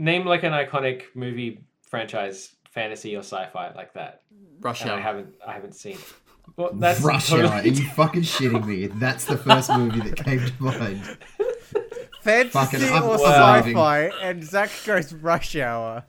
name 0.00 0.26
like 0.26 0.42
an 0.42 0.52
iconic 0.52 1.02
movie 1.14 1.60
franchise, 1.82 2.52
fantasy 2.70 3.14
or 3.16 3.20
sci-fi 3.20 3.72
like 3.74 3.94
that. 3.94 4.22
Rush 4.60 4.82
And 4.82 4.90
I 4.90 5.00
haven't 5.00 5.34
I 5.46 5.52
haven't 5.52 5.74
seen 5.74 5.94
it. 5.94 6.12
Well, 6.56 6.70
that's 6.74 7.00
Rush 7.00 7.28
totally 7.28 7.48
Hour. 7.48 7.60
Are 7.60 7.66
you 7.66 7.88
fucking 7.90 8.22
shitting 8.22 8.66
me? 8.66 8.86
That's 8.86 9.24
the 9.24 9.36
first 9.36 9.70
movie 9.70 10.00
that 10.00 10.16
came 10.16 10.40
to 10.44 10.62
mind. 10.62 11.00
Fantasy 12.22 12.50
Fucking 12.50 12.82
or 12.82 12.92
unbelieving. 12.92 13.74
sci-fi, 13.74 13.98
and 14.22 14.44
Zach 14.44 14.70
goes 14.84 15.12
Rush 15.12 15.56
Hour. 15.56 16.04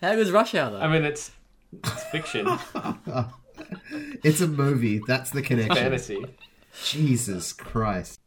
How 0.00 0.14
good's 0.14 0.30
Rush 0.30 0.54
Hour 0.54 0.70
though? 0.72 0.80
I 0.80 0.88
mean, 0.88 1.04
it's 1.04 1.32
it's 1.72 2.04
fiction, 2.04 2.46
It's 4.22 4.40
a 4.40 4.46
movie. 4.46 5.00
That's 5.06 5.30
the 5.30 5.42
connection. 5.42 5.74
fantasy. 5.74 6.24
Jesus 6.84 7.52
Christ. 7.52 8.20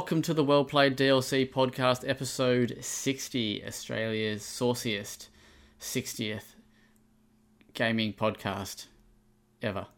Welcome 0.00 0.22
to 0.22 0.32
the 0.32 0.42
Well 0.42 0.64
Played 0.64 0.96
DLC 0.96 1.46
podcast, 1.52 2.08
episode 2.08 2.78
60, 2.80 3.62
Australia's 3.66 4.42
sauciest 4.42 5.28
60th 5.78 6.54
gaming 7.74 8.14
podcast 8.14 8.86
ever 9.60 9.88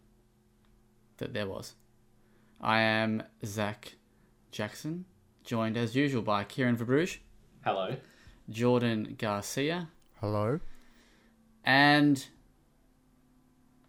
that 1.18 1.32
there 1.34 1.46
was. 1.46 1.76
I 2.60 2.80
am 2.80 3.22
Zach 3.46 3.94
Jackson, 4.50 5.04
joined 5.44 5.76
as 5.76 5.94
usual 5.94 6.22
by 6.22 6.42
Kieran 6.42 6.76
Verbruge, 6.76 7.18
Hello. 7.64 7.94
Jordan 8.50 9.14
Garcia, 9.16 9.88
Hello. 10.20 10.58
and 11.64 12.26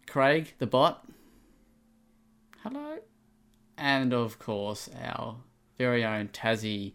Craig 0.06 0.54
the 0.58 0.66
bot. 0.68 1.08
Hello. 2.62 2.98
And 3.76 4.14
of 4.14 4.38
course, 4.38 4.88
our 5.02 5.38
very 5.78 6.04
own 6.04 6.28
Tassie 6.28 6.92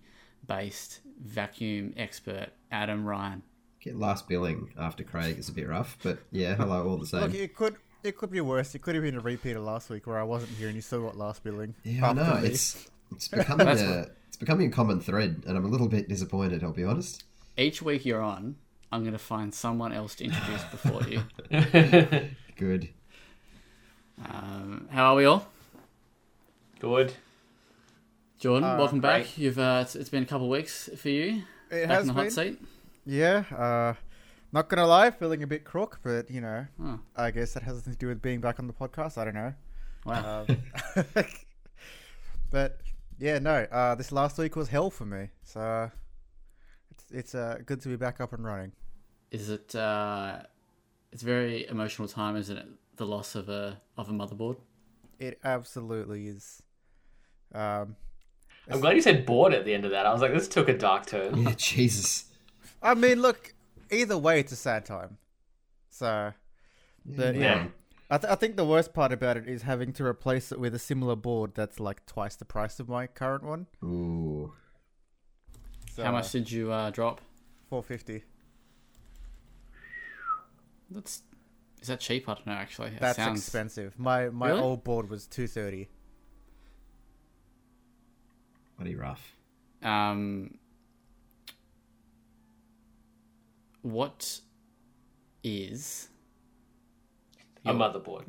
based 0.47 1.02
vacuum 1.22 1.94
expert, 1.97 2.49
Adam 2.72 3.05
Ryan. 3.05 3.44
Get 3.81 3.95
last 3.95 4.27
billing 4.27 4.73
after 4.77 5.03
Craig 5.03 5.38
is 5.38 5.47
a 5.49 5.53
bit 5.53 5.67
rough, 5.67 5.97
but 6.03 6.19
yeah, 6.31 6.55
hello 6.55 6.88
all 6.88 6.97
the 6.97 7.05
same. 7.05 7.22
Look, 7.22 7.33
it 7.33 7.55
could 7.55 7.75
it 8.03 8.17
could 8.17 8.31
be 8.31 8.41
worse. 8.41 8.75
It 8.75 8.80
could 8.81 8.95
have 8.95 9.03
been 9.03 9.16
a 9.16 9.22
repeat 9.22 9.55
of 9.55 9.63
last 9.63 9.89
week 9.89 10.07
where 10.07 10.17
I 10.17 10.23
wasn't 10.23 10.52
here 10.52 10.67
and 10.67 10.75
you 10.75 10.81
still 10.81 11.03
got 11.03 11.17
last 11.17 11.44
billing. 11.44 11.75
yeah, 11.83 12.09
I 12.09 12.13
know. 12.13 12.39
It's 12.44 12.89
it's 13.11 13.27
becoming 13.30 13.67
That's 13.67 13.81
a 13.81 14.09
it's 14.27 14.38
becoming 14.38 14.67
a 14.67 14.72
common 14.72 15.00
thread, 15.00 15.44
and 15.47 15.57
I'm 15.57 15.66
a 15.66 15.69
little 15.69 15.88
bit 15.88 16.09
disappointed. 16.09 16.63
I'll 16.63 16.72
be 16.73 16.83
honest. 16.83 17.23
Each 17.57 17.81
week 17.81 18.05
you're 18.05 18.22
on, 18.22 18.55
I'm 18.91 19.02
going 19.02 19.13
to 19.13 19.19
find 19.19 19.53
someone 19.53 19.91
else 19.91 20.16
to 20.16 20.25
introduce 20.25 20.63
before 20.66 21.03
you. 21.03 21.23
Good. 22.55 22.89
Um, 24.30 24.88
how 24.91 25.13
are 25.13 25.16
we 25.16 25.25
all? 25.25 25.47
Good. 26.80 27.13
Jordan, 28.40 28.70
Uh, 28.70 28.78
welcome 28.78 29.02
back. 29.02 29.38
You've 29.38 29.59
uh, 29.59 29.80
it's, 29.84 29.95
it's 29.95 30.09
been 30.09 30.23
a 30.23 30.26
couple 30.26 30.45
of 30.45 30.52
weeks 30.52 30.90
for 30.98 31.09
you. 31.09 31.44
It 31.70 31.88
back 31.88 31.90
has 31.90 32.02
in 32.02 32.08
the 32.08 32.14
been. 32.14 32.23
hot 32.23 32.32
seat. 32.32 32.62
Yeah. 33.06 33.44
Uh, 33.56 33.94
not 34.52 34.70
gonna 34.70 34.88
lie, 34.88 35.12
feeling 35.12 35.44
a 35.44 35.48
bit 35.48 35.64
crook, 35.66 36.00
but 36.04 36.31
you 36.31 36.42
know, 36.42 36.66
Oh, 36.81 37.00
I 37.16 37.31
guess 37.31 37.54
that 37.54 37.64
has 37.64 37.76
nothing 37.76 37.94
to 37.94 38.00
do 38.00 38.08
with 38.08 38.22
being 38.22 38.40
back 38.40 38.59
on 38.59 38.68
the 38.68 38.73
podcast. 38.73 39.18
I 39.18 39.26
don't 39.26 39.34
know. 39.36 39.54
wow. 40.06 40.46
Um, 40.48 41.06
but 42.50 42.80
yeah, 43.20 43.40
no. 43.40 43.68
Uh, 43.72 43.96
this 43.96 44.12
last 44.12 44.38
week 44.38 44.56
was 44.56 44.70
hell 44.70 44.90
for 44.90 45.06
me. 45.06 45.30
So 45.44 45.92
it's 46.92 47.06
it's 47.12 47.36
uh, 47.36 47.59
good 47.66 47.81
to 47.81 47.90
be 47.90 47.96
back 47.98 48.22
up 48.22 48.31
and 48.34 48.44
running. 48.46 48.72
Is 49.31 49.50
it? 49.50 49.75
Uh, 49.75 50.40
it's 51.12 51.24
a 51.24 51.25
very 51.25 51.68
emotional 51.68 52.08
time, 52.08 52.36
isn't 52.38 52.56
it? 52.58 52.68
The 52.96 53.06
loss 53.06 53.36
of 53.36 53.50
a 53.50 53.81
of 53.97 54.09
a 54.09 54.13
motherboard. 54.13 54.58
It 55.19 55.40
absolutely 55.44 56.28
is. 56.28 56.63
Um, 57.53 57.97
I'm 58.69 58.80
glad 58.81 58.96
you 58.96 59.02
said 59.02 59.25
bored 59.25 59.53
at 59.53 59.66
the 59.66 59.74
end 59.74 59.85
of 59.85 59.91
that. 59.91 60.06
I 60.06 60.13
was 60.13 60.22
like, 60.22 60.34
this 60.34 60.47
took 60.47 60.69
a 60.69 60.78
dark 60.78 61.06
turn. 61.06 61.44
Yeah, 61.44 61.53
Jesus. 61.57 62.25
I 62.81 62.94
mean, 62.94 63.22
look. 63.22 63.53
Either 63.91 64.18
way, 64.18 64.40
it's 64.40 64.52
a 64.52 64.56
sad 64.56 64.85
time. 64.85 65.18
So, 65.90 66.31
but 67.06 67.35
Yeah. 67.35 67.41
Yeah. 67.41 67.68
I, 68.12 68.18
th- 68.18 68.31
I 68.31 68.35
think 68.35 68.56
the 68.56 68.66
worst 68.66 68.94
part 68.94 69.12
about 69.12 69.38
it 69.38 69.47
is 69.47 69.63
having 69.63 69.94
to 69.94 70.03
replace 70.06 70.52
it 70.52 70.59
with 70.59 70.74
a 70.74 70.80
similar 70.80 71.16
board 71.16 71.52
that's 71.56 71.80
like 71.80 72.06
twice 72.06 72.35
the 72.35 72.46
price 72.46 72.80
of 72.80 72.88
my 72.90 73.06
current 73.07 73.44
one. 73.44 73.68
Ooh. 73.84 74.53
So, 75.91 76.03
How 76.03 76.12
much 76.12 76.31
did 76.31 76.51
you 76.51 76.72
uh, 76.72 76.90
drop? 76.91 77.22
Four 77.69 77.84
fifty. 77.84 78.24
That's 80.90 81.22
is 81.81 81.88
that 81.88 82.00
cheap? 82.00 82.28
I 82.28 82.34
don't 82.34 82.47
know. 82.47 82.53
Actually, 82.53 82.90
It 82.90 83.00
That's 83.00 83.18
sounds 83.18 83.40
expensive. 83.40 83.97
My 83.97 84.30
my 84.30 84.50
Really? 84.50 84.62
old 84.62 84.84
board 84.84 85.09
was 85.09 85.28
two 85.28 85.47
thirty. 85.47 85.90
Bloody 88.79 88.95
rough. 88.95 89.35
Um, 89.84 90.57
what 93.81 94.40
is 95.44 96.07
A 97.66 97.73
motherboard. 97.73 98.23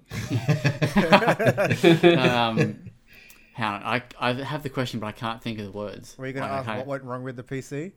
um? 2.18 2.78
How 3.54 3.74
I 3.74 4.02
I 4.18 4.32
have 4.32 4.64
the 4.64 4.70
question, 4.70 4.98
but 4.98 5.06
I 5.06 5.12
can't 5.12 5.40
think 5.40 5.60
of 5.60 5.66
the 5.66 5.70
words. 5.70 6.18
Were 6.18 6.26
you 6.26 6.32
going 6.32 6.48
to 6.48 6.52
ask 6.52 6.66
what 6.68 6.86
went 6.86 7.04
wrong 7.04 7.22
with 7.22 7.36
the 7.36 7.44
PC? 7.44 7.92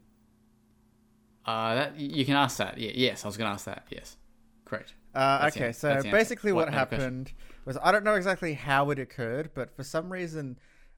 Uh, 1.46 1.76
that 1.76 2.00
you 2.00 2.24
can 2.24 2.36
ask 2.36 2.58
that. 2.58 2.78
Yeah, 2.78 2.92
yes, 2.94 3.26
I 3.26 3.28
was 3.28 3.38
going 3.38 3.50
to 3.50 3.54
ask 3.54 3.66
that. 3.66 3.88
Yes, 3.90 4.18
correct. 4.66 4.94
Uh, 5.16 5.50
okay, 5.52 5.70
it. 5.70 5.76
so 5.76 5.88
That's 5.88 6.04
the 6.04 6.10
answer. 6.10 6.12
basically 6.12 6.52
What- 6.52 6.68
what, 6.68 6.74
no 6.74 6.86
question. 6.86 7.00
happened 7.00 7.34
was 7.66 7.78
I 7.82 7.92
don't 7.92 8.04
know 8.04 8.14
exactly 8.14 8.54
how 8.54 8.92
it 8.92 9.00
occurred, 9.00 9.50
but 9.56 9.76
for 9.76 9.84
some 9.84 10.12
reason, 10.12 10.58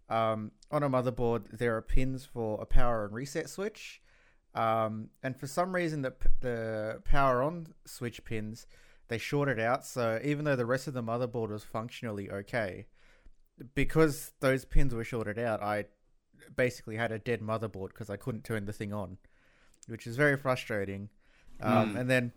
um, 0.09 0.51
on 0.71 0.83
a 0.83 0.89
motherboard 0.89 1.57
there 1.57 1.75
are 1.75 1.81
pins 1.81 2.25
for 2.25 2.61
a 2.61 2.66
power 2.66 3.05
and 3.05 3.13
reset 3.13 3.49
switch, 3.49 4.01
um, 4.53 5.09
and 5.23 5.38
for 5.38 5.47
some 5.47 5.73
reason 5.73 6.01
the 6.01 6.13
the 6.41 7.01
power 7.05 7.41
on 7.41 7.67
switch 7.85 8.23
pins 8.25 8.67
they 9.07 9.17
shorted 9.17 9.59
out. 9.59 9.85
So 9.85 10.19
even 10.23 10.45
though 10.45 10.55
the 10.55 10.65
rest 10.65 10.88
of 10.88 10.94
the 10.94 11.03
motherboard 11.03 11.49
was 11.49 11.63
functionally 11.63 12.29
okay, 12.29 12.88
because 13.73 14.31
those 14.39 14.65
pins 14.65 14.94
were 14.94 15.03
shorted 15.03 15.38
out, 15.38 15.61
I 15.61 15.85
basically 16.55 16.97
had 16.97 17.11
a 17.11 17.19
dead 17.19 17.41
motherboard 17.41 17.89
because 17.89 18.09
I 18.09 18.17
couldn't 18.17 18.44
turn 18.44 18.65
the 18.65 18.73
thing 18.73 18.94
on, 18.94 19.17
which 19.88 20.07
is 20.07 20.15
very 20.15 20.38
frustrating. 20.38 21.09
Um, 21.61 21.94
Mm. 21.94 21.99
And 21.99 22.09
then 22.09 22.33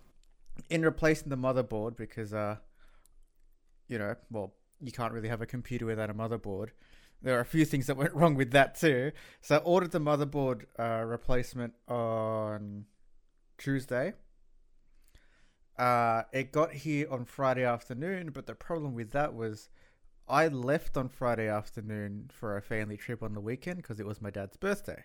in 0.70 0.82
replacing 0.82 1.28
the 1.28 1.36
motherboard, 1.36 1.96
because 1.96 2.32
uh, 2.32 2.56
you 3.88 3.98
know, 3.98 4.14
well, 4.30 4.54
you 4.80 4.92
can't 4.92 5.12
really 5.12 5.28
have 5.28 5.40
a 5.40 5.46
computer 5.46 5.86
without 5.86 6.10
a 6.10 6.14
motherboard. 6.14 6.68
There 7.22 7.36
are 7.36 7.40
a 7.40 7.44
few 7.46 7.64
things 7.64 7.86
that 7.88 7.96
went 7.96 8.14
wrong 8.14 8.34
with 8.34 8.52
that 8.52 8.74
too. 8.76 9.12
So 9.40 9.56
I 9.56 9.58
ordered 9.58 9.90
the 9.90 10.00
motherboard 10.00 10.64
uh, 10.78 11.04
replacement 11.04 11.74
on 11.88 12.84
Tuesday. 13.56 14.14
Uh, 15.76 16.22
it 16.32 16.52
got 16.52 16.72
here 16.72 17.06
on 17.10 17.24
Friday 17.24 17.64
afternoon, 17.64 18.30
but 18.32 18.46
the 18.46 18.54
problem 18.54 18.94
with 18.94 19.12
that 19.12 19.34
was 19.34 19.68
I 20.28 20.48
left 20.48 20.96
on 20.96 21.08
Friday 21.08 21.48
afternoon 21.48 22.30
for 22.32 22.56
a 22.56 22.62
family 22.62 22.96
trip 22.96 23.22
on 23.22 23.34
the 23.34 23.40
weekend 23.40 23.78
because 23.78 24.00
it 24.00 24.06
was 24.06 24.20
my 24.20 24.30
dad's 24.30 24.56
birthday. 24.56 25.04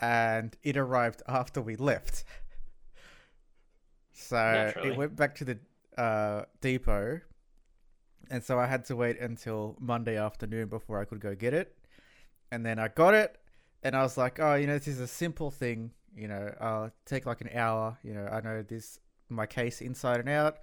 And 0.00 0.56
it 0.62 0.76
arrived 0.76 1.22
after 1.26 1.60
we 1.60 1.76
left. 1.76 2.24
So 4.20 4.34
Naturally. 4.34 4.88
it 4.88 4.96
went 4.96 5.14
back 5.14 5.36
to 5.36 5.44
the 5.44 5.58
uh, 5.96 6.42
depot. 6.60 7.20
And 8.30 8.44
so 8.44 8.58
I 8.58 8.66
had 8.66 8.84
to 8.86 8.96
wait 8.96 9.18
until 9.18 9.76
Monday 9.80 10.16
afternoon 10.16 10.68
before 10.68 11.00
I 11.00 11.04
could 11.04 11.20
go 11.20 11.34
get 11.34 11.54
it. 11.54 11.76
And 12.52 12.64
then 12.64 12.78
I 12.78 12.88
got 12.88 13.14
it. 13.14 13.38
And 13.82 13.96
I 13.96 14.02
was 14.02 14.16
like, 14.16 14.38
oh, 14.40 14.54
you 14.54 14.66
know, 14.66 14.76
this 14.76 14.88
is 14.88 15.00
a 15.00 15.06
simple 15.06 15.50
thing. 15.50 15.92
You 16.14 16.28
know, 16.28 16.52
I'll 16.60 16.90
take 17.06 17.26
like 17.26 17.40
an 17.40 17.50
hour. 17.54 17.96
You 18.02 18.14
know, 18.14 18.26
I 18.26 18.40
know 18.40 18.62
this, 18.62 18.98
my 19.28 19.46
case 19.46 19.80
inside 19.80 20.20
and 20.20 20.28
out. 20.28 20.58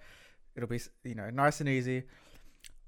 It'll 0.54 0.68
be, 0.68 0.80
you 1.04 1.14
know, 1.14 1.30
nice 1.30 1.60
and 1.60 1.68
easy. 1.68 2.04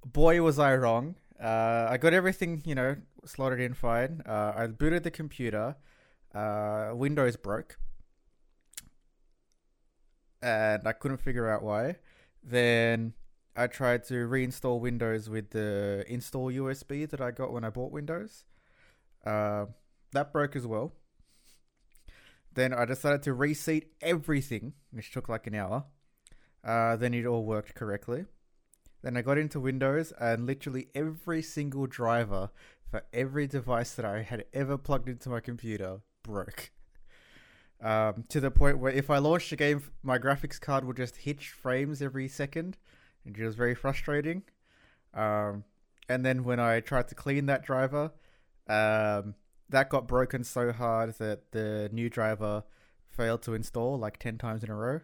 Boy, 0.04 0.40
was 0.42 0.58
I 0.58 0.76
wrong. 0.76 1.16
Uh, 1.42 1.86
I 1.88 1.96
got 1.96 2.14
everything, 2.14 2.62
you 2.64 2.74
know, 2.74 2.96
slotted 3.24 3.60
in 3.60 3.74
fine. 3.74 4.22
Uh, 4.26 4.52
I 4.56 4.66
booted 4.66 5.02
the 5.02 5.10
computer. 5.10 5.76
Uh, 6.34 6.90
Windows 6.94 7.36
broke. 7.36 7.78
And 10.42 10.86
I 10.86 10.92
couldn't 10.92 11.18
figure 11.18 11.48
out 11.48 11.62
why. 11.62 11.96
Then 12.42 13.14
I 13.58 13.66
tried 13.66 14.04
to 14.04 14.28
reinstall 14.28 14.78
Windows 14.78 15.28
with 15.28 15.50
the 15.50 16.04
install 16.06 16.52
USB 16.52 17.10
that 17.10 17.20
I 17.20 17.32
got 17.32 17.52
when 17.52 17.64
I 17.64 17.70
bought 17.70 17.90
Windows. 17.90 18.44
Uh, 19.26 19.66
that 20.12 20.32
broke 20.32 20.54
as 20.54 20.64
well. 20.64 20.92
Then 22.54 22.72
I 22.72 22.84
decided 22.84 23.24
to 23.24 23.32
reseat 23.32 23.88
everything, 24.00 24.74
which 24.92 25.10
took 25.10 25.28
like 25.28 25.48
an 25.48 25.56
hour. 25.56 25.86
Uh, 26.62 26.94
then 26.94 27.12
it 27.14 27.26
all 27.26 27.44
worked 27.44 27.74
correctly. 27.74 28.26
Then 29.02 29.16
I 29.16 29.22
got 29.22 29.38
into 29.38 29.58
Windows, 29.58 30.12
and 30.20 30.46
literally 30.46 30.86
every 30.94 31.42
single 31.42 31.88
driver 31.88 32.50
for 32.88 33.02
every 33.12 33.48
device 33.48 33.92
that 33.94 34.04
I 34.04 34.22
had 34.22 34.44
ever 34.52 34.78
plugged 34.78 35.08
into 35.08 35.30
my 35.30 35.40
computer 35.40 35.98
broke. 36.22 36.70
Um, 37.82 38.24
to 38.28 38.38
the 38.40 38.52
point 38.52 38.78
where 38.78 38.92
if 38.92 39.10
I 39.10 39.18
launched 39.18 39.50
a 39.50 39.56
game, 39.56 39.82
my 40.04 40.18
graphics 40.18 40.60
card 40.60 40.84
would 40.84 40.96
just 40.96 41.16
hitch 41.16 41.50
frames 41.50 42.00
every 42.00 42.28
second, 42.28 42.76
and 43.28 43.38
it 43.38 43.44
was 43.46 43.54
very 43.54 43.74
frustrating. 43.74 44.42
Um, 45.14 45.64
and 46.08 46.24
then 46.24 46.44
when 46.44 46.58
I 46.58 46.80
tried 46.80 47.08
to 47.08 47.14
clean 47.14 47.46
that 47.46 47.64
driver, 47.64 48.12
um, 48.68 49.34
that 49.68 49.90
got 49.90 50.08
broken 50.08 50.44
so 50.44 50.72
hard 50.72 51.14
that 51.18 51.52
the 51.52 51.88
new 51.92 52.08
driver 52.08 52.64
failed 53.06 53.42
to 53.42 53.54
install 53.54 53.98
like 53.98 54.18
10 54.18 54.38
times 54.38 54.64
in 54.64 54.70
a 54.70 54.74
row. 54.74 55.00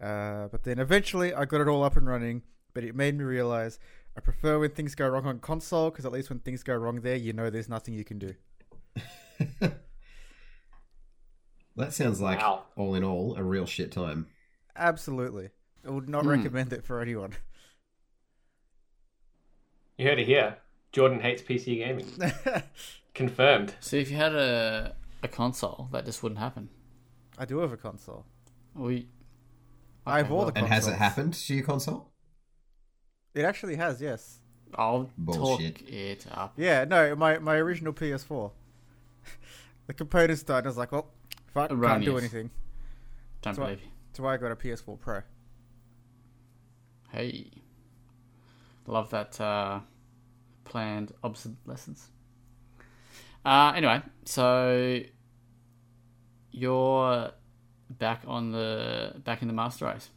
Uh, 0.00 0.48
but 0.48 0.64
then 0.64 0.78
eventually 0.78 1.32
I 1.32 1.44
got 1.44 1.60
it 1.60 1.68
all 1.68 1.82
up 1.84 1.96
and 1.96 2.06
running, 2.06 2.42
but 2.74 2.84
it 2.84 2.94
made 2.94 3.16
me 3.16 3.24
realize 3.24 3.78
I 4.16 4.20
prefer 4.20 4.58
when 4.58 4.70
things 4.72 4.94
go 4.94 5.08
wrong 5.08 5.26
on 5.26 5.38
console 5.38 5.90
because 5.90 6.04
at 6.04 6.12
least 6.12 6.28
when 6.28 6.40
things 6.40 6.62
go 6.62 6.74
wrong 6.74 7.00
there, 7.00 7.16
you 7.16 7.32
know 7.32 7.48
there's 7.50 7.68
nothing 7.68 7.94
you 7.94 8.04
can 8.04 8.18
do. 8.18 8.34
That 11.76 11.94
sounds 11.94 12.20
like, 12.20 12.38
Wow. 12.38 12.64
all 12.76 12.94
in 12.94 13.02
all, 13.04 13.34
a 13.36 13.42
real 13.42 13.64
shit 13.66 13.92
time. 13.92 14.26
Absolutely. 14.76 15.48
I 15.86 15.90
would 15.90 16.08
not 16.08 16.22
Hmm. 16.24 16.30
recommend 16.30 16.72
it 16.72 16.84
for 16.84 17.00
anyone. 17.00 17.34
You 19.98 20.06
heard 20.08 20.18
it 20.18 20.26
here. 20.26 20.56
Jordan 20.92 21.20
hates 21.20 21.42
PC 21.42 21.76
gaming. 21.78 22.06
Confirmed. 23.14 23.74
See, 23.80 23.98
if 24.00 24.10
you 24.10 24.16
had 24.16 24.34
a 24.34 24.94
a 25.22 25.28
console, 25.28 25.88
that 25.92 26.04
just 26.04 26.22
wouldn't 26.22 26.40
happen. 26.40 26.68
I 27.38 27.44
do 27.44 27.58
have 27.58 27.72
a 27.72 27.76
console. 27.76 28.26
We 28.74 29.08
I 30.06 30.18
have 30.18 30.30
all 30.32 30.38
well- 30.38 30.50
the 30.50 30.58
And 30.58 30.66
has 30.68 30.88
it 30.88 30.94
happened 30.94 31.34
to 31.34 31.54
your 31.54 31.64
console? 31.64 32.10
It 33.34 33.44
actually 33.44 33.76
has, 33.76 34.00
yes. 34.02 34.40
I'll 34.74 35.10
Bullshit. 35.16 35.76
talk 35.78 35.88
it 35.88 36.26
up. 36.30 36.54
Yeah, 36.56 36.84
no, 36.84 37.14
my, 37.14 37.38
my 37.38 37.56
original 37.56 37.92
PS4. 37.92 38.50
the 39.86 39.94
components 39.94 40.42
died. 40.42 40.64
I 40.64 40.68
was 40.68 40.76
like, 40.76 40.92
well, 40.92 41.08
fuck, 41.54 41.70
I 41.70 41.74
can't 41.74 42.04
do 42.04 42.18
anything. 42.18 42.50
Don't 43.42 43.54
So 43.54 43.62
I- 43.62 43.66
believe 43.66 43.82
you. 43.82 43.88
So 44.14 44.26
I 44.26 44.36
got 44.36 44.52
a 44.52 44.56
PS4 44.56 44.98
Pro. 45.00 45.22
Hey, 47.12 47.50
love 48.86 49.10
that 49.10 49.38
uh, 49.40 49.80
planned 50.64 51.12
obsolescence. 51.22 52.08
Uh, 53.44 53.72
anyway, 53.76 54.00
so 54.24 55.00
you're 56.50 57.30
back 57.90 58.22
on 58.26 58.52
the 58.52 59.14
back 59.24 59.42
in 59.42 59.48
the 59.48 59.54
master 59.54 59.86
race, 59.86 60.08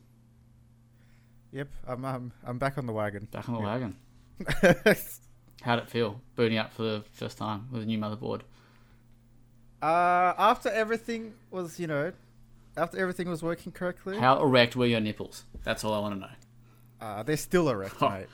Yep, 1.51 1.69
I'm 1.88 2.06
I'm, 2.06 2.31
I'm 2.45 2.57
back 2.57 2.77
on 2.77 2.86
the 2.86 2.94
wagon. 2.94 3.27
back 3.31 3.48
on 3.50 3.56
the 3.56 3.62
Yeah. 3.62 3.65
wagon. 3.65 3.95
How'd 5.63 5.80
it 5.80 5.89
feel 5.89 6.21
booting 6.36 6.57
up 6.57 6.74
for 6.74 6.83
the 6.83 7.03
first 7.13 7.38
time 7.38 7.68
with 7.71 7.81
a 7.83 7.86
new 7.86 7.98
motherboard? 7.98 8.41
uh, 9.81 10.33
after 10.38 10.69
everything 10.69 11.33
was, 11.51 11.80
you 11.80 11.88
know, 11.88 12.12
after 12.77 12.98
everything 13.00 13.30
was 13.30 13.41
working 13.41 13.71
correctly, 13.71 14.18
How 14.18 14.39
erect 14.41 14.75
were 14.75 14.86
your 14.86 15.00
nipples? 15.00 15.44
That's 15.63 15.83
all 15.83 15.94
I 15.94 16.00
want 16.00 16.15
to 16.15 16.19
know. 16.19 16.27
Uh, 17.05 17.23
they're 17.23 17.37
still 17.37 17.69
erect, 17.69 17.95
Oh, 18.01 18.09
mate. 18.09 18.27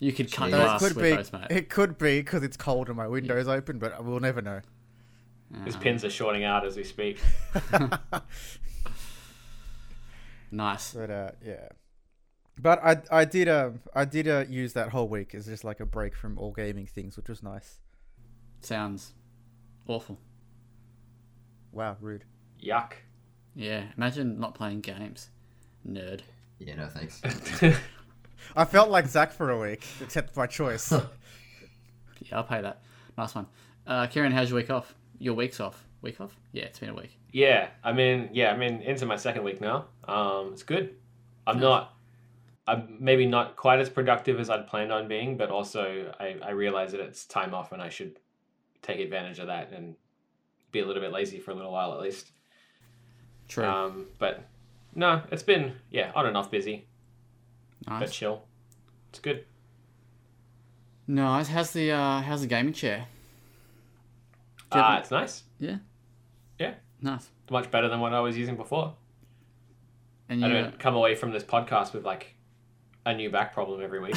You 0.00 0.12
could 0.12 0.30
cut 0.32 0.50
Jeez. 0.50 0.52
So 0.52 0.56
it 0.58 0.64
glass 0.64 0.80
could 0.80 0.96
with 0.96 1.04
be, 1.04 1.10
those, 1.16 1.32
mate. 1.32 1.46
it 1.50 1.68
could 1.68 1.98
be 1.98 2.20
because 2.20 2.42
it's 2.42 2.56
cold 2.56 2.88
and 2.88 2.96
my 2.96 3.06
window's 3.08 3.48
open, 3.48 3.78
but 3.78 4.04
we'll 4.04 4.20
never 4.20 4.40
know. 4.40 4.60
His 5.64 5.74
Uh, 5.76 5.80
pins 5.80 6.04
are 6.04 6.10
shorting 6.10 6.44
out 6.44 6.64
as 6.66 6.76
we 6.76 6.84
speak. 6.84 7.18
nice. 10.50 10.92
But 10.92 11.10
uh, 11.10 11.30
yeah. 11.44 11.68
But 12.60 12.80
I 12.84 13.02
I 13.10 13.24
did 13.24 13.48
uh, 13.48 13.70
I 13.94 14.04
did 14.04 14.26
uh, 14.28 14.44
use 14.48 14.72
that 14.74 14.90
whole 14.90 15.08
week 15.08 15.34
as 15.34 15.46
just 15.46 15.64
like 15.64 15.80
a 15.80 15.86
break 15.86 16.14
from 16.14 16.38
all 16.38 16.52
gaming 16.52 16.86
things, 16.86 17.16
which 17.16 17.28
was 17.28 17.42
nice. 17.42 17.78
Sounds 18.60 19.12
awful. 19.86 20.18
Wow, 21.72 21.96
rude. 22.00 22.24
Yuck. 22.62 22.92
Yeah, 23.54 23.84
imagine 23.96 24.38
not 24.40 24.54
playing 24.54 24.80
games, 24.80 25.30
nerd. 25.88 26.20
Yeah, 26.58 26.74
no 26.76 26.88
thanks. 26.88 27.22
I 28.56 28.64
felt 28.64 28.90
like 28.90 29.06
Zach 29.06 29.32
for 29.32 29.50
a 29.50 29.58
week, 29.58 29.84
except 30.00 30.34
by 30.34 30.46
choice. 30.46 30.92
Yeah, 32.30 32.38
I'll 32.38 32.44
pay 32.44 32.60
that. 32.60 32.82
Nice 33.16 33.34
one. 33.34 33.46
Uh, 33.86 34.06
Kieran, 34.06 34.32
how's 34.32 34.50
your 34.50 34.56
week 34.56 34.70
off? 34.70 34.94
Your 35.18 35.34
week's 35.34 35.60
off. 35.60 35.84
Week 36.02 36.20
off? 36.20 36.36
Yeah, 36.52 36.64
it's 36.64 36.78
been 36.78 36.90
a 36.90 36.94
week. 36.94 37.16
Yeah, 37.32 37.68
I 37.84 37.92
mean, 37.92 38.30
yeah, 38.32 38.52
I 38.52 38.56
mean, 38.56 38.82
into 38.82 39.06
my 39.06 39.16
second 39.16 39.44
week 39.44 39.60
now. 39.60 39.86
Um, 40.06 40.50
it's 40.52 40.62
good. 40.62 40.96
I'm 41.46 41.60
not, 41.60 41.94
I'm 42.66 42.96
maybe 43.00 43.24
not 43.24 43.56
quite 43.56 43.78
as 43.80 43.88
productive 43.88 44.38
as 44.40 44.50
I'd 44.50 44.66
planned 44.66 44.92
on 44.92 45.08
being, 45.08 45.36
but 45.36 45.50
also 45.50 46.12
I, 46.18 46.36
I 46.42 46.50
realize 46.50 46.92
that 46.92 47.00
it's 47.00 47.24
time 47.24 47.54
off 47.54 47.72
and 47.72 47.80
I 47.80 47.88
should 47.88 48.18
take 48.82 49.00
advantage 49.00 49.38
of 49.38 49.46
that 49.46 49.72
and 49.72 49.94
be 50.72 50.80
a 50.80 50.86
little 50.86 51.02
bit 51.02 51.12
lazy 51.12 51.38
for 51.38 51.52
a 51.52 51.54
little 51.54 51.72
while 51.72 51.92
at 51.92 52.00
least. 52.00 52.32
True. 53.48 53.64
Um, 53.64 54.06
but 54.18 54.44
no, 54.94 55.22
it's 55.32 55.42
been 55.42 55.72
yeah 55.90 56.12
on 56.14 56.26
and 56.26 56.36
off 56.36 56.50
busy, 56.50 56.86
but 57.84 58.00
nice. 58.00 58.12
chill. 58.12 58.44
It's 59.10 59.20
good. 59.20 59.44
Nice. 61.06 61.48
How's 61.48 61.72
the 61.72 61.90
uh, 61.92 62.20
how's 62.20 62.42
the 62.42 62.46
gaming 62.46 62.74
chair? 62.74 63.06
Do 64.70 64.78
you 64.78 64.84
Uh, 64.84 64.98
it's 64.98 65.10
nice. 65.10 65.44
yeah. 65.58 65.78
Yeah. 66.58 66.74
Nice. 67.00 67.30
Much 67.50 67.70
better 67.70 67.88
than 67.88 68.00
what 68.00 68.12
I 68.12 68.20
was 68.20 68.36
using 68.36 68.56
before. 68.56 68.94
And 70.28 70.44
I 70.44 70.48
don't 70.48 70.78
come 70.78 70.94
away 70.94 71.14
from 71.14 71.32
this 71.32 71.42
podcast 71.42 71.94
with 71.94 72.04
like 72.04 72.34
a 73.06 73.14
new 73.14 73.30
back 73.30 73.54
problem 73.54 73.80
every 73.82 74.00
week. 74.00 74.16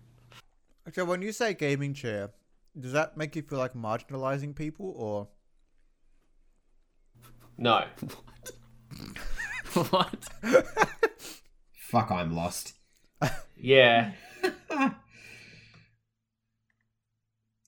okay, 0.88 1.02
when 1.02 1.22
you 1.22 1.32
say 1.32 1.54
gaming 1.54 1.94
chair, 1.94 2.30
does 2.78 2.92
that 2.92 3.16
make 3.16 3.34
you 3.34 3.40
feel 3.40 3.58
like 3.58 3.72
marginalizing 3.72 4.54
people, 4.54 4.92
or 4.96 5.28
no, 7.56 7.84
what? 9.72 9.90
what? 9.90 10.28
Fuck, 11.88 12.10
I'm 12.10 12.34
lost. 12.34 12.74
yeah, 13.56 14.12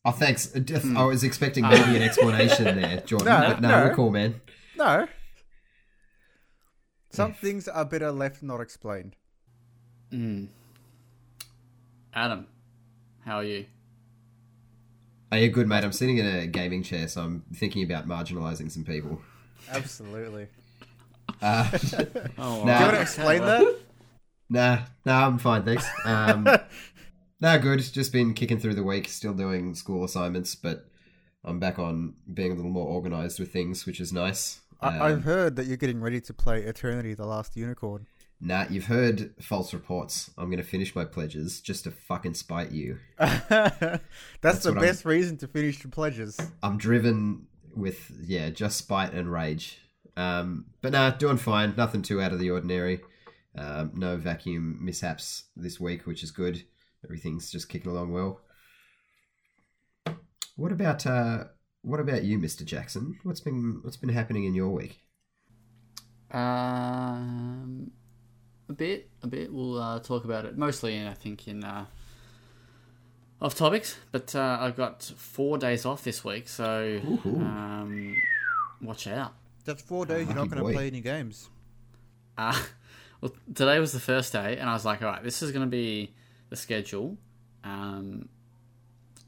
Oh, 0.04 0.12
thanks. 0.12 0.54
Uh, 0.54 0.60
d- 0.60 0.76
I 0.96 1.02
was 1.04 1.24
expecting 1.24 1.64
maybe 1.64 1.96
an 1.96 2.02
explanation 2.02 2.80
there, 2.80 3.00
Jordan. 3.06 3.26
No, 3.26 3.48
but 3.48 3.60
no, 3.60 3.68
no. 3.68 3.84
we're 3.84 3.94
cool, 3.94 4.10
man. 4.10 4.40
no? 4.76 5.08
Some 7.10 7.32
things 7.32 7.66
are 7.66 7.84
better 7.84 8.12
left 8.12 8.40
not 8.42 8.60
explained. 8.60 9.16
Mm. 10.12 10.48
Adam, 12.14 12.46
how 13.24 13.36
are 13.38 13.44
you? 13.44 13.66
Are 15.32 15.38
you 15.38 15.48
good, 15.50 15.66
mate. 15.66 15.82
I'm 15.82 15.92
sitting 15.92 16.18
in 16.18 16.26
a 16.26 16.46
gaming 16.46 16.82
chair, 16.84 17.08
so 17.08 17.22
I'm 17.22 17.42
thinking 17.54 17.82
about 17.82 18.06
marginalising 18.06 18.70
some 18.70 18.84
people. 18.84 19.20
Absolutely. 19.70 20.46
Uh, 21.42 21.68
Oh, 22.38 22.62
Nah. 22.64 22.78
Do 22.78 22.84
you 22.84 22.90
want 22.90 22.94
to 22.94 23.00
explain 23.02 23.40
that? 23.42 23.76
Nah, 24.48 24.80
nah, 25.04 25.26
I'm 25.26 25.38
fine, 25.38 25.64
thanks. 25.64 25.86
Um, 26.04 26.46
nah, 27.40 27.56
good. 27.58 27.80
Just 27.80 28.12
been 28.12 28.34
kicking 28.34 28.58
through 28.58 28.74
the 28.74 28.82
week, 28.84 29.08
still 29.08 29.34
doing 29.34 29.74
school 29.74 30.04
assignments, 30.04 30.54
but 30.54 30.86
I'm 31.44 31.58
back 31.60 31.78
on 31.78 32.14
being 32.32 32.52
a 32.52 32.54
little 32.54 32.70
more 32.70 32.88
organised 32.88 33.38
with 33.40 33.52
things, 33.52 33.86
which 33.86 34.00
is 34.00 34.12
nice. 34.12 34.60
I, 34.80 34.88
Um, 34.96 35.02
I've 35.02 35.24
heard 35.24 35.56
that 35.56 35.66
you're 35.66 35.76
getting 35.76 36.00
ready 36.00 36.20
to 36.22 36.34
play 36.34 36.62
Eternity: 36.62 37.14
The 37.14 37.26
Last 37.26 37.56
Unicorn. 37.56 38.06
Nah, 38.38 38.66
you've 38.68 38.84
heard 38.86 39.32
false 39.40 39.72
reports. 39.72 40.30
I'm 40.36 40.46
going 40.50 40.62
to 40.62 40.68
finish 40.68 40.94
my 40.94 41.06
pledges 41.06 41.62
just 41.62 41.84
to 41.84 41.90
fucking 41.90 42.34
spite 42.34 42.70
you. 42.70 42.98
That's, 43.18 44.00
the 44.62 44.70
what 44.72 44.78
I'm- 44.78 44.80
best 44.80 45.04
reason 45.06 45.38
to 45.38 45.48
finish 45.48 45.82
your 45.82 45.90
pledges. 45.90 46.38
I'm 46.62 46.76
driven 46.76 47.46
with 47.74 48.10
yeah, 48.22 48.50
just 48.50 48.76
spite 48.78 49.12
and 49.14 49.30
rage. 49.32 49.78
Um, 50.18 50.66
but 50.82 50.92
nah, 50.92 51.10
doing 51.10 51.36
fine. 51.38 51.74
Nothing 51.76 52.02
too 52.02 52.20
out 52.20 52.32
of 52.32 52.38
the 52.38 52.50
ordinary. 52.50 53.00
Um, 53.56 53.92
no 53.94 54.16
vacuum 54.16 54.78
mishaps 54.80 55.44
this 55.56 55.80
week, 55.80 56.06
which 56.06 56.22
is 56.22 56.30
good. 56.30 56.62
Everything's 57.04 57.50
just 57.50 57.68
kicking 57.68 57.90
along 57.90 58.12
well. 58.12 58.40
What 60.56 60.72
about 60.72 61.06
uh, 61.06 61.44
what 61.82 62.00
about 62.00 62.24
you, 62.24 62.38
Mister 62.38 62.64
Jackson? 62.64 63.18
What's 63.22 63.40
been 63.40 63.80
what's 63.82 63.96
been 63.96 64.10
happening 64.10 64.44
in 64.44 64.54
your 64.54 64.70
week? 64.70 65.00
Um, 66.30 67.90
a 68.68 68.72
bit, 68.72 69.10
a 69.22 69.26
bit. 69.26 69.52
We'll 69.52 69.78
uh, 69.80 70.00
talk 70.00 70.24
about 70.24 70.44
it 70.44 70.58
mostly, 70.58 71.06
I 71.06 71.14
think, 71.14 71.46
in 71.46 71.62
uh, 71.62 71.86
off 73.40 73.54
topics. 73.54 73.96
But 74.12 74.34
uh, 74.34 74.58
I've 74.60 74.76
got 74.76 75.02
four 75.02 75.58
days 75.58 75.86
off 75.86 76.02
this 76.04 76.24
week, 76.24 76.48
so 76.48 77.00
um, 77.24 78.16
watch 78.82 79.06
out. 79.06 79.34
That's 79.64 79.82
four 79.82 80.06
days. 80.06 80.26
You're 80.26 80.36
not 80.36 80.50
going 80.50 80.64
to 80.64 80.72
play 80.72 80.86
any 80.88 81.00
games. 81.00 81.48
Uh, 82.36 82.60
well, 83.20 83.32
today 83.54 83.78
was 83.78 83.92
the 83.92 84.00
first 84.00 84.32
day, 84.32 84.56
and 84.58 84.68
I 84.68 84.72
was 84.72 84.84
like, 84.84 85.02
all 85.02 85.08
right, 85.08 85.22
this 85.22 85.42
is 85.42 85.52
going 85.52 85.64
to 85.64 85.70
be 85.70 86.14
the 86.50 86.56
schedule. 86.56 87.16
Um, 87.64 88.28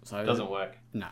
so 0.05 0.25
doesn't 0.25 0.51
work. 0.51 0.77
No. 0.93 1.07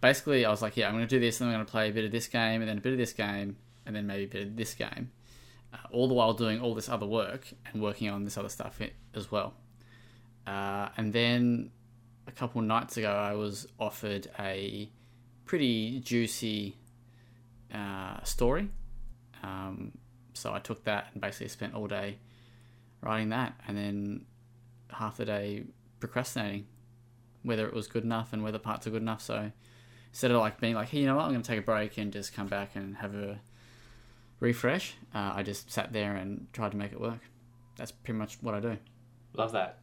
Basically, 0.00 0.44
I 0.44 0.50
was 0.50 0.62
like, 0.62 0.76
yeah, 0.76 0.88
I'm 0.88 0.94
going 0.94 1.06
to 1.06 1.08
do 1.08 1.20
this, 1.20 1.40
and 1.40 1.48
I'm 1.48 1.56
going 1.56 1.66
to 1.66 1.70
play 1.70 1.88
a 1.88 1.92
bit 1.92 2.04
of 2.04 2.12
this 2.12 2.28
game, 2.28 2.60
and 2.60 2.68
then 2.68 2.78
a 2.78 2.80
bit 2.80 2.92
of 2.92 2.98
this 2.98 3.12
game, 3.12 3.56
and 3.86 3.96
then 3.96 4.06
maybe 4.06 4.24
a 4.24 4.28
bit 4.28 4.46
of 4.48 4.56
this 4.56 4.74
game. 4.74 5.10
Uh, 5.72 5.76
all 5.90 6.08
the 6.08 6.14
while 6.14 6.32
doing 6.32 6.60
all 6.60 6.74
this 6.74 6.88
other 6.88 7.06
work 7.06 7.46
and 7.66 7.82
working 7.82 8.08
on 8.08 8.24
this 8.24 8.38
other 8.38 8.48
stuff 8.48 8.80
as 9.14 9.30
well. 9.30 9.54
Uh, 10.46 10.88
and 10.96 11.12
then 11.12 11.70
a 12.26 12.32
couple 12.32 12.62
nights 12.62 12.96
ago, 12.96 13.10
I 13.10 13.34
was 13.34 13.66
offered 13.78 14.28
a 14.38 14.88
pretty 15.44 16.00
juicy 16.00 16.76
uh, 17.74 18.22
story. 18.22 18.70
Um, 19.42 19.92
so 20.38 20.54
I 20.54 20.58
took 20.58 20.84
that 20.84 21.08
and 21.12 21.20
basically 21.20 21.48
spent 21.48 21.74
all 21.74 21.86
day 21.86 22.18
writing 23.00 23.28
that, 23.30 23.54
and 23.66 23.76
then 23.76 24.24
half 24.90 25.16
the 25.16 25.24
day 25.24 25.64
procrastinating 26.00 26.66
whether 27.42 27.66
it 27.66 27.74
was 27.74 27.86
good 27.86 28.04
enough 28.04 28.32
and 28.32 28.42
whether 28.42 28.58
parts 28.58 28.86
are 28.86 28.90
good 28.90 29.02
enough. 29.02 29.22
So 29.22 29.52
instead 30.10 30.30
of 30.30 30.38
like 30.38 30.60
being 30.60 30.74
like, 30.74 30.88
hey, 30.88 31.00
you 31.00 31.06
know 31.06 31.16
what, 31.16 31.24
I'm 31.24 31.30
going 31.30 31.42
to 31.42 31.48
take 31.48 31.60
a 31.60 31.62
break 31.62 31.98
and 31.98 32.12
just 32.12 32.34
come 32.34 32.48
back 32.48 32.74
and 32.74 32.96
have 32.96 33.14
a 33.14 33.40
refresh, 34.40 34.94
uh, 35.14 35.32
I 35.34 35.42
just 35.42 35.70
sat 35.70 35.92
there 35.92 36.16
and 36.16 36.46
tried 36.52 36.72
to 36.72 36.76
make 36.76 36.92
it 36.92 37.00
work. 37.00 37.20
That's 37.76 37.92
pretty 37.92 38.18
much 38.18 38.38
what 38.40 38.54
I 38.54 38.60
do. 38.60 38.76
Love 39.34 39.52
that. 39.52 39.78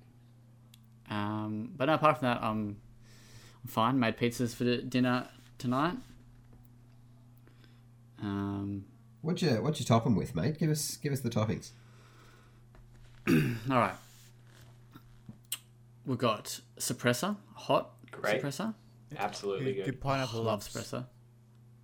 Um, 1.10 1.72
but 1.78 1.86
no, 1.86 1.94
apart 1.94 2.20
from 2.20 2.28
that, 2.28 2.44
I'm, 2.44 2.78
I'm 3.64 3.68
fine. 3.68 4.00
Made 4.00 4.18
pizzas 4.18 4.54
for 4.54 4.66
dinner 4.82 5.30
tonight. 5.58 5.98
Um, 8.22 8.86
What 9.26 9.42
you 9.42 9.50
what 9.56 9.80
you 9.80 9.86
top 9.86 10.04
them 10.04 10.16
with, 10.16 10.36
mate? 10.36 10.60
Give 10.60 10.70
us 10.70 10.98
give 10.98 11.12
us 11.12 11.22
the 11.22 11.32
toppings. 11.32 11.72
all 13.28 13.78
right. 13.80 13.96
We've 16.06 16.20
got 16.20 16.60
sopressa, 16.78 17.36
hot 17.56 17.90
Great. 18.12 18.40
sopressa. 18.44 18.76
Absolutely 19.18 19.66
Good, 19.74 19.76
good. 19.78 19.86
good 19.86 20.02
pineapple 20.02 20.44
love 20.44 20.48
lumps. 20.48 20.68
espresso. 20.68 21.06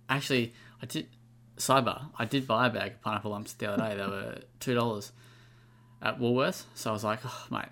Actually, 0.08 0.52
I 0.80 0.86
did 0.86 1.08
sidebar. 1.56 2.10
I 2.16 2.26
did 2.26 2.46
buy 2.46 2.68
a 2.68 2.70
bag 2.70 2.92
of 2.92 3.00
pineapple 3.02 3.32
lumps 3.32 3.54
the 3.54 3.72
other 3.72 3.82
day. 3.88 3.96
They 3.96 4.06
were 4.06 4.38
two 4.60 4.74
dollars 4.76 5.10
at 6.00 6.20
Woolworths. 6.20 6.62
So 6.74 6.90
I 6.90 6.92
was 6.92 7.02
like, 7.02 7.18
oh, 7.24 7.46
mate, 7.50 7.70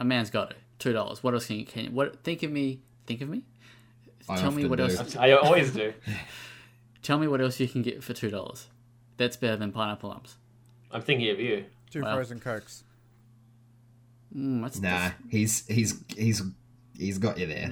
a 0.00 0.04
man's 0.04 0.30
got 0.30 0.50
it. 0.50 0.56
Two 0.80 0.92
dollars. 0.92 1.22
What 1.22 1.32
else 1.34 1.46
can 1.46 1.56
you? 1.60 1.64
Can 1.64 1.84
you, 1.84 1.90
what? 1.92 2.24
Think 2.24 2.42
of 2.42 2.50
me. 2.50 2.80
Think 3.06 3.20
of 3.20 3.28
me. 3.28 3.42
I 4.28 4.36
Tell 4.36 4.50
me 4.50 4.64
what 4.64 4.78
do. 4.78 4.82
else. 4.84 5.14
I 5.14 5.30
always 5.30 5.72
do. 5.72 5.92
Tell 7.02 7.18
me 7.18 7.28
what 7.28 7.40
else 7.40 7.60
you 7.60 7.68
can 7.68 7.82
get 7.82 8.02
for 8.02 8.14
two 8.14 8.28
dollars. 8.30 8.66
That's 9.22 9.36
better 9.36 9.56
than 9.56 9.70
pineapple 9.70 10.10
lumps. 10.10 10.34
I'm 10.90 11.00
thinking 11.00 11.30
of 11.30 11.38
you. 11.38 11.66
Two 11.90 12.02
Wow. 12.02 12.16
frozen 12.16 12.40
cokes. 12.40 12.82
Mm, 14.36 14.62
that's, 14.62 14.80
Nah, 14.80 14.88
that's- 14.90 15.12
he's 15.30 15.66
he's 15.68 16.04
he's 16.16 16.42
he's 16.98 17.18
got 17.18 17.38
you 17.38 17.46
there. 17.46 17.68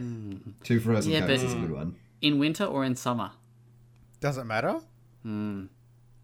Two 0.62 0.78
frozen 0.78 1.10
Yeah, 1.10 1.26
cokes 1.26 1.42
is 1.42 1.54
a 1.54 1.56
good 1.56 1.72
one. 1.72 1.96
in 2.20 2.38
winter 2.38 2.64
or 2.64 2.84
in 2.84 2.94
summer. 2.94 3.32
Doesn't 4.20 4.46
matter. 4.46 4.78
Mm, 5.26 5.70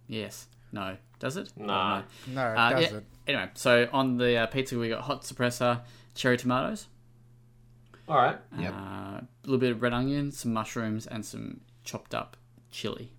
yes. 0.06 0.46
No. 0.70 0.96
Does 1.18 1.36
it? 1.36 1.52
Nah. 1.56 2.02
No, 2.28 2.52
it 2.52 2.56
Uh, 2.56 2.70
yeah. 2.70 2.80
doesn't. 2.80 3.06
Anyway, 3.26 3.50
so 3.54 3.88
on 3.92 4.18
the 4.18 4.36
uh, 4.36 4.46
pizza 4.46 4.78
we 4.78 4.88
got 4.90 5.02
hot 5.02 5.22
sopressa, 5.22 5.82
cherry 6.14 6.36
tomatoes, 6.36 6.86
All 8.08 8.16
right. 8.18 8.38
Yep. 8.56 8.72
uh, 8.72 8.76
a 8.76 9.26
little 9.42 9.58
bit 9.58 9.72
of 9.72 9.82
red 9.82 9.92
onion, 9.92 10.30
some 10.30 10.52
mushrooms, 10.52 11.04
and 11.08 11.24
some 11.26 11.62
chopped 11.82 12.14
up 12.14 12.36
chili. 12.70 13.10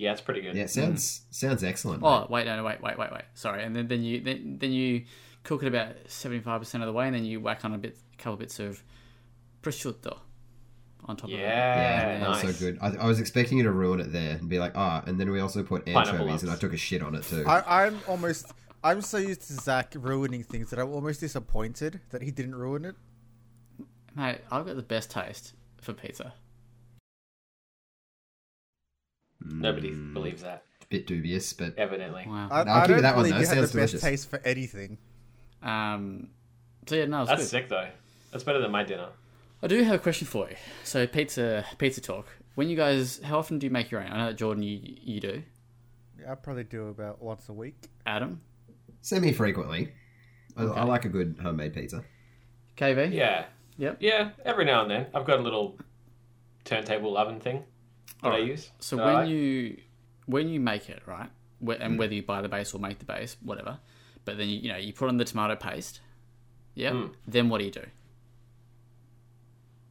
Yeah, 0.00 0.12
it's 0.12 0.22
pretty 0.22 0.40
good. 0.40 0.56
Yeah, 0.56 0.64
sounds 0.64 1.22
sounds 1.30 1.62
excellent. 1.62 2.02
Oh 2.02 2.20
mate. 2.20 2.30
wait, 2.30 2.46
no, 2.46 2.56
no, 2.56 2.64
wait, 2.64 2.80
wait, 2.80 2.96
wait, 2.98 3.12
wait. 3.12 3.24
Sorry, 3.34 3.62
and 3.62 3.76
then 3.76 3.86
then 3.86 4.02
you 4.02 4.22
then 4.22 4.56
then 4.58 4.72
you 4.72 5.04
cook 5.42 5.62
it 5.62 5.66
about 5.66 5.94
seventy 6.06 6.40
five 6.42 6.60
percent 6.62 6.82
of 6.82 6.86
the 6.86 6.92
way, 6.94 7.06
and 7.06 7.14
then 7.14 7.26
you 7.26 7.38
whack 7.38 7.64
on 7.66 7.74
a 7.74 7.78
bit, 7.78 7.98
a 8.14 8.16
couple 8.16 8.38
bits 8.38 8.58
of 8.58 8.82
prosciutto 9.62 10.16
on 11.04 11.16
top 11.18 11.28
Yeah, 11.28 11.36
of 11.36 11.42
it. 11.42 12.20
yeah, 12.22 12.28
nice. 12.28 12.44
also 12.44 12.58
good. 12.58 12.78
I, 12.80 13.04
I 13.04 13.06
was 13.06 13.20
expecting 13.20 13.58
you 13.58 13.64
to 13.64 13.72
ruin 13.72 14.00
it 14.00 14.10
there 14.10 14.36
and 14.36 14.48
be 14.48 14.58
like, 14.58 14.72
ah, 14.74 15.02
and 15.06 15.20
then 15.20 15.30
we 15.30 15.40
also 15.40 15.62
put 15.62 15.84
Pineapple 15.84 16.12
anchovies, 16.12 16.42
and 16.44 16.50
I 16.50 16.56
took 16.56 16.72
a 16.72 16.78
shit 16.78 17.02
on 17.02 17.14
it 17.14 17.24
too. 17.24 17.44
I, 17.46 17.84
I'm 17.84 18.00
almost. 18.08 18.52
I'm 18.82 19.02
so 19.02 19.18
used 19.18 19.42
to 19.48 19.52
Zach 19.52 19.92
ruining 19.94 20.42
things 20.44 20.70
that 20.70 20.78
I'm 20.78 20.90
almost 20.90 21.20
disappointed 21.20 22.00
that 22.08 22.22
he 22.22 22.30
didn't 22.30 22.54
ruin 22.54 22.86
it. 22.86 22.94
Mate, 24.16 24.38
I've 24.50 24.64
got 24.64 24.76
the 24.76 24.82
best 24.82 25.10
taste 25.10 25.52
for 25.82 25.92
pizza. 25.92 26.32
Nobody 29.44 29.90
Mm, 29.90 30.12
believes 30.14 30.42
that, 30.42 30.64
A 30.82 30.86
Bit 30.86 31.06
dubious, 31.06 31.52
but 31.52 31.76
evidently. 31.78 32.24
Wow. 32.26 32.48
I, 32.50 32.64
No, 32.64 32.70
I'll 32.70 32.76
I 32.78 32.80
give 32.82 32.88
you 32.90 32.94
don't 32.96 33.02
that 33.02 33.16
one, 33.16 33.24
believe 33.24 33.34
though. 33.34 33.40
you 33.40 33.46
had 33.46 33.56
the 33.58 33.66
Sounds 33.66 33.72
best 33.72 33.92
delicious. 33.92 34.00
taste 34.02 34.30
for 34.30 34.38
anything. 34.44 34.98
Um, 35.62 36.28
so 36.86 36.94
yeah, 36.96 37.06
no, 37.06 37.22
it's 37.22 37.30
That's 37.30 37.42
good. 37.42 37.48
sick 37.48 37.68
though. 37.68 37.88
That's 38.32 38.44
better 38.44 38.60
than 38.60 38.70
my 38.70 38.84
dinner. 38.84 39.08
I 39.62 39.66
do 39.66 39.82
have 39.82 39.94
a 39.94 39.98
question 39.98 40.26
for 40.26 40.48
you. 40.48 40.56
So 40.84 41.06
pizza, 41.06 41.64
pizza 41.78 42.00
talk. 42.00 42.26
When 42.54 42.68
you 42.68 42.76
guys, 42.76 43.20
how 43.22 43.38
often 43.38 43.58
do 43.58 43.66
you 43.66 43.70
make 43.70 43.90
your 43.90 44.00
own? 44.02 44.10
I 44.10 44.16
know 44.18 44.26
that 44.28 44.36
Jordan, 44.36 44.62
you 44.62 44.80
you 44.82 45.20
do. 45.20 45.42
Yeah, 46.20 46.32
I 46.32 46.34
probably 46.34 46.64
do 46.64 46.88
about 46.88 47.22
once 47.22 47.48
a 47.48 47.52
week. 47.52 47.74
Adam, 48.06 48.40
semi 49.02 49.32
frequently. 49.32 49.92
I, 50.56 50.64
I 50.64 50.84
like 50.84 51.04
a 51.04 51.08
good 51.08 51.38
homemade 51.42 51.74
pizza. 51.74 52.02
KV. 52.76 53.12
Yeah. 53.12 53.44
Yep. 53.78 53.98
Yeah, 54.00 54.30
every 54.44 54.64
now 54.64 54.82
and 54.82 54.90
then. 54.90 55.06
I've 55.14 55.24
got 55.24 55.38
a 55.38 55.42
little 55.42 55.78
turntable 56.64 57.16
oven 57.16 57.40
thing 57.40 57.62
that 58.22 58.32
I 58.32 58.38
use. 58.38 58.70
So 58.78 58.96
that 58.96 59.04
when 59.06 59.14
like. 59.14 59.28
you 59.28 59.76
when 60.26 60.48
you 60.48 60.60
make 60.60 60.88
it, 60.88 61.02
right, 61.06 61.30
wh- 61.64 61.80
and 61.80 61.98
whether 61.98 62.14
you 62.14 62.22
buy 62.22 62.40
the 62.42 62.48
base 62.48 62.72
or 62.74 62.78
make 62.80 62.98
the 62.98 63.04
base, 63.04 63.36
whatever, 63.42 63.78
but 64.24 64.36
then 64.38 64.48
you 64.48 64.58
you 64.60 64.68
know 64.72 64.78
you 64.78 64.92
put 64.92 65.08
on 65.08 65.16
the 65.16 65.24
tomato 65.24 65.56
paste. 65.56 66.00
Yeah. 66.74 66.90
Mm. 66.92 67.10
Then 67.26 67.48
what 67.48 67.58
do 67.58 67.64
you 67.64 67.70
do? 67.70 67.84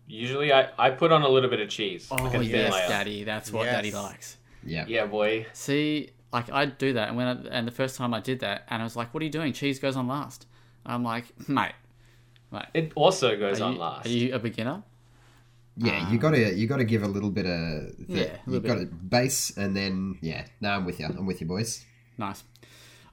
Usually 0.07 0.51
I, 0.51 0.69
I 0.77 0.89
put 0.89 1.11
on 1.11 1.21
a 1.21 1.27
little 1.29 1.49
bit 1.49 1.59
of 1.59 1.69
cheese. 1.69 2.07
Oh 2.09 2.15
like 2.15 2.33
a 2.33 2.39
thin 2.39 2.43
yes, 2.49 2.73
layer. 2.73 2.87
Daddy. 2.87 3.23
That's 3.23 3.51
what 3.51 3.65
Yes. 3.65 3.75
Daddy 3.75 3.91
likes. 3.91 4.37
Yeah. 4.65 4.85
Yeah, 4.87 5.05
boy. 5.05 5.45
See, 5.53 6.09
like 6.33 6.51
I 6.51 6.65
do 6.65 6.93
that, 6.93 7.09
and 7.09 7.17
when 7.17 7.27
I, 7.27 7.31
and 7.51 7.67
the 7.67 7.71
first 7.71 7.95
time 7.95 8.13
I 8.13 8.19
did 8.19 8.39
that, 8.39 8.65
and 8.69 8.81
I 8.81 8.85
was 8.85 8.95
like, 8.95 9.13
"What 9.13 9.21
are 9.21 9.25
you 9.25 9.31
doing? 9.31 9.53
Cheese 9.53 9.79
goes 9.79 9.95
on 9.95 10.07
last." 10.07 10.47
I'm 10.85 11.03
like, 11.03 11.25
"Mate, 11.47 11.73
mate, 12.51 12.65
It 12.73 12.91
also 12.95 13.37
goes 13.37 13.61
on 13.61 13.73
you, 13.73 13.79
last. 13.79 14.05
are 14.07 14.09
you 14.09 14.33
a 14.33 14.39
beginner?" 14.39 14.83
Yeah, 15.77 16.11
you 16.11 16.17
gotta 16.19 16.53
you 16.55 16.67
gotta 16.67 16.83
give 16.83 17.03
a 17.03 17.07
little 17.07 17.29
bit 17.31 17.45
of 17.45 17.91
Ah. 17.91 18.03
Yeah, 18.07 18.37
you 18.47 18.59
got 18.59 18.79
to 18.79 18.85
base 18.85 19.55
and 19.57 19.75
then 19.75 20.17
yeah. 20.21 20.45
No, 20.61 20.69
I'm 20.71 20.85
with 20.85 20.99
you. 20.99 21.05
I'm 21.05 21.25
with 21.25 21.39
you, 21.41 21.47
boys. 21.47 21.85
Nice. 22.17 22.43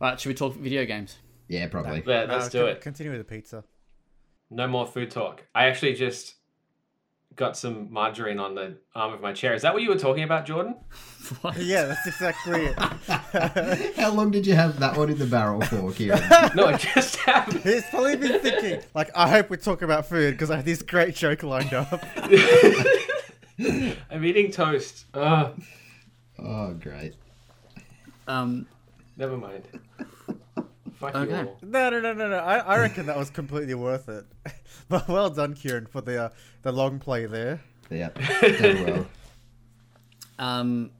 All 0.00 0.10
right, 0.10 0.20
should 0.20 0.28
we 0.30 0.34
talk 0.34 0.54
video 0.56 0.84
games? 0.84 1.16
Yeah, 1.48 1.68
probably. 1.68 2.02
Yeah, 2.06 2.25
let's 2.28 2.46
Uh, 2.46 2.48
do 2.50 2.58
con- 2.60 2.68
it. 2.68 2.80
Continue 2.80 3.12
with 3.12 3.20
the 3.26 3.34
pizza. 3.34 3.64
No 4.50 4.66
more 4.66 4.86
food 4.86 5.10
talk. 5.10 5.44
I 5.54 5.66
actually 5.66 5.94
just 5.94 6.34
got 7.36 7.56
some 7.56 7.92
margarine 7.92 8.40
on 8.40 8.54
the 8.54 8.78
arm 8.94 9.12
of 9.12 9.20
my 9.20 9.32
chair. 9.32 9.54
Is 9.54 9.62
that 9.62 9.74
what 9.74 9.82
you 9.82 9.90
were 9.90 9.98
talking 9.98 10.24
about, 10.24 10.46
Jordan? 10.46 10.76
What? 11.40 11.56
Yeah, 11.58 11.86
that's 11.86 12.06
exactly 12.06 12.66
it. 12.66 12.78
How 13.96 14.12
long 14.12 14.30
did 14.30 14.46
you 14.46 14.54
have 14.54 14.78
that 14.78 14.96
one 14.96 15.10
in 15.10 15.18
the 15.18 15.26
barrel 15.26 15.60
for, 15.60 15.90
Kieran? 15.90 16.22
No, 16.54 16.66
I 16.66 16.76
just 16.76 17.16
happened. 17.16 17.62
He's 17.62 17.82
probably 17.86 18.14
been 18.14 18.40
thinking, 18.40 18.80
like, 18.94 19.10
I 19.12 19.28
hope 19.28 19.50
we 19.50 19.56
talk 19.56 19.82
about 19.82 20.06
food 20.06 20.34
because 20.34 20.52
I 20.52 20.56
have 20.56 20.64
this 20.64 20.82
great 20.82 21.16
joke 21.16 21.42
lined 21.42 21.74
up. 21.74 22.00
I'm 23.58 24.24
eating 24.24 24.52
toast. 24.52 25.06
Ugh, 25.14 25.60
oh, 26.38 26.74
great. 26.74 27.14
Um, 28.28 28.68
never 29.16 29.36
mind. 29.36 29.64
Fuck 31.12 31.22
Okay. 31.28 31.40
you 31.42 31.48
all. 31.48 31.58
No, 31.62 31.90
no, 31.90 32.00
no, 32.00 32.12
no, 32.12 32.28
no. 32.28 32.36
I, 32.38 32.58
I 32.58 32.78
reckon 32.78 33.06
that 33.06 33.16
was 33.16 33.30
completely 33.30 33.75
worth 33.75 34.08
it. 34.08 34.25
But 34.88 35.08
well 35.08 35.30
done, 35.30 35.54
Kieran, 35.54 35.86
for 35.86 36.00
the 36.00 36.25
uh, 36.25 36.28
the 36.62 36.70
long 36.70 36.98
play 37.00 37.26
there. 37.26 37.60
Yeah, 37.90 38.10
done 38.40 38.84
well. 38.84 39.06
um, 40.38 40.90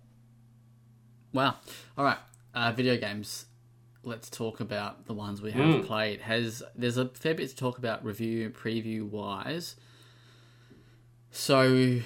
wow. 1.33 1.55
All 1.97 2.05
right, 2.05 2.19
uh, 2.55 2.73
video 2.73 2.97
games. 2.97 3.47
Let's 4.03 4.29
talk 4.31 4.61
about 4.61 5.07
the 5.07 5.15
ones 5.15 5.41
we 5.43 5.51
have 5.53 5.65
Mm. 5.67 5.87
played. 5.87 6.21
Has 6.23 6.63
there's 6.75 6.97
a 6.97 7.09
fair 7.11 7.35
bit 7.35 7.49
to 7.51 7.57
talk 7.57 7.79
about 7.79 8.05
review 8.05 8.51
preview 8.51 9.09
wise. 9.09 9.77
So 11.31 12.01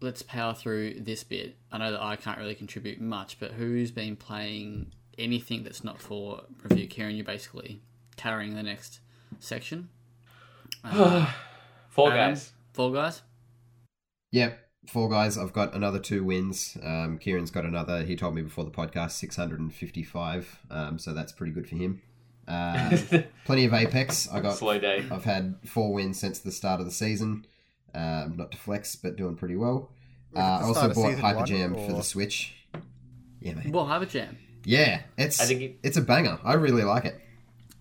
let's 0.00 0.22
power 0.22 0.54
through 0.54 1.00
this 1.00 1.24
bit. 1.24 1.56
I 1.72 1.78
know 1.78 1.92
that 1.92 2.02
I 2.02 2.16
can't 2.16 2.38
really 2.38 2.54
contribute 2.54 3.00
much, 3.00 3.38
but 3.40 3.52
who's 3.52 3.90
been 3.90 4.16
playing 4.16 4.92
anything 5.18 5.64
that's 5.64 5.84
not 5.84 6.00
for 6.00 6.42
review? 6.62 6.86
Kieran, 6.86 7.16
you're 7.16 7.24
basically 7.24 7.80
carrying 8.16 8.54
the 8.54 8.62
next 8.62 9.00
section. 9.40 9.88
Fall 10.84 12.10
Adam, 12.10 12.30
Guys. 12.30 12.52
Fall 12.72 12.92
Guys. 12.92 13.22
Yep, 14.34 14.58
four 14.86 15.08
guys. 15.08 15.38
I've 15.38 15.52
got 15.52 15.74
another 15.74 16.00
two 16.00 16.24
wins. 16.24 16.76
Um, 16.82 17.18
Kieran's 17.18 17.52
got 17.52 17.64
another. 17.64 18.02
He 18.02 18.16
told 18.16 18.34
me 18.34 18.42
before 18.42 18.64
the 18.64 18.70
podcast, 18.72 19.12
six 19.12 19.36
hundred 19.36 19.60
and 19.60 19.72
fifty-five. 19.72 20.58
Um, 20.72 20.98
so 20.98 21.14
that's 21.14 21.30
pretty 21.30 21.52
good 21.52 21.68
for 21.68 21.76
him. 21.76 22.02
Uh, 22.48 22.96
plenty 23.44 23.64
of 23.64 23.74
Apex. 23.74 24.28
I 24.28 24.40
got. 24.40 24.56
Slow 24.56 24.78
day. 24.80 25.04
I've 25.08 25.22
had 25.22 25.54
four 25.64 25.92
wins 25.92 26.18
since 26.18 26.40
the 26.40 26.50
start 26.50 26.80
of 26.80 26.86
the 26.86 26.92
season. 26.92 27.46
Um, 27.94 28.34
not 28.36 28.50
to 28.50 28.58
flex, 28.58 28.96
but 28.96 29.14
doing 29.14 29.36
pretty 29.36 29.54
well. 29.54 29.92
Uh, 30.34 30.40
I 30.40 30.62
also 30.62 30.88
bought 30.88 30.96
season 30.96 31.22
one, 31.22 31.34
Hyperjam 31.36 31.86
for 31.86 31.92
the 31.92 32.02
Switch. 32.02 32.54
Yeah, 33.40 33.54
mate. 33.54 33.72
Well, 33.72 33.86
Harvard 33.86 34.10
Jam. 34.10 34.36
Yeah, 34.64 35.02
it's 35.18 35.40
I 35.40 35.44
think 35.46 35.60
it- 35.62 35.78
it's 35.82 35.96
a 35.96 36.02
banger. 36.02 36.38
I 36.44 36.54
really 36.54 36.84
like 36.84 37.04
it. 37.04 37.20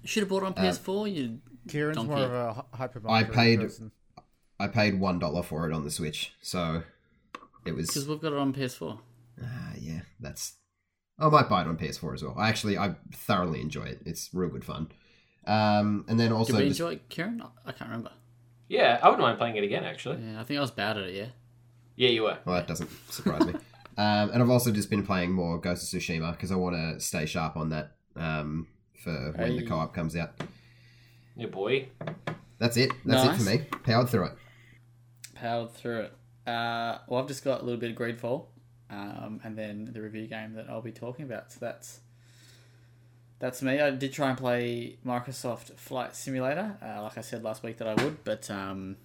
You 0.01 0.07
should 0.07 0.21
have 0.23 0.29
bought 0.29 0.43
it 0.43 0.47
on 0.47 0.53
PS4. 0.53 1.07
You 1.13 1.39
Kieran's 1.67 1.95
Donkey. 1.97 2.13
more 2.13 2.23
of 2.25 2.31
a 2.33 2.53
hy- 2.73 2.87
hypermarket 2.87 3.09
I 3.09 3.23
paid- 3.23 3.59
person. 3.61 3.91
I 4.59 4.67
paid 4.67 4.99
one 4.99 5.17
dollar 5.19 5.43
for 5.43 5.69
it 5.69 5.73
on 5.73 5.83
the 5.83 5.91
Switch, 5.91 6.33
so 6.41 6.83
it 7.65 7.73
was. 7.73 7.87
because 7.87 8.07
we've 8.07 8.19
got 8.21 8.33
it 8.33 8.37
on 8.39 8.53
PS4. 8.53 8.99
Ah, 9.41 9.71
yeah, 9.79 10.01
that's. 10.19 10.55
I 11.19 11.29
might 11.29 11.47
buy 11.49 11.61
it 11.61 11.67
on 11.67 11.77
PS4 11.77 12.13
as 12.13 12.23
well. 12.23 12.35
I 12.37 12.49
actually, 12.49 12.77
I 12.77 12.95
thoroughly 13.13 13.61
enjoy 13.61 13.83
it. 13.83 14.01
It's 14.05 14.29
real 14.33 14.49
good 14.49 14.65
fun. 14.65 14.89
Um, 15.45 16.05
and 16.07 16.19
then 16.19 16.31
also 16.31 16.53
Did 16.53 16.59
we 16.63 16.67
just- 16.69 16.79
enjoy 16.79 16.93
it, 16.93 17.09
Kieran? 17.09 17.41
I- 17.41 17.69
I 17.69 17.71
can't 17.71 17.89
remember. 17.89 18.11
Yeah, 18.67 18.99
I 19.01 19.07
wouldn't 19.09 19.21
mind 19.21 19.37
playing 19.37 19.55
it 19.57 19.63
again. 19.63 19.83
Actually, 19.83 20.21
Yeah, 20.23 20.39
I 20.39 20.43
think 20.43 20.57
I 20.57 20.61
was 20.61 20.71
bad 20.71 20.97
at 20.97 21.03
it. 21.03 21.15
Yeah. 21.15 21.27
yeah, 21.95 22.09
you 22.09 22.23
were. 22.23 22.37
Well, 22.45 22.55
that 22.55 22.67
doesn't 22.67 22.89
surprise 23.09 23.45
me. 23.45 23.53
Um, 23.97 24.31
and 24.31 24.41
I've 24.41 24.49
also 24.49 24.71
just 24.71 24.89
been 24.89 25.05
playing 25.05 25.31
more 25.31 25.59
Ghost 25.59 25.93
of 25.93 25.99
Tsushima 25.99 26.31
because 26.31 26.51
I 26.51 26.55
want 26.55 26.75
to 26.75 26.99
stay 26.99 27.25
sharp 27.25 27.55
on 27.57 27.69
that 27.69 27.91
um, 28.15 28.67
for 28.95 29.33
when 29.35 29.55
the 29.55 29.65
co-op 29.65 29.93
comes 29.93 30.15
out. 30.15 30.31
Yeah, 31.35 31.47
boy. 31.47 31.87
That's 32.57 32.77
it. 32.77 32.91
That's 33.05 33.39
it 33.39 33.43
for 33.43 33.49
me. 33.49 33.65
Powered 33.83 34.09
through 34.09 34.25
it. 34.25 34.33
Powered 35.35 35.71
through 35.71 36.01
it. 36.01 36.13
Uh, 36.47 36.97
well, 37.07 37.21
I've 37.21 37.27
just 37.27 37.43
got 37.43 37.61
a 37.61 37.63
little 37.63 37.79
bit 37.79 37.91
of 37.91 37.97
Greedfall, 37.97 38.45
um, 38.89 39.39
and 39.43 39.57
then 39.57 39.89
the 39.93 40.01
review 40.01 40.27
game 40.27 40.53
that 40.53 40.67
I'll 40.69 40.81
be 40.81 40.91
talking 40.91 41.25
about. 41.25 41.51
So 41.51 41.59
that's 41.61 41.99
that's 43.39 43.61
me. 43.61 43.79
I 43.79 43.91
did 43.91 44.13
try 44.13 44.29
and 44.29 44.37
play 44.37 44.97
Microsoft 45.05 45.75
Flight 45.77 46.15
Simulator, 46.15 46.77
uh, 46.81 47.01
like 47.03 47.17
I 47.17 47.21
said 47.21 47.43
last 47.43 47.63
week 47.63 47.77
that 47.77 47.87
I 47.87 48.01
would, 48.03 48.23
but 48.23 48.49
um, 48.49 48.95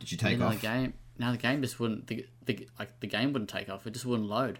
Did 0.00 0.12
you 0.12 0.18
take 0.18 0.40
off? 0.40 0.54
the 0.54 0.60
game. 0.60 0.94
No, 1.18 1.32
the 1.32 1.38
game 1.38 1.62
just 1.62 1.80
wouldn't. 1.80 2.06
The, 2.08 2.26
the 2.44 2.68
like 2.78 3.00
the 3.00 3.06
game 3.06 3.32
wouldn't 3.32 3.48
take 3.50 3.68
off. 3.70 3.86
It 3.86 3.92
just 3.92 4.04
wouldn't 4.06 4.28
load. 4.28 4.58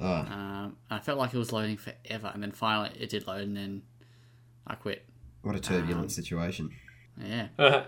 Oh, 0.00 0.06
Um, 0.06 0.76
I 0.90 0.98
felt 0.98 1.18
like 1.18 1.34
it 1.34 1.38
was 1.38 1.52
loading 1.52 1.76
forever, 1.76 2.30
and 2.32 2.42
then 2.42 2.52
finally 2.52 2.90
it 2.98 3.10
did 3.10 3.26
load, 3.26 3.42
and 3.42 3.56
then 3.56 3.82
I 4.66 4.74
quit. 4.74 5.04
what 5.42 5.54
a 5.56 5.60
turbulent 5.60 6.04
Um, 6.04 6.08
situation. 6.08 6.70
Yeah, 7.22 7.48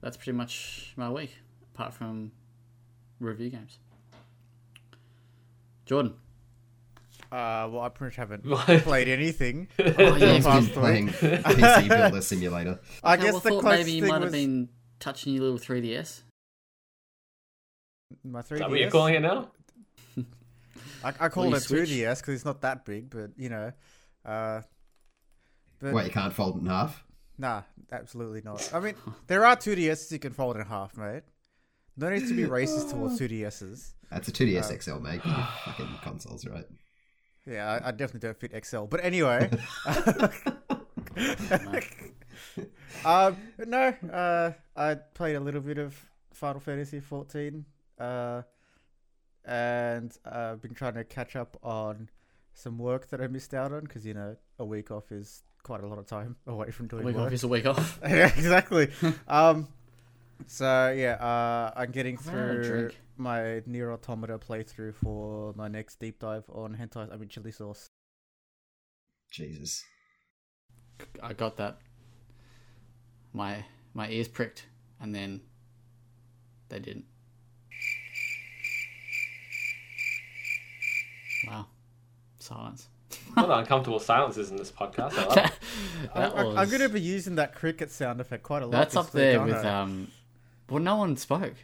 that's 0.00 0.16
pretty 0.16 0.32
much 0.32 0.92
my 0.96 1.08
week, 1.10 1.36
apart 1.74 1.94
from 1.94 2.32
review 3.20 3.50
games. 3.50 3.78
Jordan. 5.86 6.14
Uh, 7.30 7.68
well, 7.70 7.80
I 7.80 7.88
pretty 7.88 8.10
much 8.10 8.16
haven't 8.16 8.44
played 8.84 9.08
anything. 9.08 9.68
Oh, 9.78 9.84
I've 9.86 9.98
yeah, 9.98 10.32
been 10.32 10.42
past 10.42 10.72
playing 10.72 11.08
PC 11.08 11.88
Builder 11.88 12.20
Simulator. 12.20 12.80
I 13.02 13.14
Okay, 13.14 13.22
guess 13.24 13.32
well, 13.32 13.40
the 13.40 13.48
thought 13.50 13.60
closest 13.62 13.86
maybe 13.86 13.92
you 13.98 14.04
might 14.06 14.20
was 14.20 14.24
have 14.24 14.32
been 14.32 14.68
touching 15.00 15.34
your 15.34 15.42
little 15.44 15.58
3DS. 15.58 16.22
My 18.22 18.40
3DS. 18.40 18.52
Is 18.52 18.58
that 18.60 18.70
what 18.70 18.78
you're 18.78 18.90
calling 18.90 19.14
it 19.14 19.20
now? 19.20 19.50
I, 21.04 21.12
I 21.20 21.28
call 21.28 21.52
it 21.52 21.56
a 21.56 21.60
switch? 21.60 21.90
2DS 21.90 22.20
because 22.20 22.34
it's 22.34 22.44
not 22.44 22.62
that 22.62 22.84
big, 22.84 23.10
but 23.10 23.30
you 23.36 23.50
know, 23.50 23.72
uh, 24.24 24.62
but 25.80 25.92
Wait, 25.92 26.06
you 26.06 26.10
can't 26.10 26.32
fold 26.32 26.56
it 26.56 26.60
in 26.60 26.66
half? 26.66 27.04
nah, 27.36 27.62
absolutely 27.92 28.40
not. 28.42 28.70
I 28.72 28.80
mean, 28.80 28.94
there 29.26 29.44
are 29.44 29.56
2DSs 29.56 30.12
you 30.12 30.18
can 30.18 30.32
fold 30.32 30.56
in 30.56 30.64
half, 30.64 30.96
mate. 30.96 31.24
No 31.96 32.08
need 32.08 32.26
to 32.26 32.34
be 32.34 32.44
racist 32.44 32.90
towards 32.90 33.20
2DSs. 33.20 33.92
That's 34.10 34.28
a 34.28 34.32
2DS 34.32 34.82
XL, 34.82 35.00
mate. 35.00 35.20
Fucking 35.64 35.88
consoles, 36.02 36.46
right? 36.46 36.64
Yeah, 37.46 37.80
I, 37.84 37.88
I 37.88 37.90
definitely 37.90 38.20
don't 38.20 38.38
fit 38.38 38.64
XL. 38.64 38.84
But 38.84 39.04
anyway, 39.04 39.50
um, 43.04 43.36
no, 43.66 43.94
uh, 44.12 44.52
I 44.74 44.94
played 44.94 45.36
a 45.36 45.40
little 45.40 45.60
bit 45.60 45.78
of 45.78 45.94
Final 46.32 46.60
Fantasy 46.60 47.00
14, 47.00 47.64
uh, 48.04 48.42
and 49.44 50.16
I've 50.24 50.60
been 50.62 50.74
trying 50.74 50.94
to 50.94 51.04
catch 51.04 51.36
up 51.36 51.56
on 51.62 52.08
some 52.52 52.78
work 52.78 53.08
that 53.10 53.20
I 53.20 53.26
missed 53.26 53.52
out 53.52 53.72
on 53.72 53.82
because 53.82 54.06
you 54.06 54.14
know 54.14 54.36
a 54.58 54.64
week 54.64 54.90
off 54.90 55.10
is 55.10 55.42
quite 55.62 55.82
a 55.82 55.86
lot 55.86 55.98
of 55.98 56.06
time 56.06 56.36
away 56.46 56.70
from 56.70 56.86
doing 56.88 57.04
Week 57.04 57.16
work. 57.16 57.26
off 57.26 57.32
is 57.32 57.44
a 57.44 57.48
week 57.48 57.66
off. 57.66 58.00
yeah, 58.08 58.26
exactly. 58.26 58.90
um, 59.28 59.68
so 60.46 60.92
yeah, 60.96 61.14
uh, 61.14 61.72
I'm 61.76 61.90
getting 61.90 62.16
a 62.16 62.18
through 62.18 62.90
my 63.16 63.62
Nier 63.66 63.92
Automata 63.92 64.38
playthrough 64.38 64.94
for 64.94 65.52
my 65.54 65.68
next 65.68 66.00
deep 66.00 66.18
dive 66.18 66.44
on 66.48 66.76
hentai. 66.76 67.12
I 67.12 67.16
mean, 67.16 67.28
chili 67.28 67.52
sauce. 67.52 67.90
Jesus. 69.30 69.84
I 71.22 71.32
got 71.32 71.56
that. 71.56 71.78
My 73.32 73.64
my 73.94 74.08
ears 74.08 74.28
pricked, 74.28 74.66
and 75.00 75.14
then 75.14 75.40
they 76.68 76.78
didn't. 76.78 77.06
Wow, 81.48 81.66
silence. 82.38 82.88
What 83.34 83.48
uncomfortable 83.50 84.00
silences 84.00 84.50
in 84.50 84.56
this 84.56 84.72
podcast. 84.72 85.12
I 85.16 85.24
love 85.26 85.36
it. 85.36 85.52
That 86.14 86.34
I, 86.34 86.40
I, 86.40 86.44
was- 86.44 86.56
I'm 86.56 86.68
going 86.68 86.80
to 86.82 86.88
be 86.88 87.00
using 87.00 87.36
that 87.36 87.54
cricket 87.54 87.90
sound 87.92 88.20
effect 88.20 88.42
quite 88.42 88.62
a 88.62 88.66
lot. 88.66 88.72
That's 88.72 88.94
this 88.94 88.98
up 89.06 89.06
week, 89.06 89.12
there 89.22 89.42
with 89.42 89.64
I? 89.64 89.80
um. 89.82 90.08
Well, 90.68 90.82
no 90.82 90.96
one 90.96 91.16
spoke. 91.16 91.54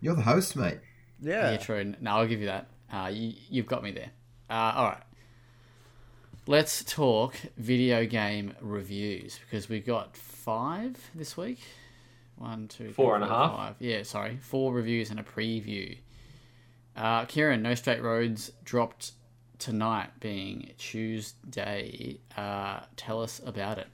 You're 0.00 0.14
the 0.16 0.22
host, 0.22 0.56
mate. 0.56 0.78
Yeah, 1.22 1.52
yeah. 1.52 1.56
true. 1.58 1.94
No, 2.00 2.10
I'll 2.12 2.26
give 2.26 2.40
you 2.40 2.46
that. 2.46 2.66
Uh, 2.92 3.10
you, 3.12 3.34
you've 3.48 3.66
got 3.66 3.82
me 3.82 3.92
there. 3.92 4.10
Uh, 4.50 4.72
all 4.76 4.84
right. 4.90 5.02
Let's 6.46 6.82
talk 6.84 7.34
video 7.56 8.06
game 8.06 8.54
reviews 8.60 9.38
because 9.38 9.68
we've 9.68 9.86
got 9.86 10.16
five 10.16 10.96
this 11.14 11.36
week. 11.36 11.60
One, 12.36 12.66
two, 12.68 12.84
three, 12.84 12.92
Four 12.92 13.14
and 13.14 13.24
a 13.24 13.28
half. 13.28 13.52
five. 13.54 13.74
Yeah, 13.78 14.02
sorry, 14.02 14.38
four 14.42 14.72
reviews 14.72 15.10
and 15.10 15.20
a 15.20 15.22
preview. 15.22 15.96
Uh, 16.96 17.24
Kieran, 17.24 17.62
No 17.62 17.74
Straight 17.74 18.02
Roads 18.02 18.52
dropped 18.64 19.12
tonight, 19.58 20.10
being 20.20 20.70
Tuesday. 20.78 22.18
Uh, 22.36 22.80
tell 22.96 23.22
us 23.22 23.40
about 23.44 23.78
it. 23.78 23.86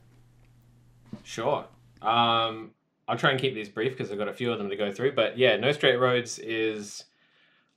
Sure. 1.22 1.66
Um, 2.02 2.72
I'll 3.08 3.16
try 3.16 3.30
and 3.30 3.40
keep 3.40 3.54
these 3.54 3.68
brief 3.68 3.92
because 3.92 4.10
I've 4.10 4.18
got 4.18 4.28
a 4.28 4.32
few 4.32 4.52
of 4.52 4.58
them 4.58 4.68
to 4.70 4.76
go 4.76 4.90
through. 4.90 5.12
But 5.12 5.38
yeah, 5.38 5.56
No 5.56 5.72
Straight 5.72 5.96
Roads 5.96 6.38
is 6.38 7.04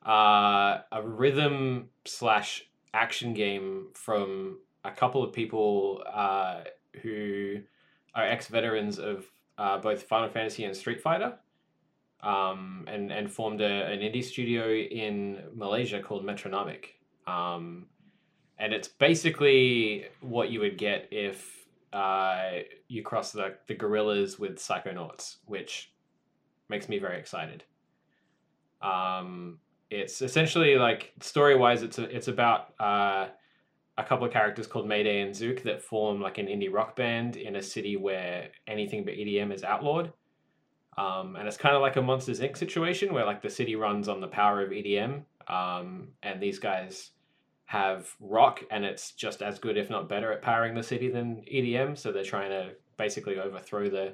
uh, 0.06 0.80
a 0.92 1.02
rhythm 1.04 1.90
slash 2.06 2.66
action 2.94 3.34
game 3.34 3.88
from 3.94 4.60
a 4.84 4.92
couple 4.92 5.24
of 5.24 5.34
people 5.34 6.04
uh, 6.12 6.62
who 7.02 7.58
are 8.16 8.24
ex 8.24 8.48
veterans 8.48 8.98
of 8.98 9.26
uh, 9.58 9.78
both 9.78 10.04
Final 10.04 10.30
Fantasy 10.30 10.64
and 10.64 10.76
Street 10.76 11.02
Fighter. 11.02 11.38
Um, 12.22 12.84
and, 12.88 13.14
and 13.14 13.32
formed 13.32 13.62
a, 13.62 13.86
an 13.86 14.00
indie 14.00 14.24
studio 14.24 14.74
in 14.74 15.42
Malaysia 15.56 16.02
called 16.02 16.26
Metronomik. 16.26 16.96
Um, 17.26 17.86
and 18.58 18.74
it's 18.74 18.90
basically 18.90 20.08
what 20.20 20.52
you 20.52 20.60
would 20.60 20.78
get 20.78 21.08
if 21.12 21.66
uh, 21.94 22.50
you 22.88 23.02
cross 23.02 23.32
the, 23.32 23.56
the 23.68 23.76
Gorillaz 23.76 24.38
with 24.38 24.58
psychonauts, 24.58 25.38
which 25.46 25.94
makes 26.68 26.90
me 26.90 27.00
very 27.00 27.18
excited. 27.18 27.64
Um, 28.82 29.60
it's 29.90 30.22
essentially 30.22 30.76
like 30.76 31.14
story 31.22 31.56
wise, 31.56 31.84
it's 31.84 31.98
a, 32.00 32.04
it's 32.16 32.28
about 32.28 32.74
uh, 32.80 33.28
a 33.98 34.04
couple 34.04 34.26
of 34.26 34.32
characters 34.32 34.68
called 34.68 34.88
Mayday 34.88 35.22
and 35.22 35.34
Zuke 35.34 35.64
that 35.64 35.82
form 35.82 36.22
like 36.22 36.38
an 36.38 36.46
indie 36.46 36.72
rock 36.72 36.96
band 36.96 37.38
in 37.38 37.56
a 37.56 37.62
city 37.62 37.98
where 37.98 38.50
anything 38.68 39.04
but 39.04 39.16
EDM 39.16 39.54
is 39.54 39.64
outlawed. 39.64 40.14
Um, 41.00 41.38
and 41.38 41.48
it's 41.48 41.56
kind 41.58 41.76
of 41.76 41.82
like 41.82 41.96
a 41.96 42.02
Monsters 42.02 42.42
Inc. 42.42 42.58
situation 42.58 43.14
where 43.14 43.26
like 43.26 43.42
the 43.42 43.50
city 43.50 43.76
runs 43.76 44.10
on 44.10 44.20
the 44.20 44.28
power 44.28 44.62
of 44.62 44.72
EDM, 44.72 45.24
um, 45.48 46.10
and 46.24 46.42
these 46.42 46.60
guys 46.60 47.12
have 47.66 48.14
rock, 48.20 48.62
and 48.70 48.84
it's 48.84 49.12
just 49.12 49.42
as 49.42 49.60
good, 49.60 49.78
if 49.78 49.90
not 49.90 50.10
better, 50.10 50.34
at 50.34 50.42
powering 50.42 50.74
the 50.76 50.84
city 50.84 51.08
than 51.10 51.44
EDM. 51.52 51.98
So 51.98 52.12
they're 52.12 52.24
trying 52.24 52.50
to 52.50 52.72
basically 52.98 53.40
overthrow 53.40 53.90
the 53.90 54.14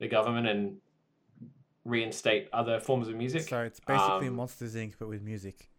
the 0.00 0.08
government 0.08 0.46
and 0.48 0.76
reinstate 1.84 2.48
other 2.52 2.80
forms 2.80 3.08
of 3.08 3.14
music. 3.14 3.42
So 3.42 3.62
it's 3.62 3.80
basically 3.80 4.28
Um, 4.28 4.36
Monsters 4.36 4.74
Inc. 4.74 4.94
but 4.98 5.08
with 5.08 5.22
music. 5.22 5.70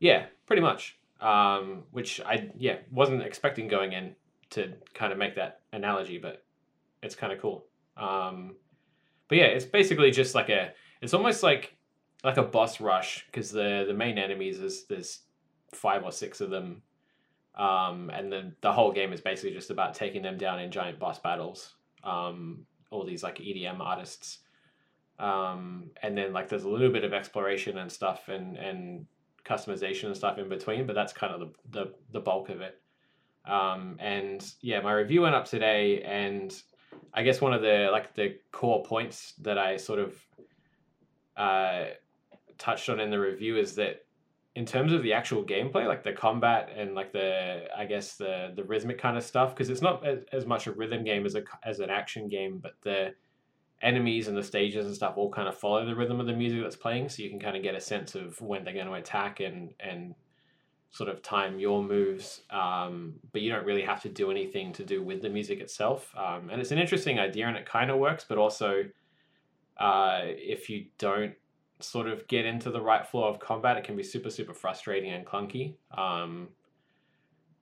Yeah, 0.00 0.26
pretty 0.46 0.62
much. 0.62 0.98
Um, 1.20 1.84
which 1.92 2.20
I 2.20 2.50
yeah 2.56 2.78
wasn't 2.90 3.22
expecting 3.22 3.68
going 3.68 3.92
in 3.92 4.14
to 4.50 4.72
kind 4.94 5.12
of 5.12 5.18
make 5.18 5.34
that 5.36 5.60
analogy, 5.72 6.18
but 6.18 6.44
it's 7.02 7.14
kind 7.14 7.32
of 7.32 7.40
cool. 7.40 7.64
But 9.28 9.38
yeah, 9.38 9.44
it's 9.44 9.64
basically 9.64 10.10
just 10.10 10.34
like 10.34 10.48
a 10.48 10.72
it's 11.00 11.14
almost 11.14 11.42
like 11.42 11.76
like 12.24 12.36
a 12.36 12.42
boss 12.42 12.80
rush 12.80 13.24
because 13.26 13.50
the 13.50 13.84
the 13.86 13.94
main 13.94 14.18
enemies 14.18 14.58
is 14.58 14.86
there's 14.86 15.20
five 15.74 16.02
or 16.04 16.12
six 16.12 16.40
of 16.40 16.50
them, 16.50 16.82
um, 17.56 18.10
and 18.10 18.32
then 18.32 18.56
the 18.60 18.72
whole 18.72 18.92
game 18.92 19.12
is 19.12 19.20
basically 19.20 19.52
just 19.52 19.70
about 19.70 19.94
taking 19.94 20.22
them 20.22 20.38
down 20.38 20.60
in 20.60 20.70
giant 20.70 20.98
boss 20.98 21.18
battles. 21.18 21.74
Um, 22.04 22.66
all 22.90 23.04
these 23.04 23.22
like 23.22 23.38
EDM 23.38 23.80
artists, 23.80 24.38
um, 25.18 25.90
and 26.02 26.16
then 26.16 26.32
like 26.32 26.48
there's 26.48 26.64
a 26.64 26.68
little 26.68 26.90
bit 26.90 27.04
of 27.04 27.12
exploration 27.12 27.78
and 27.78 27.92
stuff 27.92 28.28
and 28.28 28.56
and 28.56 29.06
customization 29.44 30.04
and 30.04 30.16
stuff 30.16 30.38
in 30.38 30.48
between, 30.48 30.86
but 30.86 30.94
that's 30.94 31.12
kind 31.12 31.32
of 31.32 31.40
the 31.40 31.52
the, 31.70 31.92
the 32.12 32.20
bulk 32.20 32.48
of 32.48 32.60
it. 32.60 32.80
Um, 33.44 33.96
and 33.98 34.44
yeah, 34.60 34.80
my 34.80 34.92
review 34.92 35.22
went 35.22 35.34
up 35.34 35.46
today, 35.46 36.02
and 36.02 36.54
I 37.14 37.22
guess 37.22 37.40
one 37.40 37.52
of 37.52 37.62
the 37.62 37.88
like 37.90 38.14
the 38.14 38.36
core 38.52 38.82
points 38.84 39.34
that 39.42 39.58
I 39.58 39.76
sort 39.76 39.98
of 39.98 40.14
uh, 41.36 41.86
touched 42.58 42.88
on 42.88 43.00
in 43.00 43.10
the 43.10 43.18
review 43.18 43.56
is 43.56 43.74
that 43.76 44.04
in 44.54 44.66
terms 44.66 44.92
of 44.92 45.02
the 45.02 45.12
actual 45.12 45.44
gameplay, 45.44 45.86
like 45.86 46.02
the 46.02 46.12
combat 46.12 46.70
and 46.76 46.94
like 46.94 47.12
the 47.12 47.68
I 47.76 47.84
guess 47.84 48.16
the 48.16 48.52
the 48.56 48.64
rhythmic 48.64 48.98
kind 48.98 49.16
of 49.16 49.22
stuff, 49.22 49.54
because 49.54 49.70
it's 49.70 49.82
not 49.82 50.04
as, 50.06 50.24
as 50.32 50.46
much 50.46 50.66
a 50.66 50.72
rhythm 50.72 51.04
game 51.04 51.24
as 51.26 51.34
a 51.34 51.42
as 51.64 51.80
an 51.80 51.90
action 51.90 52.28
game, 52.28 52.58
but 52.58 52.74
the 52.82 53.14
enemies 53.80 54.26
and 54.26 54.36
the 54.36 54.42
stages 54.42 54.86
and 54.86 54.94
stuff 54.94 55.14
all 55.16 55.30
kind 55.30 55.46
of 55.46 55.56
follow 55.56 55.86
the 55.86 55.94
rhythm 55.94 56.18
of 56.18 56.26
the 56.26 56.32
music 56.32 56.60
that's 56.60 56.74
playing, 56.74 57.08
so 57.08 57.22
you 57.22 57.30
can 57.30 57.38
kind 57.38 57.56
of 57.56 57.62
get 57.62 57.76
a 57.76 57.80
sense 57.80 58.16
of 58.16 58.40
when 58.40 58.64
they're 58.64 58.74
going 58.74 58.86
to 58.86 58.94
attack 58.94 59.40
and 59.40 59.72
and 59.78 60.14
sort 60.90 61.10
of 61.10 61.22
time 61.22 61.58
your 61.58 61.82
moves, 61.82 62.42
um, 62.50 63.14
but 63.32 63.42
you 63.42 63.52
don't 63.52 63.66
really 63.66 63.82
have 63.82 64.02
to 64.02 64.08
do 64.08 64.30
anything 64.30 64.72
to 64.72 64.84
do 64.84 65.02
with 65.02 65.22
the 65.22 65.28
music 65.28 65.60
itself. 65.60 66.12
Um, 66.16 66.48
and 66.50 66.60
it's 66.60 66.70
an 66.70 66.78
interesting 66.78 67.18
idea, 67.18 67.46
and 67.46 67.56
it 67.56 67.66
kind 67.66 67.90
of 67.90 67.98
works, 67.98 68.24
but 68.28 68.38
also 68.38 68.84
uh, 69.78 70.20
if 70.24 70.68
you 70.68 70.86
don't 70.98 71.34
sort 71.80 72.08
of 72.08 72.26
get 72.26 72.44
into 72.44 72.70
the 72.70 72.80
right 72.80 73.06
flow 73.06 73.24
of 73.24 73.38
combat, 73.38 73.76
it 73.76 73.84
can 73.84 73.96
be 73.96 74.02
super 74.02 74.30
super 74.30 74.54
frustrating 74.54 75.12
and 75.12 75.26
clunky. 75.26 75.74
Um, 75.96 76.48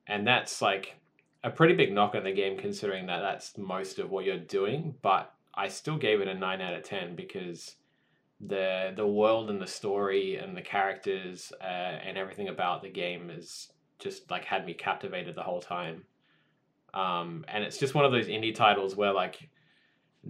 and 0.06 0.26
that's 0.26 0.62
like 0.62 0.94
a 1.42 1.50
pretty 1.50 1.74
big 1.74 1.92
knock 1.92 2.14
on 2.14 2.24
the 2.24 2.32
game, 2.32 2.56
considering 2.56 3.06
that 3.06 3.20
that's 3.20 3.58
most 3.58 3.98
of 3.98 4.10
what 4.10 4.24
you're 4.24 4.38
doing. 4.38 4.94
But 5.02 5.32
I 5.54 5.68
still 5.68 5.96
gave 5.96 6.20
it 6.20 6.28
a 6.28 6.34
nine 6.34 6.60
out 6.60 6.74
of 6.74 6.84
ten 6.84 7.16
because 7.16 7.76
the 8.40 8.92
the 8.96 9.06
world 9.06 9.48
and 9.50 9.60
the 9.60 9.66
story 9.66 10.36
and 10.36 10.56
the 10.56 10.62
characters 10.62 11.52
uh, 11.60 11.64
and 11.64 12.18
everything 12.18 12.48
about 12.48 12.82
the 12.82 12.90
game 12.90 13.30
is 13.30 13.72
just 13.98 14.30
like 14.30 14.44
had 14.44 14.66
me 14.66 14.74
captivated 14.74 15.34
the 15.34 15.42
whole 15.42 15.60
time. 15.60 16.04
Um, 16.92 17.44
and 17.48 17.64
it's 17.64 17.78
just 17.78 17.94
one 17.94 18.04
of 18.04 18.12
those 18.12 18.26
indie 18.26 18.54
titles 18.54 18.96
where 18.96 19.12
like 19.12 19.48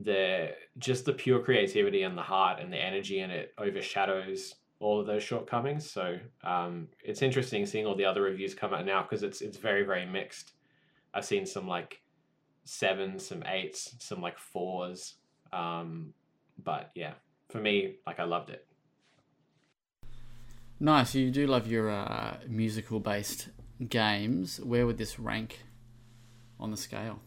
the 0.02 0.50
just 0.78 1.04
the 1.04 1.12
pure 1.12 1.40
creativity 1.40 2.02
and 2.02 2.16
the 2.16 2.22
heart 2.22 2.60
and 2.60 2.72
the 2.72 2.78
energy 2.78 3.20
in 3.20 3.30
it 3.30 3.54
overshadows 3.58 4.54
all 4.78 5.00
of 5.00 5.06
those 5.06 5.22
shortcomings. 5.22 5.90
So 5.90 6.18
um, 6.44 6.88
it's 7.02 7.22
interesting 7.22 7.66
seeing 7.66 7.86
all 7.86 7.96
the 7.96 8.04
other 8.04 8.22
reviews 8.22 8.54
come 8.54 8.74
out 8.74 8.84
now 8.84 9.02
because 9.02 9.22
it's 9.22 9.40
it's 9.40 9.56
very 9.56 9.84
very 9.84 10.06
mixed. 10.06 10.52
I've 11.14 11.24
seen 11.24 11.46
some 11.46 11.66
like 11.66 12.02
sevens, 12.64 13.26
some 13.26 13.42
eights, 13.46 13.96
some 13.98 14.20
like 14.20 14.38
fours. 14.38 15.14
Um, 15.52 16.12
but 16.62 16.90
yeah, 16.94 17.14
for 17.56 17.62
me, 17.62 17.94
like 18.06 18.20
I 18.20 18.24
loved 18.24 18.50
it. 18.50 18.66
Nice. 20.78 21.14
You 21.14 21.30
do 21.30 21.46
love 21.46 21.66
your 21.66 21.90
uh, 21.90 22.36
musical 22.46 23.00
based 23.00 23.48
games. 23.88 24.60
Where 24.60 24.86
would 24.86 24.98
this 24.98 25.18
rank 25.18 25.60
on 26.60 26.70
the 26.70 26.76
scale? 26.76 27.20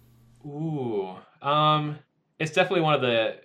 Ooh, 0.45 1.15
um, 1.41 1.97
it's 2.37 2.51
definitely 2.51 2.81
one 2.81 2.93
of 2.93 3.01
the 3.01 3.37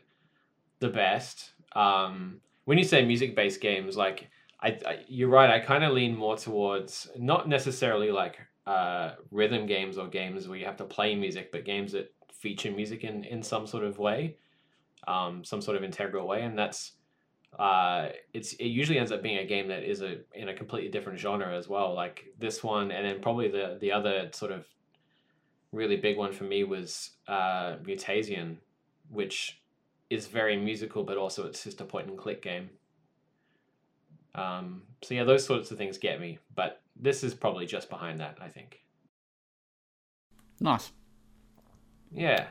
the 0.81 0.91
best. 0.91 1.53
Um, 1.75 2.41
when 2.67 2.79
you 2.79 2.85
say 2.85 3.05
music 3.05 3.35
based 3.35 3.61
games, 3.61 3.97
like 3.97 4.29
I, 4.61 4.79
I, 4.87 4.99
you're 5.09 5.31
right. 5.31 5.51
I 5.51 5.61
kind 5.61 5.85
of 5.85 5.93
lean 5.93 6.17
more 6.17 6.37
towards 6.37 7.09
not 7.17 7.49
necessarily 7.49 8.11
like 8.11 8.39
uh, 8.67 9.13
rhythm 9.31 9.67
games 9.67 9.97
or 9.97 10.09
games 10.09 10.47
where 10.47 10.59
you 10.59 10.67
have 10.67 10.77
to 10.77 10.85
play 10.85 11.15
music, 11.15 11.51
but 11.51 11.65
games 11.65 11.93
that 11.93 12.13
feature 12.33 12.71
music 12.71 13.05
in 13.05 13.25
in 13.25 13.43
some 13.43 13.67
sort 13.67 13.85
of 13.85 13.99
way 13.99 14.37
um, 15.07 15.45
some 15.45 15.61
sort 15.61 15.77
of 15.77 15.85
integral 15.85 16.27
way, 16.27 16.43
and 16.43 16.59
that's 16.59 16.93
uh, 17.59 18.09
it's 18.33 18.53
it 18.55 18.67
usually 18.67 18.99
ends 18.99 19.13
up 19.13 19.23
being 19.23 19.39
a 19.39 19.47
game 19.47 19.69
that 19.69 19.83
is 19.83 20.03
a 20.03 20.19
in 20.35 20.49
a 20.49 20.55
completely 20.55 20.91
different 20.91 21.19
genre 21.19 21.57
as 21.57 21.69
well. 21.69 21.95
Like 21.95 22.25
this 22.39 22.65
one, 22.65 22.91
and 22.91 23.07
then 23.07 23.21
probably 23.21 23.49
the 23.49 23.79
the 23.81 23.93
other 23.93 24.29
sort 24.33 24.53
of 24.53 24.67
really 25.73 25.97
big 25.97 26.17
one 26.17 26.33
for 26.33 26.45
me 26.45 26.65
was 26.65 27.11
uh, 27.29 27.77
Mutazione, 27.83 28.57
which 29.11 29.61
is 30.11 30.27
very 30.27 30.57
musical, 30.57 31.05
but 31.05 31.17
also 31.17 31.47
it's 31.47 31.65
just 31.65 31.81
a 31.81 31.85
point 31.85 32.09
and 32.09 32.19
click 32.19 32.43
game. 32.43 32.71
Um, 34.35 34.83
so 35.03 35.15
yeah, 35.15 35.25
those 35.25 35.45
sorts 35.45 35.71
of 35.71 35.79
things 35.79 35.99
get 35.99 36.21
me, 36.21 36.39
but 36.55 36.81
this 36.97 37.23
is 37.23 37.35
probably 37.35 37.67
just 37.67 37.89
behind 37.89 38.21
that. 38.21 38.39
I 38.41 38.49
think. 38.49 38.81
Nice. 40.61 40.91
Yeah. 42.13 42.47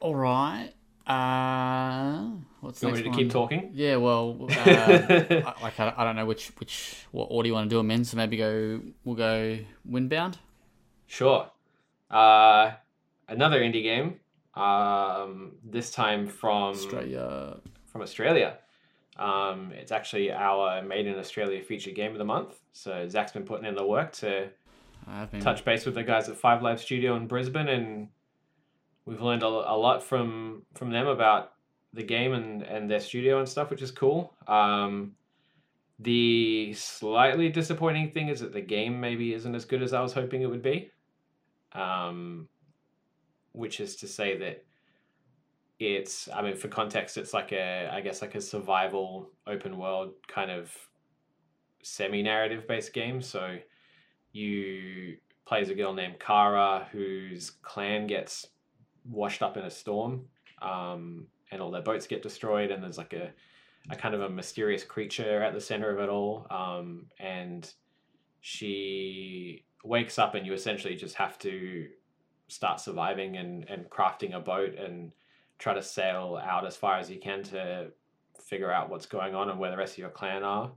All 0.00 0.14
right. 0.14 0.70
Uh, 1.06 2.30
what's 2.60 2.82
You 2.82 2.88
next 2.88 2.94
want 2.94 2.94
me 2.96 3.02
to 3.02 3.08
one? 3.10 3.18
keep 3.18 3.30
talking? 3.30 3.70
Yeah, 3.74 3.96
well, 3.96 4.46
uh, 4.50 4.54
I, 4.56 5.54
like 5.62 5.78
I, 5.78 5.92
I 5.96 6.04
don't 6.04 6.16
know 6.16 6.24
which 6.26 6.48
which 6.58 7.04
what 7.10 7.26
order 7.30 7.46
you 7.46 7.52
want 7.54 7.68
to 7.68 7.74
do 7.74 7.76
them 7.78 7.90
in, 7.90 8.04
so 8.04 8.16
maybe 8.16 8.36
go 8.38 8.80
we'll 9.04 9.16
go 9.16 9.58
Windbound. 9.88 10.36
Sure. 11.06 11.50
Uh, 12.10 12.72
another 13.28 13.60
indie 13.60 13.82
game. 13.82 14.20
Um, 14.54 15.52
this 15.64 15.90
time 15.90 16.26
from 16.28 16.74
Australia. 16.74 17.56
from 17.86 18.02
Australia. 18.02 18.58
Um, 19.16 19.72
it's 19.72 19.92
actually 19.92 20.32
our 20.32 20.80
Made 20.82 21.06
in 21.06 21.18
Australia 21.18 21.62
featured 21.62 21.94
game 21.94 22.12
of 22.12 22.18
the 22.18 22.24
month. 22.24 22.58
So 22.72 23.08
Zach's 23.08 23.32
been 23.32 23.44
putting 23.44 23.66
in 23.66 23.74
the 23.74 23.84
work 23.86 24.12
to 24.14 24.48
I've 25.06 25.30
been 25.30 25.40
touch 25.40 25.64
base 25.64 25.84
with 25.84 25.94
the 25.96 26.02
guys 26.02 26.28
at 26.28 26.36
Five 26.36 26.62
Lives 26.62 26.82
Studio 26.82 27.14
in 27.16 27.26
Brisbane, 27.26 27.68
and 27.68 28.08
we've 29.06 29.22
learned 29.22 29.42
a, 29.42 29.46
a 29.46 29.76
lot 29.76 30.02
from 30.02 30.62
from 30.74 30.90
them 30.90 31.06
about 31.06 31.52
the 31.92 32.02
game 32.02 32.32
and 32.32 32.62
and 32.62 32.90
their 32.90 33.00
studio 33.00 33.38
and 33.38 33.48
stuff, 33.48 33.70
which 33.70 33.82
is 33.82 33.90
cool. 33.90 34.34
Um, 34.46 35.12
the 35.98 36.74
slightly 36.74 37.48
disappointing 37.48 38.10
thing 38.10 38.28
is 38.28 38.40
that 38.40 38.52
the 38.52 38.60
game 38.60 39.00
maybe 39.00 39.32
isn't 39.32 39.54
as 39.54 39.64
good 39.64 39.82
as 39.82 39.92
I 39.92 40.00
was 40.00 40.12
hoping 40.12 40.42
it 40.42 40.50
would 40.50 40.62
be. 40.62 40.90
Um, 41.72 42.48
which 43.52 43.80
is 43.80 43.96
to 43.96 44.08
say 44.08 44.36
that 44.38 44.64
it's 45.78 46.28
I 46.32 46.42
mean 46.42 46.56
for 46.56 46.68
context 46.68 47.16
it's 47.16 47.34
like 47.34 47.52
a 47.52 47.88
I 47.92 48.00
guess 48.00 48.22
like 48.22 48.34
a 48.36 48.40
survival 48.40 49.30
open 49.46 49.76
world 49.76 50.14
kind 50.28 50.50
of 50.50 50.72
semi 51.82 52.22
narrative 52.22 52.66
based 52.66 52.92
game. 52.92 53.20
So 53.22 53.58
you 54.32 55.16
play 55.46 55.60
as 55.60 55.68
a 55.68 55.74
girl 55.74 55.92
named 55.92 56.18
Kara 56.18 56.88
whose 56.90 57.50
clan 57.62 58.06
gets 58.06 58.46
washed 59.04 59.42
up 59.42 59.56
in 59.56 59.64
a 59.64 59.70
storm, 59.70 60.26
um, 60.62 61.26
and 61.50 61.60
all 61.60 61.70
their 61.70 61.82
boats 61.82 62.06
get 62.06 62.22
destroyed, 62.22 62.70
and 62.70 62.82
there's 62.82 62.98
like 62.98 63.12
a 63.12 63.30
a 63.90 63.96
kind 63.96 64.14
of 64.14 64.22
a 64.22 64.30
mysterious 64.30 64.82
creature 64.82 65.42
at 65.42 65.52
the 65.52 65.60
center 65.60 65.90
of 65.90 65.98
it 65.98 66.08
all, 66.08 66.46
um, 66.50 67.06
and 67.18 67.72
she 68.40 69.64
wakes 69.84 70.18
up, 70.18 70.34
and 70.34 70.46
you 70.46 70.52
essentially 70.52 70.96
just 70.96 71.14
have 71.16 71.38
to 71.40 71.88
start 72.48 72.80
surviving 72.80 73.36
and 73.36 73.68
and 73.68 73.88
crafting 73.90 74.34
a 74.34 74.40
boat 74.40 74.74
and 74.78 75.12
try 75.58 75.74
to 75.74 75.82
sail 75.82 76.40
out 76.42 76.66
as 76.66 76.76
far 76.76 76.98
as 76.98 77.10
you 77.10 77.18
can 77.18 77.42
to 77.42 77.90
figure 78.40 78.70
out 78.70 78.90
what's 78.90 79.06
going 79.06 79.34
on 79.34 79.48
and 79.50 79.58
where 79.58 79.70
the 79.70 79.76
rest 79.76 79.94
of 79.94 79.98
your 79.98 80.10
clan 80.10 80.42
are. 80.42 80.72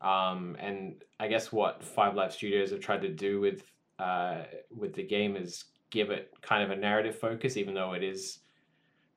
Um, 0.00 0.56
and 0.60 1.02
I 1.18 1.28
guess 1.28 1.52
what 1.52 1.82
Five 1.82 2.14
Live 2.14 2.32
Studios 2.32 2.70
have 2.70 2.80
tried 2.80 3.02
to 3.02 3.08
do 3.08 3.40
with 3.40 3.64
uh, 3.98 4.42
with 4.70 4.94
the 4.94 5.02
game 5.02 5.36
is 5.36 5.64
give 5.90 6.10
it 6.10 6.32
kind 6.42 6.62
of 6.62 6.70
a 6.70 6.80
narrative 6.80 7.18
focus, 7.18 7.56
even 7.56 7.74
though 7.74 7.92
it 7.92 8.02
is 8.02 8.40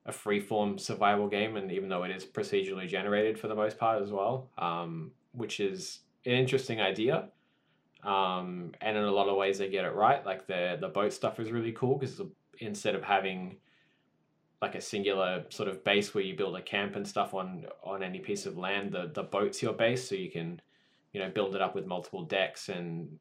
a 0.06 0.12
freeform 0.12 0.80
survival 0.80 1.28
game, 1.28 1.56
and 1.56 1.70
even 1.70 1.88
though 1.88 2.04
it 2.04 2.10
is 2.10 2.24
procedurally 2.24 2.88
generated 2.88 3.38
for 3.38 3.48
the 3.48 3.54
most 3.54 3.78
part 3.78 4.02
as 4.02 4.10
well, 4.10 4.48
um, 4.58 5.10
which 5.32 5.60
is 5.60 6.00
an 6.24 6.32
interesting 6.32 6.80
idea. 6.80 7.28
Um, 8.04 8.72
and 8.80 8.96
in 8.96 9.04
a 9.04 9.10
lot 9.10 9.28
of 9.28 9.36
ways, 9.36 9.58
they 9.58 9.68
get 9.68 9.84
it 9.84 9.94
right. 9.94 10.24
Like 10.24 10.46
the 10.46 10.78
the 10.80 10.88
boat 10.88 11.12
stuff 11.12 11.40
is 11.40 11.50
really 11.50 11.72
cool 11.72 11.96
because 11.98 12.20
instead 12.58 12.94
of 12.94 13.02
having 13.02 13.56
like 14.60 14.74
a 14.74 14.80
singular 14.80 15.44
sort 15.50 15.68
of 15.68 15.84
base 15.84 16.14
where 16.14 16.24
you 16.24 16.36
build 16.36 16.56
a 16.56 16.62
camp 16.62 16.96
and 16.96 17.06
stuff 17.06 17.34
on 17.34 17.66
on 17.82 18.02
any 18.02 18.18
piece 18.18 18.46
of 18.46 18.56
land, 18.56 18.92
the 18.92 19.10
the 19.12 19.22
boat's 19.22 19.62
your 19.62 19.72
base, 19.72 20.08
so 20.08 20.14
you 20.14 20.30
can 20.30 20.60
you 21.12 21.20
know 21.20 21.30
build 21.30 21.54
it 21.54 21.60
up 21.60 21.74
with 21.74 21.86
multiple 21.86 22.22
decks 22.22 22.68
and 22.68 23.18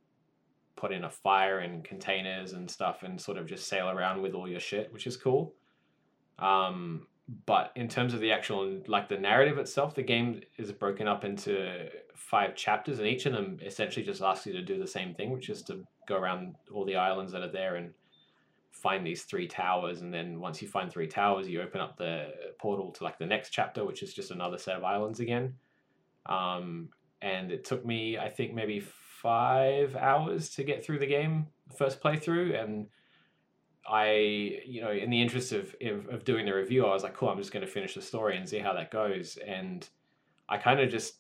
put 0.78 0.94
in 0.94 1.04
a 1.04 1.10
fire 1.10 1.60
and 1.60 1.84
containers 1.84 2.54
and 2.54 2.70
stuff 2.70 3.04
and 3.04 3.20
sort 3.20 3.38
of 3.38 3.48
just 3.48 3.68
sail 3.68 3.90
around 3.90 4.22
with 4.22 4.34
all 4.34 4.48
your 4.48 4.60
shit, 4.60 4.94
which 4.94 5.08
is 5.08 5.18
cool. 5.18 5.54
Um, 6.40 7.08
but 7.46 7.74
in 7.76 7.90
terms 7.90 8.14
of 8.14 8.22
the 8.22 8.32
actual 8.32 8.82
like 8.88 9.10
the 9.10 9.18
narrative 9.18 9.58
itself, 9.58 9.94
the 9.94 10.04
game 10.04 10.42
is 10.58 10.72
broken 10.72 11.08
up 11.08 11.26
into 11.26 11.90
five 12.16 12.56
chapters, 12.56 13.00
and 13.00 13.08
each 13.08 13.26
of 13.26 13.34
them 13.34 13.60
essentially 13.66 14.06
just 14.06 14.22
asks 14.22 14.46
you 14.46 14.54
to 14.54 14.62
do 14.62 14.80
the 14.80 14.88
same 14.88 15.14
thing, 15.14 15.32
which 15.32 15.50
is 15.50 15.62
to 15.64 15.84
go 16.08 16.16
around 16.16 16.56
all 16.72 16.86
the 16.86 16.96
islands 16.96 17.34
that 17.34 17.42
are 17.42 17.52
there 17.52 17.76
and 17.76 17.94
find 18.72 19.06
these 19.06 19.24
three 19.24 19.48
towers. 19.48 20.02
And 20.02 20.14
then 20.14 20.40
once 20.40 20.62
you 20.62 20.70
find 20.70 20.90
three 20.90 21.08
towers, 21.08 21.50
you 21.50 21.62
open 21.62 21.82
up 21.82 21.98
the 21.98 22.32
portal 22.60 22.92
to 22.94 23.04
like 23.04 23.18
the 23.18 23.26
next 23.26 23.50
chapter, 23.50 23.84
which 23.84 24.04
is 24.04 24.14
just 24.14 24.32
another 24.32 24.58
set 24.58 24.78
of 24.78 24.84
islands 24.86 25.20
again. 25.20 25.56
Um, 26.28 26.90
and 27.22 27.52
it 27.52 27.66
took 27.66 27.86
me, 27.86 28.18
I 28.18 28.30
think, 28.30 28.54
maybe 28.54 28.84
five 29.22 29.96
hours 29.96 30.50
to 30.50 30.64
get 30.64 30.86
through 30.86 31.00
the 31.00 31.08
game 31.08 31.48
first 31.76 32.02
playthrough 32.02 32.62
and 32.62 32.86
i 33.90 34.60
you 34.66 34.80
know 34.80 34.92
in 34.92 35.10
the 35.10 35.20
interest 35.20 35.52
of, 35.52 35.76
of, 35.82 36.08
of 36.10 36.24
doing 36.24 36.46
the 36.46 36.54
review 36.54 36.86
i 36.86 36.94
was 36.94 37.02
like 37.02 37.16
cool 37.16 37.30
i'm 37.30 37.38
just 37.38 37.52
going 37.52 37.66
to 37.66 37.72
finish 37.72 37.96
the 37.96 38.02
story 38.02 38.38
and 38.38 38.48
see 38.48 38.60
how 38.60 38.74
that 38.74 38.92
goes. 38.92 39.38
And 39.46 39.88
i 40.48 40.58
kind 40.58 40.80
of 40.80 40.90
just 40.90 41.16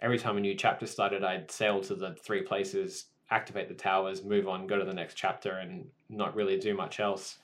every 0.00 0.18
time 0.18 0.36
a 0.36 0.40
new 0.40 0.54
chapter 0.54 0.86
started 0.86 1.24
i'd 1.24 1.50
sail 1.50 1.80
to 1.80 1.94
the 1.94 2.14
three 2.16 2.42
places 2.42 3.06
activate 3.30 3.68
the 3.68 3.74
towers 3.74 4.22
move 4.22 4.46
on 4.46 4.66
go 4.66 4.78
to 4.78 4.84
the 4.84 4.92
next 4.92 5.14
chapter 5.14 5.52
and 5.52 5.86
not 6.10 6.36
really 6.36 6.58
do 6.58 6.74
much 6.74 7.00
else 7.00 7.38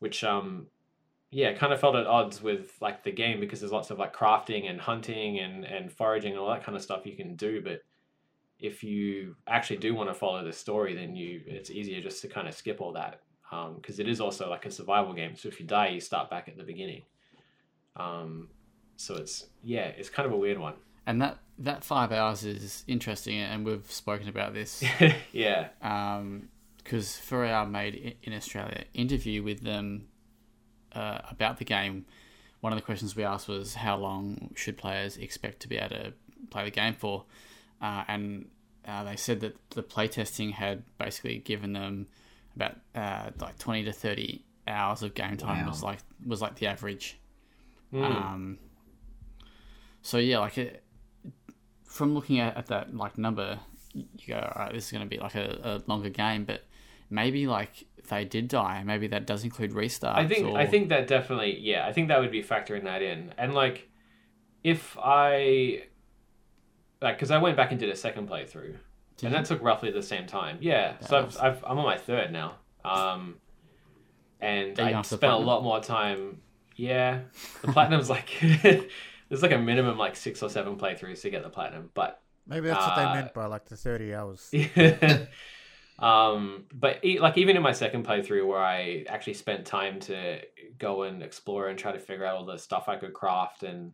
which 0.00 0.22
um 0.22 0.66
yeah 1.30 1.54
kind 1.54 1.72
of 1.72 1.80
felt 1.80 1.96
at 1.96 2.06
odds 2.06 2.42
with 2.42 2.76
like 2.82 3.02
the 3.02 3.10
game 3.10 3.40
because 3.40 3.60
there's 3.60 3.72
lots 3.72 3.90
of 3.90 3.98
like 3.98 4.14
crafting 4.14 4.68
and 4.68 4.80
hunting 4.80 5.38
and 5.38 5.64
and 5.64 5.90
foraging 5.90 6.32
and 6.32 6.40
all 6.40 6.50
that 6.50 6.62
kind 6.62 6.76
of 6.76 6.82
stuff 6.82 7.06
you 7.06 7.16
can 7.16 7.36
do 7.36 7.62
but 7.62 7.80
if 8.60 8.84
you 8.84 9.36
actually 9.48 9.78
do 9.78 9.94
want 9.94 10.10
to 10.10 10.14
follow 10.14 10.44
the 10.44 10.52
story, 10.52 10.94
then 10.94 11.16
you 11.16 11.42
it's 11.46 11.70
easier 11.70 12.00
just 12.00 12.20
to 12.22 12.28
kind 12.28 12.46
of 12.46 12.54
skip 12.54 12.80
all 12.80 12.92
that 12.92 13.20
because 13.76 13.98
um, 13.98 14.06
it 14.06 14.08
is 14.08 14.20
also 14.20 14.48
like 14.48 14.66
a 14.66 14.70
survival 14.70 15.12
game. 15.12 15.34
So 15.34 15.48
if 15.48 15.58
you 15.58 15.66
die, 15.66 15.88
you 15.88 16.00
start 16.00 16.30
back 16.30 16.48
at 16.48 16.56
the 16.56 16.62
beginning. 16.62 17.02
Um, 17.96 18.48
so 18.96 19.16
it's 19.16 19.46
yeah, 19.62 19.86
it's 19.86 20.08
kind 20.08 20.26
of 20.26 20.32
a 20.32 20.36
weird 20.36 20.58
one. 20.58 20.74
And 21.06 21.20
that 21.22 21.38
that 21.58 21.82
five 21.84 22.12
hours 22.12 22.44
is 22.44 22.84
interesting, 22.86 23.38
and 23.38 23.64
we've 23.64 23.90
spoken 23.90 24.28
about 24.28 24.54
this 24.54 24.84
yeah. 25.32 25.68
because 26.76 27.16
for 27.16 27.44
our 27.44 27.66
Made 27.66 28.16
in 28.22 28.34
Australia 28.34 28.84
interview 28.94 29.42
with 29.42 29.62
them 29.62 30.08
uh, 30.92 31.18
about 31.30 31.58
the 31.58 31.64
game, 31.64 32.04
one 32.60 32.72
of 32.72 32.78
the 32.78 32.84
questions 32.84 33.16
we 33.16 33.24
asked 33.24 33.48
was 33.48 33.74
how 33.74 33.96
long 33.96 34.50
should 34.54 34.76
players 34.76 35.16
expect 35.16 35.60
to 35.60 35.68
be 35.68 35.78
able 35.78 35.96
to 35.96 36.12
play 36.50 36.64
the 36.64 36.70
game 36.70 36.94
for, 36.94 37.24
uh, 37.80 38.04
and 38.08 38.48
uh, 38.86 39.04
they 39.04 39.16
said 39.16 39.40
that 39.40 39.56
the 39.70 39.82
playtesting 39.82 40.52
had 40.52 40.82
basically 40.98 41.38
given 41.38 41.72
them 41.72 42.06
about 42.56 42.76
uh, 42.94 43.30
like 43.40 43.58
twenty 43.58 43.84
to 43.84 43.92
thirty 43.92 44.44
hours 44.66 45.02
of 45.02 45.14
game 45.14 45.36
time 45.36 45.64
Wow. 45.64 45.70
was 45.70 45.82
like 45.82 45.98
was 46.26 46.40
like 46.42 46.56
the 46.56 46.66
average. 46.66 47.18
Hmm. 47.90 48.02
Um, 48.04 48.58
so 50.02 50.18
yeah, 50.18 50.38
like 50.38 50.58
it, 50.58 50.82
from 51.84 52.14
looking 52.14 52.38
at, 52.40 52.56
at 52.56 52.66
that 52.66 52.94
like 52.94 53.18
number, 53.18 53.58
you 53.94 54.06
go, 54.28 54.36
all 54.36 54.64
right, 54.64 54.72
this 54.72 54.86
is 54.86 54.92
going 54.92 55.02
to 55.02 55.08
be 55.08 55.20
like 55.20 55.34
a, 55.34 55.58
a 55.62 55.90
longer 55.90 56.08
game, 56.08 56.44
but 56.44 56.64
maybe 57.10 57.46
like 57.46 57.84
they 58.08 58.24
did 58.24 58.48
die. 58.48 58.82
Maybe 58.84 59.08
that 59.08 59.26
does 59.26 59.44
include 59.44 59.72
restarts. 59.72 60.14
I 60.14 60.26
think 60.26 60.46
or, 60.46 60.56
I 60.56 60.66
think 60.66 60.88
that 60.88 61.06
definitely 61.06 61.58
yeah 61.60 61.86
I 61.86 61.92
think 61.92 62.08
that 62.08 62.20
would 62.20 62.30
be 62.30 62.42
factoring 62.42 62.84
that 62.84 63.02
in 63.02 63.32
and 63.36 63.54
like 63.54 63.88
if 64.62 64.96
I 65.02 65.84
like 67.02 67.16
because 67.16 67.30
I 67.30 67.38
went 67.38 67.56
back 67.56 67.70
and 67.70 67.80
did 67.80 67.88
a 67.88 67.96
second 67.96 68.28
playthrough. 68.28 68.76
Did 69.16 69.26
and 69.26 69.32
you? 69.34 69.38
that 69.38 69.44
took 69.44 69.62
roughly 69.62 69.90
the 69.90 70.02
same 70.02 70.26
time. 70.26 70.58
Yeah 70.60 70.98
so 71.00 71.18
I've, 71.18 71.36
I've, 71.40 71.64
I'm 71.64 71.78
on 71.78 71.84
my 71.84 71.98
third 71.98 72.32
now. 72.32 72.56
Um 72.84 73.36
and 74.40 74.78
Are 74.78 74.84
I 74.86 75.02
spent 75.02 75.32
a 75.32 75.36
lot 75.36 75.62
more 75.62 75.80
time 75.80 76.40
yeah. 76.76 77.20
The 77.62 77.68
platinum's 77.68 78.08
like 78.16 78.30
there's 79.28 79.42
like 79.42 79.52
a 79.52 79.58
minimum 79.58 79.98
like 79.98 80.16
six 80.16 80.42
or 80.42 80.48
seven 80.48 80.76
playthroughs 80.76 81.22
to 81.22 81.30
get 81.30 81.42
the 81.42 81.50
platinum 81.50 81.90
but 81.94 82.20
Maybe 82.46 82.66
that's 82.66 82.84
what 82.84 82.98
Uh, 82.98 83.12
they 83.14 83.20
meant 83.20 83.34
by 83.34 83.46
like 83.46 83.66
the 83.66 83.76
thirty 83.76 84.12
hours. 84.12 84.50
um, 85.98 86.64
but 86.72 87.04
e- 87.04 87.20
like 87.20 87.38
even 87.38 87.56
in 87.56 87.62
my 87.62 87.72
second 87.72 88.04
playthrough, 88.06 88.46
where 88.46 88.58
I 88.58 89.04
actually 89.08 89.34
spent 89.34 89.66
time 89.66 90.00
to 90.00 90.40
go 90.78 91.02
and 91.02 91.22
explore 91.22 91.68
and 91.68 91.78
try 91.78 91.92
to 91.92 92.00
figure 92.00 92.24
out 92.24 92.36
all 92.36 92.44
the 92.44 92.58
stuff 92.58 92.88
I 92.88 92.96
could 92.96 93.12
craft 93.12 93.62
and, 93.62 93.92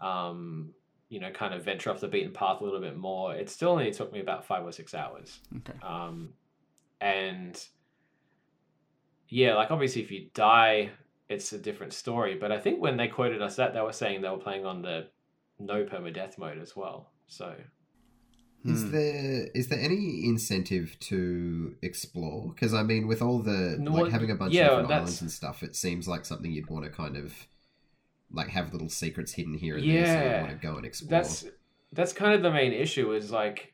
um, 0.00 0.74
you 1.08 1.20
know, 1.20 1.30
kind 1.30 1.54
of 1.54 1.64
venture 1.64 1.90
off 1.90 2.00
the 2.00 2.08
beaten 2.08 2.32
path 2.32 2.60
a 2.60 2.64
little 2.64 2.80
bit 2.80 2.96
more, 2.96 3.34
it 3.34 3.48
still 3.50 3.70
only 3.70 3.90
took 3.92 4.12
me 4.12 4.20
about 4.20 4.44
five 4.44 4.64
or 4.64 4.72
six 4.72 4.94
hours. 4.94 5.40
Okay. 5.58 5.78
Um, 5.82 6.30
and 7.00 7.62
yeah, 9.28 9.54
like 9.54 9.70
obviously, 9.70 10.02
if 10.02 10.10
you 10.10 10.28
die, 10.34 10.90
it's 11.28 11.52
a 11.52 11.58
different 11.58 11.92
story. 11.92 12.34
But 12.36 12.52
I 12.52 12.58
think 12.58 12.80
when 12.80 12.96
they 12.96 13.08
quoted 13.08 13.42
us 13.42 13.56
that, 13.56 13.74
they 13.74 13.80
were 13.80 13.92
saying 13.92 14.22
they 14.22 14.28
were 14.28 14.38
playing 14.38 14.64
on 14.66 14.82
the 14.82 15.08
no 15.58 15.84
permadeath 15.84 16.38
mode 16.38 16.58
as 16.58 16.76
well. 16.76 17.10
So 17.28 17.54
Is 18.64 18.84
Hmm. 18.84 18.90
there 18.92 19.46
is 19.54 19.68
there 19.68 19.78
any 19.80 20.24
incentive 20.24 20.96
to 21.00 21.76
explore? 21.82 22.52
Because 22.52 22.74
I 22.74 22.82
mean, 22.82 23.06
with 23.06 23.22
all 23.22 23.38
the 23.40 23.76
No, 23.78 23.92
like 23.92 24.10
having 24.12 24.30
a 24.30 24.34
bunch 24.34 24.54
yeah, 24.54 24.64
of 24.66 24.70
different 24.70 24.90
islands 24.92 25.20
and 25.22 25.30
stuff, 25.30 25.62
it 25.62 25.76
seems 25.76 26.08
like 26.08 26.24
something 26.24 26.50
you'd 26.50 26.68
want 26.70 26.84
to 26.84 26.90
kind 26.90 27.16
of 27.16 27.32
like 28.32 28.48
have 28.48 28.72
little 28.72 28.88
secrets 28.88 29.32
hidden 29.32 29.54
here 29.54 29.76
and 29.76 29.88
there, 29.88 30.06
so 30.06 30.12
Yeah, 30.12 30.36
you 30.36 30.46
want 30.46 30.60
to 30.60 30.66
go 30.66 30.76
and 30.76 30.86
explore. 30.86 31.10
that's 31.10 31.44
that's 31.92 32.12
kind 32.12 32.34
of 32.34 32.42
the 32.42 32.50
main 32.50 32.72
issue 32.72 33.12
is 33.12 33.30
like 33.30 33.72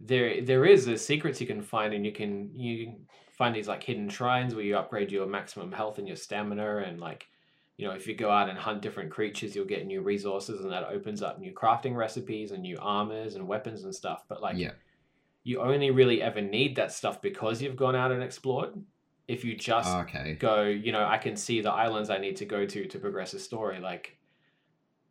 there 0.00 0.42
there 0.42 0.64
is 0.64 0.84
the 0.84 0.96
secrets 0.96 1.40
you 1.40 1.46
can 1.46 1.62
find 1.62 1.94
and 1.94 2.04
you 2.04 2.12
can 2.12 2.50
you 2.54 2.86
can 2.86 3.06
find 3.32 3.54
these 3.54 3.68
like 3.68 3.82
hidden 3.82 4.08
shrines 4.08 4.54
where 4.54 4.64
you 4.64 4.76
upgrade 4.76 5.10
your 5.10 5.26
maximum 5.26 5.72
health 5.72 5.98
and 5.98 6.06
your 6.06 6.16
stamina 6.16 6.78
and 6.78 7.00
like 7.00 7.26
you 7.76 7.86
know 7.86 7.92
if 7.94 8.06
you 8.06 8.14
go 8.14 8.30
out 8.30 8.48
and 8.48 8.58
hunt 8.58 8.80
different 8.82 9.10
creatures 9.10 9.54
you'll 9.54 9.64
get 9.64 9.86
new 9.86 10.02
resources 10.02 10.60
and 10.62 10.70
that 10.72 10.84
opens 10.84 11.22
up 11.22 11.38
new 11.38 11.52
crafting 11.52 11.94
recipes 11.94 12.52
and 12.52 12.62
new 12.62 12.78
armors 12.80 13.34
and 13.34 13.46
weapons 13.46 13.84
and 13.84 13.94
stuff 13.94 14.24
but 14.28 14.40
like 14.42 14.56
yeah, 14.56 14.72
you 15.44 15.60
only 15.60 15.90
really 15.90 16.22
ever 16.22 16.40
need 16.40 16.76
that 16.76 16.92
stuff 16.92 17.20
because 17.20 17.60
you've 17.60 17.76
gone 17.76 17.96
out 17.96 18.12
and 18.12 18.22
explored 18.22 18.74
if 19.28 19.44
you 19.44 19.56
just 19.56 20.02
okay, 20.02 20.34
go, 20.38 20.62
you 20.64 20.92
know, 20.92 21.04
I 21.06 21.18
can 21.18 21.36
see 21.36 21.60
the 21.60 21.72
islands 21.72 22.10
I 22.10 22.18
need 22.18 22.36
to 22.36 22.44
go 22.44 22.66
to 22.66 22.86
to 22.86 22.98
progress 22.98 23.32
the 23.32 23.38
story. 23.38 23.80
Like, 23.80 24.18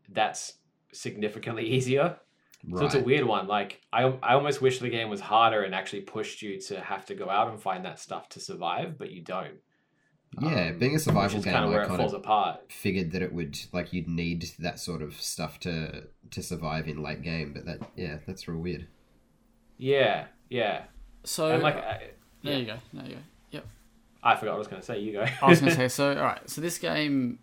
that's 0.10 0.54
significantly 0.94 1.66
easier. 1.78 2.18
right. 2.68 2.80
So 2.80 2.86
it's 2.86 2.96
a 2.96 3.00
weird 3.00 3.26
one. 3.26 3.48
Like, 3.48 3.82
I, 3.94 4.04
I 4.24 4.34
almost 4.34 4.62
wish 4.62 4.80
the 4.80 4.90
game 4.90 5.10
was 5.10 5.22
harder 5.22 5.64
and 5.64 5.76
actually 5.76 6.02
pushed 6.02 6.42
you 6.42 6.60
to 6.62 6.80
have 6.82 7.06
to 7.08 7.16
go 7.16 7.30
out 7.30 7.50
and 7.50 7.62
find 7.62 7.86
that 7.86 8.00
stuff 8.00 8.30
to 8.30 8.40
survive, 8.40 8.98
but 8.98 9.12
you 9.12 9.22
don't. 9.24 9.58
yeah, 10.40 10.70
um, 10.70 10.78
being 10.80 10.96
a 10.96 11.00
survival 11.00 11.42
game, 11.42 11.54
kind 11.54 11.66
of 11.66 11.72
where 11.72 11.82
I 11.82 11.84
it 11.84 11.88
kind 11.88 11.98
falls 11.98 12.14
of 12.14 12.14
apart. 12.14 12.62
figured 12.70 13.12
that 13.12 13.22
it 13.22 13.34
would 13.34 13.58
like 13.74 13.94
you'd 13.94 14.08
need 14.08 14.52
that 14.60 14.80
sort 14.80 15.02
of 15.02 15.20
stuff 15.22 15.60
to 15.62 16.08
to 16.32 16.44
survive 16.44 16.88
in 16.88 17.02
late 17.02 17.22
game. 17.22 17.54
But 17.54 17.66
that 17.66 17.80
yeah, 17.96 18.20
that's 18.28 18.48
real 18.48 18.60
weird. 18.60 18.88
Yeah, 19.78 20.28
yeah. 20.50 20.86
So 21.24 21.52
And 21.52 21.62
like, 21.62 21.76
uh, 21.76 21.80
I, 21.80 22.12
there 22.44 22.54
yeah. 22.54 22.58
you 22.58 22.66
go. 22.66 22.78
There 22.94 23.06
you 23.06 23.16
go. 23.16 23.22
I 24.26 24.36
forgot 24.36 24.52
what 24.54 24.56
I 24.56 24.58
was 24.60 24.68
going 24.68 24.82
to 24.82 24.86
say. 24.86 25.00
You 25.00 25.14
go. 25.14 25.26
I 25.42 25.48
was 25.50 25.60
going 25.62 25.70
to 25.72 25.76
say 25.78 25.88
so. 25.88 26.10
All 26.10 26.24
right. 26.24 26.50
So 26.50 26.60
this 26.60 26.78
game, 26.80 27.40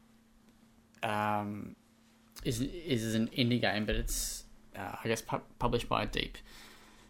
um, 1.03 1.77
is 2.45 2.61
is 2.61 3.15
an 3.15 3.29
indie 3.29 3.61
game, 3.61 3.87
but 3.87 3.95
it's 3.95 4.45
uh, 4.77 4.97
I 5.03 5.09
guess 5.09 5.23
pu- 5.23 5.41
published 5.59 5.89
by 5.89 6.05
Deep 6.07 6.37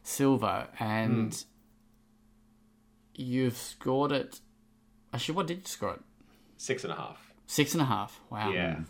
Silver, 0.03 0.69
and 0.79 1.33
Hmm. 1.35 1.41
you've 3.15 3.57
scored 3.57 4.13
it. 4.13 4.41
Actually, 5.15 5.35
what 5.37 5.47
did 5.47 5.59
you 5.59 5.65
score 5.67 5.95
it? 5.95 6.01
Six 6.57 6.85
and 6.85 6.93
a 6.93 6.97
half. 6.97 7.33
Six 7.47 7.73
and 7.75 7.83
a 7.83 7.87
half. 7.87 8.21
Wow. 8.31 8.51
Yeah. 8.51 8.81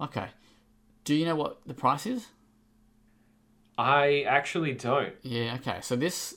Okay. 0.00 0.26
Do 1.04 1.14
you 1.14 1.24
know 1.24 1.34
what 1.36 1.60
the 1.66 1.74
price 1.74 2.06
is? 2.06 2.26
I 3.78 4.22
actually 4.28 4.74
don't. 4.74 5.14
Yeah. 5.22 5.54
Okay. 5.60 5.78
So 5.82 5.96
this. 5.96 6.36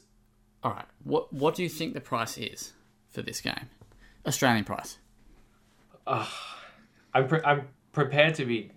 All 0.64 0.72
right. 0.72 0.86
What 1.04 1.32
What 1.34 1.56
do 1.56 1.64
you 1.64 1.70
think 1.70 1.94
the 1.94 2.02
price 2.02 2.38
is 2.38 2.74
for 3.14 3.22
this 3.22 3.40
game? 3.40 3.70
Australian 4.26 4.66
price. 4.66 4.98
I'm, 6.06 7.28
pre- 7.28 7.42
I'm 7.44 7.68
prepared 7.92 8.36
to 8.36 8.46
be 8.46 8.72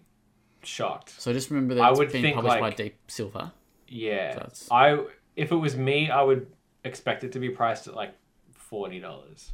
shocked. 0.63 1.11
So 1.21 1.33
just 1.33 1.51
remember 1.51 1.75
that 1.75 1.83
I 1.83 1.91
it's 1.91 1.99
would 1.99 2.13
being 2.13 2.23
think, 2.23 2.37
published 2.37 2.57
by 2.57 2.61
like- 2.69 2.77
Deep 2.77 2.97
Silver. 3.09 3.53
Yeah, 3.89 4.35
That's- 4.35 4.69
I 4.71 4.99
if 5.37 5.53
it 5.53 5.57
was 5.57 5.77
me, 5.77 6.11
I 6.11 6.23
would 6.23 6.49
expect 6.85 7.23
it 7.25 7.33
to 7.33 7.39
be 7.39 7.51
priced 7.51 7.87
at 7.87 7.95
like 7.95 8.15
forty 8.53 8.99
dollars. 8.99 9.53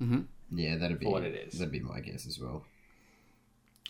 Mm-hmm. 0.00 0.20
Yeah, 0.58 0.76
that'd 0.76 0.98
be 0.98 1.06
what 1.06 1.22
it 1.22 1.34
is. 1.34 1.58
That'd 1.58 1.72
be 1.72 1.80
my 1.80 2.00
guess 2.00 2.26
as 2.26 2.38
well. 2.38 2.64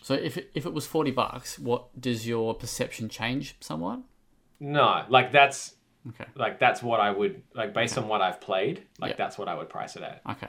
So 0.01 0.13
if 0.15 0.35
it, 0.37 0.51
if 0.53 0.65
it 0.65 0.73
was 0.73 0.85
forty 0.85 1.11
bucks, 1.11 1.57
what 1.57 1.99
does 1.99 2.27
your 2.27 2.53
perception 2.55 3.07
change 3.07 3.55
somewhat? 3.61 4.01
No, 4.59 5.05
like 5.07 5.31
that's 5.31 5.74
Okay. 6.09 6.25
like 6.35 6.59
that's 6.59 6.83
what 6.83 6.99
I 6.99 7.09
would 7.11 7.41
like 7.55 7.73
based 7.73 7.97
on 7.97 8.07
what 8.07 8.21
I've 8.21 8.39
played. 8.39 8.83
Like 8.99 9.11
Yeah. 9.11 9.15
that's 9.17 9.37
what 9.37 9.47
I 9.47 9.55
would 9.55 9.69
price 9.69 9.95
it 9.95 10.03
at. 10.03 10.21
Okay. 10.29 10.47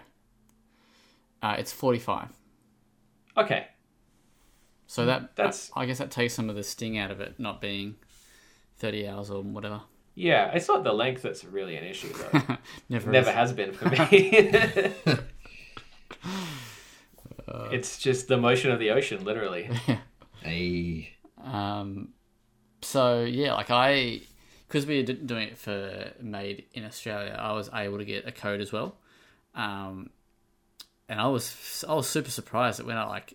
Uh, 1.42 1.56
it's 1.58 1.72
forty 1.72 1.98
five. 1.98 2.28
Okay, 3.38 3.66
So 4.86 5.04
that 5.06 5.34
That's- 5.36 5.70
I, 5.76 5.82
I 5.82 5.86
guess 5.86 5.98
that 5.98 6.10
takes 6.10 6.32
some 6.34 6.48
of 6.50 6.56
the 6.56 6.62
sting 6.62 6.96
out 6.98 7.10
of 7.10 7.20
it 7.20 7.38
not 7.38 7.60
being 7.60 7.96
thirty 8.78 9.06
hours 9.08 9.30
or 9.30 9.42
whatever. 9.42 9.80
yeah, 10.14 10.50
it's 10.52 10.68
not 10.68 10.84
the 10.84 10.92
length 10.92 11.22
that's 11.22 11.44
really 11.44 11.76
an 11.76 11.84
issue 11.84 12.12
though. 12.12 12.56
Never. 12.88 13.10
Never 13.10 13.30
is. 13.30 13.34
has 13.36 13.52
been 13.52 13.72
for 13.72 13.88
me. 13.90 14.92
Uh. 17.48 17.68
it's 17.72 17.98
just 17.98 18.28
the 18.28 18.36
motion 18.36 18.70
of 18.70 18.78
the 18.78 18.90
ocean, 18.90 19.24
literally. 19.24 19.70
A 20.44 21.10
Um, 21.42 22.10
so 22.82 23.24
yeah, 23.24 23.54
like 23.54 23.70
I, 23.70 24.20
because 24.68 24.86
we 24.86 24.96
were 24.98 25.12
doing 25.12 25.48
it 25.48 25.58
for 25.58 26.12
Made 26.20 26.64
in 26.74 26.84
Australia, 26.84 27.36
I 27.38 27.52
was 27.52 27.70
able 27.72 27.98
to 27.98 28.04
get 28.04 28.26
a 28.26 28.32
code 28.32 28.60
as 28.60 28.72
well, 28.72 28.96
um, 29.54 30.10
and 31.08 31.20
I 31.20 31.28
was 31.28 31.84
I 31.88 31.94
was 31.94 32.08
super 32.08 32.30
surprised 32.30 32.78
that 32.78 32.86
when 32.86 32.96
I 32.96 33.04
like 33.04 33.34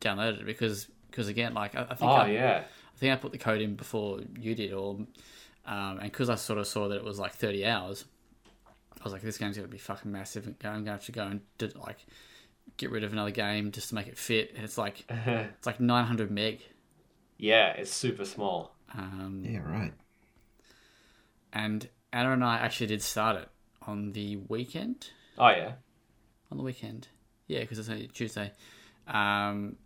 downloaded 0.00 0.40
it 0.40 0.46
because 0.46 0.86
because 1.10 1.28
again 1.28 1.54
like 1.54 1.74
I, 1.74 1.82
I 1.90 1.94
think 1.94 2.10
Oh 2.10 2.14
I, 2.14 2.30
yeah, 2.30 2.62
I 2.94 2.98
think 2.98 3.12
I 3.12 3.16
put 3.16 3.32
the 3.32 3.38
code 3.38 3.60
in 3.60 3.76
before 3.76 4.20
you 4.38 4.54
did, 4.54 4.72
or 4.72 4.96
um, 5.66 5.98
and 5.98 6.02
because 6.02 6.28
I 6.30 6.34
sort 6.36 6.58
of 6.58 6.66
saw 6.66 6.88
that 6.88 6.96
it 6.96 7.04
was 7.04 7.18
like 7.18 7.32
thirty 7.34 7.64
hours, 7.66 8.04
I 9.00 9.04
was 9.04 9.12
like, 9.12 9.22
this 9.22 9.38
game's 9.38 9.56
gonna 9.56 9.68
be 9.68 9.78
fucking 9.78 10.10
massive. 10.10 10.46
I'm 10.46 10.54
gonna 10.84 10.92
have 10.92 11.04
to 11.06 11.12
go 11.12 11.26
and 11.26 11.40
do, 11.58 11.70
like 11.76 12.04
get 12.76 12.90
rid 12.90 13.04
of 13.04 13.12
another 13.12 13.30
game 13.30 13.72
just 13.72 13.90
to 13.90 13.94
make 13.94 14.06
it 14.06 14.18
fit, 14.18 14.52
and 14.54 14.64
it's 14.64 14.78
like 14.78 15.04
it's 15.10 15.66
like 15.66 15.80
nine 15.80 16.06
hundred 16.06 16.30
meg. 16.30 16.60
yeah, 17.38 17.72
it's 17.72 17.92
super 17.92 18.24
small. 18.24 18.74
Um, 18.94 19.42
yeah, 19.46 19.60
right. 19.60 19.92
And 21.52 21.88
Anna 22.12 22.32
and 22.32 22.44
I 22.44 22.58
actually 22.58 22.88
did 22.88 23.02
start 23.02 23.36
it 23.36 23.48
on 23.82 24.12
the 24.12 24.36
weekend. 24.48 25.10
Oh 25.38 25.48
yeah, 25.48 25.72
On 26.50 26.58
the 26.58 26.64
weekend, 26.64 27.08
yeah, 27.46 27.60
because 27.60 27.78
it's 27.78 27.88
only 27.88 28.08
Tuesday. 28.08 28.52
Um, 29.06 29.76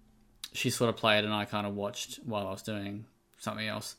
she 0.53 0.71
sort 0.71 0.89
of 0.91 0.97
played, 0.97 1.25
and 1.25 1.33
I 1.33 1.45
kind 1.45 1.67
of 1.67 1.75
watched 1.75 2.21
while 2.25 2.47
I 2.47 2.51
was 2.51 2.63
doing 2.63 3.07
something 3.39 3.67
else. 3.67 3.97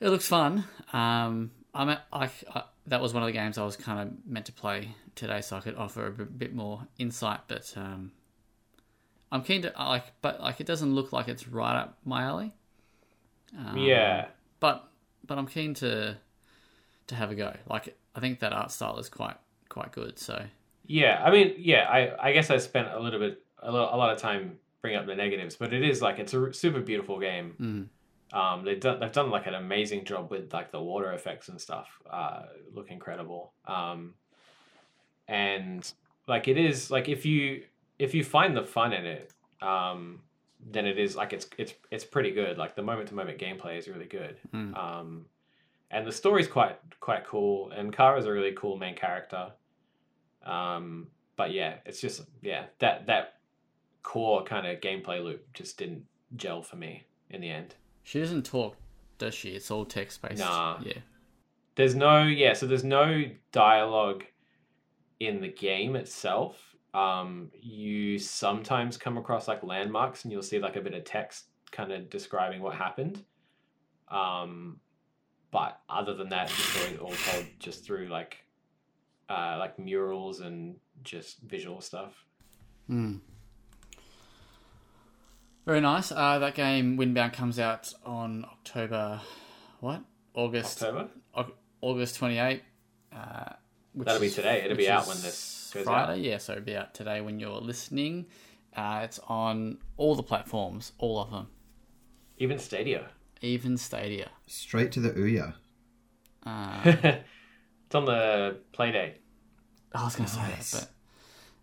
It 0.00 0.08
looks 0.08 0.26
fun. 0.26 0.64
Um, 0.92 1.52
I'm 1.74 1.88
at, 1.90 2.04
I, 2.12 2.30
I 2.54 2.64
that 2.88 3.00
was 3.00 3.14
one 3.14 3.22
of 3.22 3.28
the 3.28 3.32
games 3.32 3.58
I 3.58 3.64
was 3.64 3.76
kind 3.76 4.00
of 4.00 4.12
meant 4.26 4.46
to 4.46 4.52
play 4.52 4.94
today, 5.14 5.40
so 5.40 5.56
I 5.56 5.60
could 5.60 5.76
offer 5.76 6.06
a 6.06 6.10
bit, 6.10 6.38
bit 6.38 6.54
more 6.54 6.86
insight. 6.98 7.40
But 7.46 7.72
um, 7.76 8.12
I'm 9.30 9.42
keen 9.42 9.62
to 9.62 9.72
like, 9.78 10.04
but 10.20 10.40
like 10.40 10.60
it 10.60 10.66
doesn't 10.66 10.94
look 10.94 11.12
like 11.12 11.28
it's 11.28 11.48
right 11.48 11.76
up 11.76 11.98
my 12.04 12.22
alley. 12.22 12.52
Um, 13.56 13.76
yeah. 13.76 14.26
but 14.60 14.88
but 15.26 15.38
I'm 15.38 15.46
keen 15.46 15.74
to 15.74 16.16
to 17.08 17.14
have 17.14 17.30
a 17.30 17.34
go. 17.34 17.54
Like 17.68 17.96
I 18.14 18.20
think 18.20 18.40
that 18.40 18.52
art 18.52 18.70
style 18.70 18.98
is 18.98 19.08
quite 19.08 19.36
quite 19.68 19.92
good. 19.92 20.18
So 20.18 20.42
Yeah, 20.86 21.22
I 21.24 21.30
mean, 21.30 21.54
yeah, 21.58 21.88
I 21.88 22.28
I 22.28 22.32
guess 22.32 22.50
I 22.50 22.58
spent 22.58 22.88
a 22.88 23.00
little 23.00 23.20
bit 23.20 23.42
a, 23.62 23.70
lo- 23.72 23.90
a 23.92 23.96
lot 23.96 24.10
of 24.12 24.18
time 24.18 24.58
bringing 24.80 24.98
up 24.98 25.06
the 25.06 25.14
negatives, 25.14 25.56
but 25.56 25.72
it 25.72 25.82
is 25.82 26.02
like 26.02 26.18
it's 26.18 26.34
a 26.34 26.52
super 26.52 26.80
beautiful 26.80 27.18
game. 27.20 27.54
mm, 27.60 28.36
Um, 28.38 28.64
they've 28.64 28.80
done 28.80 29.00
they've 29.00 29.12
done 29.12 29.30
like 29.30 29.46
an 29.46 29.54
amazing 29.54 30.04
job 30.04 30.30
with 30.30 30.52
like 30.52 30.72
the 30.72 30.82
water 30.82 31.12
effects 31.12 31.48
and 31.48 31.60
stuff. 31.60 31.88
Uh, 32.10 32.42
look 32.74 32.90
incredible. 32.90 33.52
Um, 33.66 34.14
and 35.28 35.90
like 36.26 36.48
it 36.48 36.58
is 36.58 36.90
like 36.90 37.08
if 37.08 37.24
you 37.24 37.64
if 37.98 38.14
you 38.14 38.24
find 38.24 38.56
the 38.56 38.64
fun 38.64 38.92
in 38.92 39.06
it, 39.06 39.32
um, 39.60 40.20
then 40.70 40.86
it 40.86 40.98
is 40.98 41.16
like 41.16 41.32
it's 41.32 41.46
it's 41.58 41.74
it's 41.90 42.04
pretty 42.04 42.30
good. 42.30 42.58
Like 42.58 42.76
the 42.76 42.82
moment 42.82 43.08
to 43.08 43.14
moment 43.14 43.38
gameplay 43.38 43.78
is 43.78 43.88
really 43.88 44.06
good. 44.06 44.38
Mm. 44.54 44.76
Um, 44.76 45.26
and 45.90 46.06
the 46.06 46.12
story's 46.12 46.48
quite 46.48 46.78
quite 47.00 47.26
cool. 47.26 47.70
And 47.70 47.92
Kara's 47.92 48.26
a 48.26 48.32
really 48.32 48.52
cool 48.52 48.76
main 48.76 48.94
character. 48.94 49.52
Um, 50.44 51.08
but 51.36 51.52
yeah, 51.52 51.76
it's 51.86 52.00
just 52.00 52.22
yeah 52.42 52.64
that 52.78 53.06
that 53.06 53.34
core 54.02 54.44
kind 54.44 54.66
of 54.66 54.80
gameplay 54.80 55.22
loop 55.22 55.46
just 55.52 55.78
didn't 55.78 56.04
gel 56.36 56.62
for 56.62 56.76
me 56.76 57.04
in 57.30 57.40
the 57.40 57.50
end. 57.50 57.74
she 58.02 58.20
doesn't 58.20 58.44
talk, 58.44 58.76
does 59.18 59.34
she? 59.34 59.50
It's 59.50 59.70
all 59.70 59.84
text 59.84 60.22
based. 60.22 60.38
Nah. 60.38 60.78
Yeah. 60.82 60.98
There's 61.74 61.94
no 61.94 62.24
yeah, 62.24 62.52
so 62.52 62.66
there's 62.66 62.84
no 62.84 63.24
dialogue 63.50 64.24
in 65.20 65.40
the 65.40 65.48
game 65.48 65.96
itself. 65.96 66.71
Um, 66.94 67.50
you 67.60 68.18
sometimes 68.18 68.96
come 68.96 69.16
across 69.16 69.48
like 69.48 69.62
landmarks 69.62 70.24
and 70.24 70.32
you'll 70.32 70.42
see 70.42 70.58
like 70.58 70.76
a 70.76 70.80
bit 70.80 70.94
of 70.94 71.04
text 71.04 71.46
kind 71.70 71.90
of 71.90 72.10
describing 72.10 72.60
what 72.60 72.74
happened. 72.74 73.24
Um, 74.08 74.78
but 75.50 75.80
other 75.88 76.14
than 76.14 76.28
that, 76.30 76.48
the 76.48 76.54
story's 76.54 76.98
all 76.98 77.14
told 77.30 77.46
just 77.58 77.84
through 77.84 78.08
like 78.08 78.44
uh, 79.28 79.56
like 79.58 79.78
murals 79.78 80.40
and 80.40 80.76
just 81.02 81.40
visual 81.40 81.80
stuff. 81.80 82.12
Mm. 82.90 83.20
Very 85.64 85.80
nice. 85.80 86.12
Uh, 86.12 86.38
that 86.40 86.54
game 86.54 86.98
Windbound 86.98 87.32
comes 87.32 87.58
out 87.58 87.92
on 88.04 88.44
October 88.44 89.20
what? 89.80 90.02
August 90.34 90.82
October. 90.82 91.08
Au- 91.34 91.52
August 91.80 92.16
28. 92.16 92.62
Uh, 93.14 93.44
which 93.94 94.06
That'll 94.06 94.20
be 94.20 94.30
today. 94.30 94.62
It'll 94.64 94.76
be 94.76 94.88
out 94.88 95.02
is 95.02 95.08
when 95.08 95.16
this 95.22 95.61
goes 95.72 95.84
Friday. 95.84 96.12
out. 96.12 96.18
Yeah, 96.20 96.38
so 96.38 96.52
it'll 96.52 96.64
be 96.64 96.76
out 96.76 96.94
today 96.94 97.20
when 97.20 97.40
you're 97.40 97.60
listening. 97.60 98.26
Uh, 98.76 99.00
it's 99.04 99.18
on 99.28 99.78
all 99.96 100.14
the 100.14 100.22
platforms, 100.22 100.92
all 100.98 101.18
of 101.20 101.30
them, 101.30 101.48
Even 102.38 102.58
Stadia. 102.58 103.08
even 103.42 103.76
Stadia. 103.76 104.30
Straight 104.46 104.92
to 104.92 105.00
the 105.00 105.10
Ouya. 105.10 105.54
Uh, 106.46 106.80
it's 106.84 107.94
on 107.94 108.04
the 108.06 108.56
Playdate. 108.72 109.14
I 109.94 110.04
was 110.04 110.16
going 110.16 110.28
to 110.28 110.36
Nice. 110.36 110.66
say 110.68 110.78
that, 110.78 110.88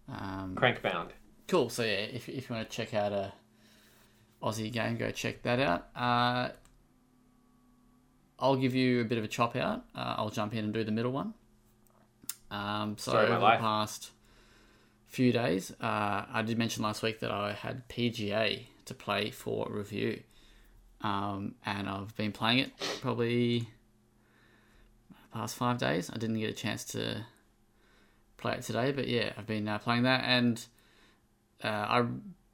but 0.07 0.13
um, 0.13 0.55
Crankbound. 0.55 1.09
cool. 1.47 1.69
So 1.69 1.83
yeah, 1.83 1.89
if 2.13 2.29
if 2.29 2.49
you 2.49 2.55
want 2.55 2.69
to 2.69 2.75
check 2.75 2.93
out 2.93 3.11
a 3.11 3.33
Aussie 4.43 4.71
game, 4.71 4.95
go 4.97 5.09
check 5.11 5.41
that 5.43 5.59
out. 5.59 5.87
Uh, 5.95 6.49
I'll 8.37 8.55
give 8.55 8.73
you 8.75 9.01
a 9.01 9.03
bit 9.03 9.17
of 9.17 9.23
a 9.23 9.27
chop 9.27 9.55
out. 9.55 9.83
Uh, 9.95 10.15
I'll 10.17 10.29
jump 10.29 10.53
in 10.53 10.63
and 10.63 10.73
do 10.73 10.83
the 10.83 10.91
middle 10.91 11.11
one. 11.11 11.33
Um, 12.51 12.97
so 12.97 13.11
of 13.13 13.29
over 13.29 13.39
the 13.39 13.57
past 13.57 14.11
few 15.07 15.31
days, 15.31 15.71
uh, 15.81 16.25
I 16.31 16.43
did 16.45 16.57
mention 16.57 16.83
last 16.83 17.03
week 17.03 17.19
that 17.19 17.31
I 17.31 17.53
had 17.53 17.87
PGA 17.89 18.65
to 18.85 18.93
play 18.93 19.31
for 19.31 19.67
review, 19.69 20.21
um, 21.01 21.55
and 21.65 21.87
I've 21.87 22.15
been 22.15 22.31
playing 22.31 22.59
it 22.59 22.71
probably 23.01 23.69
the 25.09 25.15
past 25.33 25.55
five 25.55 25.77
days. 25.77 26.09
I 26.09 26.17
didn't 26.17 26.39
get 26.39 26.49
a 26.49 26.53
chance 26.53 26.83
to 26.85 27.25
play 28.37 28.53
it 28.53 28.63
today, 28.63 28.91
but 28.91 29.07
yeah, 29.07 29.33
I've 29.37 29.47
been 29.47 29.67
uh, 29.67 29.77
playing 29.79 30.03
that, 30.03 30.23
and 30.25 30.63
uh, 31.63 31.67
I 31.67 32.05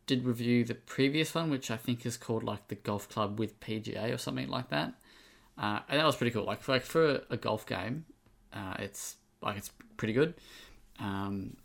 did 0.08 0.26
review 0.26 0.64
the 0.64 0.76
previous 0.76 1.34
one, 1.34 1.50
which 1.50 1.72
I 1.72 1.78
think 1.78 2.06
is 2.06 2.18
called 2.18 2.44
like 2.44 2.68
the 2.68 2.76
Golf 2.76 3.10
Club 3.10 3.40
with 3.40 3.60
PGA 3.60 4.14
or 4.14 4.18
something 4.18 4.48
like 4.48 4.70
that. 4.70 4.94
Uh, 5.58 5.80
and 5.90 6.00
that 6.00 6.06
was 6.06 6.16
pretty 6.16 6.32
cool. 6.32 6.44
Like 6.44 6.62
for, 6.62 6.74
like 6.74 6.84
for 6.84 7.22
a 7.30 7.38
golf 7.38 7.66
game, 7.66 8.06
uh, 8.54 8.76
it's 8.80 9.16
like 9.46 9.58
it's 9.58 9.72
pretty 9.96 10.14
good. 10.14 10.34
Um, 11.00 11.56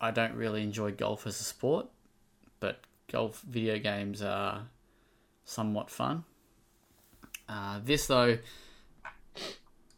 I 0.00 0.10
don't 0.10 0.34
really 0.34 0.62
enjoy 0.62 0.92
golf 0.92 1.26
as 1.26 1.38
a 1.38 1.44
sport, 1.44 1.86
but 2.58 2.80
golf 3.10 3.42
video 3.42 3.78
games 3.78 4.22
are 4.22 4.62
somewhat 5.44 5.90
fun. 5.90 6.24
Uh, 7.48 7.80
this 7.84 8.06
though, 8.06 8.38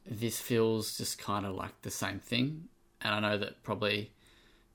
this 0.04 0.40
feels 0.40 0.98
just 0.98 1.18
kind 1.18 1.46
of 1.46 1.54
like 1.54 1.80
the 1.82 1.90
same 1.90 2.18
thing, 2.18 2.64
and 3.00 3.14
I 3.14 3.20
know 3.20 3.38
that 3.38 3.62
probably 3.62 4.10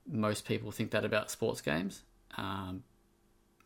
most 0.08 0.46
people 0.46 0.72
think 0.72 0.92
that 0.92 1.06
about 1.06 1.30
sports 1.30 1.62
games, 1.62 2.02
um, 2.38 2.84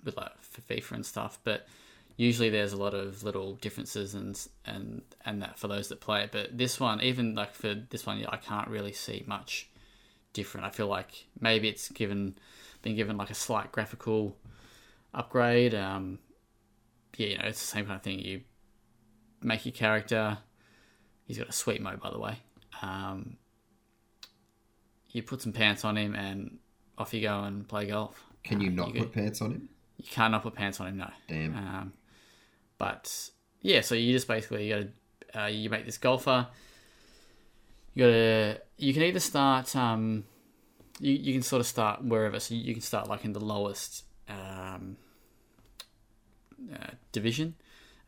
with 0.03 0.17
like 0.17 0.31
FIFA 0.67 0.91
and 0.93 1.05
stuff. 1.05 1.39
But 1.43 1.67
usually 2.15 2.49
there's 2.49 2.73
a 2.73 2.77
lot 2.77 2.93
of 2.93 3.23
little 3.23 3.55
differences 3.55 4.13
and 4.13 4.39
and 4.65 5.01
and 5.25 5.41
that 5.41 5.59
for 5.59 5.67
those 5.67 5.89
that 5.89 6.01
play 6.01 6.23
it. 6.23 6.31
But 6.31 6.57
this 6.57 6.79
one, 6.79 7.01
even 7.01 7.35
like 7.35 7.53
for 7.53 7.73
this 7.73 8.05
one, 8.05 8.23
I 8.27 8.37
can't 8.37 8.67
really 8.67 8.93
see 8.93 9.23
much 9.27 9.69
different. 10.33 10.65
I 10.65 10.69
feel 10.69 10.87
like 10.87 11.25
maybe 11.39 11.67
it's 11.67 11.89
given 11.89 12.35
been 12.81 12.95
given 12.95 13.17
like 13.17 13.29
a 13.29 13.35
slight 13.35 13.71
graphical 13.71 14.37
upgrade. 15.13 15.73
Um, 15.73 16.19
yeah, 17.17 17.27
you 17.27 17.37
know, 17.37 17.45
it's 17.45 17.59
the 17.59 17.67
same 17.67 17.85
kind 17.85 17.97
of 17.97 18.03
thing. 18.03 18.19
You 18.19 18.41
make 19.41 19.65
your 19.65 19.73
character. 19.73 20.37
He's 21.25 21.37
got 21.37 21.47
a 21.47 21.53
sweet 21.53 21.81
mode, 21.81 22.01
by 22.01 22.09
the 22.11 22.19
way. 22.19 22.39
Um, 22.81 23.37
you 25.09 25.23
put 25.23 25.41
some 25.41 25.53
pants 25.53 25.85
on 25.85 25.95
him, 25.95 26.15
and 26.15 26.57
off 26.97 27.13
you 27.13 27.21
go 27.21 27.43
and 27.43 27.67
play 27.67 27.87
golf. 27.87 28.23
Can 28.43 28.59
you 28.59 28.69
Uh, 28.69 28.73
not 28.73 28.93
you 28.93 29.01
put 29.01 29.13
pants 29.13 29.41
on 29.41 29.51
him? 29.51 29.69
You 29.97 30.05
can't 30.09 30.31
not 30.31 30.43
put 30.43 30.55
pants 30.55 30.79
on 30.79 30.87
him, 30.87 30.97
no. 30.97 31.09
Damn. 31.27 31.55
Um, 31.55 31.93
but 32.83 33.29
yeah, 33.61 33.79
so 33.79 33.95
you 33.95 34.11
just 34.11 34.27
basically 34.27 34.67
you 34.67 34.75
got 34.75 34.87
to 35.31 35.43
uh, 35.43 35.47
you 35.47 35.69
make 35.69 35.85
this 35.85 35.97
golfer. 35.97 36.47
You 37.93 38.03
got 38.03 38.11
to 38.11 38.61
you 38.77 38.93
can 38.93 39.03
either 39.03 39.21
start 39.21 39.73
um, 39.73 40.25
you 40.99 41.13
you 41.13 41.31
can 41.31 41.43
sort 41.43 41.61
of 41.61 41.65
start 41.65 42.03
wherever. 42.03 42.41
So 42.41 42.55
you 42.55 42.73
can 42.73 42.81
start 42.81 43.07
like 43.07 43.23
in 43.23 43.31
the 43.31 43.39
lowest 43.39 44.03
um, 44.27 44.97
uh, 46.73 46.91
division, 47.13 47.55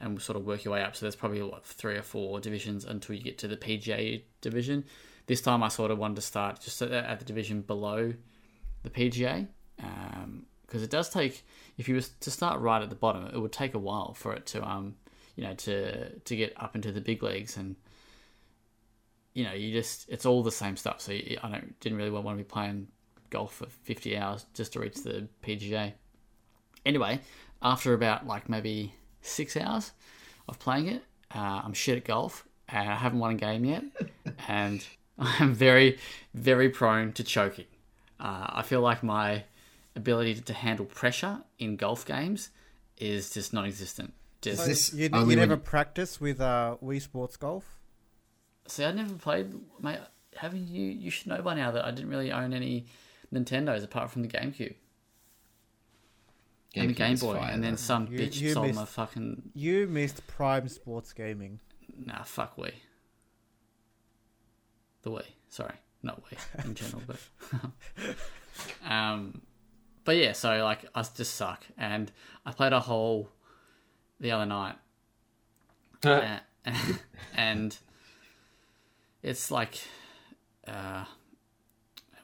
and 0.02 0.22
sort 0.22 0.36
of 0.38 0.46
work 0.46 0.66
your 0.66 0.74
way 0.74 0.84
up. 0.84 0.94
So 0.98 1.06
there's 1.06 1.16
probably 1.16 1.42
what 1.42 1.66
three 1.66 1.96
or 1.96 2.02
four 2.02 2.42
divisions 2.42 2.84
until 2.84 3.16
you 3.16 3.24
get 3.24 3.38
to 3.38 3.48
the 3.48 3.56
PGA 3.56 4.24
division. 4.42 4.84
This 5.28 5.40
time 5.40 5.64
I 5.64 5.70
sort 5.70 5.90
of 5.90 6.00
wanted 6.00 6.18
to 6.18 6.22
start 6.22 6.60
just 6.60 6.82
at, 6.82 7.20
the 7.20 7.26
division 7.26 7.62
below 7.62 8.14
the 8.84 8.90
PGA 8.90 9.48
because 10.66 10.84
it 10.84 10.90
does 10.90 11.10
take 11.10 11.46
if 11.78 11.88
you 11.88 11.96
was 11.96 12.10
to 12.20 12.32
start 12.32 12.60
right 12.60 12.82
at 12.82 12.90
the 12.90 12.96
bottom 12.96 13.26
it 13.34 13.40
would 13.40 13.52
take 13.52 13.74
a 13.74 13.80
while 13.80 14.14
for 14.14 14.34
it 14.34 14.46
to 14.46 14.64
um 14.68 14.96
you 15.36 15.44
know 15.44 15.54
to 15.54 16.10
to 16.20 16.36
get 16.36 16.54
up 16.58 16.76
into 16.76 16.92
the 16.92 17.02
big 17.02 17.22
leagues 17.22 17.58
and 17.58 17.76
you 19.36 19.44
know 19.44 19.54
you 19.54 19.72
just 19.72 20.10
it's 20.10 20.26
all 20.26 20.42
the 20.42 20.52
same 20.52 20.76
stuff. 20.76 21.00
So 21.02 21.12
you, 21.12 21.38
I 21.44 21.50
don't 21.50 21.80
didn't 21.80 22.00
really 22.00 22.10
want 22.10 22.26
to 22.30 22.44
be 22.44 22.48
playing 22.48 22.88
golf 23.30 23.54
for 23.56 23.66
50 23.66 24.18
hours 24.18 24.46
just 24.54 24.74
to 24.74 24.80
reach 24.80 25.04
the 25.04 25.28
PGA 25.44 25.94
anyway 26.86 27.20
after 27.62 27.94
about 27.94 28.26
like 28.26 28.48
maybe 28.48 28.94
six 29.22 29.58
hours 29.58 29.92
of 30.48 30.60
playing 30.60 30.88
it 30.88 31.04
uh, 31.34 31.62
I'm 31.64 31.74
shit 31.74 31.98
at 31.98 32.06
golf 32.06 32.48
and 32.70 32.88
I 32.88 32.96
haven't 32.96 33.20
won 33.20 33.32
a 33.32 33.36
game 33.36 33.66
yet 33.66 33.84
and 34.48 34.86
I'm 35.20 35.54
very 35.54 35.98
very 36.34 36.70
prone 36.70 37.14
to 37.14 37.24
choking. 37.24 37.66
Uh, 38.20 38.48
I 38.48 38.62
feel 38.62 38.82
like 38.82 39.04
my 39.04 39.44
ability 39.96 40.36
to 40.42 40.54
handle 40.54 40.86
pressure 40.86 41.40
in 41.60 41.76
golf 41.78 42.06
games 42.06 42.50
is 42.98 43.30
just 43.32 43.54
non-existent. 43.54 44.14
Just 44.42 44.62
Is 44.62 44.68
this 44.68 44.94
you, 44.94 45.10
you 45.14 45.36
never 45.36 45.54
you- 45.54 45.60
practice 45.60 46.20
with 46.22 46.40
uh, 46.42 46.78
Wii 46.84 47.02
Sports 47.02 47.38
Golf? 47.38 47.64
see, 48.68 48.84
I 48.84 48.92
never 48.92 49.14
played. 49.16 49.54
Mate, 49.82 50.00
haven't 50.36 50.68
you? 50.68 50.84
You 50.86 51.10
should 51.10 51.28
know 51.28 51.42
by 51.42 51.54
now 51.56 51.72
that 51.72 51.86
I 51.86 51.92
didn't 51.92 52.10
really 52.10 52.32
own 52.32 52.54
any 52.54 52.86
Nintendos 53.34 53.84
apart 53.84 54.10
from 54.12 54.22
the 54.24 54.28
GameCube 54.28 54.76
and 56.76 56.90
the 56.90 56.94
Game 56.94 57.16
Boy, 57.18 57.38
fire, 57.38 57.52
and 57.52 57.64
then 57.64 57.72
though. 57.74 57.78
some 57.78 58.08
You- 58.12 58.20
bitch 58.20 58.40
you 58.42 58.54
sold 58.54 58.68
missed- 58.68 58.80
my 58.80 58.86
fucking 58.86 59.52
You 59.54 59.88
missed 59.88 60.26
prime 60.28 60.68
sports 60.68 61.14
gaming. 61.14 61.60
nah. 61.98 62.24
Fuck 62.24 62.58
Wii. 62.58 62.74
The 65.04 65.12
way, 65.12 65.26
Sorry, 65.50 65.76
not 66.04 66.22
Wii 66.26 66.66
in 66.66 66.74
general, 66.76 67.04
but 67.08 67.18
um, 68.92 69.42
but 70.06 70.16
yeah. 70.16 70.32
So 70.32 70.64
like, 70.64 70.86
I 70.96 71.02
just 71.02 71.36
suck, 71.36 71.66
and 71.78 72.12
I 72.46 72.52
played 72.52 72.72
a 72.72 72.80
hole 72.80 73.30
the 74.20 74.32
other 74.32 74.46
night 74.46 74.76
uh, 76.06 76.40
and 77.36 77.78
it's 79.24 79.52
like 79.52 79.82
uh, 80.68 81.06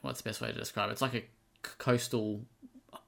what's 0.02 0.20
the 0.20 0.28
best 0.28 0.40
way 0.40 0.48
to 0.52 0.58
describe 0.58 0.88
it? 0.88 0.92
It's 0.92 1.02
like 1.02 1.14
a 1.14 1.24
coastal 1.62 2.42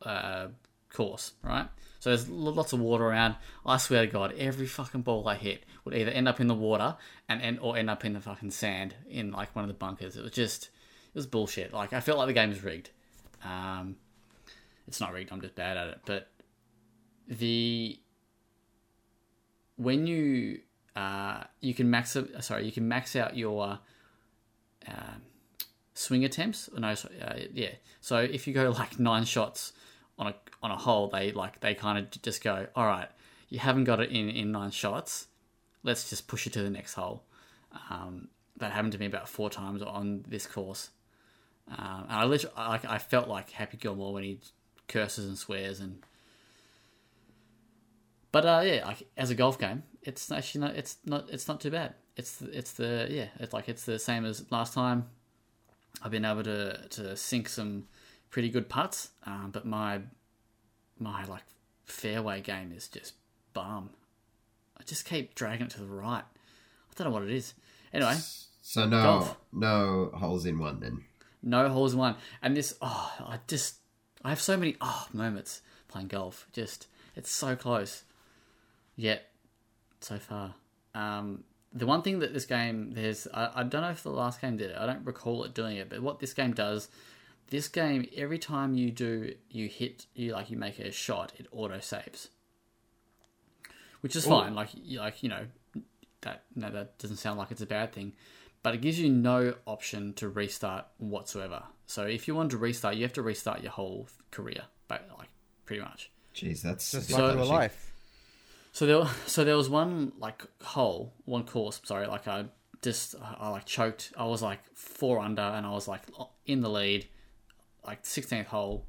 uh, 0.02 0.48
course, 0.90 1.32
right? 1.42 1.68
So 2.00 2.10
there's 2.10 2.28
lots 2.28 2.72
of 2.72 2.80
water 2.80 3.04
around. 3.04 3.36
I 3.64 3.78
swear 3.78 4.04
to 4.04 4.12
God, 4.12 4.34
every 4.36 4.66
fucking 4.66 5.02
ball 5.02 5.26
I 5.26 5.36
hit 5.36 5.64
would 5.84 5.94
either 5.94 6.10
end 6.10 6.28
up 6.28 6.38
in 6.38 6.48
the 6.48 6.54
water 6.54 6.96
and, 7.28 7.40
and 7.40 7.58
or 7.60 7.78
end 7.78 7.88
up 7.88 8.04
in 8.04 8.12
the 8.12 8.20
fucking 8.20 8.50
sand 8.50 8.94
in 9.08 9.32
like 9.32 9.56
one 9.56 9.64
of 9.64 9.68
the 9.68 9.74
bunkers. 9.74 10.16
It 10.16 10.22
was 10.22 10.32
just, 10.32 10.64
it 10.64 11.14
was 11.14 11.26
bullshit. 11.26 11.72
Like 11.72 11.94
I 11.94 12.00
felt 12.00 12.18
like 12.18 12.26
the 12.26 12.34
game 12.34 12.50
was 12.50 12.62
rigged. 12.62 12.90
Um, 13.42 13.96
it's 14.86 15.00
not 15.00 15.12
rigged. 15.12 15.32
I'm 15.32 15.40
just 15.40 15.54
bad 15.54 15.76
at 15.76 15.88
it. 15.88 16.00
But 16.04 16.28
the 17.28 17.98
when 19.76 20.06
you 20.06 20.60
uh, 20.94 21.44
you 21.60 21.74
can 21.74 21.90
max 21.90 22.16
sorry 22.40 22.66
you 22.66 22.72
can 22.72 22.86
max 22.86 23.16
out 23.16 23.36
your 23.36 23.78
um, 24.86 25.22
swing 25.94 26.24
attempts. 26.24 26.68
No, 26.76 26.94
sorry, 26.94 27.20
uh, 27.20 27.34
yeah. 27.52 27.70
So 28.00 28.18
if 28.18 28.46
you 28.46 28.54
go 28.54 28.70
like 28.78 28.98
nine 28.98 29.24
shots 29.24 29.72
on 30.18 30.28
a 30.28 30.34
on 30.62 30.70
a 30.70 30.76
hole, 30.76 31.08
they 31.08 31.32
like 31.32 31.60
they 31.60 31.74
kind 31.74 31.98
of 31.98 32.22
just 32.22 32.42
go, 32.42 32.66
all 32.74 32.86
right, 32.86 33.08
you 33.48 33.58
haven't 33.58 33.84
got 33.84 34.00
it 34.00 34.10
in 34.10 34.28
in 34.28 34.52
nine 34.52 34.70
shots. 34.70 35.28
Let's 35.82 36.08
just 36.08 36.28
push 36.28 36.46
it 36.46 36.52
to 36.54 36.62
the 36.62 36.70
next 36.70 36.94
hole. 36.94 37.24
Um, 37.90 38.28
that 38.56 38.72
happened 38.72 38.92
to 38.92 38.98
me 38.98 39.06
about 39.06 39.28
four 39.28 39.50
times 39.50 39.82
on 39.82 40.24
this 40.28 40.46
course. 40.46 40.90
Um, 41.68 42.04
and 42.08 42.12
I 42.12 42.24
literally, 42.24 42.54
I, 42.56 42.80
I 42.88 42.98
felt 42.98 43.28
like 43.28 43.50
Happy 43.50 43.76
Gilmore 43.76 44.12
when 44.12 44.22
he 44.22 44.38
curses 44.88 45.26
and 45.26 45.38
swears 45.38 45.80
and. 45.80 45.98
But 48.32 48.44
uh, 48.46 48.62
yeah, 48.64 48.84
like 48.86 49.06
as 49.16 49.30
a 49.30 49.34
golf 49.34 49.58
game, 49.58 49.84
it's 50.02 50.30
actually 50.32 50.62
not. 50.62 50.74
It's 50.76 50.96
not. 51.04 51.30
It's 51.30 51.46
not 51.46 51.60
too 51.60 51.70
bad. 51.70 51.94
It's 52.16 52.42
it's 52.42 52.72
the 52.72 53.06
yeah. 53.08 53.26
It's 53.38 53.52
like 53.52 53.68
it's 53.68 53.84
the 53.84 53.98
same 53.98 54.24
as 54.24 54.50
last 54.50 54.74
time. 54.74 55.06
I've 56.02 56.10
been 56.10 56.24
able 56.24 56.42
to 56.42 56.88
to 56.88 57.16
sink 57.16 57.48
some 57.48 57.84
pretty 58.30 58.50
good 58.50 58.68
putts, 58.68 59.10
um, 59.24 59.50
but 59.52 59.64
my 59.66 60.00
my 60.98 61.24
like 61.26 61.44
fairway 61.84 62.40
game 62.40 62.72
is 62.76 62.88
just 62.88 63.14
bum. 63.52 63.90
I 64.78 64.82
just 64.82 65.04
keep 65.04 65.36
dragging 65.36 65.66
it 65.66 65.70
to 65.70 65.80
the 65.80 65.86
right. 65.86 66.24
I 66.24 66.92
don't 66.96 67.06
know 67.06 67.12
what 67.14 67.22
it 67.22 67.30
is. 67.30 67.54
Anyway, 67.92 68.16
So 68.60 68.84
no, 68.86 69.02
Golf. 69.02 69.36
no 69.52 70.10
holes 70.14 70.44
in 70.46 70.58
one 70.58 70.80
then. 70.80 71.04
no 71.40 71.68
holes 71.68 71.92
in 71.92 72.00
one, 72.00 72.16
and 72.42 72.56
this 72.56 72.74
oh, 72.82 73.12
I 73.20 73.38
just 73.46 73.76
I 74.24 74.30
have 74.30 74.40
so 74.40 74.56
many 74.56 74.76
oh 74.80 75.06
moments 75.12 75.60
playing 75.88 76.08
golf. 76.08 76.46
Just 76.52 76.86
it's 77.14 77.30
so 77.30 77.54
close, 77.54 78.04
yet 78.96 79.30
so 80.00 80.18
far. 80.18 80.54
Um, 80.94 81.44
the 81.72 81.86
one 81.86 82.02
thing 82.02 82.20
that 82.20 82.32
this 82.32 82.46
game 82.46 82.92
there's 82.92 83.26
I, 83.34 83.50
I 83.56 83.62
don't 83.64 83.82
know 83.82 83.90
if 83.90 84.02
the 84.02 84.10
last 84.10 84.40
game 84.40 84.56
did 84.56 84.70
it. 84.70 84.76
I 84.78 84.86
don't 84.86 85.04
recall 85.04 85.44
it 85.44 85.54
doing 85.54 85.76
it, 85.76 85.90
but 85.90 86.00
what 86.00 86.20
this 86.20 86.32
game 86.32 86.52
does, 86.52 86.88
this 87.48 87.68
game 87.68 88.08
every 88.16 88.38
time 88.38 88.74
you 88.74 88.90
do 88.90 89.34
you 89.50 89.68
hit 89.68 90.06
you 90.14 90.32
like 90.32 90.50
you 90.50 90.56
make 90.56 90.78
a 90.78 90.90
shot, 90.90 91.32
it 91.38 91.46
auto 91.52 91.80
saves, 91.80 92.28
which 94.00 94.16
is 94.16 94.24
fine. 94.24 94.54
Like 94.54 94.70
you 94.74 95.00
like 95.00 95.22
you 95.22 95.28
know 95.28 95.46
that 96.22 96.44
no 96.54 96.70
that 96.70 96.98
doesn't 96.98 97.18
sound 97.18 97.38
like 97.38 97.50
it's 97.50 97.60
a 97.60 97.66
bad 97.66 97.92
thing, 97.92 98.12
but 98.64 98.74
it 98.74 98.80
gives 98.80 98.98
you 98.98 99.10
no 99.10 99.54
option 99.66 100.14
to 100.14 100.28
restart 100.30 100.86
whatsoever. 100.96 101.62
So 101.86 102.04
if 102.04 102.26
you 102.26 102.34
want 102.34 102.50
to 102.52 102.56
restart, 102.56 102.96
you 102.96 103.02
have 103.02 103.12
to 103.12 103.22
restart 103.22 103.62
your 103.62 103.72
whole 103.72 104.08
career, 104.30 104.62
but 104.88 105.06
like 105.18 105.28
pretty 105.66 105.82
much. 105.82 106.10
Jeez, 106.34 106.62
that's 106.62 106.90
Just 106.90 107.10
a 107.10 107.26
like 107.26 107.36
BitLife. 107.36 107.72
So 108.72 108.86
there, 108.86 109.04
so 109.26 109.44
there 109.44 109.56
was 109.58 109.68
one 109.68 110.12
like 110.18 110.42
hole, 110.62 111.12
one 111.26 111.44
course. 111.44 111.78
Sorry, 111.84 112.06
like 112.06 112.26
I 112.26 112.46
just 112.80 113.14
I 113.20 113.50
like 113.50 113.66
choked. 113.66 114.12
I 114.16 114.24
was 114.24 114.40
like 114.40 114.60
four 114.74 115.20
under, 115.20 115.42
and 115.42 115.66
I 115.66 115.70
was 115.70 115.86
like 115.86 116.00
in 116.46 116.62
the 116.62 116.70
lead, 116.70 117.06
like 117.86 118.06
sixteenth 118.06 118.46
hole, 118.46 118.86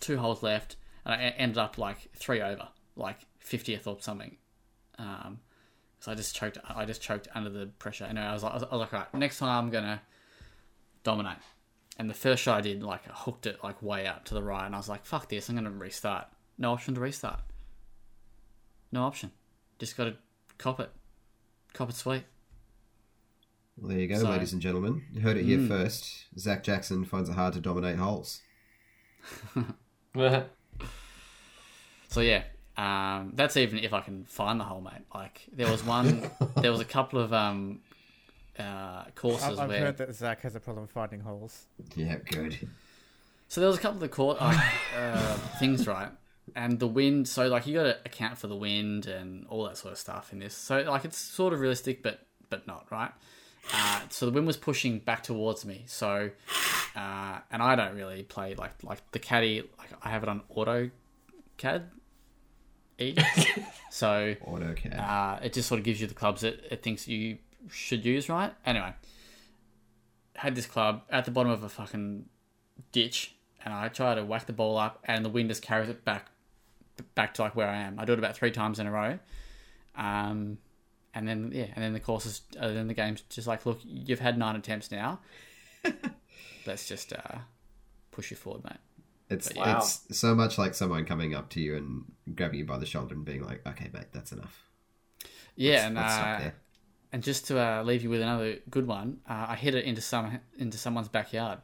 two 0.00 0.16
holes 0.16 0.42
left, 0.42 0.76
and 1.04 1.14
I 1.14 1.24
ended 1.36 1.58
up 1.58 1.76
like 1.76 2.08
three 2.16 2.40
over, 2.40 2.68
like 2.96 3.18
fiftieth 3.38 3.86
or 3.86 3.98
something. 4.00 4.38
Um, 4.98 5.40
so 6.00 6.10
I 6.12 6.14
just 6.14 6.34
choked. 6.34 6.58
I 6.68 6.84
just 6.84 7.00
choked 7.00 7.28
under 7.34 7.50
the 7.50 7.66
pressure. 7.66 8.04
And 8.04 8.18
I 8.18 8.32
was 8.32 8.42
like, 8.42 8.52
I 8.52 8.54
was, 8.54 8.62
I 8.64 8.74
was 8.74 8.80
like, 8.80 8.92
right, 8.92 9.14
next 9.14 9.38
time 9.38 9.48
I'm 9.48 9.70
gonna 9.70 10.02
dominate. 11.04 11.38
And 11.98 12.08
the 12.08 12.14
first 12.14 12.42
shot 12.42 12.58
I 12.58 12.60
did, 12.62 12.82
like, 12.82 13.08
I 13.08 13.12
hooked 13.12 13.46
it 13.46 13.58
like 13.62 13.82
way 13.82 14.06
out 14.06 14.24
to 14.26 14.34
the 14.34 14.42
right, 14.42 14.64
and 14.64 14.74
I 14.74 14.78
was 14.78 14.88
like, 14.88 15.04
fuck 15.04 15.28
this, 15.28 15.48
I'm 15.48 15.54
gonna 15.54 15.70
restart. 15.70 16.26
No 16.58 16.72
option 16.72 16.94
to 16.94 17.00
restart. 17.00 17.40
No 18.92 19.04
option. 19.04 19.30
Just 19.78 19.96
got 19.96 20.04
to 20.04 20.16
cop 20.58 20.80
it. 20.80 20.90
Cop 21.72 21.88
it 21.90 21.96
sweet. 21.96 22.24
Well, 23.78 23.88
there 23.90 23.98
you 23.98 24.08
go, 24.08 24.18
So- 24.18 24.28
ladies 24.28 24.52
and 24.52 24.60
gentlemen. 24.60 25.04
You 25.12 25.20
heard 25.22 25.36
it 25.36 25.44
here 25.44 25.58
hmm. 25.58 25.68
first. 25.68 26.26
Zach 26.38 26.62
Jackson 26.62 27.04
finds 27.04 27.30
it 27.30 27.34
hard 27.34 27.54
to 27.54 27.60
dominate 27.60 27.96
holes. 27.96 28.42
So 32.08 32.22
yeah, 32.22 32.42
um, 32.80 33.32
that's 33.34 33.58
even 33.58 33.78
if 33.78 33.92
I 33.92 34.00
can 34.00 34.24
find 34.24 34.58
the 34.58 34.64
hole, 34.64 34.80
mate. 34.80 35.04
Like 35.14 35.46
there 35.52 35.70
was 35.70 35.84
one, 35.84 36.30
there 36.56 36.70
was 36.70 36.80
a 36.80 36.84
couple 36.86 37.20
of 37.20 37.30
um, 37.30 37.80
uh, 38.58 39.04
courses 39.14 39.44
I've, 39.44 39.58
I've 39.60 39.68
where 39.68 39.80
heard 39.80 39.96
that 39.98 40.14
Zach 40.14 40.40
has 40.42 40.54
a 40.54 40.60
problem 40.60 40.86
finding 40.86 41.20
holes. 41.20 41.66
Yeah, 41.94 42.16
good. 42.16 42.68
So 43.48 43.60
there 43.60 43.68
was 43.68 43.76
a 43.76 43.80
couple 43.80 44.02
of 44.02 44.10
court 44.10 44.38
uh, 44.40 44.58
uh, 44.96 45.34
things, 45.58 45.86
right? 45.86 46.08
And 46.56 46.78
the 46.80 46.86
wind, 46.86 47.28
so 47.28 47.48
like 47.48 47.66
you 47.66 47.74
got 47.74 47.82
to 47.82 47.98
account 48.06 48.38
for 48.38 48.46
the 48.46 48.56
wind 48.56 49.06
and 49.06 49.46
all 49.48 49.64
that 49.64 49.76
sort 49.76 49.92
of 49.92 49.98
stuff 49.98 50.32
in 50.32 50.38
this. 50.38 50.54
So 50.54 50.80
like 50.80 51.04
it's 51.04 51.18
sort 51.18 51.52
of 51.52 51.60
realistic, 51.60 52.02
but 52.02 52.24
but 52.48 52.66
not 52.66 52.86
right. 52.90 53.12
Uh, 53.74 54.00
so 54.08 54.24
the 54.24 54.32
wind 54.32 54.46
was 54.46 54.56
pushing 54.56 55.00
back 55.00 55.22
towards 55.22 55.66
me. 55.66 55.84
So 55.86 56.30
uh, 56.96 57.38
and 57.50 57.62
I 57.62 57.76
don't 57.76 57.94
really 57.94 58.22
play 58.22 58.54
like 58.54 58.82
like 58.82 58.98
the 59.10 59.18
caddy. 59.18 59.68
Like 59.78 59.90
I 60.02 60.08
have 60.08 60.22
it 60.22 60.30
on 60.30 60.40
auto 60.48 60.90
cad. 61.58 61.90
So 63.92 64.36
AutoCAD. 64.46 64.98
uh, 64.98 65.40
it 65.42 65.52
just 65.52 65.68
sort 65.68 65.80
of 65.80 65.84
gives 65.84 66.00
you 66.00 66.06
the 66.06 66.14
clubs 66.14 66.42
that 66.42 66.60
it 66.70 66.80
thinks 66.82 67.08
you 67.08 67.38
should 67.68 68.04
use, 68.04 68.28
right? 68.28 68.52
Anyway, 68.64 68.94
had 70.36 70.54
this 70.54 70.66
club 70.66 71.02
at 71.10 71.24
the 71.24 71.32
bottom 71.32 71.50
of 71.50 71.64
a 71.64 71.68
fucking 71.68 72.26
ditch, 72.92 73.34
and 73.64 73.74
I 73.74 73.88
try 73.88 74.14
to 74.14 74.24
whack 74.24 74.46
the 74.46 74.52
ball 74.52 74.78
up, 74.78 75.00
and 75.04 75.24
the 75.24 75.28
wind 75.28 75.48
just 75.48 75.60
carries 75.60 75.88
it 75.88 76.04
back, 76.04 76.30
back 77.16 77.34
to 77.34 77.42
like 77.42 77.56
where 77.56 77.68
I 77.68 77.78
am. 77.78 77.98
I 77.98 78.04
do 78.04 78.12
it 78.12 78.18
about 78.20 78.36
three 78.36 78.52
times 78.52 78.78
in 78.78 78.86
a 78.86 78.92
row, 78.92 79.18
um, 79.96 80.58
and 81.12 81.26
then 81.26 81.50
yeah, 81.52 81.66
and 81.74 81.82
then 81.82 81.92
the 81.92 82.00
course 82.00 82.26
is, 82.26 82.42
uh, 82.60 82.68
then 82.68 82.86
the 82.86 82.94
game's 82.94 83.22
just 83.22 83.48
like, 83.48 83.66
look, 83.66 83.80
you've 83.84 84.20
had 84.20 84.38
nine 84.38 84.54
attempts 84.54 84.92
now. 84.92 85.18
Let's 86.66 86.86
just 86.86 87.12
uh, 87.12 87.38
push 88.12 88.30
you 88.30 88.36
forward, 88.36 88.62
mate. 88.62 88.74
It's 89.30 89.54
Wow. 89.54 89.78
it's 89.78 90.18
so 90.18 90.34
much 90.34 90.58
like 90.58 90.74
someone 90.74 91.04
coming 91.04 91.34
up 91.34 91.48
to 91.50 91.60
you 91.60 91.76
and 91.76 92.04
grabbing 92.36 92.58
you 92.58 92.64
by 92.66 92.78
the 92.78 92.86
shoulder 92.86 93.14
and 93.14 93.24
being 93.24 93.42
like, 93.44 93.64
"Okay, 93.66 93.88
mate, 93.92 94.06
that's 94.12 94.32
enough." 94.32 94.64
Yeah, 95.56 95.70
Let's- 95.72 95.84
and 95.84 95.94
let's 95.94 96.14
uh. 96.14 96.50
And 97.12 97.22
just 97.24 97.46
to 97.48 97.58
uh, 97.58 97.82
leave 97.82 98.02
you 98.04 98.10
with 98.10 98.20
another 98.22 98.58
good 98.70 98.86
one, 98.86 99.18
uh, 99.28 99.46
I 99.48 99.56
hit 99.56 99.74
it 99.74 99.84
into 99.84 100.00
some 100.00 100.38
into 100.58 100.78
someone's 100.78 101.08
backyard 101.08 101.58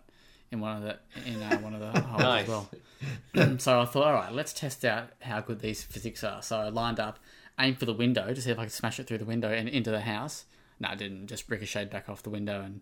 in 0.50 0.60
one 0.60 0.76
of 0.76 0.82
the 0.82 0.98
in 1.28 1.42
uh, 1.42 1.58
one 1.58 1.72
of 1.74 1.80
the 1.80 2.00
holes 2.00 2.20
Nice. 2.20 2.42
as 2.42 2.48
well. 2.48 3.58
so 3.58 3.80
I 3.80 3.84
thought, 3.84 4.06
all 4.06 4.12
right, 4.14 4.32
let's 4.32 4.52
test 4.52 4.84
out 4.84 5.10
how 5.20 5.40
good 5.40 5.60
these 5.60 5.82
physics 5.84 6.24
are. 6.24 6.42
So 6.42 6.58
I 6.58 6.68
lined 6.70 6.98
up, 6.98 7.18
aimed 7.60 7.78
for 7.78 7.84
the 7.86 7.92
window 7.92 8.34
to 8.34 8.40
see 8.42 8.50
if 8.50 8.58
I 8.58 8.64
could 8.64 8.72
smash 8.72 8.98
it 8.98 9.06
through 9.06 9.18
the 9.18 9.24
window 9.24 9.50
and 9.52 9.68
into 9.68 9.90
the 9.92 10.00
house. 10.00 10.46
No, 10.80 10.88
I 10.88 10.94
didn't. 10.96 11.28
Just 11.28 11.48
ricocheted 11.48 11.90
back 11.90 12.08
off 12.08 12.22
the 12.24 12.30
window 12.30 12.60
and 12.62 12.80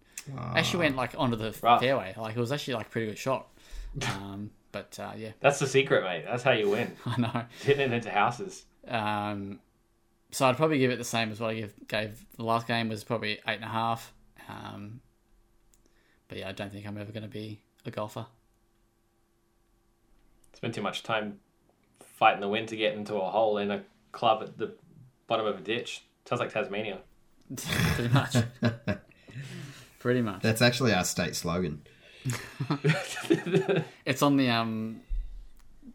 actually 0.57 0.81
went 0.81 0.97
like 0.97 1.15
onto 1.19 1.37
the 1.37 1.55
Rough. 1.63 1.81
fairway. 1.81 2.15
Like 2.17 2.35
it 2.37 2.41
was 2.41 2.51
actually 2.53 2.75
like 2.75 2.87
a 2.87 2.91
pretty 2.91 3.07
good 3.09 3.19
shot. 3.19 3.49
Um, 4.09 4.51
but 4.75 4.99
uh, 4.99 5.13
yeah, 5.17 5.31
That's 5.39 5.61
the 5.61 5.69
secret, 5.69 6.03
mate. 6.03 6.25
That's 6.27 6.43
how 6.43 6.51
you 6.51 6.69
win. 6.69 6.97
I 7.07 7.21
know. 7.21 7.45
Hitting 7.63 7.93
it 7.93 7.93
into 7.93 8.11
houses. 8.11 8.65
Um, 8.89 9.61
so 10.33 10.47
I'd 10.47 10.57
probably 10.57 10.81
give 10.81 10.91
it 10.91 10.99
the 10.99 11.05
same 11.05 11.31
as 11.31 11.39
what 11.39 11.51
I 11.51 11.55
give, 11.55 11.75
gave 11.87 12.27
the 12.37 12.43
last 12.43 12.67
game 12.67 12.89
was 12.89 13.05
probably 13.05 13.35
eight 13.47 13.55
and 13.55 13.65
a 13.65 13.69
half. 13.69 14.13
Um, 14.49 15.01
but 16.27 16.39
yeah, 16.39 16.49
I 16.49 16.53
don't 16.53 16.73
think 16.73 16.89
I'm 16.89 16.99
ever 16.99 17.13
going 17.13 17.23
to 17.23 17.29
be 17.29 17.61
a 17.87 17.93
golfer. 17.93 18.27
Spend 20.55 20.75
too 20.75 20.83
much 20.83 21.05
time 21.05 21.39
fighting 22.01 22.41
the 22.41 22.49
wind 22.49 22.67
to 22.71 22.77
get 22.77 22.95
into 22.95 23.15
a 23.15 23.31
hole 23.31 23.59
in 23.59 23.71
a 23.71 23.85
club 24.11 24.43
at 24.43 24.59
the 24.59 24.75
bottom 25.29 25.47
of 25.47 25.57
a 25.57 25.61
ditch. 25.61 26.03
Sounds 26.25 26.41
like 26.41 26.53
Tasmania. 26.53 26.99
Pretty 27.57 28.13
much. 28.13 28.37
Pretty 30.01 30.21
much. 30.21 30.43
That's 30.43 30.63
actually 30.63 30.93
our 30.93 31.05
state 31.05 31.37
slogan. 31.37 31.83
It's 34.07 34.23
on 34.23 34.37
the 34.37 34.51
um, 34.51 35.01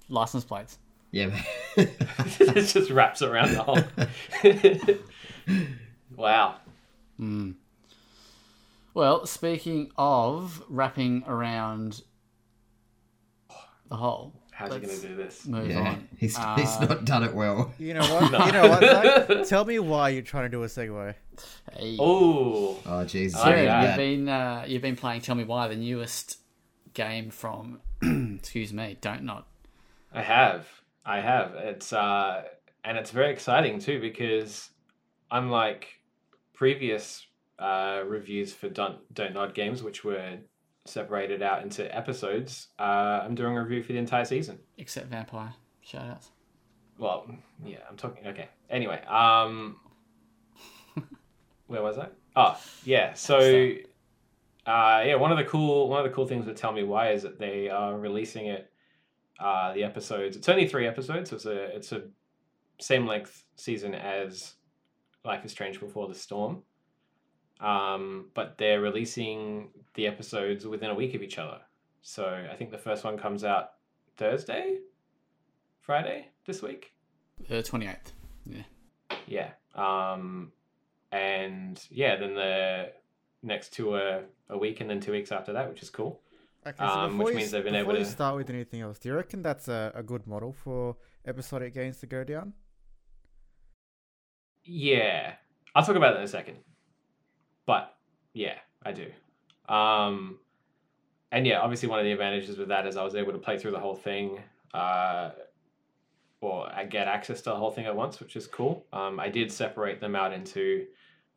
license 0.10 0.44
plates. 0.44 0.78
Yeah, 1.12 1.28
man. 1.28 1.44
it 1.78 2.66
just 2.68 2.92
wraps 2.92 3.22
around 3.22 3.54
the 3.54 3.64
whole. 3.64 4.98
wow. 6.16 6.56
Well, 8.94 9.26
speaking 9.26 9.92
of 9.98 10.64
wrapping 10.70 11.24
around 11.26 12.04
the 13.90 13.96
hole, 13.96 14.34
How's 14.60 14.74
he 14.74 14.82
going 14.82 15.00
to 15.00 15.08
do 15.08 15.16
this? 15.16 15.46
move 15.46 15.70
yeah. 15.70 15.80
on. 15.80 16.10
He's 16.18 16.38
Uh, 16.38 16.56
he's 16.58 16.78
not 16.82 17.06
done 17.06 17.24
it 17.24 17.34
well. 17.34 17.74
You 17.80 17.94
know 17.94 18.02
what? 18.02 18.30
You 18.48 18.52
know 18.52 18.68
what? 18.68 18.82
Zach? 18.82 19.44
Tell 19.48 19.64
me 19.64 19.80
why 19.80 20.10
you're 20.10 20.22
trying 20.22 20.44
to 20.44 20.50
do 20.50 20.62
a 20.64 20.68
segue. 20.68 21.16
Hey. 21.72 21.96
Oh, 21.98 22.78
Oh, 22.86 23.06
Jesus! 23.06 23.40
Oh, 23.40 23.46
So 23.46 23.56
yeah. 23.56 23.88
you've 23.88 23.96
been 23.96 24.28
uh, 24.28 24.66
you've 24.68 24.82
been 24.82 24.98
playing 24.98 25.22
Tell 25.22 25.36
Me 25.36 25.46
Why, 25.46 25.70
the 25.70 25.78
newest 25.78 26.40
game 26.94 27.30
from 27.30 27.80
excuse 28.02 28.74
me, 28.74 28.98
Don't 29.00 29.24
Nod 29.24 29.46
I 30.12 30.24
have. 30.24 30.68
I 31.06 31.22
have. 31.22 31.54
It's 31.56 31.94
uh, 31.94 32.44
and 32.84 32.98
it's 32.98 33.12
very 33.12 33.32
exciting 33.32 33.80
too 33.80 34.02
because 34.02 34.72
unlike 35.32 35.88
previous 36.54 37.26
uh, 37.60 38.02
reviews 38.06 38.52
for 38.52 38.68
Don't 38.68 38.98
Don't 39.14 39.34
Nod 39.34 39.54
games, 39.54 39.82
which 39.82 40.04
were 40.04 40.40
separated 40.90 41.42
out 41.42 41.64
into 41.64 41.96
episodes, 41.96 42.68
uh, 42.80 43.22
I'm 43.24 43.36
doing 43.36 43.58
a 43.58 43.64
review 43.64 43.84
for 43.84 43.94
the 43.94 44.00
entire 44.00 44.26
season. 44.26 44.60
Except 44.78 45.10
Vampyr. 45.10 45.54
Shoutouts. 45.86 46.30
Well, 46.98 47.30
yeah, 47.64 47.80
I'm 47.90 47.98
talking. 47.98 48.28
Okay. 48.28 48.50
Anyway, 48.70 49.02
um, 49.06 49.78
where 51.68 51.82
was 51.82 51.98
I? 51.98 52.10
Oh, 52.36 52.60
yeah. 52.84 53.14
So, 53.14 53.40
uh, 53.40 55.04
yeah, 55.06 55.16
one 55.16 55.32
of 55.32 55.38
the 55.38 55.46
cool 55.46 55.88
one 55.90 56.00
of 56.00 56.10
the 56.10 56.14
cool 56.14 56.28
things 56.28 56.46
with 56.46 56.58
Tell 56.58 56.74
Me 56.74 56.84
Why 56.84 57.12
is 57.12 57.24
that 57.24 57.40
they 57.40 57.70
are 57.70 57.98
releasing 57.98 58.48
it. 58.48 58.70
Uh, 59.40 59.74
the 59.74 59.86
episodes. 59.86 60.36
It's 60.36 60.50
only 60.50 60.68
three 60.68 60.86
episodes. 60.86 61.30
So 61.30 61.36
it's 61.38 61.46
a 61.46 61.76
it's 61.76 61.92
a 61.94 62.02
same 62.82 63.08
length 63.08 63.46
season 63.56 63.96
as 63.96 64.56
Life 65.24 65.46
is 65.46 65.52
Strange 65.52 65.80
Before 65.80 66.10
the 66.10 66.14
Storm. 66.14 66.64
Um, 67.60 68.28
but 68.34 68.58
they're 68.58 68.80
releasing 68.82 69.70
the 69.96 70.08
episodes 70.08 70.66
within 70.66 70.90
a 70.92 70.96
week 70.96 71.14
of 71.14 71.22
each 71.22 71.38
other. 71.38 71.60
So 72.02 72.26
I 72.52 72.56
think 72.56 72.72
the 72.72 72.78
first 72.78 73.04
one 73.04 73.18
comes 73.18 73.44
out 73.44 73.72
Thursday, 74.16 74.80
Friday 75.82 76.28
this 76.46 76.62
week. 76.62 76.94
The 77.50 77.62
twenty 77.64 77.88
eighth. 77.88 78.14
Yeah. 78.46 78.64
Yeah. 79.28 79.50
Um, 79.76 80.52
and 81.12 81.82
yeah, 81.90 82.16
then 82.16 82.34
the 82.36 82.94
next 83.44 83.74
two 83.74 83.94
are 83.94 84.24
a 84.50 84.58
week, 84.58 84.80
and 84.82 84.90
then 84.90 85.00
two 85.00 85.12
weeks 85.12 85.32
after 85.32 85.54
that, 85.54 85.68
which 85.70 85.82
is 85.84 85.90
cool. 85.90 86.22
Okay, 86.68 86.76
so 86.78 86.84
Um, 86.86 87.18
which 87.18 87.30
you, 87.30 87.38
means 87.38 87.52
they've 87.52 87.64
been 87.64 87.76
able 87.76 87.94
to- 87.94 88.04
start 88.06 88.36
with 88.36 88.50
anything 88.50 88.82
else, 88.82 89.00
do 89.00 89.10
you 89.10 89.16
reckon 89.16 89.42
that's 89.42 89.68
a, 89.70 89.92
a 89.96 90.04
good 90.04 90.28
model 90.28 90.52
for 90.52 90.98
episodic 91.26 91.74
games 91.74 91.98
to 92.00 92.06
go 92.08 92.24
down? 92.24 92.54
Yeah, 94.64 95.34
I'll 95.74 95.86
talk 95.86 95.96
about 95.96 96.14
that 96.14 96.20
in 96.20 96.26
a 96.26 96.28
second. 96.28 96.58
But 97.70 97.96
yeah, 98.34 98.56
I 98.84 98.94
do. 98.94 99.12
Um, 99.72 100.40
and 101.32 101.46
yeah, 101.46 101.60
obviously 101.60 101.88
one 101.88 102.00
of 102.00 102.06
the 102.06 102.12
advantages 102.12 102.58
with 102.58 102.70
that 102.70 102.88
is 102.88 102.98
I 102.98 103.04
was 103.04 103.14
able 103.14 103.32
to 103.32 103.38
play 103.38 103.60
through 103.60 103.70
the 103.70 103.80
whole 103.80 103.94
thing, 103.94 104.40
uh, 104.74 105.30
or 106.42 106.68
I 106.74 106.86
get 106.86 107.08
access 107.08 107.44
to 107.44 107.52
the 107.52 107.56
whole 107.56 107.70
thing 107.70 107.86
at 107.86 107.96
once, 107.96 108.20
which 108.20 108.36
is 108.36 108.48
cool. 108.48 108.88
Um, 108.92 109.20
I 109.20 109.30
did 109.30 109.52
separate 109.52 110.02
them 110.02 110.16
out 110.16 110.34
into 110.34 110.88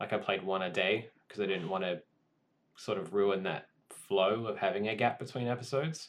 like 0.00 0.14
I 0.14 0.16
played 0.16 0.42
one 0.42 0.62
a 0.62 0.70
day 0.70 1.10
because 1.28 1.42
I 1.42 1.46
didn't 1.46 1.68
want 1.68 1.84
to 1.84 2.00
sort 2.76 2.96
of 2.96 3.12
ruin 3.12 3.42
that 3.42 3.66
flow 3.90 4.46
of 4.46 4.56
having 4.56 4.88
a 4.88 4.96
gap 4.96 5.18
between 5.18 5.48
episodes. 5.48 6.08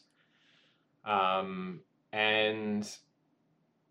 Um, 1.03 1.81
and 2.13 2.89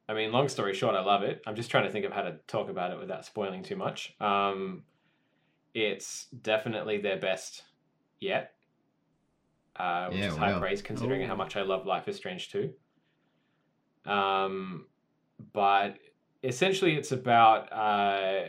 I 0.08 0.14
mean, 0.14 0.32
long 0.32 0.48
story 0.48 0.72
short, 0.72 0.94
I 0.94 1.02
love 1.02 1.24
it. 1.24 1.42
I'm 1.46 1.56
just 1.56 1.70
trying 1.70 1.84
to 1.84 1.90
think 1.90 2.06
of 2.06 2.12
how 2.12 2.22
to 2.22 2.36
talk 2.46 2.70
about 2.70 2.90
it 2.90 2.98
without 2.98 3.26
spoiling 3.26 3.62
too 3.62 3.76
much. 3.76 4.14
Um, 4.18 4.84
it's 5.74 6.26
definitely 6.26 6.98
their 6.98 7.18
best 7.18 7.62
yet, 8.20 8.52
uh, 9.76 10.08
which 10.08 10.18
Yeah, 10.18 10.28
is 10.28 10.36
high 10.36 10.52
wow. 10.52 10.60
praise 10.60 10.82
considering 10.82 11.26
how 11.26 11.34
much 11.34 11.56
I 11.56 11.62
love 11.62 11.86
Life 11.86 12.08
is 12.08 12.16
Strange 12.16 12.50
too. 12.50 12.72
Um, 14.04 14.86
but 15.52 15.98
essentially, 16.42 16.96
it's 16.96 17.12
about 17.12 17.72
uh, 17.72 18.48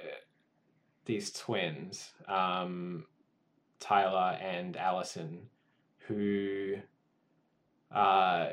these 1.05 1.31
twins, 1.31 2.11
um, 2.27 3.05
Tyler 3.79 4.37
and 4.41 4.75
Allison, 4.77 5.49
who 6.07 6.75
uh, 7.91 8.49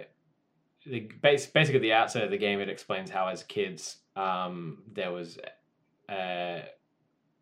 the 0.86 1.10
base 1.22 1.46
basically 1.46 1.78
at 1.78 1.82
the 1.82 1.92
outset 1.92 2.24
of 2.24 2.30
the 2.30 2.38
game 2.38 2.60
it 2.60 2.68
explains 2.68 3.10
how 3.10 3.28
as 3.28 3.42
kids 3.42 3.98
um, 4.16 4.82
there 4.92 5.12
was 5.12 5.38
a, 6.08 6.62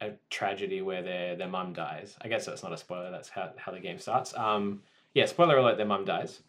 a 0.01 0.12
tragedy 0.30 0.82
where 0.82 1.03
their 1.03 1.36
their 1.36 1.49
mum 1.49 1.72
dies. 1.72 2.16
I 2.20 2.28
guess 2.28 2.46
that's 2.46 2.62
not 2.62 2.72
a 2.72 2.76
spoiler. 2.76 3.11
That's 3.11 3.28
how 3.28 3.51
how 3.57 3.72
the 3.72 3.80
game 3.80 3.99
starts. 3.99 4.36
Um, 4.36 4.82
yeah, 5.14 5.26
spoiler 5.26 5.57
alert: 5.59 5.76
their 5.76 5.86
mum 5.86 6.05
dies. 6.05 6.40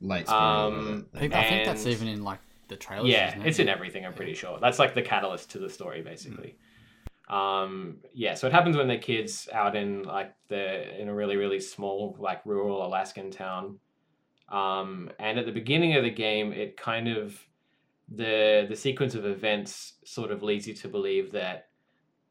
Late 0.00 0.26
spoiler 0.26 0.42
Um. 0.42 1.06
I 1.14 1.18
think, 1.18 1.34
I 1.34 1.48
think 1.48 1.66
that's 1.66 1.86
even 1.86 2.08
in 2.08 2.24
like 2.24 2.40
the 2.68 2.76
trailers. 2.76 3.08
yeah, 3.08 3.28
isn't 3.28 3.42
it? 3.42 3.48
it's 3.48 3.58
in 3.58 3.68
everything. 3.68 4.04
I'm 4.04 4.14
pretty 4.14 4.34
sure 4.34 4.58
that's 4.60 4.78
like 4.78 4.94
the 4.94 5.02
catalyst 5.02 5.50
to 5.52 5.58
the 5.58 5.70
story, 5.70 6.02
basically. 6.02 6.56
Um, 7.28 7.98
yeah, 8.12 8.34
so 8.34 8.46
it 8.46 8.52
happens 8.52 8.76
when 8.76 8.86
they're 8.86 8.98
kids 8.98 9.48
out 9.52 9.76
in 9.76 10.02
like 10.02 10.34
the 10.48 11.00
in 11.00 11.08
a 11.08 11.14
really 11.14 11.36
really 11.36 11.60
small 11.60 12.16
like 12.18 12.44
rural 12.44 12.84
Alaskan 12.84 13.30
town. 13.30 13.78
Um, 14.50 15.10
and 15.18 15.38
at 15.38 15.46
the 15.46 15.52
beginning 15.52 15.96
of 15.96 16.04
the 16.04 16.10
game, 16.10 16.52
it 16.52 16.76
kind 16.76 17.08
of 17.08 17.38
the 18.08 18.66
the 18.68 18.76
sequence 18.76 19.14
of 19.14 19.24
events 19.24 19.94
sort 20.04 20.30
of 20.30 20.42
leads 20.42 20.68
you 20.68 20.74
to 20.74 20.88
believe 20.88 21.32
that 21.32 21.68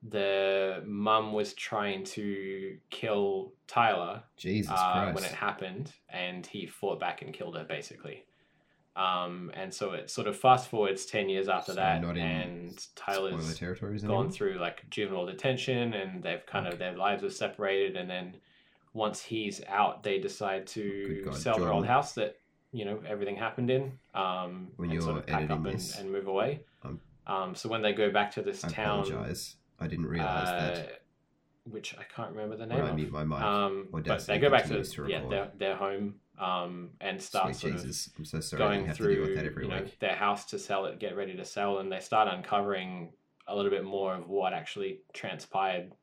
the 0.09 0.83
mum 0.85 1.31
was 1.33 1.53
trying 1.53 2.03
to 2.03 2.77
kill 2.89 3.53
Tyler 3.67 4.23
Jesus 4.35 4.71
uh, 4.71 5.11
when 5.11 5.23
it 5.23 5.31
happened, 5.31 5.91
and 6.09 6.45
he 6.45 6.65
fought 6.65 6.99
back 6.99 7.21
and 7.21 7.33
killed 7.33 7.55
her 7.55 7.63
basically. 7.63 8.25
Um, 8.95 9.49
and 9.55 9.73
so 9.73 9.93
it 9.93 10.11
sort 10.11 10.27
of 10.27 10.37
fast 10.37 10.69
forwards 10.69 11.05
ten 11.05 11.29
years 11.29 11.49
after 11.49 11.71
So 11.71 11.77
that, 11.77 12.03
and 12.03 12.87
Tyler's 12.95 13.59
gone 13.59 13.79
anymore? 13.81 14.31
through 14.31 14.59
like 14.59 14.87
juvenile 14.89 15.25
detention, 15.25 15.93
and 15.93 16.21
they've 16.21 16.45
kind 16.45 16.67
of 16.67 16.77
their 16.77 16.95
lives 16.95 17.23
are 17.23 17.31
separated, 17.31 17.95
and 17.95 18.09
then 18.09 18.35
once 18.93 19.23
he's 19.23 19.63
out, 19.67 20.03
they 20.03 20.19
decide 20.19 20.67
to 20.67 21.23
God, 21.25 21.35
sell 21.35 21.57
their 21.57 21.71
old 21.71 21.87
house 21.87 22.13
that 22.13 22.37
you 22.71 22.85
know 22.85 22.99
everything 23.07 23.35
happened 23.35 23.71
in, 23.71 23.93
um, 24.13 24.67
When 24.75 24.91
and 24.91 25.01
sort 25.01 25.17
of 25.17 25.25
pack 25.25 25.49
up 25.49 25.65
and, 25.65 25.95
and 25.97 26.11
move 26.11 26.27
away. 26.27 26.61
Um, 27.25 27.55
so 27.55 27.69
when 27.69 27.81
they 27.81 27.93
go 27.93 28.11
back 28.11 28.31
to 28.31 28.41
this 28.41 28.63
I 28.63 28.67
town, 28.67 29.07
apologize. 29.07 29.55
I 29.83 29.87
didn't 29.87 30.07
realize 30.07 30.47
uh, 30.47 30.59
that 30.59 31.03
which 31.65 31.95
I 31.97 32.03
can't 32.03 32.31
remember 32.31 32.57
the 32.57 32.65
name 32.65 32.83
I 32.83 32.89
of. 32.89 32.95
mute 32.95 33.11
my 33.11 33.23
mic. 33.23 33.41
Um, 33.41 33.87
but 33.91 34.25
they 34.25 34.37
go 34.39 34.49
back 34.49 34.65
to, 34.65 34.83
to 34.83 35.07
yeah 35.07 35.27
their, 35.29 35.51
their 35.57 35.75
home 35.75 36.15
um, 36.39 36.91
and 36.99 37.21
start 37.21 37.55
Sweet 37.55 37.79
sort 37.79 37.85
of 37.85 37.97
I'm 38.17 38.25
so 38.25 38.39
sorry 38.39 38.59
going 38.59 38.85
have 38.85 38.97
to 38.97 39.03
deal 39.03 39.15
through 39.15 39.25
with 39.27 39.35
that 39.35 39.45
every 39.45 39.65
you 39.65 39.69
know, 39.69 39.81
week. 39.81 39.99
their 39.99 40.15
house 40.15 40.45
to 40.47 40.59
sell 40.59 40.85
it, 40.85 40.99
get 40.99 41.15
ready 41.15 41.35
to 41.35 41.45
sell, 41.45 41.79
and 41.79 41.91
they 41.91 41.99
start 41.99 42.27
uncovering 42.27 43.13
a 43.47 43.55
little 43.55 43.71
bit 43.71 43.83
more 43.83 44.15
of 44.15 44.27
what 44.27 44.53
actually 44.53 45.01
transpired. 45.13 45.93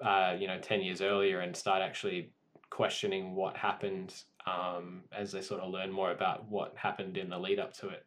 Uh, 0.00 0.36
you 0.38 0.48
know, 0.48 0.58
ten 0.58 0.80
years 0.80 1.00
earlier, 1.00 1.40
and 1.40 1.56
start 1.56 1.80
actually 1.80 2.32
questioning 2.70 3.34
what 3.34 3.56
happened 3.56 4.14
um, 4.46 5.02
as 5.16 5.30
they 5.30 5.40
sort 5.40 5.60
of 5.60 5.70
learn 5.70 5.92
more 5.92 6.10
about 6.10 6.48
what 6.48 6.74
happened 6.76 7.16
in 7.16 7.28
the 7.28 7.38
lead 7.38 7.60
up 7.60 7.72
to 7.72 7.88
it. 7.88 8.04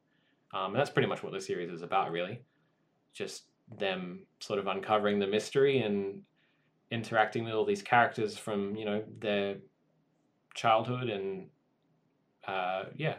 Um, 0.53 0.71
and 0.71 0.75
that's 0.75 0.89
pretty 0.89 1.07
much 1.07 1.23
what 1.23 1.31
the 1.31 1.39
series 1.39 1.69
is 1.69 1.81
about, 1.81 2.11
really. 2.11 2.41
Just 3.13 3.43
them 3.79 4.25
sort 4.39 4.59
of 4.59 4.67
uncovering 4.67 5.19
the 5.19 5.27
mystery 5.27 5.79
and 5.79 6.21
interacting 6.91 7.43
with 7.43 7.53
all 7.53 7.65
these 7.65 7.81
characters 7.81 8.37
from 8.37 8.75
you 8.75 8.85
know 8.85 9.03
their 9.19 9.57
childhood 10.53 11.09
and 11.09 11.47
uh, 12.47 12.85
yeah, 12.95 13.15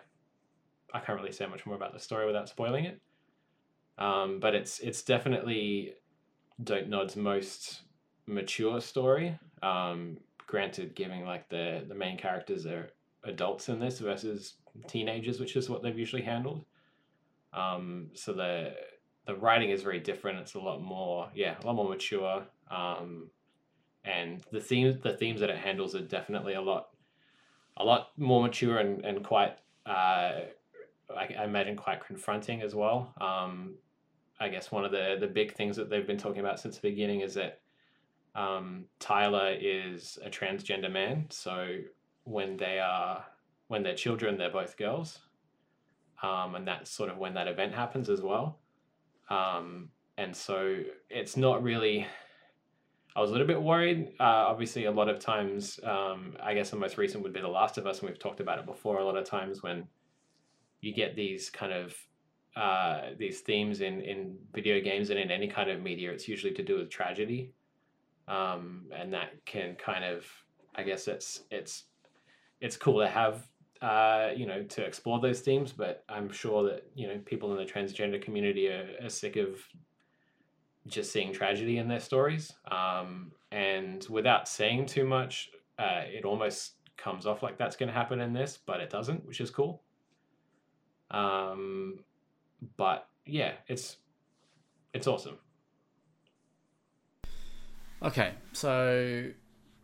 I 0.94 1.00
can't 1.00 1.18
really 1.18 1.32
say 1.32 1.46
much 1.46 1.66
more 1.66 1.76
about 1.76 1.92
the 1.92 1.98
story 1.98 2.26
without 2.26 2.48
spoiling 2.48 2.84
it. 2.84 3.00
Um, 3.98 4.40
but 4.40 4.54
it's 4.54 4.78
it's 4.80 5.02
definitely 5.02 5.94
Don't 6.62 6.88
Nod's 6.88 7.16
most 7.16 7.82
mature 8.26 8.80
story. 8.80 9.38
Um, 9.62 10.18
granted, 10.46 10.94
giving 10.94 11.24
like 11.24 11.48
the 11.48 11.84
the 11.88 11.94
main 11.94 12.16
characters 12.18 12.66
are 12.66 12.90
adults 13.24 13.68
in 13.68 13.80
this 13.80 13.98
versus 13.98 14.54
teenagers, 14.86 15.40
which 15.40 15.56
is 15.56 15.68
what 15.68 15.82
they've 15.82 15.98
usually 15.98 16.22
handled. 16.22 16.64
Um, 17.52 18.10
so 18.14 18.32
the 18.32 18.74
the 19.26 19.34
writing 19.34 19.70
is 19.70 19.82
very 19.82 20.00
different. 20.00 20.38
It's 20.38 20.54
a 20.54 20.60
lot 20.60 20.82
more 20.82 21.28
yeah, 21.34 21.56
a 21.62 21.66
lot 21.66 21.76
more 21.76 21.88
mature. 21.88 22.44
Um, 22.70 23.30
and 24.04 24.42
the 24.52 24.60
themes 24.60 24.96
the 25.02 25.14
themes 25.14 25.40
that 25.40 25.50
it 25.50 25.58
handles 25.58 25.94
are 25.94 26.00
definitely 26.00 26.54
a 26.54 26.60
lot 26.60 26.88
a 27.76 27.84
lot 27.84 28.10
more 28.16 28.42
mature 28.42 28.78
and, 28.78 29.04
and 29.04 29.24
quite 29.24 29.58
uh, 29.84 30.40
I, 31.14 31.34
I 31.38 31.44
imagine 31.44 31.76
quite 31.76 32.04
confronting 32.04 32.62
as 32.62 32.74
well. 32.74 33.14
Um, 33.20 33.74
I 34.40 34.48
guess 34.48 34.70
one 34.70 34.84
of 34.84 34.92
the 34.92 35.16
the 35.18 35.26
big 35.26 35.54
things 35.54 35.76
that 35.76 35.90
they've 35.90 36.06
been 36.06 36.18
talking 36.18 36.40
about 36.40 36.60
since 36.60 36.76
the 36.76 36.88
beginning 36.88 37.20
is 37.20 37.34
that 37.34 37.60
um, 38.34 38.84
Tyler 39.00 39.56
is 39.58 40.18
a 40.24 40.28
transgender 40.28 40.92
man. 40.92 41.26
So 41.30 41.78
when 42.24 42.56
they 42.56 42.78
are 42.78 43.24
when 43.68 43.82
they're 43.82 43.94
children, 43.94 44.36
they're 44.36 44.50
both 44.50 44.76
girls, 44.76 45.18
um, 46.22 46.54
and 46.54 46.68
that's 46.68 46.90
sort 46.90 47.10
of 47.10 47.18
when 47.18 47.34
that 47.34 47.48
event 47.48 47.74
happens 47.74 48.08
as 48.08 48.20
well. 48.20 48.58
Um, 49.28 49.90
and 50.18 50.34
so 50.34 50.78
it's 51.10 51.36
not 51.36 51.62
really. 51.62 52.06
I 53.14 53.20
was 53.20 53.30
a 53.30 53.32
little 53.32 53.46
bit 53.46 53.62
worried. 53.62 54.12
Uh, 54.20 54.44
obviously, 54.48 54.84
a 54.84 54.90
lot 54.90 55.08
of 55.08 55.18
times, 55.18 55.80
um, 55.84 56.36
I 56.42 56.52
guess 56.52 56.70
the 56.70 56.76
most 56.76 56.98
recent 56.98 57.22
would 57.22 57.32
be 57.32 57.40
The 57.40 57.48
Last 57.48 57.78
of 57.78 57.86
Us, 57.86 58.00
and 58.00 58.08
we've 58.08 58.18
talked 58.18 58.40
about 58.40 58.58
it 58.58 58.66
before. 58.66 58.98
A 58.98 59.04
lot 59.04 59.16
of 59.16 59.24
times 59.24 59.62
when 59.62 59.86
you 60.80 60.92
get 60.92 61.16
these 61.16 61.48
kind 61.48 61.72
of 61.72 61.96
uh, 62.56 63.10
these 63.18 63.40
themes 63.40 63.80
in 63.80 64.00
in 64.00 64.36
video 64.54 64.80
games 64.80 65.10
and 65.10 65.18
in 65.18 65.30
any 65.30 65.48
kind 65.48 65.70
of 65.70 65.82
media, 65.82 66.12
it's 66.12 66.28
usually 66.28 66.52
to 66.54 66.62
do 66.62 66.78
with 66.78 66.90
tragedy, 66.90 67.52
um, 68.28 68.84
and 68.94 69.12
that 69.12 69.44
can 69.44 69.76
kind 69.76 70.04
of, 70.04 70.26
I 70.74 70.82
guess, 70.82 71.08
it's 71.08 71.42
it's 71.50 71.84
it's 72.60 72.76
cool 72.76 73.00
to 73.00 73.08
have 73.08 73.46
uh, 73.86 74.30
you 74.34 74.46
know, 74.46 74.62
to 74.64 74.82
explore 74.84 75.20
those 75.20 75.40
themes. 75.40 75.72
But 75.72 76.04
I'm 76.08 76.30
sure 76.30 76.64
that 76.68 76.82
you 76.94 77.06
know 77.08 77.18
people 77.24 77.52
in 77.52 77.58
the 77.58 77.70
transgender 77.72 78.20
community 78.20 78.68
are, 78.68 78.88
are 79.04 79.08
sick 79.08 79.36
of 79.36 79.60
just 80.86 81.12
seeing 81.12 81.32
tragedy 81.32 81.78
in 81.78 81.88
their 81.88 82.00
stories. 82.00 82.52
Um, 82.70 83.32
and 83.52 84.06
without 84.10 84.48
saying 84.48 84.86
too 84.86 85.04
much, 85.04 85.50
uh, 85.78 86.02
it 86.06 86.24
almost 86.24 86.74
comes 86.96 87.26
off 87.26 87.42
like 87.42 87.58
that's 87.58 87.76
going 87.76 87.88
to 87.88 87.92
happen 87.92 88.20
in 88.20 88.32
this, 88.32 88.58
but 88.66 88.80
it 88.80 88.90
doesn't, 88.90 89.24
which 89.26 89.40
is 89.40 89.50
cool. 89.50 89.82
Um, 91.10 92.00
but 92.76 93.08
yeah, 93.24 93.52
it's 93.68 93.98
it's 94.94 95.06
awesome. 95.06 95.38
Okay, 98.02 98.32
so 98.52 99.30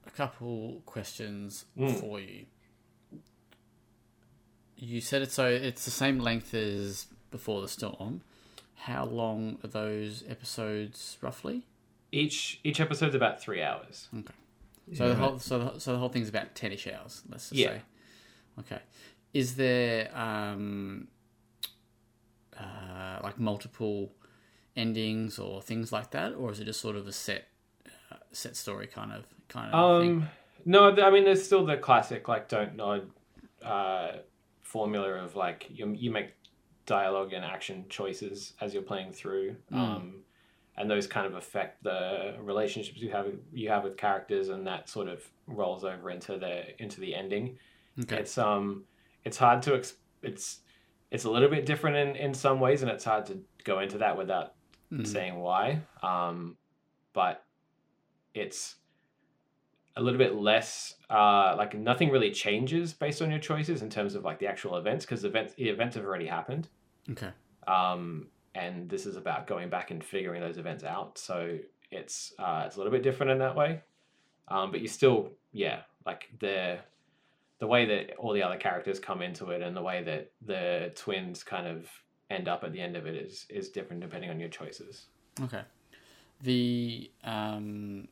a 0.07 0.11
couple 0.11 0.83
questions 0.87 1.65
Mm. 1.79 2.01
for 2.01 2.21
you. 2.21 2.47
You 4.85 5.01
said 5.01 5.23
it 5.23 5.31
so 5.31 5.47
it's 5.47 5.85
the 5.85 5.93
same 5.93 6.19
length 6.19 6.53
as 6.55 7.07
Before 7.31 7.61
the 7.63 7.69
Storm. 7.69 8.23
How 8.75 9.05
long 9.05 9.59
are 9.63 9.69
those 9.69 10.25
episodes 10.29 11.19
roughly? 11.21 11.63
Each 12.11 12.59
each 12.65 12.81
episode's 12.81 13.15
about 13.15 13.41
three 13.41 13.63
hours. 13.63 14.09
Okay. 14.13 14.35
So 14.97 15.05
Yeah, 15.05 15.11
the 15.11 15.15
whole 15.15 15.39
so 15.39 15.59
the, 15.61 15.79
so 15.79 15.93
the 15.93 15.99
whole 15.99 16.09
thing's 16.09 16.29
about 16.29 16.57
ten-ish 16.57 16.89
hours. 16.89 17.23
Let's 17.31 17.51
just 17.51 17.61
Yeah. 17.61 17.69
say. 17.75 17.83
Okay. 18.59 18.81
Is 19.33 19.55
there 19.55 20.11
um, 20.19 21.07
uh, 22.59 23.21
like 23.23 23.39
multiple 23.39 24.11
endings 24.75 25.39
or 25.39 25.63
things 25.63 25.93
like 25.93 26.11
that, 26.11 26.33
or 26.35 26.51
is 26.51 26.59
it 26.59 26.65
just 26.65 26.81
sort 26.81 26.97
of 26.97 27.07
a 27.07 27.13
set 27.13 27.47
uh, 28.11 28.17
set 28.33 28.57
story 28.57 28.89
kind 28.89 29.13
of 29.13 29.27
kind 29.47 29.73
of 29.73 30.01
thing? 30.01 30.23
Um, 30.23 30.29
no, 30.65 30.91
I 30.91 31.11
mean 31.13 31.23
there's 31.23 31.45
still 31.45 31.65
the 31.65 31.77
classic 31.77 32.27
like 32.27 32.49
don't 32.49 32.75
nod 32.75 33.09
uh, 33.63 34.15
formula 34.73 35.11
of 35.25 35.37
like 35.37 35.67
you 35.71 35.85
you 36.05 36.11
make 36.19 36.31
dialogue 36.87 37.33
and 37.37 37.45
action 37.45 37.85
choices 37.89 38.55
as 38.61 38.73
you're 38.75 38.83
playing 38.93 39.13
through, 39.13 39.55
um, 39.73 40.05
and 40.77 40.91
those 40.91 41.07
kind 41.07 41.27
of 41.27 41.35
affect 41.35 41.83
the 41.85 42.35
relationships 42.41 42.99
you 42.99 43.11
have 43.13 43.27
you 43.53 43.69
have 43.69 43.85
with 43.85 43.97
characters, 43.97 44.49
and 44.49 44.67
that 44.67 44.89
sort 44.89 45.09
of 45.09 45.19
rolls 45.47 45.85
over 45.85 46.11
into 46.11 46.39
the 46.39 46.55
into 46.83 46.99
the 47.01 47.15
ending. 47.15 47.59
Okay. 48.03 48.19
It's 48.21 48.37
um 48.39 48.85
it's 49.25 49.37
hard 49.39 49.63
to 49.63 49.75
ex- 49.79 49.97
it's 50.23 50.61
it's 51.11 51.25
a 51.25 51.31
little 51.31 51.51
bit 51.57 51.67
different 51.67 51.97
in 51.97 52.17
in 52.17 52.33
some 52.35 52.59
ways, 52.59 52.83
and 52.83 52.91
it's 52.91 53.05
hard 53.05 53.27
to 53.27 53.35
go 53.65 53.81
into 53.81 53.99
that 53.99 54.17
without 54.17 54.55
Mm. 54.93 55.07
saying 55.07 55.39
why. 55.39 55.81
Um, 56.03 56.57
but 57.15 57.45
it's 58.35 58.77
a 59.97 60.03
little 60.03 60.19
bit 60.19 60.35
less 60.35 60.95
uh, 61.11 61.55
like 61.57 61.75
nothing 61.75 62.11
really 62.11 62.31
changes 62.31 62.93
based 62.93 63.21
on 63.21 63.31
your 63.31 63.39
choices 63.39 63.83
in 63.83 63.91
terms 63.91 64.15
of 64.15 64.25
like 64.25 64.39
the 64.39 64.47
actual 64.47 64.77
events 64.77 65.05
because 65.05 65.23
the 65.23 65.29
events 65.29 65.55
the 65.55 65.69
events 65.69 65.97
have 65.97 66.05
already 66.05 66.27
happened. 66.27 66.69
Okay. 67.11 67.31
Um, 67.67 68.29
and 68.55 68.89
this 68.89 69.07
is 69.07 69.17
about 69.17 69.47
going 69.47 69.69
back 69.69 69.91
and 69.91 70.03
figuring 70.03 70.41
those 70.41 70.59
events 70.59 70.85
out. 70.85 71.19
So 71.19 71.59
it's 71.91 72.33
uh, 72.39 72.65
it's 72.67 72.77
a 72.77 72.79
little 72.79 72.93
bit 72.93 73.03
different 73.03 73.33
in 73.33 73.39
that 73.39 73.57
way. 73.57 73.81
Um, 74.49 74.71
but 74.71 74.81
you 74.81 74.89
still 74.89 75.31
yeah 75.53 75.81
like 76.07 76.29
the 76.41 76.79
the 77.59 77.67
way 77.67 77.85
that 77.87 78.17
all 78.17 78.33
the 78.33 78.43
other 78.43 78.57
characters 78.57 78.99
come 78.99 79.23
into 79.23 79.51
it 79.51 79.63
and 79.63 79.77
the 79.77 79.83
way 79.83 80.03
that 80.03 80.33
the 80.45 80.91
twins 80.97 81.45
kind 81.45 81.67
of 81.67 81.87
end 82.31 82.49
up 82.49 82.65
at 82.65 82.73
the 82.73 82.81
end 82.81 82.97
of 82.97 83.07
it 83.07 83.15
is 83.15 83.47
is 83.51 83.69
different 83.69 84.01
depending 84.01 84.31
on 84.31 84.41
your 84.41 84.49
choices. 84.49 85.07
Okay. 85.43 85.63
The 86.43 87.11
um, 87.23 88.09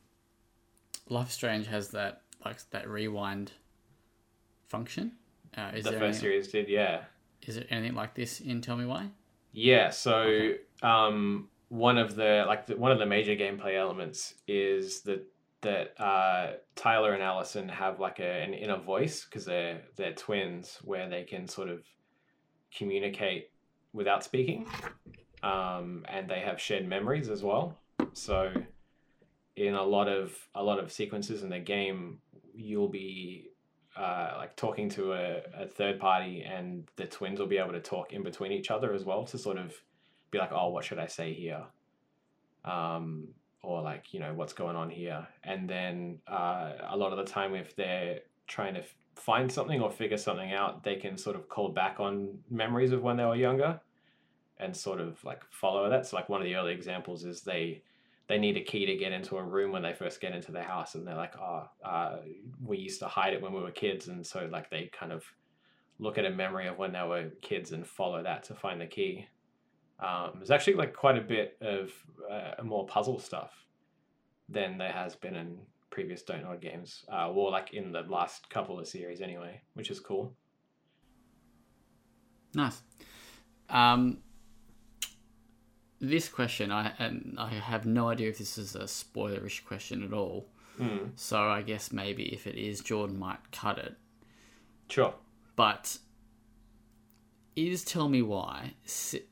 Life 1.09 1.31
Strange 1.31 1.67
has 1.67 1.89
that 1.89 2.21
like 2.43 2.57
that 2.71 2.89
rewind 2.89 3.51
function. 4.67 5.13
Uh, 5.57 5.71
is 5.75 5.83
the 5.83 5.91
first 5.93 6.21
series 6.21 6.47
did, 6.47 6.69
yeah. 6.69 7.01
is 7.45 7.55
there 7.55 7.65
anything 7.69 7.93
like 7.95 8.13
this 8.15 8.39
in 8.39 8.61
Tell 8.61 8.77
Me 8.77 8.85
Why? 8.85 9.09
Yeah, 9.51 9.89
so 9.89 10.21
Okay. 10.21 10.57
um, 10.81 11.49
one 11.67 11.97
of 11.97 12.15
the 12.15 12.45
like 12.47 12.67
the, 12.67 12.77
one 12.77 12.91
of 12.91 12.99
the 12.99 13.05
major 13.05 13.35
gameplay 13.35 13.77
elements 13.77 14.35
is 14.47 15.01
that 15.01 15.25
that 15.61 15.93
uh, 16.01 16.53
Tyler 16.75 17.13
and 17.13 17.21
Allison 17.21 17.69
have 17.69 17.99
like 17.99 18.19
a, 18.19 18.43
an 18.43 18.53
inner 18.53 18.77
voice 18.77 19.25
because 19.25 19.45
they're 19.45 19.81
they're 19.95 20.13
twins 20.13 20.79
where 20.83 21.09
they 21.09 21.23
can 21.23 21.47
sort 21.47 21.69
of 21.69 21.83
communicate 22.75 23.49
without 23.93 24.23
speaking, 24.23 24.65
um, 25.43 26.05
and 26.07 26.29
they 26.29 26.39
have 26.39 26.59
shared 26.59 26.87
memories 26.87 27.29
as 27.29 27.43
well. 27.43 27.77
So 28.13 28.53
in 29.55 29.73
a 29.73 29.83
lot 29.83 30.07
of 30.07 30.35
a 30.55 30.63
lot 30.63 30.79
of 30.79 30.91
sequences 30.91 31.43
in 31.43 31.49
the 31.49 31.59
game, 31.59 32.19
you'll 32.53 32.89
be 32.89 33.49
uh, 33.95 34.35
like 34.37 34.55
talking 34.55 34.89
to 34.89 35.13
a, 35.13 35.41
a 35.53 35.67
third 35.67 35.99
party 35.99 36.43
and 36.43 36.87
the 36.95 37.05
twins 37.05 37.39
will 37.39 37.47
be 37.47 37.57
able 37.57 37.73
to 37.73 37.81
talk 37.81 38.13
in 38.13 38.23
between 38.23 38.51
each 38.51 38.71
other 38.71 38.93
as 38.93 39.03
well 39.03 39.25
to 39.25 39.37
sort 39.37 39.57
of 39.57 39.73
be 40.31 40.37
like 40.37 40.51
oh 40.53 40.69
what 40.69 40.83
should 40.85 40.99
i 40.99 41.07
say 41.07 41.33
here? 41.33 41.63
Um, 42.63 43.29
or 43.63 43.81
like 43.81 44.13
you 44.13 44.19
know 44.19 44.33
what's 44.33 44.53
going 44.53 44.75
on 44.75 44.89
here? 44.89 45.27
And 45.43 45.69
then 45.69 46.19
uh, 46.27 46.73
a 46.89 46.97
lot 46.97 47.11
of 47.11 47.17
the 47.17 47.31
time 47.31 47.53
if 47.53 47.75
they're 47.75 48.19
trying 48.47 48.75
to 48.75 48.79
f- 48.81 48.95
find 49.15 49.51
something 49.51 49.81
or 49.81 49.91
figure 49.91 50.17
something 50.17 50.53
out 50.53 50.83
they 50.83 50.95
can 50.95 51.17
sort 51.17 51.35
of 51.35 51.47
call 51.49 51.69
back 51.69 51.99
on 51.99 52.39
memories 52.49 52.91
of 52.91 53.01
when 53.01 53.17
they 53.17 53.25
were 53.25 53.35
younger 53.35 53.79
and 54.57 54.75
sort 54.75 55.01
of 55.01 55.21
like 55.23 55.41
follow 55.51 55.89
that. 55.89 56.05
So 56.05 56.15
like 56.15 56.29
one 56.29 56.41
of 56.41 56.45
the 56.45 56.55
early 56.55 56.73
examples 56.73 57.25
is 57.25 57.41
they 57.41 57.81
they 58.31 58.37
need 58.37 58.55
a 58.55 58.61
key 58.61 58.85
to 58.85 58.95
get 58.95 59.11
into 59.11 59.37
a 59.37 59.43
room 59.43 59.73
when 59.73 59.81
they 59.81 59.91
first 59.91 60.21
get 60.21 60.33
into 60.33 60.53
the 60.53 60.63
house 60.63 60.95
and 60.95 61.05
they're 61.05 61.17
like 61.17 61.33
oh 61.37 61.65
uh, 61.83 62.19
we 62.63 62.77
used 62.77 63.01
to 63.01 63.05
hide 63.05 63.33
it 63.33 63.41
when 63.41 63.51
we 63.51 63.59
were 63.59 63.71
kids. 63.71 64.07
And 64.07 64.25
so 64.25 64.47
like 64.49 64.69
they 64.69 64.89
kind 64.97 65.11
of 65.11 65.25
look 65.99 66.17
at 66.17 66.23
a 66.23 66.29
memory 66.29 66.67
of 66.67 66.77
when 66.77 66.93
they 66.93 67.03
were 67.03 67.29
kids 67.41 67.73
and 67.73 67.85
follow 67.85 68.23
that 68.23 68.43
to 68.43 68.55
find 68.55 68.79
the 68.79 68.85
key. 68.85 69.27
Um, 69.99 70.31
there's 70.35 70.49
actually 70.49 70.75
like 70.75 70.95
quite 70.95 71.17
a 71.17 71.21
bit 71.21 71.57
of 71.59 71.91
uh, 72.31 72.63
more 72.63 72.85
puzzle 72.85 73.19
stuff 73.19 73.51
than 74.47 74.77
there 74.77 74.93
has 74.93 75.13
been 75.13 75.35
in 75.35 75.57
previous 75.89 76.23
don't 76.23 76.43
nod 76.43 76.61
games 76.61 77.03
uh, 77.11 77.29
or 77.29 77.51
like 77.51 77.73
in 77.73 77.91
the 77.91 78.03
last 78.03 78.49
couple 78.49 78.79
of 78.79 78.87
series 78.87 79.19
anyway 79.19 79.61
which 79.73 79.91
is 79.91 79.99
cool. 79.99 80.33
Nice. 82.53 82.81
Um, 83.69 84.19
this 86.01 86.27
question, 86.27 86.71
I 86.71 86.91
and 86.99 87.35
I 87.39 87.49
have 87.49 87.85
no 87.85 88.09
idea 88.09 88.29
if 88.29 88.39
this 88.39 88.57
is 88.57 88.75
a 88.75 88.83
spoilerish 88.83 89.63
question 89.63 90.03
at 90.03 90.11
all. 90.13 90.47
Hmm. 90.77 91.09
So 91.15 91.39
I 91.39 91.61
guess 91.61 91.91
maybe 91.91 92.23
if 92.33 92.47
it 92.47 92.55
is, 92.55 92.81
Jordan 92.81 93.19
might 93.19 93.51
cut 93.51 93.77
it. 93.77 93.95
sure 94.89 95.13
But 95.55 95.97
is 97.55 97.83
tell 97.83 98.07
me 98.09 98.21
why, 98.21 98.73
si- 98.85 99.25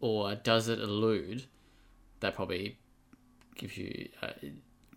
or 0.00 0.34
does 0.34 0.68
it 0.68 0.78
allude? 0.80 1.44
That 2.20 2.34
probably 2.34 2.78
gives 3.54 3.76
you 3.76 4.08
uh, 4.22 4.28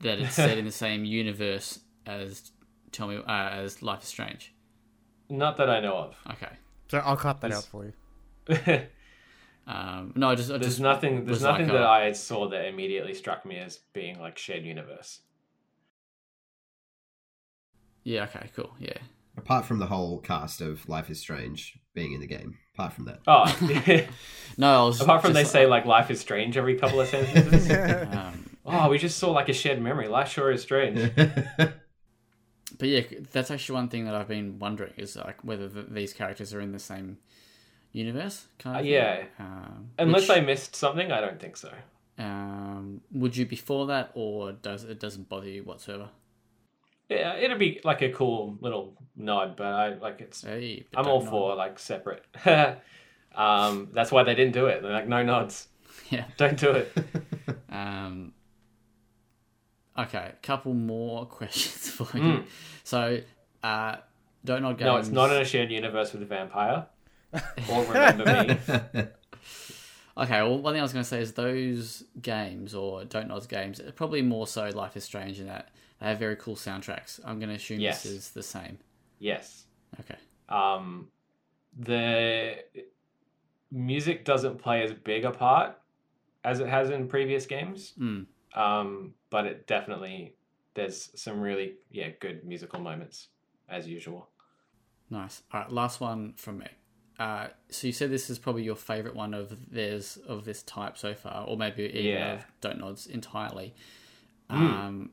that 0.01 0.19
it's 0.19 0.35
set 0.35 0.57
in 0.61 0.65
the 0.65 0.71
same 0.71 1.05
universe 1.05 1.79
as 2.05 2.51
tell 2.91 3.07
me 3.07 3.17
uh, 3.17 3.49
as 3.49 3.81
Life 3.81 4.03
is 4.03 4.09
Strange. 4.09 4.53
not 5.29 5.57
that 5.57 5.69
i 5.69 5.79
know 5.79 5.95
of 5.97 6.15
Okay. 6.33 6.51
So 6.89 6.99
I'll 6.99 7.17
cut 7.17 7.41
that 7.41 7.49
This- 7.49 7.57
out 7.57 7.63
for 7.65 7.85
you. 7.85 7.93
there's 9.65 9.77
Um, 9.77 10.13
no, 10.15 10.29
I 10.29 10.35
just 10.35 10.51
I 10.51 10.57
just, 10.57 10.79
nothing 10.79 11.25
there's 11.25 11.37
was 11.37 11.43
like 11.43 11.61
nothing 11.61 11.67
that 11.73 11.83
i 11.83 12.11
saw 12.11 12.47
that 12.49 12.65
immediately 12.67 13.13
struck 13.13 13.45
me 13.45 13.57
as 13.57 13.79
being 13.93 14.19
like 14.19 14.37
shared 14.37 14.63
universe 14.63 15.21
Yeah. 18.03 18.23
Okay. 18.25 18.49
Cool. 18.55 18.71
Yeah. 18.79 18.97
Apart 19.37 19.65
from 19.65 19.79
the 19.79 19.87
whole 19.87 20.19
cast 20.19 20.61
of 20.61 20.87
Life 20.87 21.09
is 21.09 21.19
Strange 21.19 21.77
being 21.95 22.13
in 22.13 22.19
the 22.21 22.27
game, 22.27 22.57
apart 22.75 22.93
from 22.93 23.05
that. 23.05 23.19
oh 23.27 23.45
No, 24.57 24.83
I 24.83 24.85
was 24.85 25.01
apart 25.01 25.21
from 25.23 25.33
they 25.33 25.41
just- 25.41 25.51
say 25.51 25.65
like 25.65 25.85
life 25.85 26.09
is 26.11 26.19
strange 26.19 26.55
every 26.55 26.75
couple 26.77 27.01
of 27.01 27.07
sentences 27.07 27.69
Um, 28.13 28.45
oh 28.65 28.89
we 28.89 28.97
just 28.97 29.17
saw 29.17 29.31
like 29.31 29.49
a 29.49 29.53
shared 29.53 29.81
memory 29.81 30.07
life 30.07 30.29
sure 30.29 30.51
is 30.51 30.61
strange 30.61 31.11
but 31.15 32.87
yeah, 32.87 33.01
that's 33.31 33.51
actually 33.51 33.75
one 33.75 33.89
thing 33.89 34.05
that 34.05 34.15
I've 34.15 34.27
been 34.27 34.59
wondering 34.59 34.93
is 34.97 35.15
like 35.15 35.43
whether 35.43 35.67
th 35.67 35.85
these 35.89 36.13
characters 36.13 36.53
are 36.53 36.61
in 36.61 36.71
the 36.71 36.79
same 36.79 37.17
universe. 37.95 38.47
Kind 38.59 38.75
Uh, 38.75 38.79
of. 38.79 38.85
yeah. 38.85 39.23
Um, 39.39 39.89
unless 39.97 40.27
which, 40.29 40.37
i 40.37 40.41
missed 40.41 40.75
something 40.75 41.11
i 41.11 41.19
don't 41.21 41.39
think 41.39 41.55
so 41.57 41.71
Um, 42.17 43.01
would 43.11 43.35
you 43.37 43.45
be 43.45 43.55
for 43.55 43.87
that, 43.87 44.11
or 44.13 44.51
does 44.53 44.83
it 44.83 44.99
doesn't 44.99 45.27
bother 45.29 45.49
you 45.49 45.63
whatsoever? 45.63 46.09
Yeah, 47.09 47.35
it'd 47.35 47.59
be 47.59 47.81
like 47.83 48.01
a 48.01 48.11
cool 48.19 48.57
little 48.61 48.93
nod, 49.15 49.55
but 49.57 49.67
i 49.67 49.85
like 49.95 50.21
it's 50.21 50.41
hey, 50.43 50.85
i'm 50.97 51.07
all 51.07 51.23
know. 51.23 51.29
for 51.29 51.55
like 51.55 51.77
separate. 51.79 52.23
um, 53.35 53.89
that's 53.93 54.11
why 54.11 54.23
they 54.23 54.33
didn't 54.35 54.53
do 54.53 54.65
it. 54.67 54.81
They're 54.81 54.91
like, 54.99 55.07
no 55.07 55.21
nods, 55.23 55.67
Yeah. 56.09 56.25
don't 56.37 56.57
do 56.59 56.71
it. 56.71 56.87
Um, 57.69 58.33
okay, 59.97 60.31
a 60.33 60.39
couple 60.41 60.73
more 60.73 61.25
questions 61.25 61.89
for 61.89 62.07
you. 62.17 62.23
Mm. 62.23 62.45
So, 62.83 63.19
uh, 63.63 63.97
don't 64.43 64.61
nod 64.61 64.77
games. 64.77 64.85
No, 64.85 64.97
it's 64.97 65.09
not 65.09 65.31
in 65.31 65.41
a 65.41 65.45
shared 65.45 65.71
universe 65.71 66.13
with 66.13 66.21
a 66.23 66.25
Vampyr. 66.33 66.85
Or 67.71 67.83
remember 67.85 68.57
me. 68.95 69.03
Okay, 70.17 70.41
well, 70.41 70.59
one 70.59 70.73
thing 70.73 70.79
I 70.79 70.83
was 70.83 70.93
going 70.93 71.03
to 71.03 71.09
say 71.09 71.19
is 71.19 71.33
those 71.33 72.05
games 72.21 72.73
or 72.73 73.03
Don't 73.03 73.27
Nod's 73.27 73.47
games, 73.47 73.81
probably 73.97 74.21
more 74.21 74.47
so 74.47 74.69
Life 74.69 74.95
is 74.95 75.03
Strange 75.03 75.41
in 75.41 75.47
that 75.47 75.71
they 75.99 76.05
have 76.07 76.19
very 76.19 76.37
cool 76.37 76.55
soundtracks. 76.55 77.19
I'm 77.25 77.37
going 77.37 77.49
to 77.49 77.55
assume 77.55 77.81
Yes. 77.81 78.03
this 78.03 78.11
is 78.13 78.29
the 78.31 78.41
same. 78.41 78.77
Yes. 79.19 79.65
Okay. 79.99 80.15
Um, 80.47 81.09
the 81.77 82.55
music 83.71 84.23
doesn't 84.23 84.57
play 84.57 84.83
as 84.83 84.93
big 84.93 85.25
a 85.25 85.31
part 85.31 85.77
as 86.45 86.61
it 86.61 86.67
has 86.69 86.91
in 86.91 87.07
previous 87.09 87.45
games, 87.45 87.91
Mm. 87.99 88.25
um, 88.55 89.13
but 89.29 89.45
it 89.45 89.67
definitely 89.67 90.35
there's 90.75 91.09
some 91.19 91.41
really 91.41 91.75
yeah 91.91 92.09
good 92.21 92.45
musical 92.45 92.79
moments 92.79 93.27
as 93.67 93.85
usual. 93.85 94.29
Nice. 95.09 95.41
All 95.51 95.59
right, 95.61 95.71
last 95.71 95.99
one 95.99 96.33
from 96.37 96.59
me. 96.59 96.67
Uh, 97.17 97.47
so 97.69 97.87
you 97.87 97.93
said 97.93 98.11
this 98.11 98.29
is 98.29 98.37
probably 98.37 98.63
your 98.63 98.75
favorite 98.75 99.15
one 99.15 99.33
of 99.33 99.71
theirs 99.71 100.17
of 100.27 100.43
this 100.45 100.63
type 100.63 100.97
so 100.97 101.13
far, 101.13 101.45
or 101.47 101.57
maybe 101.57 101.83
even 101.83 102.05
Yeah. 102.05 102.33
of 102.33 102.45
Don't 102.61 102.79
Nods 102.79 103.07
entirely. 103.07 103.73
Mm. 104.49 104.55
Um, 104.55 105.11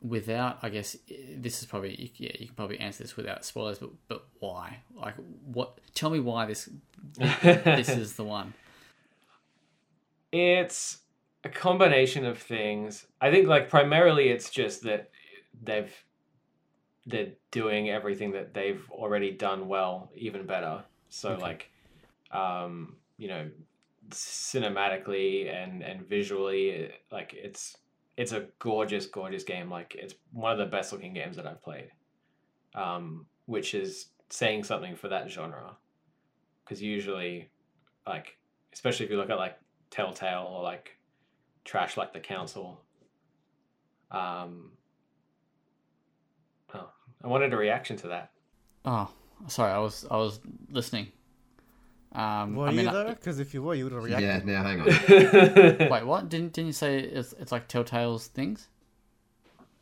without, 0.00 0.58
I 0.62 0.68
guess 0.68 0.96
this 1.36 1.60
is 1.60 1.66
probably 1.66 2.12
yeah, 2.16 2.30
you 2.38 2.46
can 2.46 2.54
probably 2.54 2.78
answer 2.78 3.02
this 3.02 3.16
without 3.16 3.44
spoilers, 3.44 3.78
but 3.78 3.90
but 4.08 4.26
why? 4.38 4.82
Like, 4.94 5.14
what? 5.44 5.78
Tell 5.94 6.10
me 6.10 6.20
why 6.20 6.46
this 6.46 6.68
this 7.18 7.88
is 7.88 8.14
the 8.14 8.24
one. 8.24 8.54
It's 10.30 10.98
a 11.44 11.48
combination 11.48 12.24
of 12.24 12.38
things. 12.38 13.06
I 13.20 13.30
think 13.30 13.48
like 13.48 13.68
primarily 13.68 14.28
it's 14.28 14.50
just 14.50 14.82
that 14.84 15.10
they've 15.62 15.92
they're 17.06 17.32
doing 17.50 17.90
everything 17.90 18.30
that 18.32 18.54
they've 18.54 18.88
already 18.90 19.32
done 19.32 19.66
well 19.68 20.10
even 20.14 20.46
better. 20.46 20.84
So 21.12 21.32
Okay. 21.32 21.42
like 21.42 21.70
um 22.30 22.96
you 23.18 23.28
know 23.28 23.50
cinematically 24.10 25.52
and 25.52 25.82
and 25.82 26.08
visually 26.08 26.90
like 27.10 27.34
it's 27.34 27.76
it's 28.16 28.32
a 28.32 28.46
gorgeous 28.58 29.06
gorgeous 29.06 29.44
game 29.44 29.70
like 29.70 29.94
it's 29.94 30.14
one 30.32 30.52
of 30.52 30.58
the 30.58 30.66
best 30.66 30.92
looking 30.92 31.12
games 31.12 31.36
that 31.36 31.46
I've 31.46 31.62
played. 31.62 31.90
Um 32.74 33.26
which 33.46 33.74
is 33.74 34.06
saying 34.30 34.64
something 34.64 34.96
for 34.96 35.08
that 35.08 35.30
genre. 35.30 35.76
Cuz 36.64 36.80
usually 36.82 37.50
like 38.06 38.38
especially 38.72 39.04
if 39.04 39.12
you 39.12 39.18
look 39.18 39.30
at 39.30 39.38
like 39.38 39.58
Telltale 39.90 40.46
or 40.50 40.62
like 40.62 40.96
trash 41.64 41.96
like 41.98 42.12
the 42.14 42.20
council. 42.20 42.80
Um, 44.10 44.72
oh, 46.74 46.90
I 47.22 47.26
wanted 47.26 47.52
a 47.52 47.56
reaction 47.56 47.96
to 47.98 48.08
that. 48.08 48.32
Oh, 48.84 49.10
sorry, 49.48 49.72
I 49.72 49.78
was 49.78 50.06
I 50.10 50.16
was 50.16 50.40
listening. 50.70 51.08
Um, 52.14 52.56
Were 52.56 52.66
I 52.66 52.70
mean, 52.72 52.84
you 52.84 52.90
though? 52.92 53.08
Because 53.08 53.38
if 53.38 53.54
you 53.54 53.62
were, 53.62 53.74
you 53.74 53.84
would 53.84 53.92
have 53.94 54.04
reacted. 54.04 54.28
Yeah, 54.28 54.40
now 54.44 54.62
hang 54.64 54.80
on. 54.82 54.86
wait, 55.90 56.04
what? 56.06 56.28
Didn't 56.28 56.52
didn't 56.52 56.66
you 56.66 56.72
say 56.74 56.98
it's 56.98 57.32
it's 57.38 57.50
like 57.52 57.68
Telltale's 57.68 58.26
things? 58.26 58.68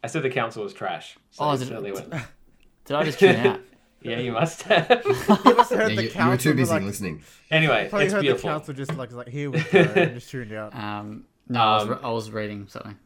I 0.04 0.06
said 0.06 0.22
the 0.22 0.30
council 0.30 0.62
was 0.62 0.72
trash. 0.72 1.16
So 1.30 1.44
Oh, 1.44 1.50
it 1.52 1.60
is 1.60 1.70
it- 1.70 2.10
Did 2.86 2.96
I 2.96 3.04
just 3.04 3.18
tune 3.18 3.36
out? 3.36 3.60
yeah, 4.02 4.18
you 4.18 4.32
must 4.32 4.62
have. 4.62 5.02
You 5.04 5.54
must 5.56 5.70
have 5.70 5.78
heard 5.78 5.90
Yeah, 5.90 5.96
the 5.96 6.04
you, 6.04 6.10
you 6.24 6.28
were 6.28 6.36
too 6.36 6.54
busy 6.54 6.72
like, 6.72 6.82
listening. 6.84 7.22
anyway, 7.50 7.88
Probably 7.90 8.06
it's 8.06 8.14
heard 8.14 8.22
beautiful. 8.22 8.48
the 8.48 8.54
council 8.54 8.74
just 8.74 8.94
like 8.94 9.12
like 9.12 9.28
here 9.28 9.50
we 9.50 9.60
go 9.60 9.78
and 9.80 10.14
just 10.14 10.30
tuned 10.30 10.52
out. 10.52 10.74
Um, 10.74 11.24
no, 11.48 11.60
I, 11.60 11.74
was, 11.74 11.82
Um, 11.82 11.88
re- 11.90 11.98
I 12.04 12.10
was 12.10 12.30
reading 12.30 12.66
something. 12.68 12.96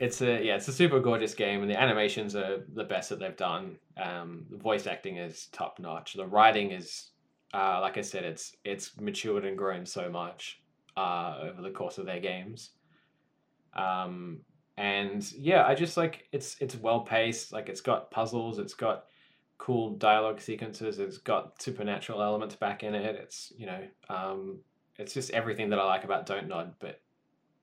It's 0.00 0.22
a 0.22 0.42
yeah, 0.42 0.56
it's 0.56 0.66
a 0.66 0.72
super 0.72 0.98
gorgeous 0.98 1.34
game, 1.34 1.60
and 1.60 1.70
the 1.70 1.78
animations 1.78 2.34
are 2.34 2.64
the 2.72 2.84
best 2.84 3.10
that 3.10 3.18
they've 3.18 3.36
done. 3.36 3.76
Um, 4.02 4.46
the 4.50 4.56
voice 4.56 4.86
acting 4.86 5.18
is 5.18 5.46
top 5.52 5.78
notch. 5.78 6.14
The 6.14 6.26
writing 6.26 6.70
is, 6.70 7.10
uh, 7.52 7.80
like 7.82 7.98
I 7.98 8.00
said, 8.00 8.24
it's 8.24 8.56
it's 8.64 8.98
matured 8.98 9.44
and 9.44 9.58
grown 9.58 9.84
so 9.84 10.08
much 10.08 10.62
uh, 10.96 11.36
over 11.42 11.60
the 11.60 11.70
course 11.70 11.98
of 11.98 12.06
their 12.06 12.18
games. 12.18 12.70
Um, 13.74 14.40
and 14.78 15.30
yeah, 15.32 15.66
I 15.66 15.74
just 15.74 15.98
like 15.98 16.26
it's 16.32 16.56
it's 16.60 16.76
well 16.76 17.00
paced. 17.00 17.52
Like 17.52 17.68
it's 17.68 17.82
got 17.82 18.10
puzzles. 18.10 18.58
It's 18.58 18.74
got 18.74 19.04
cool 19.58 19.90
dialogue 19.96 20.40
sequences. 20.40 20.98
It's 20.98 21.18
got 21.18 21.60
supernatural 21.60 22.22
elements 22.22 22.54
back 22.54 22.84
in 22.84 22.94
it. 22.94 23.16
It's 23.16 23.52
you 23.54 23.66
know, 23.66 23.82
um, 24.08 24.60
it's 24.98 25.12
just 25.12 25.30
everything 25.32 25.68
that 25.68 25.78
I 25.78 25.84
like 25.84 26.04
about 26.04 26.24
Don't 26.24 26.48
Nod, 26.48 26.72
but 26.78 27.02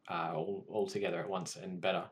uh, 0.08 0.34
all 0.36 0.66
all 0.70 0.86
together 0.86 1.20
at 1.20 1.28
once 1.28 1.56
and 1.56 1.82
better. 1.82 2.04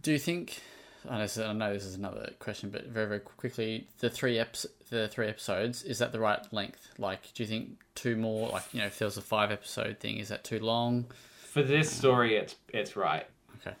Do 0.00 0.12
you 0.12 0.18
think? 0.18 0.60
I 1.08 1.16
know, 1.16 1.22
this 1.22 1.36
is- 1.36 1.42
I 1.42 1.52
know 1.52 1.72
this 1.72 1.84
is 1.84 1.96
another 1.96 2.32
question, 2.38 2.70
but 2.70 2.86
very 2.86 3.06
very 3.06 3.20
quickly, 3.20 3.88
the 3.98 4.08
three 4.08 4.36
eps, 4.36 4.66
the 4.90 5.08
three 5.08 5.26
episodes, 5.28 5.82
is 5.82 5.98
that 5.98 6.12
the 6.12 6.20
right 6.20 6.40
length? 6.52 6.88
Like, 6.98 7.32
do 7.34 7.42
you 7.42 7.48
think 7.48 7.82
two 7.94 8.16
more? 8.16 8.48
Like, 8.50 8.72
you 8.72 8.80
know, 8.80 8.86
if 8.86 8.98
there 8.98 9.06
was 9.06 9.16
a 9.16 9.22
five 9.22 9.50
episode 9.50 9.98
thing, 9.98 10.18
is 10.18 10.28
that 10.28 10.44
too 10.44 10.60
long? 10.60 11.06
For 11.44 11.62
this 11.62 11.90
story, 11.90 12.36
it's 12.36 12.56
it's 12.68 12.94
right. 12.96 13.26
Okay. 13.60 13.76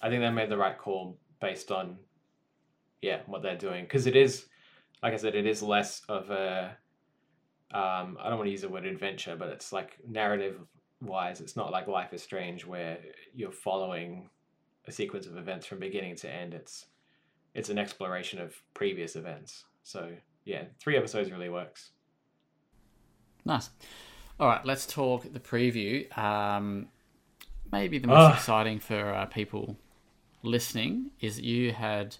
I 0.00 0.08
think 0.08 0.22
they 0.22 0.30
made 0.30 0.48
the 0.48 0.56
right 0.56 0.76
call 0.76 1.18
based 1.40 1.70
on, 1.70 1.98
yeah, 3.02 3.20
what 3.26 3.42
they're 3.42 3.56
doing. 3.58 3.84
Because 3.84 4.06
it 4.06 4.16
is, 4.16 4.46
like 5.02 5.12
I 5.12 5.16
said, 5.16 5.34
it 5.34 5.46
is 5.46 5.62
less 5.62 6.02
of 6.08 6.30
a. 6.30 6.76
Um, 7.72 8.16
I 8.20 8.28
don't 8.28 8.38
want 8.38 8.46
to 8.46 8.52
use 8.52 8.62
the 8.62 8.68
word 8.68 8.86
adventure, 8.86 9.36
but 9.36 9.48
it's 9.48 9.72
like 9.72 9.98
narrative 10.08 10.60
wise, 11.02 11.40
it's 11.40 11.56
not 11.56 11.70
like 11.72 11.88
Life 11.88 12.12
is 12.14 12.22
Strange 12.22 12.64
where 12.64 12.98
you're 13.34 13.50
following 13.52 14.30
a 14.86 14.92
sequence 14.92 15.26
of 15.26 15.36
events 15.36 15.66
from 15.66 15.78
beginning 15.78 16.16
to 16.16 16.30
end. 16.30 16.54
It's 16.54 16.86
it's 17.54 17.68
an 17.70 17.78
exploration 17.78 18.40
of 18.40 18.54
previous 18.74 19.16
events. 19.16 19.64
So 19.82 20.10
yeah, 20.44 20.64
three 20.80 20.96
episodes 20.96 21.30
really 21.30 21.48
works. 21.48 21.90
Nice. 23.44 23.70
All 24.40 24.48
right, 24.48 24.64
let's 24.64 24.86
talk 24.86 25.30
the 25.32 25.40
preview. 25.40 26.16
Um, 26.18 26.88
maybe 27.70 27.98
the 27.98 28.08
most 28.08 28.18
Ah. 28.18 28.34
exciting 28.34 28.80
for 28.80 29.12
uh, 29.14 29.26
people 29.26 29.76
listening 30.42 31.10
is 31.20 31.36
that 31.36 31.44
you 31.44 31.72
had 31.72 32.16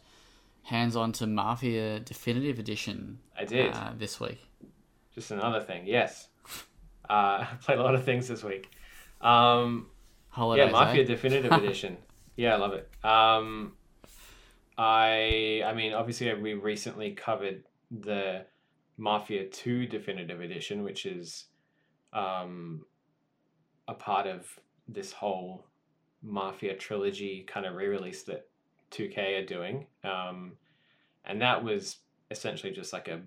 hands 0.63 0.97
on 0.97 1.13
to 1.13 1.27
Mafia 1.27 2.01
Definitive 2.01 2.59
Edition 2.59 3.19
I 3.39 3.45
did. 3.45 3.75
uh, 3.75 3.93
this 3.99 4.21
week. 4.21 4.41
Just 5.15 5.31
another 5.31 5.61
thing. 5.61 5.87
Yes, 5.87 6.29
uh, 7.11 7.45
I 7.53 7.57
played 7.61 7.79
a 7.79 7.83
lot 7.83 7.95
of 7.95 8.05
things 8.05 8.29
this 8.29 8.45
week. 8.45 8.71
Um, 9.21 9.89
Holidays, 10.29 10.67
yeah, 10.67 10.73
Mafia 10.73 11.03
eh? 11.03 11.07
Definitive 11.07 11.53
Edition. 11.63 11.97
Yeah, 12.37 12.55
I 12.55 12.59
love 12.59 12.73
it. 12.73 12.89
Um, 13.05 13.73
I 14.77 15.63
I 15.65 15.73
mean, 15.75 15.93
obviously, 15.93 16.33
we 16.35 16.55
recently 16.55 17.13
covered 17.13 17.65
the 17.91 18.47
Mafia 18.97 19.47
Two 19.47 19.87
Definitive 19.87 20.41
Edition, 20.41 20.83
which 20.83 21.07
is 21.07 21.47
um, 22.13 22.85
a 23.87 23.95
part 23.95 24.27
of 24.27 24.47
this 24.89 25.13
whole 25.13 25.67
Mafia 26.23 26.75
trilogy 26.75 27.45
kind 27.47 27.67
of 27.67 27.75
re-release 27.75 28.23
that 28.25 28.49
2K 28.91 29.43
are 29.43 29.47
doing, 29.47 29.87
um, 30.03 30.53
and 31.25 31.41
that 31.41 31.63
was 31.63 31.99
essentially 32.31 32.73
just 32.73 32.93
like 32.93 33.09
a 33.09 33.21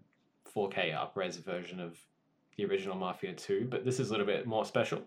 4K 0.56 0.94
upres 0.94 1.44
version 1.44 1.80
of 1.80 1.98
the 2.58 2.66
original 2.66 2.96
Mafia 2.96 3.34
2, 3.34 3.68
but 3.70 3.86
this 3.86 4.00
is 4.00 4.10
a 4.10 4.12
little 4.12 4.26
bit 4.26 4.48
more 4.48 4.66
special. 4.66 5.02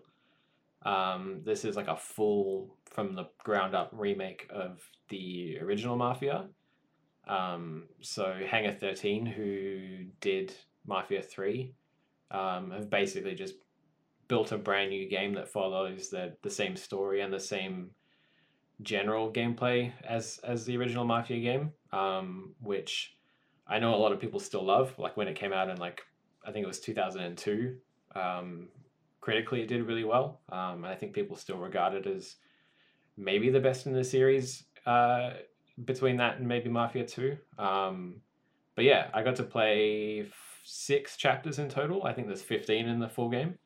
Um, 0.83 1.41
this 1.43 1.63
is 1.65 1.75
like 1.75 1.87
a 1.87 1.95
full 1.95 2.75
from 2.85 3.15
the 3.15 3.27
ground 3.43 3.75
up 3.75 3.89
remake 3.93 4.47
of 4.49 4.81
the 5.09 5.59
original 5.59 5.95
Mafia. 5.95 6.47
Um, 7.27 7.83
so 8.01 8.35
Hangar 8.47 8.71
13, 8.71 9.25
who 9.25 10.05
did 10.19 10.53
Mafia 10.85 11.21
3, 11.21 11.73
um, 12.31 12.71
have 12.71 12.89
basically 12.89 13.35
just 13.35 13.55
built 14.27 14.51
a 14.51 14.57
brand 14.57 14.89
new 14.89 15.07
game 15.07 15.33
that 15.33 15.47
follows 15.47 16.09
the, 16.09 16.33
the 16.41 16.49
same 16.49 16.75
story 16.75 17.21
and 17.21 17.31
the 17.31 17.39
same 17.39 17.91
general 18.81 19.31
gameplay 19.31 19.91
as 20.07 20.39
as 20.43 20.65
the 20.65 20.75
original 20.77 21.05
Mafia 21.05 21.39
game, 21.39 21.71
um, 21.91 22.55
which 22.61 23.15
I 23.67 23.77
know 23.79 23.93
a 23.93 23.97
lot 23.97 24.11
of 24.11 24.19
people 24.19 24.39
still 24.39 24.63
love. 24.63 24.97
Like 24.97 25.17
when 25.17 25.27
it 25.27 25.35
came 25.35 25.53
out 25.53 25.69
in 25.69 25.77
like 25.77 26.01
I 26.45 26.51
think 26.51 26.63
it 26.63 26.67
was 26.67 26.79
2002. 26.79 27.75
Um, 28.15 28.67
critically, 29.21 29.61
it 29.61 29.67
did 29.67 29.83
really 29.83 30.03
well. 30.03 30.41
Um, 30.51 30.83
and 30.83 30.87
I 30.87 30.95
think 30.95 31.13
people 31.13 31.35
still 31.35 31.57
regard 31.57 31.93
it 31.93 32.07
as 32.07 32.35
maybe 33.15 33.49
the 33.49 33.59
best 33.59 33.85
in 33.85 33.93
the 33.93 34.03
series 34.03 34.63
uh, 34.85 35.31
between 35.85 36.17
that 36.17 36.37
and 36.37 36.47
maybe 36.47 36.69
Mafia 36.69 37.05
2. 37.05 37.37
Um, 37.57 38.15
but 38.75 38.83
yeah, 38.85 39.09
I 39.13 39.23
got 39.23 39.35
to 39.37 39.43
play 39.43 40.21
f- 40.21 40.61
six 40.63 41.17
chapters 41.17 41.59
in 41.59 41.69
total. 41.69 42.03
I 42.03 42.13
think 42.13 42.27
there's 42.27 42.41
15 42.41 42.87
in 42.87 42.99
the 42.99 43.09
full 43.09 43.29
game. 43.29 43.57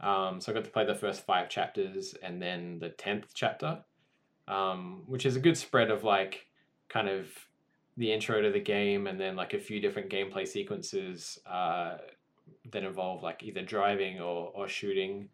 Um, 0.00 0.40
so 0.40 0.50
I 0.50 0.54
got 0.54 0.64
to 0.64 0.70
play 0.70 0.84
the 0.84 0.94
first 0.94 1.24
five 1.24 1.48
chapters 1.48 2.14
and 2.22 2.42
then 2.42 2.78
the 2.80 2.90
10th 2.90 3.26
chapter, 3.34 3.78
um, 4.48 5.02
which 5.06 5.26
is 5.26 5.36
a 5.36 5.40
good 5.40 5.56
spread 5.56 5.90
of 5.90 6.02
like 6.02 6.46
kind 6.88 7.08
of 7.08 7.28
the 7.96 8.12
intro 8.12 8.40
to 8.40 8.50
the 8.50 8.60
game 8.60 9.06
and 9.06 9.20
then 9.20 9.36
like 9.36 9.54
a 9.54 9.58
few 9.58 9.78
different 9.80 10.10
gameplay 10.10 10.48
sequences 10.48 11.38
uh, 11.46 11.98
that 12.70 12.84
involve 12.84 13.22
like 13.22 13.42
either 13.42 13.62
driving 13.62 14.20
or, 14.20 14.50
or 14.54 14.68
shooting. 14.68 15.28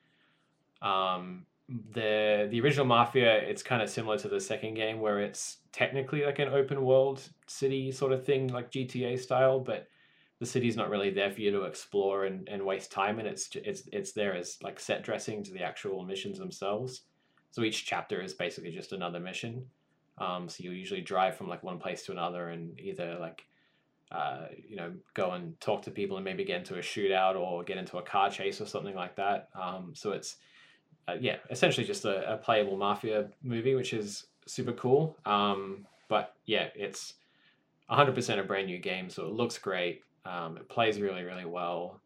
Um, 0.82 1.46
the 1.68 2.48
the 2.50 2.60
original 2.60 2.86
Mafia, 2.86 3.36
it's 3.38 3.62
kind 3.62 3.82
of 3.82 3.90
similar 3.90 4.18
to 4.18 4.28
the 4.28 4.40
second 4.40 4.74
game 4.74 5.00
where 5.00 5.20
it's 5.20 5.58
technically 5.72 6.24
like 6.24 6.38
an 6.38 6.48
open 6.48 6.82
world 6.82 7.22
city 7.46 7.92
sort 7.92 8.12
of 8.12 8.24
thing, 8.24 8.48
like 8.48 8.70
GTA 8.70 9.18
style, 9.18 9.60
but 9.60 9.88
the 10.38 10.46
city's 10.46 10.76
not 10.76 10.88
really 10.88 11.10
there 11.10 11.30
for 11.30 11.40
you 11.40 11.50
to 11.50 11.64
explore 11.64 12.24
and, 12.24 12.48
and 12.48 12.64
waste 12.64 12.90
time, 12.90 13.18
and 13.18 13.28
it's 13.28 13.50
it's 13.56 13.88
it's 13.92 14.12
there 14.12 14.34
as 14.34 14.56
like 14.62 14.80
set 14.80 15.02
dressing 15.02 15.42
to 15.42 15.52
the 15.52 15.62
actual 15.62 16.04
missions 16.04 16.38
themselves. 16.38 17.02
So 17.50 17.62
each 17.62 17.84
chapter 17.84 18.20
is 18.22 18.34
basically 18.34 18.70
just 18.70 18.92
another 18.92 19.20
mission. 19.20 19.66
Um, 20.18 20.48
so 20.48 20.64
you 20.64 20.70
usually 20.70 21.00
drive 21.00 21.36
from 21.36 21.48
like 21.48 21.62
one 21.62 21.78
place 21.78 22.04
to 22.04 22.12
another 22.12 22.48
and 22.48 22.78
either 22.80 23.16
like 23.20 23.44
uh, 24.10 24.46
you 24.66 24.76
know, 24.76 24.92
go 25.14 25.32
and 25.32 25.58
talk 25.60 25.82
to 25.82 25.90
people 25.90 26.16
and 26.16 26.24
maybe 26.24 26.44
get 26.44 26.58
into 26.58 26.76
a 26.76 26.82
shootout 26.82 27.36
or 27.36 27.62
get 27.62 27.76
into 27.76 27.98
a 27.98 28.02
car 28.02 28.30
chase 28.30 28.60
or 28.60 28.66
something 28.66 28.94
like 28.94 29.14
that. 29.16 29.48
Um, 29.60 29.92
so 29.94 30.12
it's 30.12 30.36
uh, 31.06 31.16
yeah, 31.20 31.36
essentially 31.50 31.86
just 31.86 32.04
a, 32.04 32.34
a, 32.34 32.36
playable 32.36 32.76
mafia 32.76 33.28
movie, 33.42 33.74
which 33.74 33.92
is 33.92 34.26
super 34.46 34.72
cool. 34.72 35.16
Um, 35.24 35.86
but 36.08 36.34
yeah, 36.46 36.68
it's 36.74 37.14
100% 37.90 38.38
a 38.38 38.42
brand 38.42 38.66
new 38.66 38.78
game, 38.78 39.08
so 39.08 39.26
it 39.26 39.32
looks 39.32 39.58
great. 39.58 40.02
Um, 40.24 40.56
it 40.56 40.68
plays 40.68 41.00
really, 41.00 41.22
really 41.22 41.46
well. 41.46 42.00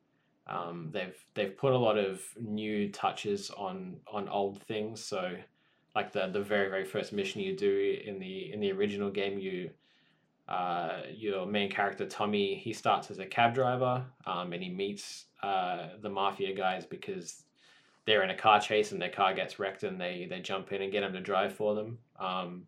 Um, 0.46 0.90
they've 0.92 1.16
they've 1.34 1.56
put 1.56 1.72
a 1.72 1.78
lot 1.78 1.96
of 1.98 2.20
new 2.40 2.90
touches 2.90 3.50
on 3.50 3.96
on 4.12 4.28
old 4.28 4.60
things. 4.62 5.02
So, 5.04 5.36
like 5.94 6.12
the 6.12 6.28
the 6.28 6.42
very 6.42 6.68
very 6.68 6.84
first 6.84 7.12
mission 7.12 7.40
you 7.40 7.56
do 7.56 8.00
in 8.04 8.18
the 8.18 8.52
in 8.52 8.60
the 8.60 8.72
original 8.72 9.10
game, 9.10 9.38
you 9.38 9.70
uh, 10.52 11.04
your 11.10 11.46
main 11.46 11.70
character 11.70 12.06
Tommy 12.06 12.54
he 12.54 12.74
starts 12.74 13.10
as 13.10 13.18
a 13.18 13.24
cab 13.24 13.54
driver, 13.54 14.04
um, 14.26 14.52
and 14.52 14.62
he 14.62 14.68
meets 14.68 15.24
uh, 15.42 15.88
the 16.02 16.10
mafia 16.10 16.54
guys 16.54 16.84
because 16.84 17.44
they're 18.04 18.22
in 18.22 18.28
a 18.28 18.36
car 18.36 18.60
chase 18.60 18.92
and 18.92 19.00
their 19.00 19.08
car 19.08 19.32
gets 19.32 19.58
wrecked, 19.58 19.82
and 19.82 19.98
they 19.98 20.26
they 20.28 20.40
jump 20.40 20.70
in 20.72 20.82
and 20.82 20.92
get 20.92 21.04
him 21.04 21.14
to 21.14 21.20
drive 21.20 21.54
for 21.54 21.74
them. 21.74 21.98
Um, 22.20 22.66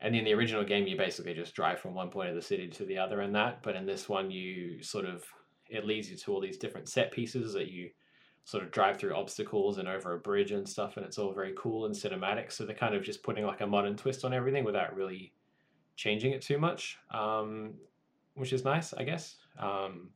and 0.00 0.14
in 0.14 0.24
the 0.24 0.34
original 0.34 0.62
game, 0.62 0.86
you 0.86 0.98
basically 0.98 1.32
just 1.32 1.54
drive 1.54 1.80
from 1.80 1.94
one 1.94 2.10
point 2.10 2.28
of 2.28 2.34
the 2.34 2.42
city 2.42 2.68
to 2.68 2.84
the 2.84 2.98
other, 2.98 3.22
and 3.22 3.34
that. 3.34 3.62
But 3.62 3.76
in 3.76 3.86
this 3.86 4.10
one, 4.10 4.30
you 4.30 4.82
sort 4.82 5.06
of 5.06 5.24
it 5.70 5.86
leads 5.86 6.10
you 6.10 6.18
to 6.18 6.32
all 6.34 6.40
these 6.40 6.58
different 6.58 6.86
set 6.86 7.12
pieces 7.12 7.54
that 7.54 7.70
you 7.70 7.88
sort 8.44 8.62
of 8.62 8.70
drive 8.70 8.98
through 8.98 9.16
obstacles 9.16 9.78
and 9.78 9.88
over 9.88 10.12
a 10.12 10.18
bridge 10.18 10.52
and 10.52 10.68
stuff, 10.68 10.98
and 10.98 11.06
it's 11.06 11.16
all 11.16 11.32
very 11.32 11.54
cool 11.56 11.86
and 11.86 11.94
cinematic. 11.94 12.52
So 12.52 12.66
they're 12.66 12.76
kind 12.76 12.94
of 12.94 13.02
just 13.02 13.22
putting 13.22 13.46
like 13.46 13.62
a 13.62 13.66
modern 13.66 13.96
twist 13.96 14.22
on 14.22 14.34
everything 14.34 14.64
without 14.64 14.94
really 14.94 15.32
changing 15.96 16.32
it 16.32 16.42
too 16.42 16.58
much, 16.58 16.98
um, 17.10 17.74
which 18.34 18.52
is 18.52 18.64
nice, 18.64 18.92
I 18.94 19.02
guess. 19.04 19.36
Um, 19.58 20.10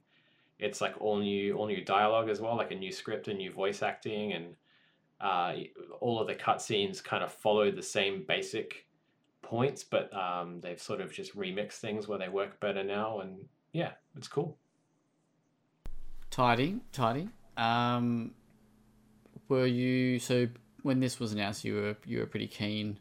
it's 0.59 0.81
like 0.81 1.01
all 1.01 1.18
new, 1.18 1.55
all 1.57 1.66
new 1.66 1.85
dialogue 1.85 2.28
as 2.28 2.41
well, 2.41 2.57
like 2.57 2.70
a 2.70 2.74
new 2.74 2.93
script 2.93 3.28
and 3.28 3.39
new 3.39 3.51
voice 3.51 3.83
acting, 3.83 4.33
and 4.33 4.55
uh, 5.20 5.55
all 6.01 6.20
of 6.20 6.26
the 6.26 6.35
cutscenes 6.35 7.03
kind 7.03 7.24
of 7.24 7.33
follow 7.33 7.70
the 7.70 7.83
same 7.83 8.24
basic 8.28 8.87
points, 9.43 9.83
but 9.83 10.14
um, 10.14 10.61
they've 10.61 10.81
sort 10.81 11.01
of 11.01 11.12
just 11.12 11.37
remixed 11.37 11.78
things 11.78 12.07
where 12.07 12.18
they 12.18 12.28
work 12.28 12.61
better 12.61 12.85
now, 12.85 13.20
and 13.20 13.37
yeah, 13.72 13.93
it's 14.16 14.28
cool. 14.28 14.57
Tidy, 16.31 16.81
tidy. 16.93 17.28
Um, 17.57 18.33
were 19.49 19.66
you 19.66 20.18
so 20.18 20.47
when 20.83 21.01
this 21.01 21.18
was 21.18 21.33
announced? 21.33 21.64
You 21.64 21.74
were 21.74 21.97
you 22.07 22.20
were 22.20 22.26
pretty 22.26 22.47
keen. 22.47 22.99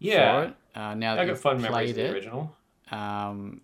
Yeah. 0.00 0.50
Uh, 0.74 0.94
now 0.94 1.14
that 1.14 1.22
I 1.22 1.24
got 1.26 1.30
you've 1.30 1.40
fun 1.40 1.62
memories 1.62 1.70
played 1.72 1.90
of 1.90 1.96
the 1.96 2.04
it, 2.06 2.12
original. 2.12 2.56
um, 2.90 3.60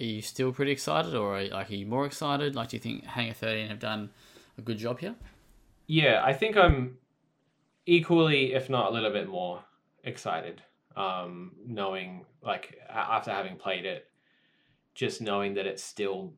are 0.00 0.04
you 0.04 0.22
still 0.22 0.52
pretty 0.52 0.72
excited, 0.72 1.14
or 1.14 1.38
are, 1.38 1.44
like 1.48 1.70
are 1.70 1.74
you 1.74 1.86
more 1.86 2.06
excited? 2.06 2.54
Like, 2.54 2.68
do 2.70 2.76
you 2.76 2.80
think 2.80 3.04
Hangar 3.04 3.34
Thirteen 3.34 3.68
have 3.68 3.80
done 3.80 4.10
a 4.56 4.62
good 4.62 4.78
job 4.78 5.00
here? 5.00 5.14
Yeah, 5.86 6.22
I 6.24 6.32
think 6.32 6.56
I'm 6.56 6.98
equally, 7.86 8.54
if 8.54 8.70
not 8.70 8.90
a 8.90 8.94
little 8.94 9.10
bit 9.10 9.28
more, 9.28 9.64
excited. 10.04 10.62
Um, 10.96 11.52
knowing, 11.66 12.24
like, 12.42 12.78
after 12.88 13.30
having 13.30 13.56
played 13.56 13.84
it, 13.84 14.06
just 14.94 15.20
knowing 15.20 15.54
that 15.54 15.66
it's 15.66 15.82
still, 15.82 16.32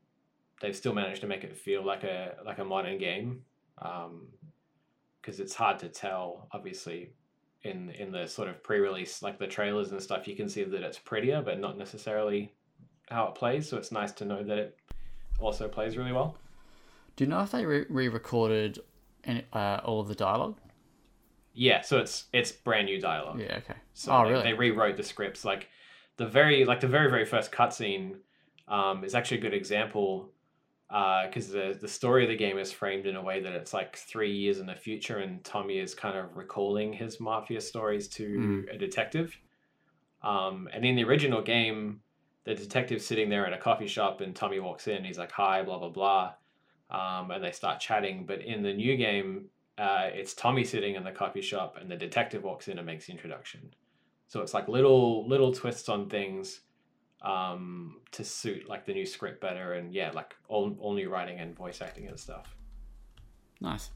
they've 0.61 0.75
still 0.75 0.93
managed 0.93 1.21
to 1.21 1.27
make 1.27 1.43
it 1.43 1.55
feel 1.55 1.83
like 1.83 2.03
a 2.03 2.35
like 2.45 2.59
a 2.59 2.65
modern 2.65 2.97
game. 2.97 3.43
Because 3.75 5.39
it's 5.39 5.55
hard 5.55 5.79
to 5.79 5.89
tell, 5.89 6.47
obviously, 6.51 7.09
in 7.63 7.89
in 7.91 8.11
the 8.11 8.27
sort 8.27 8.47
of 8.47 8.63
pre-release, 8.63 9.21
like 9.21 9.37
the 9.37 9.47
trailers 9.47 9.91
and 9.91 10.01
stuff, 10.01 10.27
you 10.27 10.35
can 10.35 10.49
see 10.49 10.63
that 10.63 10.81
it's 10.81 10.99
prettier, 10.99 11.41
but 11.41 11.59
not 11.59 11.77
necessarily 11.77 12.53
how 13.09 13.27
it 13.27 13.35
plays. 13.35 13.69
So 13.69 13.77
it's 13.77 13.91
nice 13.91 14.11
to 14.13 14.25
know 14.25 14.43
that 14.43 14.57
it 14.57 14.77
also 15.39 15.67
plays 15.67 15.97
really 15.97 16.11
well. 16.11 16.37
Do 17.15 17.23
you 17.23 17.29
know 17.29 17.41
if 17.41 17.51
they 17.51 17.65
re- 17.65 17.85
re-recorded 17.89 18.79
any, 19.25 19.45
uh, 19.53 19.81
all 19.83 19.99
of 19.99 20.07
the 20.07 20.15
dialogue? 20.15 20.57
Yeah, 21.53 21.81
so 21.81 21.99
it's 21.99 22.25
it's 22.33 22.51
brand 22.51 22.85
new 22.85 22.99
dialogue. 22.99 23.39
Yeah. 23.39 23.57
Okay. 23.57 23.79
So 23.93 24.11
oh, 24.11 24.23
they, 24.23 24.31
really? 24.31 24.43
they 24.43 24.53
rewrote 24.53 24.97
the 24.97 25.03
scripts. 25.03 25.43
Like 25.43 25.67
the 26.17 26.25
very 26.25 26.65
like 26.65 26.79
the 26.79 26.87
very 26.87 27.09
very 27.09 27.25
first 27.25 27.51
cutscene 27.51 28.15
um, 28.67 29.03
is 29.03 29.13
actually 29.13 29.39
a 29.39 29.41
good 29.41 29.53
example 29.53 30.31
because 30.91 31.47
the 31.47 31.77
the 31.79 31.87
story 31.87 32.23
of 32.23 32.29
the 32.29 32.35
game 32.35 32.57
is 32.57 32.71
framed 32.71 33.05
in 33.07 33.15
a 33.15 33.21
way 33.21 33.39
that 33.39 33.53
it's 33.53 33.73
like 33.73 33.95
three 33.95 34.31
years 34.35 34.59
in 34.59 34.65
the 34.65 34.75
future, 34.75 35.19
and 35.19 35.43
Tommy 35.43 35.77
is 35.79 35.95
kind 35.95 36.17
of 36.17 36.35
recalling 36.35 36.91
his 36.91 37.19
mafia 37.19 37.61
stories 37.61 38.07
to 38.09 38.27
Mm. 38.27 38.75
a 38.75 38.77
detective. 38.77 39.37
Um, 40.21 40.67
and 40.73 40.85
in 40.85 40.95
the 40.95 41.03
original 41.03 41.41
game, 41.41 42.01
the 42.43 42.53
detective's 42.55 43.05
sitting 43.05 43.29
there 43.29 43.45
at 43.47 43.53
a 43.53 43.57
coffee 43.57 43.87
shop, 43.87 44.21
and 44.21 44.35
Tommy 44.35 44.59
walks 44.59 44.87
in. 44.87 45.03
He's 45.03 45.17
like, 45.17 45.31
"Hi, 45.31 45.63
blah 45.63 45.79
blah 45.79 45.89
blah," 45.89 46.33
um, 46.89 47.31
and 47.31 47.43
they 47.43 47.51
start 47.51 47.79
chatting. 47.79 48.25
But 48.25 48.41
in 48.41 48.61
the 48.61 48.73
new 48.73 48.97
game, 48.97 49.49
uh, 49.77 50.09
it's 50.13 50.33
Tommy 50.33 50.63
sitting 50.65 50.95
in 50.95 51.03
the 51.03 51.11
coffee 51.11 51.41
shop, 51.41 51.77
and 51.79 51.89
the 51.89 51.95
detective 51.95 52.43
walks 52.43 52.67
in 52.67 52.77
and 52.77 52.85
makes 52.85 53.05
the 53.05 53.13
introduction. 53.13 53.73
So 54.27 54.41
it's 54.41 54.53
like 54.53 54.67
little 54.67 55.27
little 55.27 55.53
twists 55.53 55.87
on 55.89 56.09
things 56.09 56.61
um, 57.21 57.97
to 58.11 58.23
suit 58.23 58.67
like 58.67 58.85
the 58.85 58.93
new 58.93 59.05
script 59.05 59.41
better, 59.41 59.73
and 59.73 59.93
yeah, 59.93 60.11
like 60.11 60.35
all 60.47 60.75
all 60.79 60.93
new 60.93 61.09
writing 61.09 61.39
and 61.39 61.55
voice 61.55 61.81
acting 61.81 62.07
and 62.07 62.19
stuff. 62.19 62.55
Nice. 63.59 63.89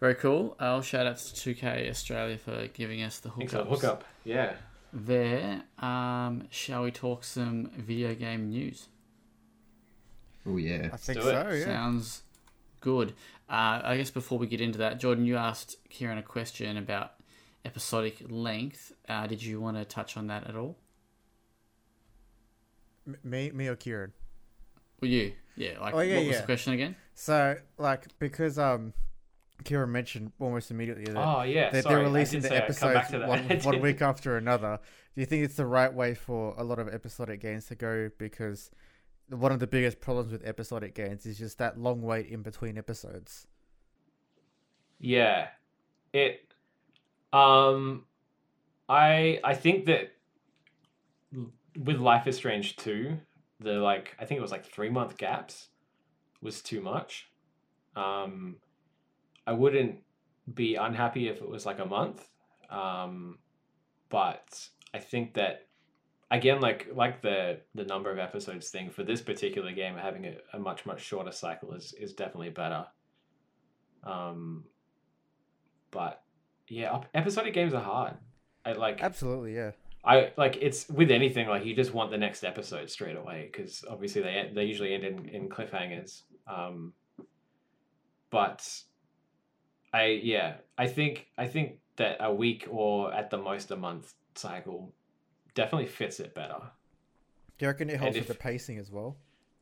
Very 0.00 0.16
cool. 0.16 0.56
I'll 0.58 0.82
shout 0.82 1.06
out 1.06 1.16
to 1.18 1.54
2K 1.54 1.88
Australia 1.88 2.36
for 2.36 2.66
giving 2.74 3.02
us 3.02 3.20
the 3.20 3.30
Thanks 3.30 3.52
for 3.52 3.62
hookup. 3.64 4.02
Yeah. 4.24 4.54
There. 4.92 5.62
Um, 5.78 6.48
shall 6.50 6.82
we 6.82 6.90
talk 6.90 7.22
some 7.22 7.70
video 7.76 8.12
game 8.14 8.50
news? 8.50 8.88
Oh 10.44 10.56
yeah. 10.56 10.88
I 10.92 10.96
think 10.96 11.22
so. 11.22 11.48
Yeah. 11.52 11.64
Sounds 11.64 12.22
good. 12.80 13.10
Uh, 13.48 13.80
I 13.84 13.96
guess 13.96 14.10
before 14.10 14.38
we 14.38 14.48
get 14.48 14.60
into 14.60 14.78
that, 14.78 14.98
Jordan, 14.98 15.24
you 15.24 15.36
asked 15.36 15.76
Kieran 15.88 16.18
a 16.18 16.22
question 16.22 16.76
about 16.76 17.12
episodic 17.64 18.24
length. 18.28 18.92
Uh, 19.08 19.28
did 19.28 19.40
you 19.40 19.60
want 19.60 19.76
to 19.76 19.84
touch 19.84 20.16
on 20.16 20.26
that 20.26 20.48
at 20.48 20.56
all? 20.56 20.76
M- 23.06 23.16
Me, 23.24 23.50
me 23.52 23.68
or 23.68 23.76
Kieran? 23.76 24.12
Well, 25.00 25.10
you, 25.10 25.32
yeah. 25.56 25.80
Like, 25.80 25.94
Oh, 25.94 26.00
yeah, 26.00 26.16
what 26.18 26.26
was 26.26 26.34
yeah. 26.34 26.40
the 26.40 26.46
question 26.46 26.72
again? 26.74 26.96
So, 27.14 27.56
like, 27.78 28.06
because 28.18 28.58
um, 28.58 28.92
Kieran 29.64 29.90
mentioned 29.92 30.32
almost 30.38 30.70
immediately 30.70 31.04
that 31.04 31.16
Oh 31.16 31.42
yeah. 31.42 31.70
that 31.70 31.82
sorry, 31.84 31.96
they're 31.96 32.04
releasing 32.04 32.40
the 32.40 32.48
say 32.48 32.56
I'd 32.58 32.76
come 32.76 32.92
back 32.94 33.12
episodes 33.12 33.64
one, 33.64 33.74
one 33.74 33.80
week 33.82 34.02
after 34.02 34.36
another. 34.36 34.78
Do 35.14 35.20
you 35.20 35.26
think 35.26 35.44
it's 35.44 35.56
the 35.56 35.66
right 35.66 35.92
way 35.92 36.14
for 36.14 36.54
a 36.56 36.64
lot 36.64 36.78
of 36.78 36.88
episodic 36.88 37.40
games 37.40 37.66
to 37.66 37.74
go? 37.74 38.10
Because 38.18 38.70
one 39.28 39.52
of 39.52 39.60
the 39.60 39.66
biggest 39.66 40.00
problems 40.00 40.32
with 40.32 40.44
episodic 40.44 40.94
games 40.94 41.26
is 41.26 41.38
just 41.38 41.58
that 41.58 41.78
long 41.78 42.02
wait 42.02 42.26
in 42.28 42.42
between 42.42 42.78
episodes. 42.78 43.46
Yeah. 44.98 45.48
It 46.12 46.40
um 47.32 48.04
I 48.88 49.40
I 49.44 49.54
think 49.54 49.86
that 49.86 50.12
with 51.76 51.98
Life 51.98 52.26
is 52.26 52.36
Strange 52.36 52.76
2, 52.76 53.16
the 53.60 53.72
like 53.74 54.16
I 54.18 54.24
think 54.24 54.38
it 54.38 54.42
was 54.42 54.50
like 54.50 54.64
3 54.64 54.90
month 54.90 55.16
gaps 55.16 55.68
was 56.40 56.60
too 56.62 56.80
much. 56.80 57.30
Um 57.96 58.56
I 59.46 59.52
wouldn't 59.52 60.00
be 60.52 60.74
unhappy 60.76 61.28
if 61.28 61.40
it 61.40 61.48
was 61.48 61.66
like 61.66 61.78
a 61.78 61.86
month. 61.86 62.28
Um 62.70 63.38
but 64.08 64.68
I 64.92 64.98
think 64.98 65.34
that 65.34 65.68
again 66.30 66.60
like 66.60 66.88
like 66.94 67.22
the 67.22 67.60
the 67.74 67.84
number 67.84 68.10
of 68.10 68.18
episodes 68.18 68.70
thing 68.70 68.90
for 68.90 69.02
this 69.04 69.20
particular 69.20 69.72
game 69.72 69.96
having 69.96 70.26
a, 70.26 70.36
a 70.54 70.58
much 70.58 70.84
much 70.86 71.02
shorter 71.02 71.32
cycle 71.32 71.72
is 71.72 71.92
is 71.94 72.12
definitely 72.12 72.50
better. 72.50 72.86
Um 74.04 74.64
but 75.90 76.22
yeah, 76.68 77.02
episodic 77.14 77.54
games 77.54 77.74
are 77.74 77.82
hard. 77.82 78.14
I 78.64 78.72
like 78.72 79.02
Absolutely, 79.02 79.54
yeah. 79.54 79.72
I 80.04 80.32
like 80.36 80.58
it's 80.60 80.88
with 80.88 81.10
anything 81.10 81.48
like 81.48 81.64
you 81.64 81.74
just 81.76 81.94
want 81.94 82.10
the 82.10 82.18
next 82.18 82.42
episode 82.42 82.90
straight 82.90 83.16
away 83.16 83.48
because 83.50 83.84
obviously 83.88 84.22
they 84.22 84.50
they 84.52 84.64
usually 84.64 84.94
end 84.94 85.04
in, 85.04 85.28
in 85.28 85.48
cliffhangers. 85.48 86.22
Um, 86.48 86.92
but 88.30 88.68
I 89.92 90.20
yeah 90.22 90.54
I 90.76 90.88
think 90.88 91.28
I 91.38 91.46
think 91.46 91.78
that 91.96 92.16
a 92.20 92.32
week 92.34 92.66
or 92.70 93.12
at 93.14 93.30
the 93.30 93.38
most 93.38 93.70
a 93.70 93.76
month 93.76 94.14
cycle 94.34 94.92
definitely 95.54 95.86
fits 95.86 96.18
it 96.18 96.34
better. 96.34 96.60
Do 97.58 97.66
you 97.66 97.68
reckon 97.68 97.90
it 97.90 98.00
helps 98.00 98.16
if- 98.16 98.28
with 98.28 98.36
the 98.36 98.42
pacing 98.42 98.78
as 98.78 98.90
well? 98.90 99.16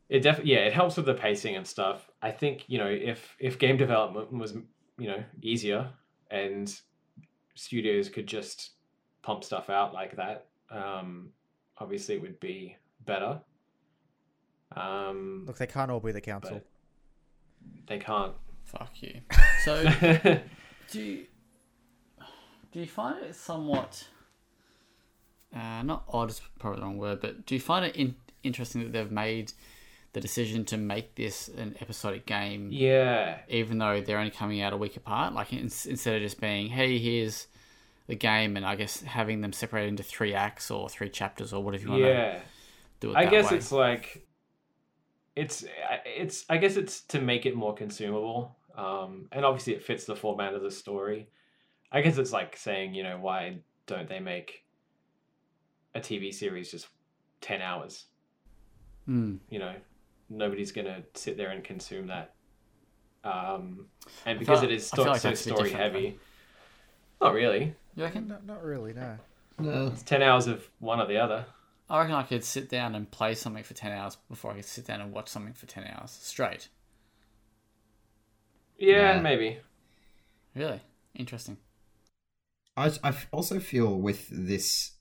It 0.09 0.23
def 0.23 0.41
yeah 0.43 0.59
it 0.59 0.73
helps 0.73 0.97
with 0.97 1.05
the 1.05 1.13
pacing 1.13 1.55
and 1.55 1.65
stuff. 1.65 2.09
I 2.21 2.31
think 2.31 2.65
you 2.67 2.79
know 2.79 2.87
if 2.87 3.35
if 3.39 3.59
game 3.59 3.77
development 3.77 4.31
was 4.33 4.53
you 4.97 5.07
know 5.07 5.23
easier 5.41 5.89
and 6.29 6.73
studios 7.55 8.09
could 8.09 8.27
just 8.27 8.71
pump 9.21 9.43
stuff 9.43 9.69
out 9.69 9.93
like 9.93 10.15
that, 10.17 10.47
um, 10.69 11.29
obviously 11.77 12.15
it 12.15 12.21
would 12.21 12.39
be 12.39 12.77
better. 13.05 13.39
Um, 14.75 15.43
Look, 15.47 15.57
they 15.57 15.67
can't 15.67 15.91
all 15.91 15.99
be 15.99 16.11
the 16.11 16.21
council. 16.21 16.61
they 17.87 17.99
can't. 17.99 18.33
Fuck 18.65 19.01
you. 19.01 19.21
So, 19.63 19.83
do 20.89 20.99
you, 20.99 21.25
do 22.71 22.79
you 22.79 22.87
find 22.87 23.23
it 23.23 23.35
somewhat 23.35 24.07
uh, 25.55 25.83
not 25.83 26.03
odd 26.11 26.31
is 26.31 26.41
probably 26.57 26.79
the 26.79 26.85
wrong 26.87 26.97
word, 26.97 27.19
but 27.21 27.45
do 27.45 27.53
you 27.53 27.61
find 27.61 27.85
it 27.85 27.95
in, 27.95 28.15
interesting 28.41 28.81
that 28.81 28.91
they've 28.91 29.11
made 29.11 29.51
the 30.13 30.19
decision 30.19 30.65
to 30.65 30.77
make 30.77 31.13
this 31.13 31.47
an 31.49 31.75
episodic 31.79 32.25
game, 32.25 32.69
Yeah. 32.71 33.37
even 33.49 33.77
though 33.77 34.01
they're 34.01 34.17
only 34.17 34.31
coming 34.31 34.61
out 34.61 34.73
a 34.73 34.77
week 34.77 34.97
apart. 34.97 35.33
Like 35.35 35.53
in, 35.53 35.59
instead 35.59 36.15
of 36.15 36.21
just 36.23 36.41
being, 36.41 36.69
hey, 36.69 36.97
here's 36.97 37.45
the 38.11 38.15
game, 38.17 38.57
and 38.57 38.65
I 38.65 38.75
guess 38.75 39.01
having 39.01 39.39
them 39.39 39.53
separated 39.53 39.87
into 39.87 40.03
three 40.03 40.33
acts 40.33 40.69
or 40.69 40.89
three 40.89 41.09
chapters 41.09 41.53
or 41.53 41.63
whatever 41.63 41.83
you 41.83 41.89
want 41.89 42.03
to 42.03 42.41
do 42.99 43.11
it. 43.11 43.15
I 43.15 43.25
guess 43.25 43.49
way. 43.49 43.57
it's 43.57 43.71
like 43.71 44.27
it's 45.35 45.63
it's 46.05 46.45
I 46.49 46.57
guess 46.57 46.75
it's 46.75 47.01
to 47.03 47.21
make 47.21 47.45
it 47.45 47.55
more 47.55 47.73
consumable. 47.73 48.57
Um, 48.77 49.27
and 49.31 49.45
obviously 49.45 49.73
it 49.73 49.83
fits 49.83 50.05
the 50.05 50.15
format 50.15 50.53
of 50.53 50.61
the 50.61 50.71
story. 50.71 51.29
I 51.91 52.01
guess 52.01 52.17
it's 52.17 52.33
like 52.33 52.55
saying, 52.57 52.93
you 52.93 53.03
know, 53.03 53.17
why 53.17 53.59
don't 53.87 54.07
they 54.07 54.19
make 54.19 54.65
a 55.95 55.99
TV 55.99 56.33
series 56.33 56.69
just 56.69 56.87
10 57.41 57.61
hours? 57.61 58.05
Hmm. 59.05 59.35
You 59.49 59.59
know, 59.59 59.73
nobody's 60.29 60.71
to 60.73 61.03
sit 61.15 61.37
there 61.37 61.49
and 61.49 61.63
consume 61.63 62.07
that. 62.07 62.33
Um, 63.23 63.87
and 64.25 64.39
because 64.39 64.61
feel- 64.61 64.69
it 64.69 64.75
is 64.75 64.87
sto- 64.87 65.03
like 65.03 65.21
so 65.21 65.29
that's 65.29 65.45
a 65.45 65.49
bit 65.49 65.55
story 65.55 65.71
heavy. 65.71 66.19
Not 67.21 67.33
really. 67.33 67.75
You 67.95 68.03
reckon? 68.03 68.27
Not, 68.27 68.45
not 68.45 68.63
really, 68.63 68.93
no. 68.93 69.17
No. 69.59 69.87
It's 69.87 70.03
10 70.03 70.21
hours 70.21 70.47
of 70.47 70.67
one 70.79 70.99
or 70.99 71.07
the 71.07 71.17
other. 71.17 71.45
I 71.89 71.99
reckon 71.99 72.15
I 72.15 72.23
could 72.23 72.43
sit 72.43 72.69
down 72.69 72.95
and 72.95 73.09
play 73.11 73.35
something 73.35 73.63
for 73.63 73.73
10 73.73 73.91
hours 73.91 74.17
before 74.29 74.51
I 74.51 74.55
could 74.55 74.65
sit 74.65 74.87
down 74.87 75.01
and 75.01 75.11
watch 75.11 75.27
something 75.27 75.53
for 75.53 75.65
10 75.65 75.83
hours 75.93 76.11
straight. 76.11 76.69
Yeah, 78.77 79.15
Yeah. 79.15 79.21
maybe. 79.21 79.59
Really? 80.55 80.81
Interesting. 81.15 81.57
I, 82.77 82.91
I 83.03 83.13
also 83.31 83.59
feel 83.59 83.99
with 83.99 84.27
this 84.31 84.91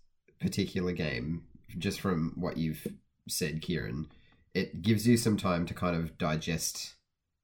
particular 0.40 0.92
game, 0.92 1.44
just 1.78 2.00
from 2.00 2.32
what 2.36 2.56
you've 2.56 2.86
said, 3.28 3.62
Kieran, 3.62 4.08
it 4.54 4.82
gives 4.82 5.06
you 5.06 5.16
some 5.16 5.36
time 5.36 5.66
to 5.66 5.74
kind 5.74 5.96
of 5.96 6.18
digest 6.18 6.94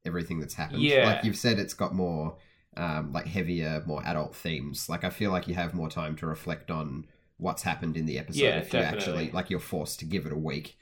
everything 0.05 0.41
that's 0.41 0.55
happened. 0.55 0.83
Yeah. 0.83 1.07
Like 1.07 1.25
you've 1.25 1.37
said, 1.37 1.59
it's 1.59 1.75
got 1.75 1.95
more, 1.95 2.37
um, 2.77 3.13
like 3.13 3.27
heavier, 3.27 3.83
more 3.87 4.03
adult 4.07 4.35
themes. 4.37 4.89
Like 4.89 5.05
I 5.05 5.11
feel 5.11 5.31
like 5.31 5.49
you 5.49 5.55
have 5.55 5.75
more 5.75 5.89
time 5.89 6.17
to 6.17 6.27
reflect 6.27 6.71
on 6.71 7.07
what's 7.39 7.63
happened 7.63 7.97
in 7.97 8.07
the 8.07 8.19
episode 8.19 8.41
Yeah, 8.41 8.59
if 8.59 8.67
you 8.73 8.79
definitely. 8.81 8.99
actually, 8.99 9.31
like 9.33 9.51
you're 9.51 9.61
forced 9.61 9.99
to 10.01 10.05
give 10.05 10.27
it 10.27 10.33
a 10.33 10.37
week. 10.39 10.77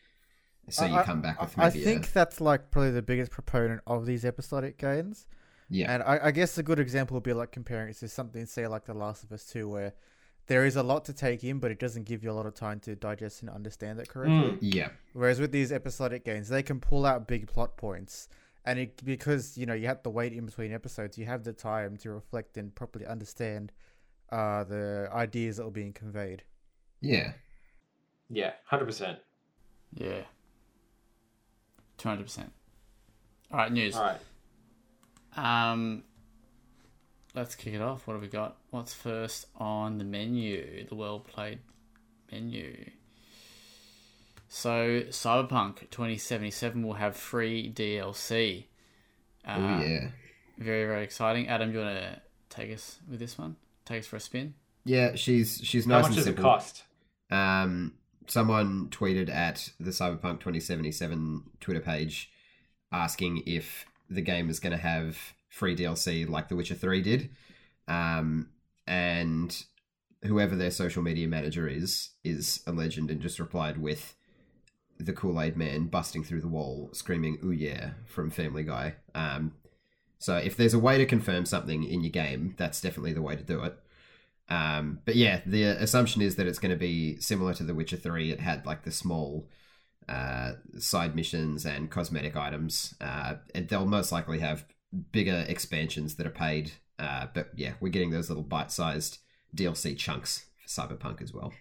So 0.70 0.86
you 0.86 0.94
I- 0.96 1.02
come 1.02 1.20
back 1.20 1.40
with 1.40 1.58
I 1.58 1.68
maybe 1.68 1.80
I 1.80 1.84
think 1.84 2.06
a, 2.08 2.14
that's 2.14 2.40
like 2.40 2.70
probably 2.70 2.90
the 2.92 3.02
biggest 3.02 3.30
proponent 3.30 3.80
of 3.86 4.06
these 4.06 4.24
episodic 4.24 4.78
games. 4.78 5.26
yeah. 5.68 5.92
And 5.92 6.02
I, 6.02 6.26
I 6.26 6.30
guess 6.30 6.56
a 6.58 6.62
good 6.62 6.78
example 6.78 7.14
would 7.16 7.22
be 7.24 7.32
like 7.32 7.52
comparing 7.52 7.90
it 7.90 7.96
to 7.98 8.08
something, 8.08 8.46
say, 8.46 8.66
like 8.66 8.84
The 8.86 8.94
Last 8.94 9.24
of 9.24 9.32
Us 9.32 9.44
2, 9.46 9.68
where 9.68 9.92
there 10.46 10.64
is 10.64 10.76
a 10.76 10.82
lot 10.82 11.04
to 11.06 11.12
take 11.12 11.42
in, 11.44 11.58
but 11.58 11.70
it 11.70 11.78
doesn't 11.78 12.04
give 12.04 12.22
you 12.22 12.30
a 12.30 12.32
lot 12.32 12.46
of 12.46 12.54
time 12.54 12.78
to 12.80 12.94
digest 12.94 13.40
and 13.42 13.50
understand 13.50 13.98
it 13.98 14.08
correctly. 14.08 14.52
Mm. 14.52 14.58
yeah. 14.60 14.88
Whereas 15.12 15.38
with 15.40 15.52
these 15.52 15.70
episodic 15.72 16.24
games, 16.24 16.48
they 16.48 16.62
can 16.62 16.80
pull 16.80 17.04
out 17.06 17.26
big 17.28 17.46
plot 17.46 17.76
points. 17.76 18.28
And 18.64 18.78
it, 18.78 19.04
because, 19.04 19.58
you 19.58 19.66
know, 19.66 19.74
you 19.74 19.86
have 19.86 20.02
to 20.04 20.10
wait 20.10 20.32
in 20.32 20.46
between 20.46 20.72
episodes, 20.72 21.18
you 21.18 21.26
have 21.26 21.44
the 21.44 21.52
time 21.52 21.96
to 21.98 22.10
reflect 22.10 22.56
and 22.56 22.74
properly 22.74 23.06
understand 23.06 23.72
uh, 24.32 24.64
the 24.64 25.08
ideas 25.12 25.58
that 25.58 25.64
are 25.64 25.70
being 25.70 25.92
conveyed. 25.92 26.42
Yeah. 27.00 27.32
Yeah, 28.30 28.52
100%. 28.70 29.18
Yeah. 29.92 30.22
200%. 31.98 32.38
All 33.50 33.58
right, 33.58 33.70
news. 33.72 33.96
All 33.96 34.02
right. 34.02 34.20
Um, 35.36 36.04
let's 37.34 37.54
kick 37.54 37.74
it 37.74 37.82
off. 37.82 38.06
What 38.06 38.14
have 38.14 38.22
we 38.22 38.28
got? 38.28 38.56
What's 38.70 38.94
first 38.94 39.46
on 39.56 39.98
the 39.98 40.04
menu? 40.04 40.86
The 40.88 40.94
well 40.94 41.20
played 41.20 41.58
menu. 42.30 42.90
So, 44.56 45.02
Cyberpunk 45.10 45.90
2077 45.90 46.86
will 46.86 46.94
have 46.94 47.16
free 47.16 47.72
DLC. 47.74 48.66
Uh, 49.44 49.56
oh 49.58 49.84
yeah. 49.84 50.10
Very, 50.58 50.86
very 50.86 51.02
exciting. 51.02 51.48
Adam, 51.48 51.72
do 51.72 51.80
you 51.80 51.84
want 51.84 51.98
to 51.98 52.20
take 52.50 52.72
us 52.72 53.00
with 53.10 53.18
this 53.18 53.36
one? 53.36 53.56
Take 53.84 54.02
us 54.02 54.06
for 54.06 54.14
a 54.14 54.20
spin? 54.20 54.54
Yeah, 54.84 55.16
she's 55.16 55.60
she's 55.64 55.86
How 55.86 55.94
nice 55.94 56.02
much 56.02 56.10
and 56.10 56.16
does 56.18 56.26
it 56.28 56.36
cost? 56.36 56.84
Um, 57.32 57.94
someone 58.28 58.90
tweeted 58.90 59.28
at 59.28 59.70
the 59.80 59.90
Cyberpunk 59.90 60.38
2077 60.38 61.42
Twitter 61.58 61.80
page 61.80 62.30
asking 62.92 63.42
if 63.46 63.86
the 64.08 64.22
game 64.22 64.48
is 64.50 64.60
going 64.60 64.70
to 64.70 64.78
have 64.78 65.18
free 65.48 65.74
DLC 65.74 66.28
like 66.28 66.48
The 66.48 66.54
Witcher 66.54 66.76
3 66.76 67.02
did. 67.02 67.30
Um, 67.88 68.50
and 68.86 69.64
whoever 70.22 70.54
their 70.54 70.70
social 70.70 71.02
media 71.02 71.26
manager 71.26 71.66
is, 71.66 72.10
is 72.22 72.62
a 72.68 72.72
legend 72.72 73.10
and 73.10 73.20
just 73.20 73.40
replied 73.40 73.78
with 73.78 74.14
the 74.98 75.12
Kool 75.12 75.40
Aid 75.40 75.56
Man 75.56 75.86
busting 75.86 76.24
through 76.24 76.40
the 76.40 76.48
wall 76.48 76.90
screaming, 76.92 77.38
Ooh 77.44 77.50
yeah, 77.50 77.90
from 78.06 78.30
Family 78.30 78.62
Guy. 78.62 78.94
Um, 79.14 79.54
so 80.18 80.36
if 80.36 80.56
there's 80.56 80.74
a 80.74 80.78
way 80.78 80.98
to 80.98 81.06
confirm 81.06 81.44
something 81.44 81.84
in 81.84 82.02
your 82.02 82.10
game, 82.10 82.54
that's 82.56 82.80
definitely 82.80 83.12
the 83.12 83.22
way 83.22 83.36
to 83.36 83.42
do 83.42 83.62
it. 83.62 83.78
Um, 84.48 85.00
but 85.04 85.16
yeah, 85.16 85.40
the 85.46 85.64
assumption 85.64 86.22
is 86.22 86.36
that 86.36 86.46
it's 86.46 86.58
going 86.58 86.70
to 86.70 86.76
be 86.76 87.18
similar 87.20 87.54
to 87.54 87.62
The 87.62 87.74
Witcher 87.74 87.96
3. 87.96 88.30
It 88.30 88.40
had 88.40 88.64
like 88.66 88.84
the 88.84 88.90
small 88.90 89.48
uh, 90.08 90.52
side 90.78 91.14
missions 91.14 91.64
and 91.64 91.90
cosmetic 91.90 92.36
items. 92.36 92.94
Uh, 93.00 93.34
and 93.54 93.68
they'll 93.68 93.86
most 93.86 94.12
likely 94.12 94.38
have 94.40 94.64
bigger 95.12 95.44
expansions 95.48 96.16
that 96.16 96.26
are 96.26 96.30
paid. 96.30 96.72
Uh, 96.98 97.26
but 97.34 97.50
yeah, 97.56 97.72
we're 97.80 97.88
getting 97.88 98.10
those 98.10 98.28
little 98.28 98.44
bite 98.44 98.70
sized 98.70 99.18
DLC 99.54 99.96
chunks 99.96 100.46
for 100.56 100.68
Cyberpunk 100.68 101.22
as 101.22 101.32
well. 101.32 101.52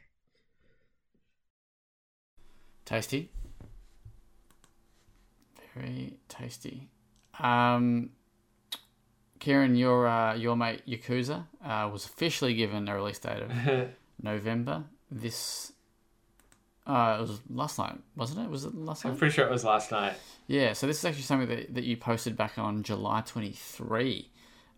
Tasty. 2.86 3.29
Very 5.75 6.17
tasty. 6.29 6.89
Um, 7.39 8.11
Kieran, 9.39 9.75
your 9.75 10.07
uh, 10.07 10.36
your 10.36 10.55
mate 10.55 10.84
Yakuza 10.88 11.45
uh, 11.63 11.89
was 11.91 12.05
officially 12.05 12.53
given 12.53 12.88
a 12.88 12.95
release 12.95 13.19
date 13.19 13.41
of 13.41 13.89
November. 14.21 14.84
This 15.09 15.71
uh, 16.86 17.17
it 17.19 17.21
was 17.21 17.39
last 17.49 17.79
night, 17.79 17.95
wasn't 18.15 18.45
it? 18.45 18.49
Was 18.49 18.65
it 18.65 18.75
last 18.75 19.05
I'm 19.05 19.17
pretty 19.17 19.34
sure 19.34 19.45
it 19.45 19.51
was 19.51 19.63
last 19.63 19.91
night. 19.91 20.13
Yeah. 20.47 20.73
So 20.73 20.86
this 20.86 20.99
is 20.99 21.05
actually 21.05 21.23
something 21.23 21.49
that, 21.49 21.73
that 21.73 21.84
you 21.86 21.97
posted 21.97 22.38
back 22.38 22.57
on 22.59 22.84
July 22.84 23.21
twenty 23.25 23.51
three. 23.53 24.29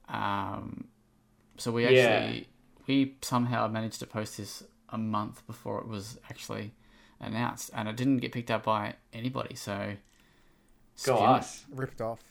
Um, 0.08 0.86
so 1.58 1.72
we 1.72 1.84
Yeah. 1.84 1.89
actually 1.89 2.47
we 2.88 3.16
somehow 3.22 3.68
managed 3.68 3.99
to 3.99 4.08
post 4.08 4.38
this 4.38 4.64
a 4.89 4.97
month 4.97 5.45
before 5.47 5.80
it 5.82 5.88
was 5.88 6.20
actually 6.30 6.72
announced, 7.28 7.72
and 7.74 7.88
it 7.90 7.96
didn't 7.96 8.18
get 8.18 8.32
picked 8.32 8.52
up 8.52 8.64
by 8.64 8.96
anybody. 9.14 9.56
So 9.56 9.94
Go 11.06 11.18
us. 11.18 11.66
Ripped 11.74 12.02
off. 12.02 12.22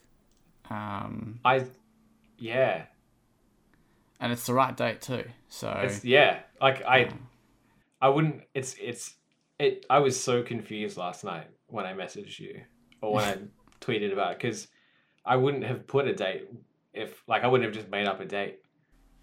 Um, 0.70 1.40
I, 1.44 1.64
yeah, 2.38 2.84
and 4.20 4.32
it's 4.32 4.46
the 4.46 4.54
right 4.54 4.74
date 4.76 5.00
too. 5.02 5.24
So 5.48 5.70
it's 5.84 6.04
yeah. 6.04 6.40
Like 6.60 6.82
I, 6.84 7.10
I 8.00 8.08
wouldn't. 8.08 8.42
It's 8.54 8.74
it's 8.80 9.14
it. 9.58 9.84
I 9.90 9.98
was 9.98 10.18
so 10.18 10.42
confused 10.42 10.96
last 10.96 11.24
night 11.24 11.48
when 11.66 11.84
I 11.84 11.92
messaged 11.92 12.38
you 12.38 12.60
or 13.02 13.14
when 13.14 13.24
I 13.24 13.36
tweeted 13.84 14.12
about 14.12 14.32
it 14.32 14.38
because 14.38 14.68
I 15.26 15.36
wouldn't 15.36 15.64
have 15.64 15.86
put 15.86 16.06
a 16.08 16.14
date 16.14 16.48
if 16.94 17.22
like 17.26 17.42
I 17.44 17.48
wouldn't 17.48 17.66
have 17.66 17.74
just 17.74 17.90
made 17.90 18.06
up 18.06 18.20
a 18.20 18.24
date. 18.24 18.60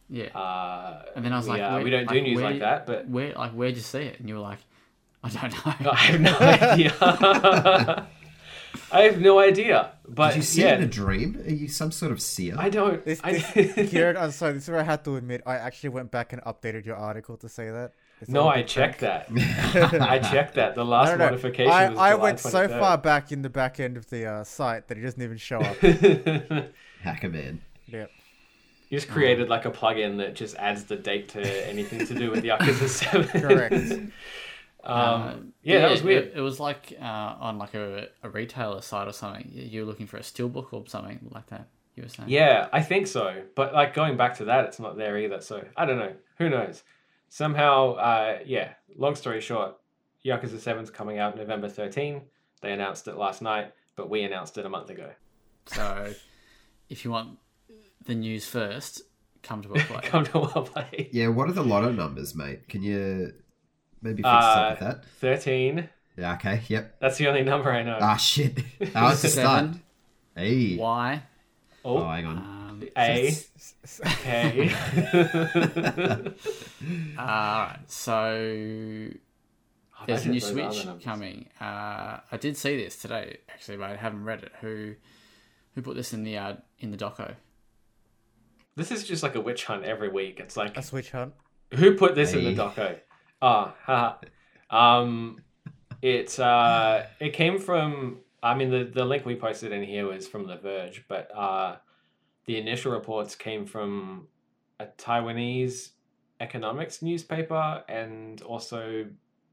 yeah. 0.09 0.25
Uh, 0.37 1.03
And 1.15 1.25
then 1.25 1.33
I 1.33 1.37
was 1.37 1.45
we, 1.47 1.53
like, 1.53 1.61
uh, 1.61 1.69
where- 1.75 1.83
we 1.83 1.89
don't 1.89 2.07
do 2.07 2.13
like, 2.15 2.23
news 2.23 2.35
where- 2.35 2.51
like 2.51 2.59
that, 2.59 2.85
but 2.85 3.07
where 3.07 3.33
like 3.33 3.53
where'd 3.53 3.75
you 3.75 3.81
see 3.81 3.99
it? 4.01 4.19
And 4.19 4.29
you 4.29 4.35
were 4.35 4.41
like, 4.41 4.59
I 5.23 5.29
don't 5.29 5.85
know. 5.85 5.91
I 5.91 5.95
have 5.95 6.21
no 6.21 6.37
idea. 6.39 8.07
I 8.91 9.01
have 9.03 9.21
no 9.21 9.39
idea. 9.39 9.91
But 10.07 10.29
Did 10.29 10.37
you 10.37 10.43
see 10.43 10.61
yeah, 10.61 10.73
it 10.73 10.79
in 10.79 10.83
a 10.83 10.87
dream? 10.87 11.41
Are 11.45 11.49
you 11.49 11.67
some 11.67 11.91
sort 11.91 12.11
of 12.11 12.21
seer? 12.21 12.55
I 12.57 12.69
don't. 12.69 13.03
This, 13.05 13.21
I, 13.23 13.33
this, 13.53 13.89
Kieran, 13.89 14.17
I'm 14.17 14.31
sorry, 14.31 14.53
this 14.53 14.63
is 14.63 14.69
where 14.69 14.79
I 14.79 14.83
had 14.83 15.03
to 15.05 15.15
admit 15.15 15.41
I 15.45 15.55
actually 15.55 15.89
went 15.89 16.11
back 16.11 16.33
and 16.33 16.41
updated 16.43 16.85
your 16.85 16.97
article 16.97 17.37
to 17.37 17.49
say 17.49 17.69
that. 17.69 17.93
It's 18.19 18.29
no, 18.29 18.41
all 18.41 18.47
a 18.47 18.51
I 18.51 18.57
big 18.57 18.67
checked 18.67 18.99
prank. 18.99 19.27
that. 19.35 20.01
I 20.01 20.19
checked 20.19 20.55
that. 20.55 20.75
The 20.75 20.85
last 20.85 21.11
I 21.11 21.15
modification 21.15 21.71
I, 21.71 21.89
was 21.89 21.99
I 21.99 22.11
July 22.11 22.23
went 22.23 22.39
so 22.39 22.67
far 22.67 22.97
back 22.97 23.31
in 23.31 23.41
the 23.41 23.49
back 23.49 23.79
end 23.79 23.97
of 23.97 24.09
the 24.09 24.25
uh, 24.25 24.43
site 24.43 24.87
that 24.89 24.97
it 24.97 25.01
doesn't 25.01 25.21
even 25.21 25.37
show 25.37 25.59
up. 25.59 25.77
Hacker 27.01 27.29
man. 27.29 27.61
Yep. 27.87 28.11
You 28.89 28.97
just 28.97 29.09
created 29.09 29.47
like 29.47 29.65
a 29.65 29.71
plugin 29.71 30.17
that 30.17 30.35
just 30.35 30.55
adds 30.57 30.83
the 30.83 30.97
date 30.97 31.29
to 31.29 31.67
anything 31.67 32.05
to 32.05 32.13
do 32.13 32.29
with 32.29 32.41
the 32.41 32.49
Yakuza 32.49 32.89
Seven. 32.89 33.41
Correct. 33.41 34.11
Um, 34.83 35.53
yeah, 35.63 35.79
that 35.79 35.91
was 35.91 36.03
weird. 36.03 36.25
It, 36.25 36.33
it 36.37 36.41
was 36.41 36.59
like 36.59 36.93
uh, 36.99 37.03
on 37.05 37.57
like 37.57 37.73
a, 37.73 38.07
a 38.23 38.29
retailer 38.29 38.81
site 38.81 39.07
or 39.07 39.13
something. 39.13 39.49
You 39.51 39.81
were 39.81 39.87
looking 39.87 40.07
for 40.07 40.17
a 40.17 40.21
steelbook 40.21 40.73
or 40.73 40.83
something 40.87 41.19
like 41.31 41.47
that. 41.47 41.67
You 41.95 42.03
were 42.03 42.09
saying. 42.09 42.29
Yeah, 42.29 42.67
I 42.71 42.81
think 42.81 43.07
so. 43.07 43.43
But 43.55 43.73
like 43.73 43.93
going 43.93 44.17
back 44.17 44.37
to 44.37 44.45
that, 44.45 44.65
it's 44.65 44.79
not 44.79 44.97
there 44.97 45.17
either. 45.17 45.41
So 45.41 45.63
I 45.75 45.85
don't 45.85 45.97
know. 45.97 46.13
Who 46.37 46.49
knows? 46.49 46.83
Somehow, 47.29 47.93
uh, 47.93 48.39
yeah. 48.45 48.73
Long 48.97 49.15
story 49.15 49.39
short, 49.39 49.77
Yakuza 50.25 50.55
7's 50.55 50.89
coming 50.89 51.17
out 51.17 51.37
November 51.37 51.69
13. 51.69 52.21
They 52.61 52.73
announced 52.73 53.07
it 53.07 53.15
last 53.15 53.41
night, 53.41 53.71
but 53.95 54.09
we 54.09 54.23
announced 54.23 54.57
it 54.57 54.65
a 54.65 54.69
month 54.69 54.89
ago. 54.89 55.11
So, 55.67 56.13
if 56.89 57.05
you 57.05 57.11
want 57.11 57.37
the 58.05 58.15
news 58.15 58.45
first, 58.45 59.03
come 59.43 59.61
to 59.61 59.69
a 59.69 59.79
play. 59.79 60.01
Come 60.03 60.25
to 60.25 60.39
well 60.39 60.63
play. 60.63 61.09
Yeah, 61.11 61.29
what 61.29 61.49
are 61.49 61.53
the 61.53 61.63
lotto 61.63 61.91
numbers, 61.91 62.35
mate? 62.35 62.67
Can 62.67 62.83
you 62.83 63.33
maybe 64.01 64.17
fix 64.23 64.27
us 64.27 64.43
Uh, 64.43 64.59
up 64.59 64.79
with 64.79 64.87
that? 64.87 65.05
13, 65.19 65.89
Yeah, 66.17 66.33
okay, 66.35 66.61
yep. 66.67 66.95
That's 66.99 67.17
the 67.17 67.27
only 67.27 67.43
number 67.43 67.71
I 67.71 67.83
know. 67.83 67.97
Ah, 68.01 68.17
shit. 68.17 68.59
That 68.79 69.01
was 69.03 69.21
the 69.21 69.27
start. 69.29 69.65
Seven. 69.65 69.81
Hey. 70.35 70.77
Y. 70.77 71.23
Oh, 71.83 71.97
oh, 71.97 72.09
hang 72.09 72.25
on. 72.25 72.37
Um, 72.37 72.83
A. 72.97 73.35
K. 74.23 74.71
all 77.17 77.25
right. 77.25 77.79
So 77.87 79.07
there's 80.07 80.25
a 80.25 80.29
new 80.29 80.39
Switch 80.39 80.85
coming. 81.03 81.49
Uh, 81.59 82.19
I 82.31 82.37
did 82.39 82.57
see 82.57 82.77
this 82.77 82.97
today, 82.97 83.37
actually, 83.49 83.77
but 83.77 83.89
I 83.89 83.95
haven't 83.95 84.23
read 84.23 84.43
it. 84.43 84.51
Who 84.61 84.95
who 85.75 85.81
put 85.81 85.95
this 85.95 86.13
in 86.13 86.23
the 86.23 86.37
uh, 86.37 86.53
in 86.79 86.91
the 86.91 86.97
doco? 86.97 87.35
This 88.75 88.91
is 88.91 89.03
just 89.03 89.21
like 89.23 89.35
a 89.35 89.41
witch 89.41 89.65
hunt 89.65 89.83
every 89.83 90.09
week. 90.09 90.39
It's 90.39 90.55
like 90.57 90.77
A 90.77 90.81
switch 90.83 91.11
hunt. 91.11 91.33
Who 91.75 91.95
put 91.95 92.15
this 92.15 92.33
in 92.33 92.43
the 92.43 92.51
Hey. 92.51 92.55
doco? 92.55 92.99
Ah, 93.41 93.75
haha. 93.83 94.15
Um, 94.69 95.41
it's 96.01 96.39
uh, 96.39 97.07
it 97.19 97.33
came 97.33 97.59
from. 97.59 98.19
I 98.43 98.55
mean, 98.55 98.69
the 98.69 98.83
the 98.83 99.05
link 99.05 99.25
we 99.25 99.35
posted 99.35 99.71
in 99.71 99.83
here 99.83 100.07
was 100.07 100.27
from 100.27 100.47
The 100.47 100.57
Verge, 100.57 101.05
but 101.07 101.29
uh, 101.35 101.77
the 102.45 102.57
initial 102.57 102.91
reports 102.91 103.35
came 103.35 103.65
from 103.65 104.27
a 104.79 104.87
Taiwanese 104.97 105.91
economics 106.39 107.01
newspaper 107.01 107.83
and 107.87 108.41
also 108.41 109.05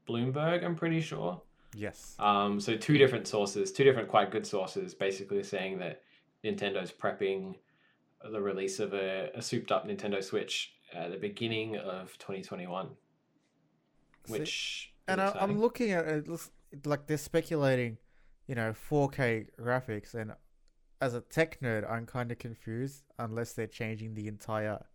Bloomberg. 0.07 0.65
I'm 0.65 0.75
pretty 0.75 1.01
sure. 1.01 1.41
Yes. 1.75 2.15
Um, 2.17 2.59
so 2.59 2.75
two 2.75 2.97
different 2.97 3.27
sources, 3.27 3.71
two 3.71 3.83
different 3.83 4.07
quite 4.07 4.31
good 4.31 4.45
sources, 4.45 4.95
basically 4.95 5.43
saying 5.43 5.77
that 5.79 6.01
Nintendo's 6.43 6.91
prepping 6.91 7.55
the 8.31 8.41
release 8.41 8.79
of 8.79 8.93
a, 8.93 9.29
a 9.35 9.41
souped 9.41 9.71
up 9.71 9.87
Nintendo 9.87 10.23
Switch 10.23 10.73
at 10.93 11.11
the 11.11 11.17
beginning 11.17 11.77
of 11.77 12.17
2021, 12.17 12.89
See, 14.25 14.39
which 14.39 14.93
And 15.07 15.21
I, 15.21 15.35
i'm 15.39 15.59
looking 15.59 15.91
at 15.91 16.05
it, 16.05 16.27
looks 16.27 16.51
like 16.85 17.07
they're 17.07 17.17
speculating, 17.17 17.97
you 18.47 18.55
know, 18.55 18.73
4K 18.89 19.47
graphics. 19.59 20.13
And 20.13 20.33
as 21.01 21.13
a 21.13 21.21
tech 21.21 21.59
nerd, 21.61 21.89
I'm 21.89 22.05
kind 22.05 22.31
of 22.31 22.37
confused 22.37 23.03
unless 23.17 23.53
they're 23.53 23.67
changing 23.67 24.13
the 24.15 24.27
entire 24.27 24.85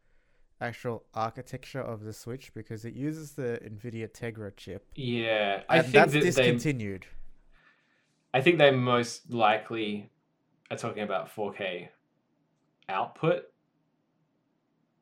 actual 0.60 1.04
architecture 1.14 1.80
of 1.80 2.04
the 2.04 2.12
Switch 2.12 2.52
because 2.54 2.84
it 2.84 2.94
uses 2.94 3.32
the 3.32 3.60
NVIDIA 3.64 4.08
Tegra 4.08 4.56
chip. 4.56 4.86
yeah, 4.94 5.62
I 5.68 5.82
think 5.82 5.92
that's 5.92 6.12
that 6.12 6.20
they, 6.20 6.26
discontinued. 6.26 7.06
I 8.32 8.40
think 8.40 8.58
they 8.58 8.70
most 8.70 9.32
likely 9.32 10.10
are 10.70 10.76
talking 10.76 11.02
about 11.02 11.34
4K 11.34 11.88
output. 12.88 13.44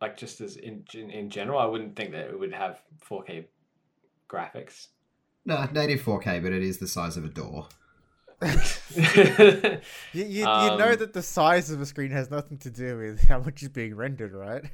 Like 0.01 0.17
just 0.17 0.41
as 0.41 0.57
in 0.57 0.85
in, 0.95 1.11
in 1.11 1.31
general, 1.31 1.59
I 1.59 1.67
wouldn't 1.67 1.97
think 1.97 2.13
that 2.13 2.27
it 2.27 2.39
would 2.39 2.53
have 2.53 2.83
4K 3.09 3.47
graphics. 4.33 4.89
No, 5.45 5.65
native 5.73 6.01
4K, 6.03 6.43
but 6.43 6.53
it 6.53 6.63
is 6.63 6.79
the 6.79 6.89
size 6.89 7.17
of 7.17 7.25
a 7.25 7.29
door. 7.29 7.69
You, 10.13 10.25
you, 10.25 10.41
you 10.41 10.45
know 10.45 10.93
Um, 10.93 10.99
that 10.99 11.13
the 11.15 11.23
size 11.23 11.71
of 11.71 11.81
a 11.81 11.87
screen 11.87 12.11
has 12.11 12.31
nothing 12.31 12.59
to 12.59 12.71
do 12.71 12.99
with 12.99 13.29
how 13.29 13.39
much 13.39 13.63
is 13.63 13.69
being 13.71 13.95
rendered, 13.95 14.33
right? 14.33 14.65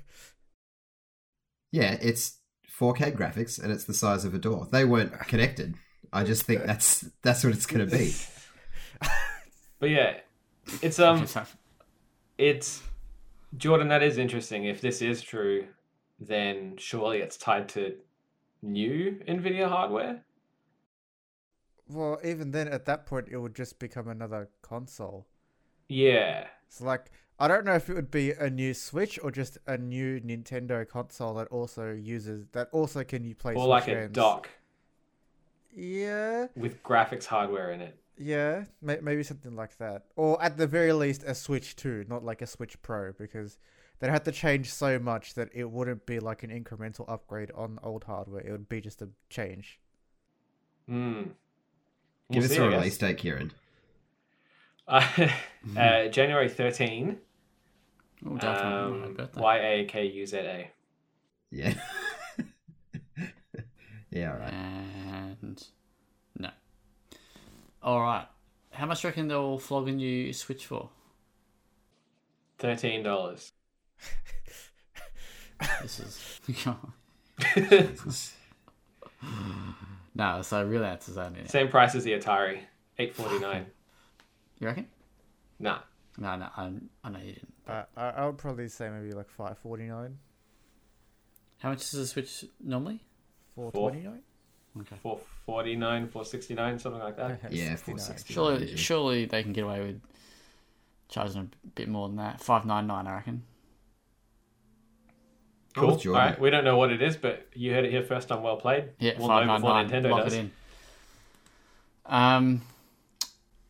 Yeah, 1.70 1.96
it's 2.00 2.38
4K 2.78 3.16
graphics 3.16 3.62
and 3.62 3.72
it's 3.72 3.84
the 3.84 3.94
size 3.94 4.24
of 4.24 4.34
a 4.34 4.38
door. 4.38 4.68
They 4.70 4.84
weren't 4.84 5.12
connected. 5.20 5.74
I 6.12 6.24
just 6.24 6.44
think 6.44 6.62
that's 6.66 7.04
that's 7.22 7.44
what 7.44 7.52
it's 7.52 7.66
going 7.66 7.88
to 7.88 7.96
be. 7.96 8.14
but 9.78 9.90
yeah, 9.90 10.18
it's 10.82 10.98
um, 10.98 11.26
it's 12.38 12.82
Jordan. 13.56 13.88
That 13.88 14.02
is 14.02 14.18
interesting. 14.18 14.64
If 14.64 14.80
this 14.80 15.02
is 15.02 15.22
true, 15.22 15.66
then 16.18 16.76
surely 16.78 17.18
it's 17.18 17.36
tied 17.36 17.68
to 17.70 17.94
new 18.62 19.20
Nvidia 19.28 19.68
hardware. 19.68 20.22
Well, 21.88 22.18
even 22.22 22.50
then, 22.50 22.68
at 22.68 22.84
that 22.84 23.06
point, 23.06 23.28
it 23.30 23.38
would 23.38 23.54
just 23.54 23.78
become 23.78 24.08
another 24.08 24.50
console. 24.62 25.26
Yeah, 25.88 26.46
It's 26.66 26.82
like 26.82 27.10
I 27.40 27.48
don't 27.48 27.64
know 27.64 27.74
if 27.74 27.88
it 27.88 27.94
would 27.94 28.10
be 28.10 28.32
a 28.32 28.50
new 28.50 28.74
Switch 28.74 29.18
or 29.22 29.30
just 29.30 29.56
a 29.66 29.78
new 29.78 30.20
Nintendo 30.20 30.86
console 30.86 31.32
that 31.34 31.48
also 31.48 31.92
uses 31.92 32.46
that 32.52 32.68
also 32.72 33.04
can 33.04 33.24
you 33.24 33.34
play 33.34 33.54
or 33.54 33.62
Switch 33.80 33.88
like 33.88 33.88
a 33.88 34.08
dock 34.08 34.50
Yeah, 35.74 36.48
with 36.56 36.82
graphics 36.82 37.24
hardware 37.26 37.70
in 37.72 37.80
it. 37.80 37.98
yeah, 38.18 38.64
may- 38.82 39.00
maybe 39.00 39.22
something 39.22 39.54
like 39.54 39.76
that, 39.78 40.06
or 40.16 40.42
at 40.42 40.56
the 40.58 40.66
very 40.66 40.92
least 40.92 41.22
a 41.24 41.34
Switch 41.34 41.76
Two, 41.76 42.04
not 42.08 42.22
like 42.24 42.42
a 42.42 42.46
Switch 42.46 42.80
Pro, 42.82 43.12
because 43.12 43.56
they'd 43.98 44.10
have 44.10 44.24
to 44.24 44.32
change 44.32 44.72
so 44.72 44.98
much 44.98 45.34
that 45.34 45.48
it 45.54 45.70
wouldn't 45.70 46.06
be 46.06 46.20
like 46.20 46.42
an 46.42 46.50
incremental 46.50 47.04
upgrade 47.08 47.50
on 47.52 47.78
old 47.82 48.04
hardware. 48.04 48.40
It 48.46 48.50
would 48.52 48.68
be 48.68 48.80
just 48.80 49.02
a 49.02 49.08
change. 49.28 49.78
Give 50.88 51.34
We'll 52.30 52.44
us 52.44 52.50
see, 52.50 52.56
a 52.58 52.66
I 52.66 52.70
guess. 52.70 52.78
release 52.78 52.98
date, 52.98 53.18
Kieran. 53.18 53.52
Uh, 54.86 55.06
uh, 55.76 56.08
January 56.08 56.48
13. 56.48 57.18
Oh, 58.26 58.36
Um. 58.48 59.16
Y 59.36 59.58
A 59.58 59.84
K 59.84 60.04
U 60.06 60.26
Z 60.26 60.36
A. 60.38 60.70
Yeah. 61.50 61.74
yeah, 64.10 64.32
all 64.32 64.38
right. 64.38 64.52
And 64.52 65.62
no. 66.38 66.50
All 67.82 68.00
right. 68.00 68.26
How 68.72 68.86
much 68.86 69.02
do 69.02 69.08
you 69.08 69.10
reckon 69.10 69.28
they'll 69.28 69.58
flog 69.58 69.88
a 69.88 69.92
new 69.92 70.32
Switch 70.32 70.66
for? 70.66 70.90
Thirteen 72.58 73.02
dollars. 73.04 73.52
This 75.82 76.00
is 76.00 76.40
no. 80.14 80.42
So 80.42 80.64
real 80.64 80.84
answers 80.84 81.16
are 81.16 81.30
yeah. 81.36 81.46
Same 81.46 81.68
price 81.68 81.94
as 81.94 82.04
the 82.04 82.12
Atari. 82.12 82.60
Eight 82.98 83.14
forty 83.14 83.38
nine. 83.38 83.66
You 84.58 84.68
reckon? 84.68 84.86
Nah. 85.58 85.78
No, 86.16 86.36
no. 86.36 86.46
I, 86.56 86.70
I 87.04 87.10
know 87.10 87.18
you 87.18 87.32
didn't. 87.34 87.52
Uh, 87.66 87.82
I, 87.96 88.08
I 88.10 88.26
would 88.26 88.38
probably 88.38 88.68
say 88.68 88.88
maybe 88.88 89.12
like 89.12 89.30
five 89.30 89.58
forty 89.58 89.84
nine, 89.84 90.18
How 91.58 91.70
much 91.70 91.78
does 91.90 91.94
a 91.94 92.06
Switch 92.06 92.44
normally? 92.62 93.00
four 93.54 93.70
Four. 93.72 93.90
twenty 93.90 94.04
nine. 94.06 94.22
Okay. 94.80 94.96
Four 95.02 95.20
forty 95.44 95.76
nine, 95.76 96.08
four 96.08 96.24
sixty 96.24 96.54
nine, 96.54 96.78
something 96.78 97.00
like 97.00 97.16
that. 97.16 97.52
Yeah, 97.52 97.76
460. 97.76 98.32
Surely, 98.32 98.76
surely 98.76 99.24
they 99.26 99.42
can 99.42 99.52
get 99.52 99.64
away 99.64 99.80
with 99.80 100.00
charging 101.08 101.40
a 101.42 101.66
bit 101.74 101.88
more 101.88 102.08
than 102.08 102.16
that. 102.18 102.40
Five 102.40 102.64
nine 102.66 102.86
nine, 102.86 103.06
I 103.06 103.14
reckon. 103.14 103.42
Oh, 105.78 105.80
Cool. 105.80 105.90
All 105.90 105.96
Jordan. 105.96 106.22
right. 106.22 106.40
We 106.40 106.50
don't 106.50 106.64
know 106.64 106.76
what 106.76 106.90
it 106.92 107.02
is, 107.02 107.16
but 107.16 107.46
you 107.54 107.72
heard 107.72 107.84
it 107.84 107.90
here 107.90 108.02
first 108.02 108.30
on 108.32 108.42
Well 108.42 108.56
Played. 108.56 108.90
Yeah, 108.98 109.12
we'll 109.18 109.28
know 109.28 109.54
before. 109.56 109.70
Nintendo 109.72 110.10
Lock 110.10 110.24
does. 110.24 110.34
it 110.34 110.38
in. 110.40 110.50
Um, 112.06 112.62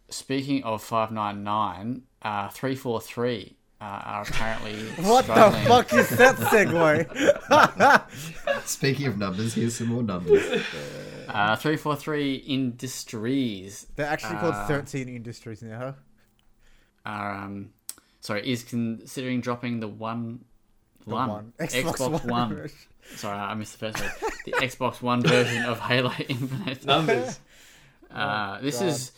speaking 0.09 0.62
of 0.64 0.82
five 0.82 1.11
nine 1.11 1.44
nine, 1.44 2.02
uh, 2.22 2.48
three 2.48 2.74
four 2.74 3.00
three 3.00 3.57
uh, 3.80 3.84
are 3.84 4.22
apparently 4.22 4.74
What 5.04 5.24
struggling. 5.24 5.62
the 5.64 5.68
fuck 5.68 5.92
is 5.92 6.08
that 6.11 6.37
segue? 6.37 8.62
Speaking 8.66 9.07
of 9.07 9.18
numbers, 9.18 9.54
here's 9.54 9.74
some 9.76 9.88
more 9.88 10.03
numbers. 10.03 10.62
Uh, 11.28 11.54
three 11.57 11.76
four 11.76 11.95
three 11.95 12.37
Industries 12.37 13.87
They're 13.96 14.07
actually 14.07 14.37
called 14.38 14.54
Uh, 14.54 14.66
thirteen 14.66 15.11
industries 15.11 15.62
now. 15.62 15.95
are 17.04 17.34
um, 17.34 17.68
sorry, 18.20 18.50
is 18.50 18.62
considering 18.62 19.42
dropping 19.42 19.80
the 19.80 19.88
one. 19.88 20.46
The 21.09 21.14
One. 21.14 21.53
Xbox, 21.59 21.83
Xbox 21.97 22.11
One. 22.25 22.29
One. 22.29 22.55
version. 22.55 22.76
Sorry, 23.17 23.39
I 23.39 23.55
missed 23.55 23.79
the 23.80 23.91
first 23.93 24.01
one. 24.03 24.33
The 24.45 24.53
Xbox 24.53 25.03
One 25.03 25.22
version 25.22 25.64
of 25.64 25.80
Halo 25.80 26.13
Infinite. 26.29 26.85
Numbers. 26.85 27.41
Uh, 28.11 28.59
this 28.63 28.76
Oh, 28.76 28.80
God. 28.80 28.89
is 28.89 29.13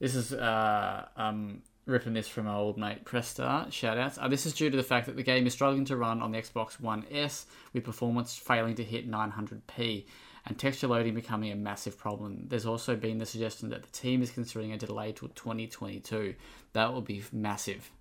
this 0.00 0.14
is 0.16 0.32
uh, 0.32 1.06
um, 1.16 1.62
ripping 1.86 2.12
this 2.12 2.26
from 2.26 2.48
our 2.48 2.56
old 2.58 2.76
mate 2.76 3.04
Prestar. 3.04 3.68
Shoutouts. 3.68 4.18
Uh, 4.20 4.26
this 4.26 4.46
is 4.46 4.52
due 4.52 4.68
to 4.68 4.76
the 4.76 4.82
fact 4.82 5.06
that 5.06 5.14
the 5.14 5.22
game 5.22 5.46
is 5.46 5.52
struggling 5.52 5.84
to 5.84 5.96
run 5.96 6.20
on 6.20 6.32
the 6.32 6.38
Xbox 6.38 6.80
One 6.80 7.04
S, 7.12 7.46
with 7.72 7.84
performance 7.84 8.34
failing 8.36 8.74
to 8.74 8.82
hit 8.82 9.08
900p 9.08 10.06
and 10.46 10.58
texture 10.58 10.88
loading 10.88 11.14
becoming 11.14 11.52
a 11.52 11.54
massive 11.54 11.96
problem. 11.96 12.46
There's 12.48 12.66
also 12.66 12.96
been 12.96 13.18
the 13.18 13.26
suggestion 13.26 13.68
that 13.68 13.84
the 13.84 13.90
team 13.92 14.22
is 14.22 14.32
considering 14.32 14.72
a 14.72 14.76
delay 14.76 15.12
till 15.12 15.28
2022. 15.28 16.34
That 16.72 16.92
would 16.92 17.04
be 17.04 17.22
massive. 17.32 17.92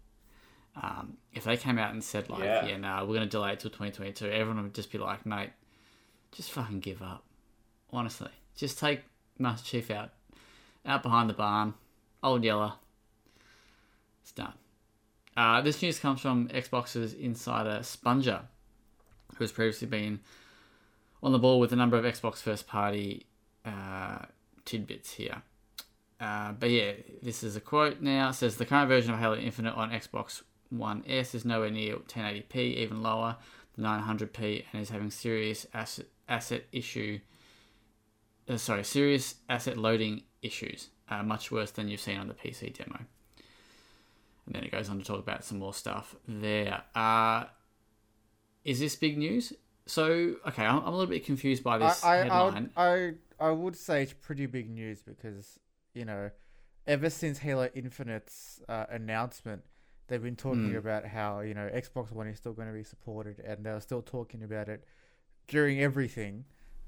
Um, 0.76 1.18
if 1.34 1.44
they 1.44 1.58
came 1.58 1.78
out 1.78 1.92
and 1.92 2.04
said 2.04 2.30
like, 2.30 2.44
Yeah. 2.44 2.66
yeah, 2.66 2.78
no, 2.78 3.00
we're 3.02 3.16
going 3.16 3.22
to 3.22 3.26
delay 3.30 3.54
it 3.54 3.60
till 3.60 3.70
2022, 3.72 4.26
everyone 4.28 4.64
would 4.64 4.74
just 4.74 4.92
be 4.92 4.98
like, 4.98 5.26
mate, 5.26 5.50
just 6.32 6.52
fucking 6.52 6.80
give 6.80 7.02
up. 7.02 7.24
Honestly, 7.92 8.30
just 8.56 8.80
take 8.80 9.02
Master 9.38 9.66
Chief 9.68 9.92
out, 9.92 10.12
out 10.86 11.04
behind 11.04 11.30
the 11.30 11.34
barn, 11.34 11.74
old 12.24 12.44
Yeller. 12.44 12.74
It's 14.22 14.32
done. 14.32 14.54
Uh, 15.36 15.62
this 15.62 15.82
news 15.82 16.00
comes 16.00 16.22
from 16.22 16.48
Xbox's 16.50 17.14
insider 17.14 17.80
Sponger, 17.84 18.42
who 19.36 19.44
has 19.44 19.52
previously 19.52 19.88
been 19.88 20.20
on 21.24 21.32
the 21.32 21.40
ball 21.40 21.60
with 21.60 21.74
a 21.74 21.76
number 21.76 21.98
of 21.98 22.06
Xbox 22.06 22.38
first 22.38 22.68
party 22.68 23.26
uh, 23.66 24.20
tidbits 24.66 25.14
here. 25.14 25.42
Uh, 26.20 26.52
but 26.54 26.70
yeah, 26.70 26.92
this 27.22 27.44
is 27.44 27.56
a 27.56 27.62
quote 27.62 28.00
now. 28.02 28.30
It 28.30 28.34
says 28.34 28.58
the 28.58 28.66
current 28.66 28.88
version 28.88 29.14
of 29.14 29.20
Halo 29.20 29.36
Infinite 29.36 29.74
on 29.76 29.90
Xbox 29.92 30.44
One 30.72 31.04
S 31.08 31.36
is 31.36 31.46
nowhere 31.46 31.70
near 31.70 31.98
1080p, 31.98 32.56
even 32.56 33.04
lower 33.04 33.38
than 33.76 33.86
900p, 33.86 34.64
and 34.74 34.82
is 34.82 34.90
having 34.90 35.12
serious 35.12 35.68
asset, 35.74 36.08
asset 36.28 36.64
issue 36.72 37.20
uh, 38.50 38.58
sorry, 38.58 38.84
serious 38.84 39.36
asset 39.50 39.78
loading 39.78 40.24
issues, 40.42 40.90
uh, 41.10 41.24
much 41.24 41.52
worse 41.52 41.72
than 41.72 41.88
you've 41.88 42.02
seen 42.02 42.18
on 42.18 42.28
the 42.28 42.34
PC 42.34 42.76
demo. 42.78 43.00
And 44.46 44.56
then 44.56 44.64
it 44.64 44.72
goes 44.72 44.90
on 44.90 44.98
to 45.00 45.06
talk 45.06 45.20
about 45.20 45.44
some 45.44 45.60
more 45.60 45.74
stuff 45.74 46.16
there. 46.28 46.82
Uh, 46.96 47.46
is 48.66 48.80
this 48.80 48.96
big 48.96 49.18
news? 49.18 49.54
So, 49.86 50.36
okay, 50.48 50.66
I'm, 50.66 50.80
I'm 50.80 50.88
a 50.88 50.92
little 50.92 51.08
bit 51.08 51.26
confused 51.26 51.64
by 51.64 51.78
this 51.78 52.04
I, 52.04 52.14
I, 52.14 52.18
headline. 52.18 52.54
would, 52.54 52.70
I, 52.76 53.14
I 53.40 53.52
would 53.52 53.76
say 53.76 54.04
it's 54.04 54.14
pretty 54.14 54.46
big 54.46 54.70
news 54.70 55.02
because, 55.02 55.60
you 55.94 56.06
know, 56.06 56.32
ever 56.88 57.10
since 57.10 57.40
Halo 57.40 57.70
Infinite's 57.74 58.62
uh, 58.68 58.86
announcement, 58.90 59.64
they've 60.12 60.22
been 60.22 60.36
talking 60.36 60.72
Hmm. 60.72 60.76
about 60.76 61.06
how, 61.06 61.40
you 61.40 61.54
know, 61.54 61.70
Xbox 61.74 62.12
One 62.12 62.28
is 62.28 62.38
still 62.38 62.52
going 62.54 62.68
to 62.68 62.74
be 62.74 62.84
supported 62.84 63.40
and 63.40 63.66
they're 63.66 63.80
still 63.80 64.02
talking 64.02 64.44
about 64.44 64.68
it 64.68 64.84
during 65.48 65.80
everything. 65.82 66.44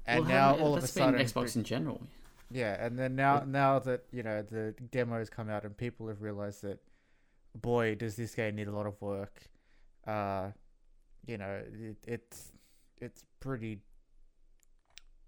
And 0.06 0.20
Well, 0.26 0.28
now 0.28 0.58
all 0.58 0.76
of 0.76 0.84
a 0.84 0.86
sudden, 0.86 1.18
Xbox 1.18 1.56
in 1.56 1.64
general. 1.64 2.02
yeah, 2.50 2.76
and 2.84 2.98
then 2.98 3.16
now 3.16 3.40
now 3.46 3.78
that 3.78 4.04
you 4.12 4.22
know 4.22 4.42
the 4.42 4.72
demos 4.90 5.30
come 5.30 5.48
out 5.48 5.64
and 5.64 5.74
people 5.76 6.08
have 6.08 6.20
realized 6.20 6.60
that, 6.62 6.80
boy, 7.54 7.94
does 7.94 8.14
this 8.16 8.34
game 8.34 8.54
need 8.56 8.68
a 8.68 8.72
lot 8.72 8.86
of 8.86 9.00
work. 9.00 9.44
Uh, 10.06 10.50
you 11.26 11.38
know, 11.38 11.62
it, 11.72 11.96
it's 12.06 12.52
it's 13.00 13.24
pretty. 13.40 13.80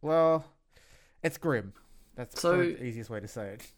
Well, 0.02 0.44
it's 1.22 1.38
grim. 1.38 1.72
That's 2.14 2.38
So- 2.40 2.58
the 2.58 2.84
easiest 2.84 3.08
way 3.08 3.20
to 3.20 3.28
say 3.28 3.54
it. 3.54 3.72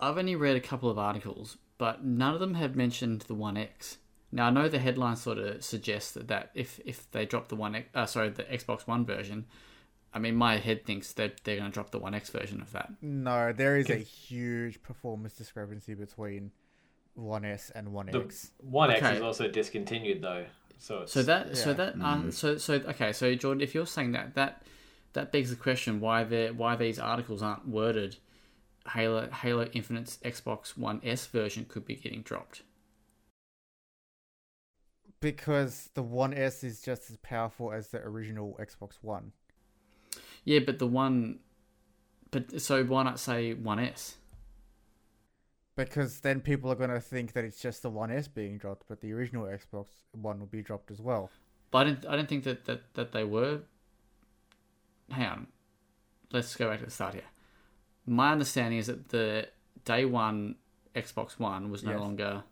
I've 0.00 0.16
only 0.16 0.36
read 0.36 0.56
a 0.56 0.60
couple 0.60 0.88
of 0.88 0.96
articles, 0.98 1.58
but 1.78 2.04
none 2.04 2.34
of 2.34 2.40
them 2.40 2.54
have 2.54 2.76
mentioned 2.76 3.22
the 3.22 3.34
One 3.34 3.56
X. 3.56 3.98
Now 4.30 4.48
I 4.48 4.50
know 4.50 4.68
the 4.68 4.78
headline 4.78 5.16
sort 5.16 5.38
of 5.38 5.64
suggests 5.64 6.12
that, 6.12 6.28
that 6.28 6.50
if 6.54 6.80
if 6.84 7.10
they 7.12 7.24
drop 7.24 7.48
the 7.48 7.56
One 7.56 7.74
X, 7.74 7.88
uh, 7.94 8.06
sorry, 8.06 8.28
the 8.28 8.44
Xbox 8.44 8.86
One 8.86 9.06
version, 9.06 9.46
I 10.12 10.18
mean 10.18 10.34
my 10.36 10.58
head 10.58 10.84
thinks 10.84 11.12
that 11.14 11.42
they're 11.44 11.56
going 11.56 11.70
to 11.70 11.74
drop 11.74 11.90
the 11.90 11.98
One 11.98 12.14
X 12.14 12.28
version 12.30 12.60
of 12.60 12.72
that. 12.72 12.92
No, 13.00 13.52
there 13.52 13.76
is 13.78 13.88
a 13.88 13.96
huge 13.96 14.82
performance 14.82 15.32
discrepancy 15.34 15.94
between 15.94 16.50
One 17.14 17.44
S 17.44 17.70
and 17.74 17.92
One 17.92 18.06
The 18.06 18.20
X. 18.20 18.50
One 18.58 18.90
X 18.90 19.02
Okay. 19.02 19.16
is 19.16 19.22
also 19.22 19.48
discontinued 19.48 20.20
though, 20.20 20.44
so 20.78 21.02
it's, 21.02 21.12
So 21.12 21.22
that 21.22 21.56
so 21.56 21.70
Yeah. 21.70 21.74
that 21.74 21.94
um, 22.00 22.30
so 22.32 22.58
so 22.58 22.74
okay, 22.74 23.12
so 23.12 23.34
Jordan, 23.34 23.60
if 23.62 23.74
you're 23.74 23.86
saying 23.86 24.12
that 24.12 24.34
that 24.34 24.62
that 25.14 25.32
begs 25.32 25.50
the 25.50 25.56
question 25.56 26.00
why 26.00 26.24
they 26.24 26.50
why 26.50 26.76
these 26.76 26.98
articles 26.98 27.42
aren't 27.42 27.66
worded. 27.66 28.16
Halo 28.94 29.28
Halo 29.30 29.64
Infinite's 29.72 30.18
Xbox 30.24 30.76
One 30.76 31.00
S 31.04 31.26
version 31.26 31.66
could 31.68 31.84
be 31.84 31.94
getting 31.94 32.22
dropped. 32.22 32.62
Because 35.20 35.90
the 35.94 36.02
One 36.02 36.32
S 36.32 36.62
is 36.62 36.80
just 36.80 37.10
as 37.10 37.16
powerful 37.18 37.72
as 37.72 37.88
the 37.88 37.98
original 37.98 38.58
Xbox 38.60 38.98
One. 39.02 39.32
Yeah, 40.44 40.60
but 40.64 40.78
the 40.78 40.86
one, 40.86 41.40
but 42.30 42.60
so 42.60 42.84
why 42.84 43.02
not 43.02 43.20
say 43.20 43.52
One 43.52 43.78
S? 43.78 44.16
Because 45.76 46.20
then 46.20 46.40
people 46.40 46.72
are 46.72 46.76
going 46.76 46.90
to 46.90 47.00
think 47.00 47.32
that 47.34 47.44
it's 47.44 47.60
just 47.60 47.82
the 47.82 47.90
One 47.90 48.10
S 48.10 48.28
being 48.28 48.58
dropped, 48.58 48.84
but 48.88 49.00
the 49.00 49.12
original 49.12 49.44
Xbox 49.44 49.86
One 50.12 50.38
will 50.38 50.46
be 50.46 50.62
dropped 50.62 50.90
as 50.90 51.00
well. 51.00 51.30
But 51.70 51.78
I 51.78 51.84
didn't. 51.84 52.06
I 52.06 52.16
didn't 52.16 52.28
think 52.28 52.44
that, 52.44 52.64
that, 52.64 52.94
that 52.94 53.12
they 53.12 53.24
were. 53.24 53.60
Hang 55.10 55.26
on, 55.26 55.46
let's 56.32 56.54
go 56.56 56.68
back 56.70 56.78
to 56.78 56.84
the 56.86 56.90
start 56.90 57.14
here. 57.14 57.24
My 58.08 58.32
understanding 58.32 58.78
is 58.78 58.86
that 58.86 59.08
the 59.10 59.48
day 59.84 60.04
one 60.04 60.56
Xbox 60.94 61.38
One 61.38 61.70
was 61.70 61.82
no 61.84 61.92
Yes. 61.92 62.00
longer. 62.00 62.42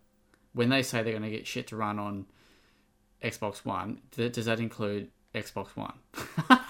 When 0.53 0.69
they 0.69 0.83
say 0.83 1.03
they're 1.03 1.13
going 1.13 1.23
to 1.31 1.37
get 1.37 1.47
shit 1.47 1.67
to 1.69 1.77
run 1.77 1.99
on 1.99 2.27
Xbox 3.23 3.65
One, 3.65 4.01
th- 4.13 4.33
does 4.33 4.47
that 4.47 4.61
include 4.61 5.11
Xbox 5.35 5.69
One? 5.77 5.95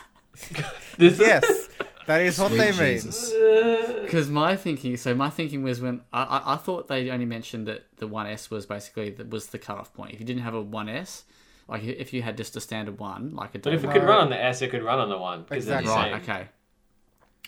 Yes, 0.98 1.68
that 2.06 2.20
is 2.20 2.38
what 2.38 2.48
Sweet 2.48 2.58
they 2.58 2.72
mean. 2.72 4.02
Because 4.04 4.28
my 4.30 4.56
thinking, 4.56 4.96
so 4.96 5.14
my 5.14 5.30
thinking 5.30 5.62
was 5.62 5.80
when 5.80 6.02
I, 6.12 6.22
I, 6.22 6.52
I 6.54 6.56
thought 6.56 6.88
they 6.88 7.10
only 7.10 7.24
mentioned 7.26 7.66
that 7.68 7.84
the 7.96 8.06
One 8.06 8.26
S 8.26 8.50
was 8.50 8.66
basically 8.66 9.10
that 9.10 9.30
was 9.30 9.46
the 9.48 9.58
cutoff 9.58 9.92
point. 9.94 10.12
If 10.12 10.20
you 10.20 10.26
didn't 10.26 10.42
have 10.42 10.54
a 10.54 10.60
One 10.60 10.88
S, 10.88 11.24
like 11.68 11.84
if 11.84 12.12
you 12.12 12.22
had 12.22 12.36
just 12.36 12.56
a 12.56 12.60
standard 12.60 12.98
one, 12.98 13.34
like 13.34 13.54
a 13.54 13.58
But 13.58 13.74
if 13.74 13.84
it 13.84 13.90
could 13.92 14.04
run 14.04 14.20
on 14.20 14.30
the 14.30 14.42
S, 14.42 14.62
it 14.62 14.70
could 14.70 14.82
run 14.82 14.98
on 14.98 15.08
the 15.08 15.18
one. 15.18 15.44
Exactly. 15.50 15.90
right, 15.90 16.14
okay. 16.22 16.48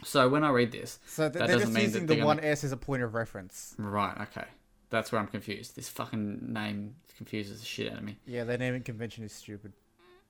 So 0.05 0.29
when 0.29 0.45
I 0.45 0.51
read 0.51 0.73
this, 0.73 0.99
So 1.07 1.25
th- 1.25 1.33
That 1.33 1.39
they're 1.39 1.47
doesn't 1.57 1.61
just 1.61 1.73
mean 1.75 1.85
using 1.85 2.03
that 2.03 2.07
the 2.09 2.15
they're 2.17 2.25
One 2.27 2.37
gonna- 2.39 2.49
S 2.49 2.65
as 2.65 2.73
a 2.73 2.77
point 2.77 3.03
of 3.03 3.15
reference. 3.15 3.75
right, 3.79 4.17
okay, 4.23 4.47
that's 4.91 5.11
where 5.13 5.21
I'm 5.21 5.27
confused. 5.27 5.75
This 5.77 5.89
fucking 5.89 6.53
name 6.53 6.95
confuses 7.17 7.61
the 7.61 7.67
shit 7.67 7.91
out 7.93 7.99
of 7.99 8.05
me. 8.05 8.19
Yeah, 8.27 8.45
their 8.45 8.59
naming 8.59 8.83
convention 8.83 9.25
is 9.25 9.33
stupid. 9.33 9.73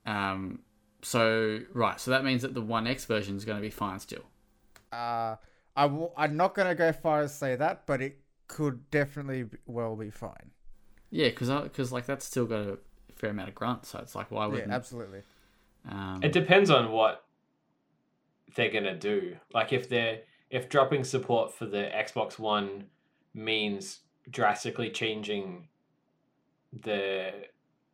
Um, 0.06 0.60
so 1.02 1.60
right, 1.74 2.00
so 2.00 2.10
that 2.10 2.24
means 2.24 2.42
that 2.42 2.54
the 2.54 2.62
One 2.62 2.86
X 2.86 3.04
version 3.04 3.36
is 3.36 3.44
going 3.44 3.58
to 3.58 3.62
be 3.62 3.70
fine 3.70 3.98
still. 4.00 4.24
Uh, 4.90 5.36
I 5.76 5.82
w- 5.82 6.10
I'm 6.16 6.36
not 6.36 6.54
going 6.54 6.66
to 6.68 6.74
go 6.74 6.92
far 6.92 7.20
as 7.20 7.34
say 7.34 7.54
that, 7.56 7.86
but 7.86 8.00
it 8.00 8.20
could 8.48 8.90
definitely 8.90 9.46
well 9.66 9.94
be 9.96 10.10
fine. 10.10 10.50
Yeah, 11.10 11.28
because 11.28 11.50
because 11.62 11.92
like 11.92 12.06
that's 12.06 12.24
still 12.24 12.46
got 12.46 12.60
a 12.60 12.78
fair 13.14 13.30
amount 13.30 13.50
of 13.50 13.54
grunt, 13.54 13.84
so 13.86 13.98
it's 13.98 14.14
like 14.14 14.30
why 14.30 14.46
wouldn't? 14.46 14.68
Yeah, 14.68 14.74
absolutely. 14.74 15.20
um, 15.88 16.20
It 16.22 16.32
depends 16.32 16.70
on 16.70 16.90
what 16.90 17.24
they're 18.54 18.70
gonna 18.70 18.96
do. 18.96 19.36
Like 19.52 19.72
if 19.72 19.88
they're 19.88 20.20
if 20.50 20.68
dropping 20.68 21.04
support 21.04 21.54
for 21.54 21.66
the 21.66 21.90
Xbox 21.94 22.38
One 22.38 22.84
means 23.34 24.00
drastically 24.30 24.90
changing 24.90 25.68
the 26.82 27.32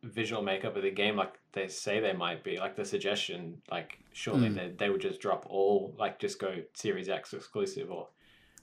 visual 0.03 0.41
makeup 0.41 0.75
of 0.75 0.83
the 0.83 0.91
game, 0.91 1.15
like 1.15 1.33
they 1.53 1.67
say 1.67 1.99
they 1.99 2.13
might 2.13 2.43
be, 2.43 2.57
like 2.59 2.75
the 2.75 2.85
suggestion, 2.85 3.61
like 3.71 3.99
surely 4.13 4.49
Mm. 4.49 4.55
they, 4.55 4.69
they 4.77 4.89
would 4.89 5.01
just 5.01 5.19
drop 5.19 5.45
all, 5.49 5.93
like 5.97 6.19
just 6.19 6.39
go 6.39 6.61
Series 6.73 7.09
X 7.09 7.33
exclusive 7.33 7.91
or 7.91 8.07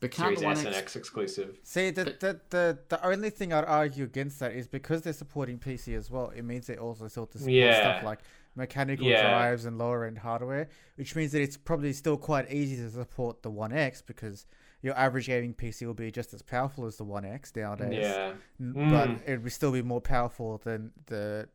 but 0.01 0.13
Series 0.15 0.41
the 0.41 0.47
S 0.49 0.59
and 0.61 0.69
X? 0.69 0.79
X 0.79 0.97
exclusive. 0.97 1.59
See, 1.63 1.91
the, 1.91 2.05
But- 2.05 2.21
the, 2.21 2.41
the, 2.51 2.79
the 2.89 3.07
only 3.07 3.31
thing 3.31 3.53
I'd 3.53 3.65
argue 3.65 4.05
against 4.05 4.41
that 4.41 4.53
is 4.53 4.67
because 4.69 5.03
they're 5.03 5.13
supporting 5.13 5.59
PC 5.59 5.97
as 5.97 6.11
well, 6.11 6.31
it 6.35 6.43
means 6.43 6.67
they 6.67 6.77
also 6.77 7.09
still 7.09 7.27
to 7.27 7.39
support 7.39 7.53
Yeah. 7.55 7.81
stuff 7.81 8.05
like 8.05 8.19
mechanical 8.55 9.07
Yeah. 9.07 9.23
drives 9.31 9.65
and 9.65 9.79
lower 9.79 10.05
end 10.05 10.19
hardware, 10.19 10.69
which 10.97 11.15
means 11.17 11.33
that 11.33 11.43
it's 11.43 11.57
probably 11.57 11.93
still 11.93 12.17
quite 12.17 12.51
easy 12.53 12.77
to 12.77 12.91
support 12.91 13.43
the 13.43 13.51
One 13.51 13.73
X 13.73 14.03
because 14.03 14.47
your 14.83 14.97
average 14.99 15.27
gaming 15.27 15.55
PC 15.55 15.87
will 15.87 15.95
be 15.95 16.11
just 16.11 16.35
as 16.35 16.43
powerful 16.43 16.87
as 16.87 16.97
the 16.97 17.05
One 17.05 17.25
X 17.25 17.53
nowadays. 17.57 17.99
Yeah. 18.03 18.35
N- 18.61 18.75
Mm. 18.75 18.91
But 18.91 19.29
it 19.29 19.43
would 19.43 19.53
still 19.53 19.73
be 19.73 19.83
more 19.83 20.01
powerful 20.01 20.59
than 20.59 20.93
the 21.07 21.49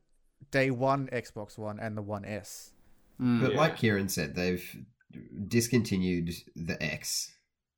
day 0.51 0.71
one 0.71 1.07
Xbox 1.07 1.57
One 1.57 1.79
and 1.79 1.97
the 1.97 2.01
One 2.01 2.23
S. 2.25 2.73
Mm. 3.19 3.41
But 3.41 3.51
Yeah. 3.53 3.57
like 3.57 3.75
Kieran 3.77 4.09
said, 4.09 4.35
they've 4.35 4.63
discontinued 5.47 6.31
the 6.55 6.81
X 6.81 7.33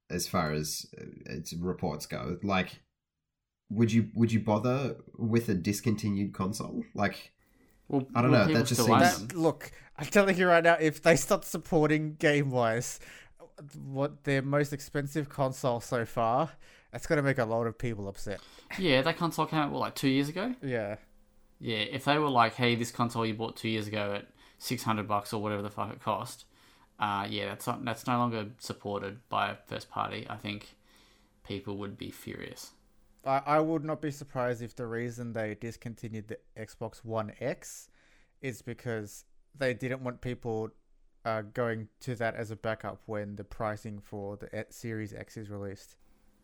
as 0.09 0.27
far 0.27 0.51
as 0.51 0.85
uh, 0.99 1.03
its 1.27 1.53
reports 1.53 2.05
go. 2.05 2.37
Like, 2.43 2.81
would 3.69 3.91
you 3.91 4.09
would 4.13 4.31
you 4.31 4.39
bother 4.39 4.97
with 5.17 5.49
a 5.49 5.53
discontinued 5.55 6.33
console? 6.33 6.83
Like, 6.95 7.31
Well, 7.89 8.07
I 8.15 8.21
don't 8.21 8.31
know, 8.31 8.45
that 8.47 8.65
just 8.67 8.85
seems- 8.85 9.27
That, 9.27 9.35
look, 9.35 9.71
I'm 9.97 10.05
telling 10.05 10.37
you 10.37 10.47
right 10.47 10.63
now, 10.63 10.77
if 10.79 11.01
they 11.01 11.15
stop 11.17 11.43
supporting 11.43 12.13
game 12.15 12.49
wise, 12.51 12.99
what 13.83 14.23
their 14.23 14.41
most 14.41 14.71
expensive 14.71 15.27
console 15.27 15.81
so 15.81 16.05
far, 16.05 16.51
that's 16.91 17.05
gonna 17.07 17.21
make 17.23 17.37
a 17.39 17.45
lot 17.45 17.67
of 17.67 17.77
people 17.77 18.07
upset. 18.07 18.39
Yeah, 18.77 19.01
that 19.01 19.17
console 19.17 19.45
came 19.47 19.59
out 19.59 19.71
what, 19.71 19.79
like 19.79 19.95
two 19.95 20.07
years 20.09 20.29
ago. 20.29 20.55
Yeah. 20.63 20.95
Yeah, 21.59 21.79
if 21.79 22.05
they 22.05 22.17
were 22.17 22.29
like, 22.29 22.53
"Hey, 22.55 22.75
this 22.75 22.89
console 22.91 23.25
you 23.25 23.33
bought 23.33 23.57
two 23.57 23.67
years 23.67 23.87
ago 23.87 24.13
at 24.13 24.27
six 24.59 24.83
hundred 24.83 25.07
bucks 25.09 25.33
or 25.33 25.41
whatever 25.41 25.61
the 25.61 25.69
fuck 25.69 25.91
it 25.91 26.01
cost," 26.01 26.45
uh, 26.99 27.27
yeah, 27.29 27.47
that's 27.49 27.67
not, 27.67 27.83
that's 27.83 28.07
no 28.07 28.17
longer 28.17 28.47
supported 28.59 29.27
by 29.27 29.49
a 29.51 29.55
first 29.67 29.89
party. 29.89 30.25
I 30.29 30.37
think 30.37 30.75
people 31.45 31.75
would 31.77 31.97
be 31.97 32.11
furious. 32.11 32.71
I, 33.25 33.41
I 33.45 33.59
would 33.59 33.83
not 33.83 34.01
be 34.01 34.11
surprised 34.11 34.61
if 34.61 34.75
the 34.75 34.87
reason 34.87 35.33
they 35.33 35.55
discontinued 35.55 36.27
the 36.29 36.37
Xbox 36.57 37.03
One 37.03 37.33
X 37.39 37.89
is 38.41 38.61
because 38.61 39.25
they 39.57 39.73
didn't 39.73 40.01
want 40.03 40.21
people 40.21 40.69
uh, 41.25 41.41
going 41.53 41.89
to 42.01 42.15
that 42.15 42.35
as 42.35 42.49
a 42.51 42.55
backup 42.55 43.01
when 43.05 43.35
the 43.35 43.43
pricing 43.43 43.99
for 43.99 44.37
the 44.37 44.65
Series 44.69 45.13
X 45.13 45.35
is 45.37 45.49
released. 45.49 45.95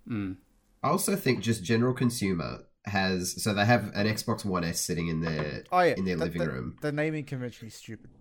Mm. 0.09 0.37
I 0.83 0.89
also 0.89 1.15
think 1.15 1.39
just 1.41 1.63
general 1.63 1.93
consumer 1.93 2.65
has 2.85 3.41
so 3.41 3.53
they 3.53 3.65
have 3.65 3.85
an 3.95 4.05
Xbox 4.05 4.45
One 4.45 4.63
S 4.63 4.79
sitting 4.79 5.07
in 5.07 5.21
their 5.21 5.63
Oh 5.71 5.79
yeah, 5.81 5.95
in 5.97 6.05
their 6.05 6.17
the- 6.17 6.25
living 6.25 6.41
the- 6.43 6.49
room. 6.51 6.77
The 6.81 6.91
naming 6.91 7.23
convention 7.23 7.67
is 7.69 7.73
stupid. 7.73 8.11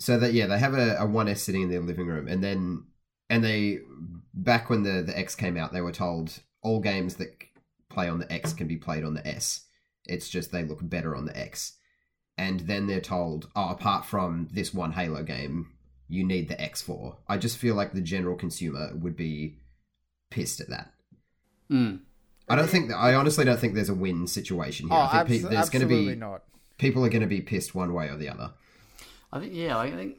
So 0.00 0.18
that 0.18 0.32
yeah, 0.32 0.46
they 0.46 0.58
have 0.58 0.74
a, 0.74 0.96
a 0.98 1.06
One 1.06 1.28
S 1.28 1.42
sitting 1.42 1.62
in 1.62 1.70
their 1.70 1.80
living 1.82 2.06
room, 2.06 2.26
and 2.26 2.42
then 2.42 2.84
and 3.30 3.44
they 3.44 3.78
back 4.34 4.68
when 4.70 4.82
the 4.82 5.02
the 5.02 5.16
X 5.16 5.34
came 5.36 5.56
out, 5.56 5.72
they 5.72 5.82
were 5.82 5.92
told 5.92 6.40
all 6.62 6.80
games 6.80 7.16
that 7.16 7.28
play 7.92 8.08
on 8.08 8.18
the 8.18 8.32
X 8.32 8.52
can 8.52 8.66
be 8.66 8.76
played 8.76 9.04
on 9.04 9.14
the 9.14 9.26
S. 9.26 9.66
It's 10.06 10.28
just 10.28 10.50
they 10.50 10.64
look 10.64 10.80
better 10.82 11.14
on 11.14 11.26
the 11.26 11.38
X, 11.38 11.74
and 12.36 12.60
then 12.60 12.86
they're 12.86 13.00
told, 13.00 13.48
oh, 13.54 13.68
apart 13.70 14.04
from 14.04 14.48
this 14.52 14.74
one 14.74 14.92
Halo 14.92 15.22
game, 15.22 15.70
you 16.08 16.24
need 16.24 16.48
the 16.48 16.60
X 16.60 16.82
for. 16.82 17.18
I 17.28 17.38
just 17.38 17.56
feel 17.56 17.74
like 17.74 17.92
the 17.92 18.00
general 18.00 18.36
consumer 18.36 18.90
would 18.94 19.16
be 19.16 19.58
pissed 20.30 20.60
at 20.60 20.70
that. 20.70 20.92
Mm. 21.70 22.00
I 22.48 22.56
don't 22.56 22.68
think 22.68 22.88
that. 22.88 22.96
I 22.96 23.14
honestly 23.14 23.44
don't 23.44 23.58
think 23.58 23.74
there's 23.74 23.88
a 23.88 23.94
win 23.94 24.26
situation 24.26 24.88
here. 24.88 24.98
Oh, 24.98 25.08
I 25.10 25.24
think 25.24 25.42
abso- 25.42 25.48
pe- 25.48 25.54
there's 25.54 25.70
going 25.70 25.82
to 25.82 25.88
be 25.88 26.14
not. 26.16 26.42
people 26.78 27.04
are 27.04 27.08
going 27.08 27.22
to 27.22 27.28
be 27.28 27.40
pissed 27.40 27.74
one 27.74 27.94
way 27.94 28.08
or 28.08 28.16
the 28.16 28.28
other. 28.28 28.50
I 29.32 29.40
think 29.40 29.54
yeah, 29.54 29.78
I 29.78 29.90
think 29.90 30.16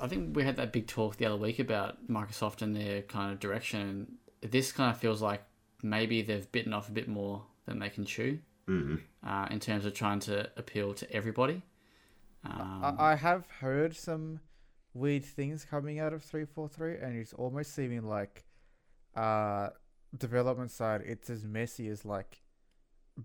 I 0.00 0.08
think 0.08 0.36
we 0.36 0.42
had 0.42 0.56
that 0.56 0.72
big 0.72 0.86
talk 0.86 1.16
the 1.16 1.26
other 1.26 1.36
week 1.36 1.58
about 1.58 2.06
Microsoft 2.08 2.60
and 2.60 2.74
their 2.74 3.02
kind 3.02 3.32
of 3.32 3.40
direction. 3.40 4.18
This 4.42 4.72
kind 4.72 4.90
of 4.90 4.98
feels 4.98 5.22
like 5.22 5.42
maybe 5.82 6.22
they've 6.22 6.50
bitten 6.52 6.72
off 6.72 6.88
a 6.88 6.92
bit 6.92 7.08
more 7.08 7.44
than 7.66 7.78
they 7.78 7.88
can 7.90 8.04
chew 8.04 8.38
Mm. 8.68 9.00
uh, 9.26 9.48
in 9.50 9.58
terms 9.58 9.84
of 9.84 9.94
trying 9.94 10.20
to 10.20 10.48
appeal 10.56 10.94
to 10.94 11.12
everybody. 11.12 11.62
Um, 12.44 12.96
I, 12.98 13.12
I 13.12 13.14
have 13.16 13.44
heard 13.58 13.96
some 13.96 14.38
weird 14.94 15.24
things 15.24 15.64
coming 15.64 15.98
out 15.98 16.12
of 16.12 16.22
343, 16.22 16.98
and 16.98 17.16
it's 17.18 17.32
almost 17.32 17.74
seeming 17.74 18.02
like 18.06 18.44
uh, 19.16 19.70
development 20.16 20.70
side, 20.70 21.02
it's 21.04 21.28
as 21.30 21.44
messy 21.44 21.88
as 21.88 22.04
like 22.04 22.42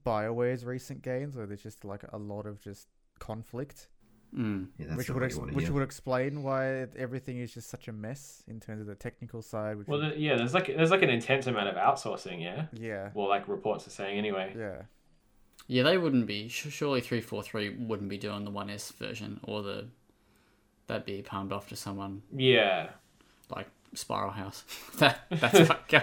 BioWare's 0.03 0.65
recent 0.65 1.01
games, 1.03 1.35
where 1.35 1.45
there's 1.45 1.61
just 1.63 1.85
like 1.85 2.03
a 2.11 2.17
lot 2.17 2.45
of 2.47 2.59
just 2.59 2.87
conflict, 3.19 3.87
mm, 4.35 4.67
Yeah, 4.77 4.85
that's 4.87 4.97
which 4.97 5.09
would 5.09 5.23
ex- 5.23 5.35
you 5.35 5.39
want 5.41 5.51
to 5.51 5.55
which 5.57 5.69
would 5.69 5.83
explain 5.83 6.43
why 6.43 6.87
everything 6.97 7.39
is 7.39 7.53
just 7.53 7.69
such 7.69 7.87
a 7.87 7.91
mess 7.93 8.43
in 8.47 8.59
terms 8.59 8.81
of 8.81 8.87
the 8.87 8.95
technical 8.95 9.41
side. 9.41 9.77
Which 9.77 9.87
Well, 9.87 10.01
would- 10.01 10.13
the, 10.15 10.19
yeah, 10.19 10.35
there's 10.35 10.53
like 10.53 10.67
there's 10.67 10.91
like 10.91 11.01
an 11.03 11.09
intense 11.09 11.47
amount 11.47 11.69
of 11.69 11.75
outsourcing. 11.75 12.41
Yeah. 12.41 12.65
yeah, 12.73 13.09
Well, 13.13 13.27
like 13.29 13.47
reports 13.47 13.87
are 13.87 13.91
saying 13.91 14.17
anyway. 14.17 14.53
yeah. 14.57 14.81
yeah, 15.67 15.83
they 15.83 15.97
wouldn't 15.97 16.27
be. 16.27 16.47
Surely 16.49 17.01
three 17.01 17.21
four 17.21 17.41
three 17.43 17.69
wouldn't 17.69 18.09
be 18.09 18.17
doing 18.17 18.43
the 18.45 18.51
one 18.51 18.69
S 18.69 18.91
version 18.91 19.39
or 19.43 19.61
the 19.63 19.87
that'd 20.87 21.05
be 21.05 21.21
palmed 21.21 21.51
off 21.51 21.67
to 21.69 21.75
someone 21.75 22.21
Yeah. 22.35 22.89
like 23.49 23.67
Spiral 23.93 24.31
House. 24.31 24.63
that 24.97 25.21
that's 25.29 25.69
what 25.69 25.87
go. 25.87 26.01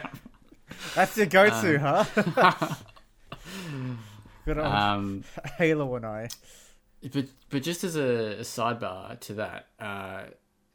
That's 0.95 1.17
your 1.19 1.27
go-to, 1.27 1.79
huh? 1.79 2.05
Good 4.45 4.59
old 4.59 4.67
Um, 4.67 5.25
Halo 5.59 5.95
and 5.97 6.07
I. 6.07 6.29
But 7.13 7.27
but 7.51 7.63
just 7.63 7.83
as 7.85 7.97
a, 7.97 8.39
a 8.39 8.41
sidebar 8.43 9.19
to 9.21 9.35
that, 9.35 9.67
uh, 9.81 10.25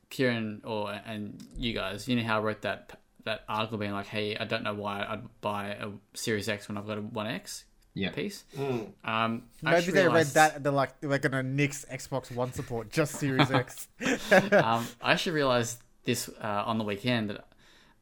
Kieran 0.10 0.62
or 0.66 0.92
and 1.06 1.42
you 1.58 1.74
guys, 1.74 2.08
you 2.08 2.16
know 2.16 2.24
how 2.24 2.38
I 2.38 2.42
wrote 2.42 2.62
that 2.64 3.00
that 3.24 3.44
article 3.48 3.78
being 3.78 3.92
like, 3.94 4.08
"Hey, 4.08 4.36
I 4.38 4.46
don't 4.46 4.64
know 4.64 4.74
why 4.74 5.06
I'd 5.08 5.24
buy 5.42 5.70
a 5.70 5.90
Series 6.14 6.50
X 6.50 6.68
when 6.68 6.78
I've 6.78 6.88
got 6.88 6.98
a 6.98 7.02
One 7.02 7.28
X 7.28 7.66
Yeah. 7.94 8.12
piece." 8.12 8.44
Mm. 8.58 8.92
Um, 9.06 9.44
Maybe 9.62 9.76
actually 9.78 9.94
they 9.94 10.00
read 10.02 10.06
realised- 10.08 10.34
that. 10.36 10.64
They're 10.64 10.72
like 10.72 11.00
they're 11.02 11.18
gonna 11.20 11.44
nix 11.44 11.86
Xbox 11.92 12.30
One 12.34 12.52
support, 12.54 12.92
just 12.92 13.16
Series 13.16 13.50
X. 13.52 13.88
um, 14.32 14.86
I 15.02 15.14
actually 15.14 15.34
realized 15.34 15.80
this 16.04 16.30
uh, 16.42 16.64
on 16.66 16.78
the 16.78 16.84
weekend 16.84 17.30
that 17.30 17.38
uh, 17.40 17.44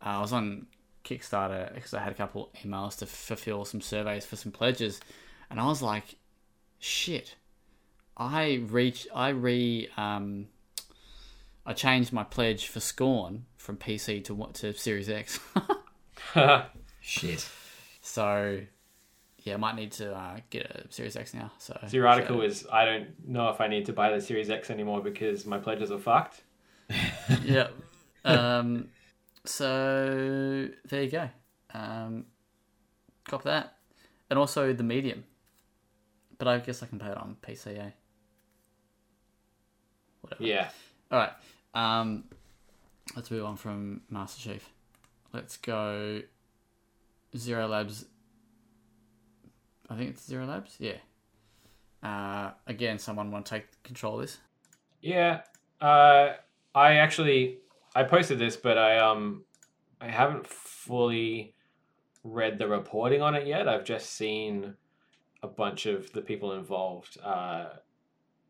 I 0.01 0.19
was 0.21 0.33
on 0.33 0.67
Kickstarter 1.03 1.73
because 1.75 1.93
I 1.93 2.01
had 2.01 2.11
a 2.11 2.15
couple 2.15 2.49
emails 2.63 2.97
to 2.99 3.05
fulfill 3.05 3.65
some 3.65 3.81
surveys 3.81 4.25
for 4.25 4.35
some 4.35 4.51
pledges, 4.51 4.99
and 5.49 5.59
I 5.59 5.65
was 5.67 5.81
like, 5.83 6.15
"Shit!" 6.79 7.35
I 8.17 8.61
reach, 8.67 9.07
I 9.13 9.29
re, 9.29 9.89
um, 9.97 10.47
I 11.65 11.73
changed 11.73 12.13
my 12.13 12.23
pledge 12.23 12.67
for 12.67 12.79
Scorn 12.79 13.45
from 13.57 13.77
PC 13.77 14.23
to 14.25 14.33
what 14.33 14.53
to 14.55 14.73
Series 14.73 15.09
X, 15.09 15.39
Shit. 17.01 17.47
so 18.01 18.61
yeah, 19.39 19.53
I 19.55 19.57
might 19.57 19.75
need 19.75 19.91
to 19.93 20.13
uh, 20.15 20.37
get 20.49 20.65
a 20.65 20.91
Series 20.91 21.15
X 21.15 21.33
now. 21.33 21.51
So, 21.59 21.77
So 21.87 21.97
your 21.97 22.07
article 22.07 22.41
is 22.41 22.65
I 22.71 22.85
don't 22.85 23.27
know 23.27 23.49
if 23.49 23.61
I 23.61 23.67
need 23.67 23.85
to 23.87 23.93
buy 23.93 24.11
the 24.11 24.21
Series 24.21 24.49
X 24.49 24.69
anymore 24.69 25.01
because 25.01 25.45
my 25.45 25.57
pledges 25.59 25.91
are 25.91 25.99
fucked. 25.99 26.41
yeah. 27.43 27.67
Um, 28.23 28.87
so 29.43 30.67
there 30.89 31.03
you 31.03 31.11
go. 31.11 31.29
Um, 31.73 32.25
cop 33.27 33.43
that, 33.43 33.75
and 34.29 34.39
also 34.39 34.73
the 34.73 34.83
medium. 34.83 35.25
But 36.37 36.47
I 36.47 36.57
guess 36.59 36.81
I 36.81 36.87
can 36.87 36.99
play 36.99 37.09
it 37.11 37.17
on 37.17 37.37
PC. 37.41 37.79
Eh? 37.79 37.89
Whatever. 40.25 40.43
Yeah. 40.43 40.69
All 41.11 41.19
right. 41.19 41.31
Um, 41.75 42.23
let's 43.15 43.29
move 43.29 43.45
on 43.45 43.57
from 43.57 44.01
Master 44.09 44.41
Chief. 44.41 44.69
Let's 45.33 45.57
go. 45.57 46.21
Zero 47.37 47.67
Labs. 47.67 48.05
I 49.87 49.95
think 49.95 50.09
it's 50.09 50.25
Zero 50.25 50.47
Labs. 50.47 50.77
Yeah. 50.79 50.97
Uh, 52.01 52.51
again, 52.65 52.97
someone 52.97 53.29
want 53.29 53.45
to 53.45 53.49
take 53.51 53.83
control 53.83 54.15
of 54.15 54.21
this? 54.21 54.39
Yeah. 55.01 55.41
Uh, 55.79 56.33
I 56.73 56.93
actually 56.93 57.59
I 57.95 58.03
posted 58.03 58.39
this, 58.39 58.55
but 58.55 58.79
I 58.79 58.97
um 58.97 59.43
I 60.01 60.09
haven't 60.09 60.47
fully 60.47 61.53
read 62.23 62.57
the 62.57 62.67
reporting 62.67 63.21
on 63.21 63.35
it 63.35 63.45
yet. 63.45 63.67
I've 63.67 63.85
just 63.85 64.13
seen 64.13 64.73
a 65.43 65.47
bunch 65.47 65.85
of 65.85 66.11
the 66.13 66.21
people 66.21 66.53
involved 66.53 67.19
uh, 67.23 67.67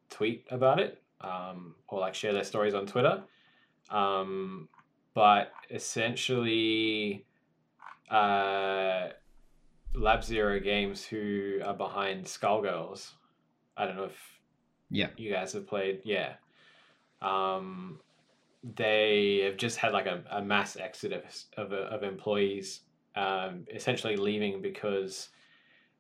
tweet 0.09 0.45
about 0.49 0.79
it 0.79 1.01
um, 1.25 1.75
or 1.87 1.99
like 1.99 2.13
share 2.13 2.33
their 2.33 2.43
stories 2.43 2.73
on 2.73 2.85
Twitter. 2.85 3.23
Um, 3.89 4.69
but 5.13 5.51
essentially, 5.69 7.25
uh, 8.09 9.09
Lab 9.93 10.23
Zero 10.23 10.59
Games, 10.59 11.05
who 11.05 11.59
are 11.65 11.73
behind 11.73 12.25
Skullgirls, 12.25 13.11
I 13.77 13.85
don't 13.85 13.95
know 13.95 14.05
if 14.05 14.39
Yeah. 14.89 15.09
you 15.17 15.31
guys 15.31 15.53
have 15.53 15.67
played. 15.67 16.01
Yeah. 16.03 16.33
Um, 17.21 17.99
they 18.75 19.41
have 19.45 19.57
just 19.57 19.77
had 19.77 19.93
like 19.93 20.05
a, 20.05 20.23
a 20.31 20.41
mass 20.41 20.75
exodus 20.75 21.47
of, 21.57 21.71
of 21.71 22.03
employees, 22.03 22.81
um, 23.15 23.65
essentially 23.73 24.17
leaving 24.17 24.61
because 24.61 25.29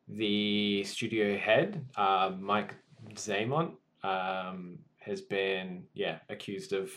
the 0.07 0.83
studio 0.83 1.37
head, 1.37 1.85
uh, 1.95 2.31
Mike 2.37 2.75
Zaimont, 3.13 3.73
um, 4.03 4.79
has 5.05 5.21
been 5.21 5.83
yeah 5.93 6.19
accused 6.29 6.73
of 6.73 6.89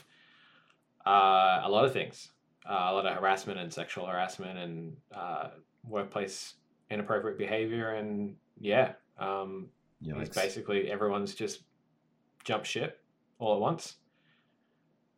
uh, 1.06 1.60
a 1.64 1.68
lot 1.68 1.84
of 1.84 1.92
things, 1.92 2.28
uh, 2.68 2.88
a 2.90 2.92
lot 2.92 3.06
of 3.06 3.14
harassment 3.16 3.58
and 3.58 3.72
sexual 3.72 4.06
harassment 4.06 4.58
and 4.58 4.96
uh, 5.14 5.48
workplace 5.84 6.54
inappropriate 6.90 7.38
behavior, 7.38 7.94
and 7.94 8.36
yeah, 8.60 8.92
um, 9.18 9.68
He's 10.02 10.12
Yikes. 10.12 10.34
basically 10.34 10.90
everyone's 10.90 11.34
just 11.34 11.62
jumped 12.44 12.66
ship 12.66 13.00
all 13.38 13.54
at 13.54 13.60
once. 13.60 13.96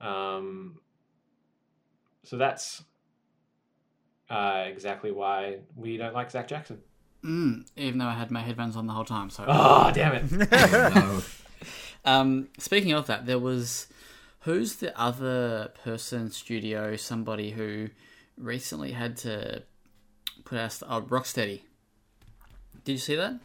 Um, 0.00 0.78
so 2.24 2.36
that's 2.36 2.82
uh, 4.30 4.64
exactly 4.66 5.10
why 5.10 5.58
we 5.76 5.96
don't 5.96 6.14
like 6.14 6.30
Zach 6.30 6.48
Jackson. 6.48 6.78
Mm, 7.24 7.66
even 7.76 7.98
though 7.98 8.06
I 8.06 8.14
had 8.14 8.30
my 8.30 8.40
headphones 8.40 8.76
on 8.76 8.86
the 8.86 8.92
whole 8.94 9.04
time. 9.04 9.28
So, 9.28 9.44
Oh, 9.46 9.90
damn 9.92 10.14
it. 10.14 10.30
No. 10.94 11.20
Um, 12.04 12.48
speaking 12.58 12.92
of 12.92 13.06
that, 13.06 13.26
there 13.26 13.38
was 13.38 13.86
who's 14.40 14.76
the 14.76 14.98
other 14.98 15.72
person, 15.84 16.30
studio, 16.30 16.96
somebody 16.96 17.50
who 17.50 17.88
recently 18.38 18.92
had 18.92 19.16
to 19.18 19.62
put 20.44 20.58
out 20.58 20.72
st- 20.72 20.90
oh, 20.90 21.02
Rocksteady. 21.02 21.60
Did 22.84 22.92
you 22.92 22.98
see 22.98 23.16
that? 23.16 23.38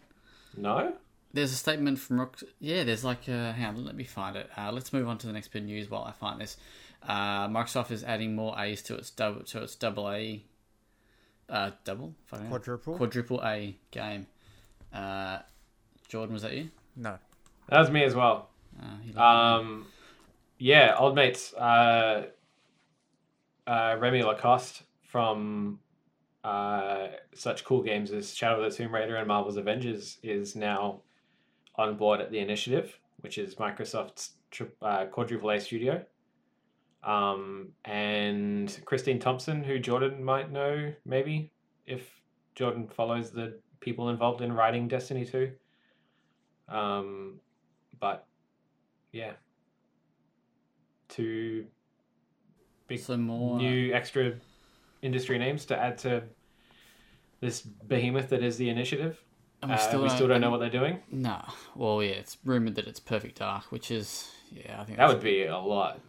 No? 0.56 0.94
There's 1.34 1.52
a 1.52 1.56
statement 1.56 2.00
from 2.00 2.20
Rock. 2.20 2.40
Yeah, 2.60 2.86
there's 2.86 3.04
like. 3.04 3.28
Uh, 3.28 3.52
hang 3.52 3.66
on, 3.66 3.86
let 3.86 3.96
me 3.96 4.06
find 4.06 4.38
it. 4.38 4.50
Uh, 4.58 4.72
let's 4.72 4.94
move 4.94 5.08
on 5.08 5.18
to 5.18 5.28
the 5.28 5.34
next 5.34 5.50
bit 5.50 5.64
of 5.64 5.66
news 5.66 5.90
while 5.90 6.04
I 6.04 6.14
find 6.14 6.40
this. 6.40 6.56
Uh, 7.04 7.48
Microsoft 7.50 7.92
is 7.92 8.04
adding 8.04 8.36
more 8.36 8.56
A's 8.58 8.82
to 8.84 8.96
its 8.96 9.10
double 9.10 9.42
to 9.44 9.64
its 9.64 9.76
double 9.76 10.10
A. 10.10 10.42
Uh, 11.50 11.72
double 11.84 12.16
Quadruple? 12.30 12.96
quadruple 12.96 13.42
A 13.44 13.76
game. 13.92 14.26
Uh, 14.94 15.40
Jordan, 16.08 16.34
was 16.34 16.42
that 16.44 16.54
you? 16.54 16.70
no. 16.96 17.18
That 17.70 17.80
was 17.80 17.90
me 17.90 18.04
as 18.04 18.16
well. 18.16 18.50
Uh, 18.82 19.20
Um, 19.20 19.88
yeah, 20.58 20.96
old 20.98 21.16
mates. 21.16 21.54
Uh, 21.54 22.28
uh, 23.68 23.98
Remy 24.00 24.24
Lacoste 24.24 24.84
from 25.02 25.80
uh, 26.44 27.08
such 27.34 27.64
cool 27.66 27.82
games 27.82 28.12
as 28.12 28.34
Shadow 28.34 28.64
of 28.64 28.72
the 28.72 28.78
Tomb 28.78 28.94
Raider 28.94 29.16
and 29.16 29.28
Marvel's 29.28 29.58
Avengers 29.58 30.20
is 30.22 30.56
now 30.56 31.02
on 31.76 31.98
board 31.98 32.22
at 32.22 32.32
the 32.32 32.40
initiative, 32.40 33.00
which 33.22 33.38
is 33.38 33.56
Microsoft's 33.56 34.34
tri- 34.52 34.68
uh, 34.82 35.06
quadruple 35.06 35.50
A 35.50 35.60
studio. 35.60 36.04
Um, 37.04 37.70
and 37.84 38.80
Christine 38.86 39.20
Thompson, 39.20 39.64
who 39.64 39.80
Jordan 39.80 40.24
might 40.24 40.52
know, 40.52 40.94
maybe 41.06 41.52
if 41.86 42.02
Jordan 42.56 42.88
follows 42.88 43.32
the 43.32 43.60
people 43.80 44.10
involved 44.10 44.42
in 44.42 44.54
writing 44.54 44.88
Destiny 44.88 45.26
2. 45.26 45.52
Um, 46.70 47.40
but 48.06 48.28
yeah, 49.12 49.32
two 51.10 51.66
big 52.88 53.00
Some 53.00 53.22
more. 53.24 53.58
new 53.58 53.94
extra 53.94 54.34
industry 55.02 55.40
names 55.40 55.66
to 55.66 55.76
add 55.78 55.98
to 56.00 56.22
this 57.42 57.62
behemoth 57.62 58.30
that 58.30 58.44
is 58.44 58.58
the 58.58 58.70
initiative. 58.70 59.24
And 59.64 59.72
Uh, 59.72 60.00
we 60.04 60.10
still 60.10 60.28
don't 60.28 60.42
know 60.42 60.52
what 60.52 60.60
they're 60.60 60.70
doing. 60.82 61.00
No. 61.12 61.42
Well, 61.76 62.04
yeah, 62.04 62.12
it's 62.12 62.38
rumored 62.46 62.76
that 62.76 62.86
it's 62.86 63.00
Perfect 63.00 63.40
Dark, 63.40 63.72
which 63.72 63.90
is 63.90 64.30
yeah, 64.52 64.80
I 64.80 64.84
think 64.86 64.98
That 64.98 65.08
that's 65.08 65.14
would 65.16 65.24
be 65.24 65.46
a 65.46 65.58
lot. 65.58 66.00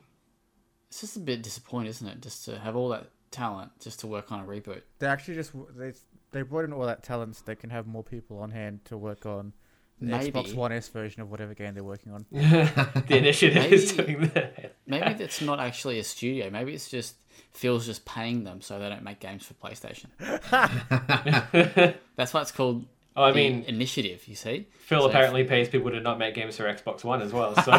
It's 0.88 1.00
just 1.00 1.16
a 1.16 1.20
bit 1.20 1.42
disappointing, 1.42 1.88
isn't 1.88 2.06
it? 2.08 2.20
Just 2.20 2.44
to 2.44 2.58
have 2.58 2.76
all 2.76 2.90
that 2.90 3.06
talent 3.30 3.70
just 3.80 4.00
to 4.00 4.06
work 4.06 4.30
on 4.32 4.40
a 4.40 4.44
reboot. 4.44 4.82
They 4.98 5.06
actually 5.06 5.36
just 5.36 5.52
they 5.78 5.94
they 6.32 6.42
brought 6.42 6.64
in 6.66 6.74
all 6.74 6.84
that 6.86 7.02
talent 7.02 7.36
so 7.36 7.42
they 7.46 7.54
can 7.54 7.70
have 7.70 7.86
more 7.86 8.04
people 8.04 8.38
on 8.38 8.50
hand 8.50 8.84
to 8.84 8.98
work 8.98 9.24
on 9.24 9.54
The 10.00 10.06
maybe 10.06 10.30
Xbox 10.30 10.54
One 10.54 10.72
S 10.72 10.88
version 10.88 11.22
of 11.22 11.30
whatever 11.30 11.54
game 11.54 11.72
they're 11.72 11.82
working 11.82 12.12
on. 12.12 12.26
the 12.30 13.04
initiative 13.16 13.72
is 13.72 13.92
doing 13.92 14.30
that. 14.34 14.76
maybe 14.86 15.24
it's 15.24 15.40
not 15.40 15.58
actually 15.58 15.98
a 15.98 16.04
studio. 16.04 16.50
Maybe 16.50 16.74
it's 16.74 16.90
just 16.90 17.16
Phil's 17.52 17.86
just 17.86 18.04
paying 18.04 18.44
them 18.44 18.60
so 18.60 18.78
they 18.78 18.90
don't 18.90 19.02
make 19.02 19.20
games 19.20 19.46
for 19.46 19.54
PlayStation. 19.54 20.06
That's 22.16 22.34
why 22.34 22.42
it's 22.42 22.52
called. 22.52 22.84
Oh, 23.16 23.22
I 23.24 23.30
the 23.32 23.36
mean, 23.36 23.62
initiative. 23.62 24.28
You 24.28 24.34
see, 24.34 24.66
Phil 24.80 25.00
so- 25.00 25.08
apparently 25.08 25.44
pays 25.44 25.70
people 25.70 25.90
to 25.90 26.00
not 26.00 26.18
make 26.18 26.34
games 26.34 26.58
for 26.58 26.64
Xbox 26.64 27.02
One 27.02 27.22
as 27.22 27.32
well. 27.32 27.54
So 27.62 27.70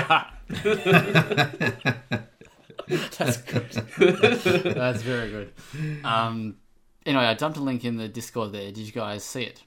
that's 3.18 3.38
good. 3.38 3.70
That's 4.76 5.02
very 5.04 5.30
good. 5.30 5.54
Um, 6.04 6.56
anyway, 7.06 7.26
I 7.26 7.34
dumped 7.36 7.58
a 7.58 7.62
link 7.62 7.86
in 7.86 7.98
the 7.98 8.08
Discord 8.08 8.52
there. 8.54 8.72
Did 8.72 8.80
you 8.80 8.92
guys 8.92 9.24
see 9.24 9.44
it? 9.44 9.62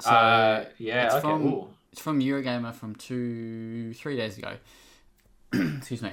So 0.00 0.10
uh, 0.10 0.64
yeah, 0.78 1.06
it's 1.06 1.14
okay. 1.14 1.20
from 1.22 1.46
Ooh. 1.46 1.68
it's 1.92 2.00
from 2.00 2.20
Eurogamer 2.20 2.74
from 2.74 2.94
two 2.94 3.94
three 3.94 4.16
days 4.16 4.38
ago. 4.38 4.56
Excuse 5.52 6.02
me. 6.02 6.12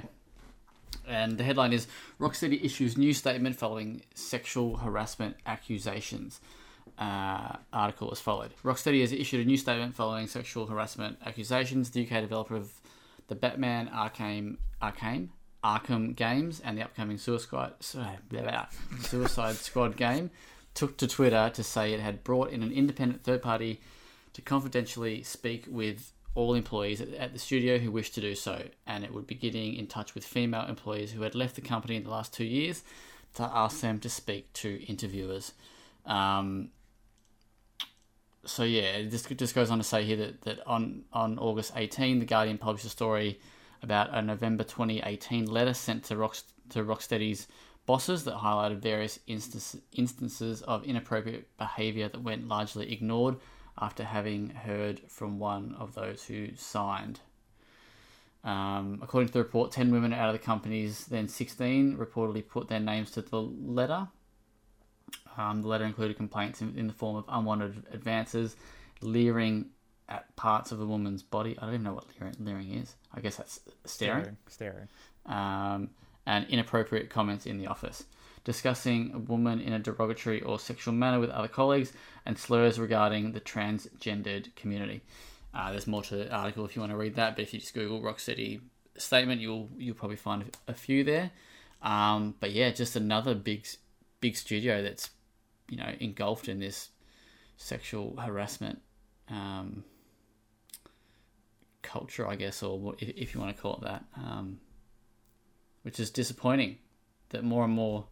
And 1.05 1.37
the 1.37 1.43
headline 1.43 1.73
is 1.73 1.87
Rocksteady 2.19 2.63
issues 2.63 2.97
new 2.97 3.13
statement 3.13 3.57
following 3.57 4.03
sexual 4.13 4.77
harassment 4.77 5.35
accusations. 5.45 6.39
Uh, 6.97 7.57
article 7.73 8.09
as 8.11 8.19
followed. 8.19 8.51
Rocksteady 8.63 9.01
has 9.01 9.11
issued 9.11 9.41
a 9.41 9.45
new 9.45 9.57
statement 9.57 9.95
following 9.95 10.27
sexual 10.27 10.67
harassment 10.67 11.17
accusations. 11.25 11.89
The 11.89 12.03
UK 12.03 12.21
developer 12.21 12.55
of 12.55 12.71
the 13.27 13.35
Batman 13.35 13.89
Arkham 13.89 14.57
Arkham 14.81 15.29
Arkham 15.63 16.15
games 16.15 16.61
and 16.63 16.77
the 16.77 16.83
upcoming 16.83 17.17
Suicide 17.17 17.73
sorry, 17.79 18.17
blah, 18.29 18.41
blah, 18.41 18.65
Suicide 19.01 19.55
Squad 19.55 19.97
game 19.97 20.29
took 20.73 20.97
to 20.97 21.07
Twitter 21.07 21.51
to 21.53 21.63
say 21.63 21.93
it 21.93 21.99
had 21.99 22.23
brought 22.23 22.49
in 22.49 22.63
an 22.63 22.71
independent 22.71 23.23
third 23.23 23.41
party 23.41 23.81
to 24.33 24.41
confidentially 24.41 25.23
speak 25.23 25.65
with 25.69 26.11
all 26.35 26.55
employees 26.55 26.99
at, 26.99 27.33
the 27.33 27.39
studio 27.39 27.77
who 27.77 27.91
wished 27.91 28.15
to 28.15 28.21
do 28.21 28.33
so, 28.33 28.63
and 28.87 29.03
it 29.03 29.13
would 29.13 29.27
be 29.27 29.35
getting 29.35 29.75
in 29.75 29.85
touch 29.85 30.15
with 30.15 30.25
female 30.25 30.65
employees 30.65 31.11
who 31.11 31.21
had 31.21 31.35
left 31.35 31.55
the 31.55 31.61
company 31.61 31.95
in 31.95 32.03
the 32.03 32.09
last 32.09 32.33
two 32.33 32.43
years 32.43 32.83
to 33.35 33.43
ask 33.43 33.81
them 33.81 33.99
to 33.99 34.09
speak 34.09 34.51
to 34.53 34.83
interviewers. 34.85 35.53
Um, 36.05 36.69
so 38.45 38.63
yeah, 38.63 39.03
this 39.03 39.23
just 39.25 39.55
goes 39.55 39.69
on 39.69 39.77
to 39.77 39.83
say 39.83 40.03
here 40.03 40.17
that, 40.17 40.41
that 40.41 40.67
on, 40.67 41.03
on 41.13 41.37
August 41.39 41.73
18, 41.75 42.19
the 42.19 42.25
Guardian 42.25 42.57
published 42.57 42.85
a 42.85 42.89
story 42.89 43.39
about 43.81 44.09
a 44.11 44.21
November 44.21 44.63
2018 44.63 45.45
letter 45.45 45.73
sent 45.73 46.03
to 46.05 46.17
Rock, 46.17 46.37
to 46.69 46.83
Rocksteady's 46.83 47.47
bosses 47.85 48.23
that 48.23 48.35
highlighted 48.35 48.77
various 48.77 49.19
instances 49.27 49.81
instances 49.91 50.61
of 50.63 50.83
inappropriate 50.85 51.55
behaviour 51.57 52.07
that 52.09 52.21
went 52.21 52.47
largely 52.47 52.91
ignored 52.91 53.37
after 53.79 54.03
having 54.03 54.49
heard 54.49 55.01
from 55.07 55.39
one 55.39 55.75
of 55.79 55.95
those 55.95 56.23
who 56.25 56.49
signed. 56.55 57.19
Um, 58.43 58.99
according 59.01 59.27
to 59.27 59.33
the 59.33 59.39
report, 59.39 59.71
10 59.71 59.91
women 59.91 60.13
out 60.13 60.27
of 60.27 60.33
the 60.33 60.45
company's 60.45 61.05
then 61.05 61.27
16 61.27 61.97
reportedly 61.97 62.47
put 62.47 62.67
their 62.67 62.79
names 62.79 63.11
to 63.11 63.21
the 63.21 63.41
letter. 63.41 64.07
Um, 65.37 65.61
the 65.61 65.67
letter 65.67 65.85
included 65.85 66.17
complaints 66.17 66.61
in, 66.61 66.77
in 66.77 66.87
the 66.87 66.93
form 66.93 67.15
of 67.15 67.25
unwanted 67.27 67.83
advances, 67.91 68.55
leering 69.01 69.67
at 70.09 70.35
parts 70.35 70.71
of 70.71 70.81
a 70.81 70.85
woman's 70.85 71.23
body. 71.23 71.57
I 71.57 71.65
don't 71.65 71.75
even 71.75 71.83
know 71.83 71.93
what 71.93 72.05
leering, 72.19 72.35
leering 72.39 72.73
is. 72.73 72.95
I 73.13 73.21
guess 73.21 73.37
that's 73.37 73.59
staring 73.85 74.37
Staring. 74.47 74.87
um, 75.25 75.89
and 76.25 76.47
inappropriate 76.47 77.09
comments 77.09 77.45
in 77.45 77.57
the 77.57 77.67
office, 77.67 78.05
discussing 78.43 79.11
a 79.13 79.19
woman 79.19 79.59
in 79.59 79.73
a 79.73 79.79
derogatory 79.79 80.41
or 80.41 80.59
sexual 80.59 80.93
manner 80.93 81.19
with 81.19 81.29
other 81.29 81.47
colleagues, 81.47 81.93
and 82.25 82.37
slurs 82.37 82.79
regarding 82.79 83.31
the 83.31 83.41
transgendered 83.41 84.55
community. 84.55 85.01
Uh, 85.53 85.71
there's 85.71 85.87
more 85.87 86.01
to 86.01 86.15
the 86.15 86.31
article 86.33 86.65
if 86.65 86.75
you 86.75 86.81
want 86.81 86.91
to 86.91 86.97
read 86.97 87.15
that, 87.15 87.35
but 87.35 87.43
if 87.43 87.53
you 87.53 87.59
just 87.59 87.73
Google 87.73 88.01
Rocksteady 88.01 88.61
statement, 88.97 89.41
you'll 89.41 89.69
you'll 89.77 89.95
probably 89.95 90.17
find 90.17 90.45
a 90.67 90.73
few 90.73 91.03
there. 91.03 91.31
Um, 91.81 92.35
but 92.39 92.51
yeah, 92.51 92.71
just 92.71 92.95
another 92.95 93.35
big 93.35 93.67
big 94.19 94.35
studio 94.35 94.81
that's 94.81 95.11
you 95.69 95.77
know 95.77 95.91
engulfed 95.99 96.47
in 96.47 96.59
this 96.59 96.89
sexual 97.57 98.15
harassment 98.17 98.81
um, 99.29 99.83
culture, 101.81 102.27
I 102.27 102.35
guess, 102.35 102.63
or 102.63 102.95
if, 102.99 103.09
if 103.09 103.33
you 103.33 103.39
want 103.39 103.55
to 103.55 103.61
call 103.61 103.75
it 103.75 103.81
that. 103.81 104.05
Um, 104.15 104.59
which 105.83 105.99
is 105.99 106.09
disappointing 106.09 106.77
that 107.29 107.43
more 107.43 107.63
and 107.63 107.73
more. 107.73 108.05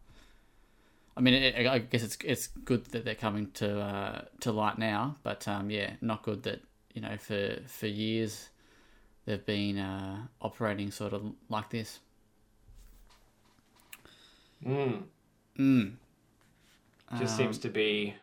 I 1.17 1.21
mean, 1.21 1.33
it, 1.33 1.67
I 1.67 1.79
guess 1.79 2.03
it's 2.03 2.17
it's 2.23 2.47
good 2.47 2.85
that 2.91 3.03
they're 3.03 3.15
coming 3.15 3.51
to 3.55 3.79
uh, 3.81 4.21
to 4.41 4.51
light 4.51 4.77
now, 4.77 5.17
but 5.23 5.47
um, 5.47 5.69
yeah, 5.69 5.91
not 5.99 6.23
good 6.23 6.43
that 6.43 6.61
you 6.93 7.01
know 7.01 7.17
for 7.17 7.57
for 7.67 7.87
years 7.87 8.49
they've 9.25 9.45
been 9.45 9.77
uh, 9.77 10.25
operating 10.41 10.91
sort 10.91 11.13
of 11.13 11.33
like 11.49 11.69
this. 11.69 11.99
Mm. 14.65 15.03
Mm. 15.57 15.93
just 17.17 17.33
Um, 17.33 17.37
seems 17.37 17.57
to 17.59 17.69
be 17.69 18.13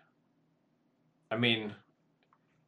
i 1.31 1.37
mean 1.37 1.75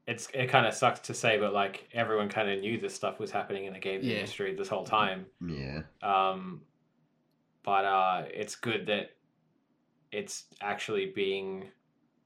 it's 0.07 0.28
it 0.35 0.48
kind 0.48 0.66
of 0.66 0.74
sucks 0.74 1.01
to 1.01 1.15
say 1.15 1.39
but 1.39 1.52
like 1.52 1.89
everyone 1.94 2.28
kind 2.28 2.51
of 2.51 2.61
knew 2.61 2.78
this 2.78 2.94
stuff 2.94 3.19
was 3.19 3.31
happening 3.31 3.65
in 3.65 3.73
the 3.73 3.78
games 3.78 4.05
Yeah. 4.05 4.16
industry 4.16 4.55
this 4.55 4.69
whole 4.69 4.85
time 4.85 5.27
yeah. 5.47 5.82
um 6.02 6.61
but 7.62 7.85
uh 7.85 8.24
it's 8.32 8.55
good 8.57 8.87
that 8.87 9.11
it's 10.12 10.45
actually 10.61 11.07
being 11.15 11.65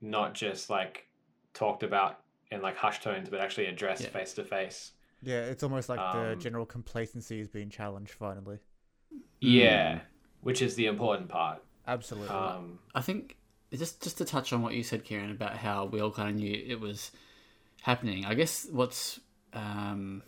not 0.00 0.34
just 0.34 0.70
like 0.70 1.06
talked 1.52 1.82
about 1.82 2.20
in 2.50 2.62
like 2.62 2.76
hushed 2.76 3.02
tones 3.02 3.28
but 3.28 3.40
actually 3.40 3.66
addressed 3.66 4.06
face 4.08 4.32
to 4.34 4.44
face 4.44 4.92
Yeah, 5.22 5.40
it's 5.40 5.62
almost 5.62 5.88
like 5.88 5.98
the 5.98 6.32
Um, 6.32 6.40
general 6.40 6.66
complacency 6.66 7.40
is 7.40 7.48
being 7.48 7.70
challenged 7.70 8.12
finally. 8.12 8.58
yeah 9.40 10.00
which 10.40 10.60
is 10.62 10.74
the 10.74 10.86
important 10.86 11.28
part 11.28 11.62
Absolutely. 11.86 12.28
um 12.28 12.78
I 12.94 13.00
think 13.02 13.36
just 13.72 14.02
just 14.02 14.18
to 14.18 14.24
touch 14.24 14.52
on 14.52 14.62
what 14.62 14.74
you 14.74 14.82
said, 14.84 15.04
Kieran, 15.04 15.30
about 15.32 15.56
how 15.56 15.86
we 15.86 16.00
all 16.00 16.10
kind 16.12 16.30
of 16.30 16.36
knew 16.36 16.62
it 16.66 16.78
was 16.80 17.10
happening. 17.82 18.24
I 18.24 18.34
guess 18.34 18.68
what's 18.70 19.18
um, 19.52 20.22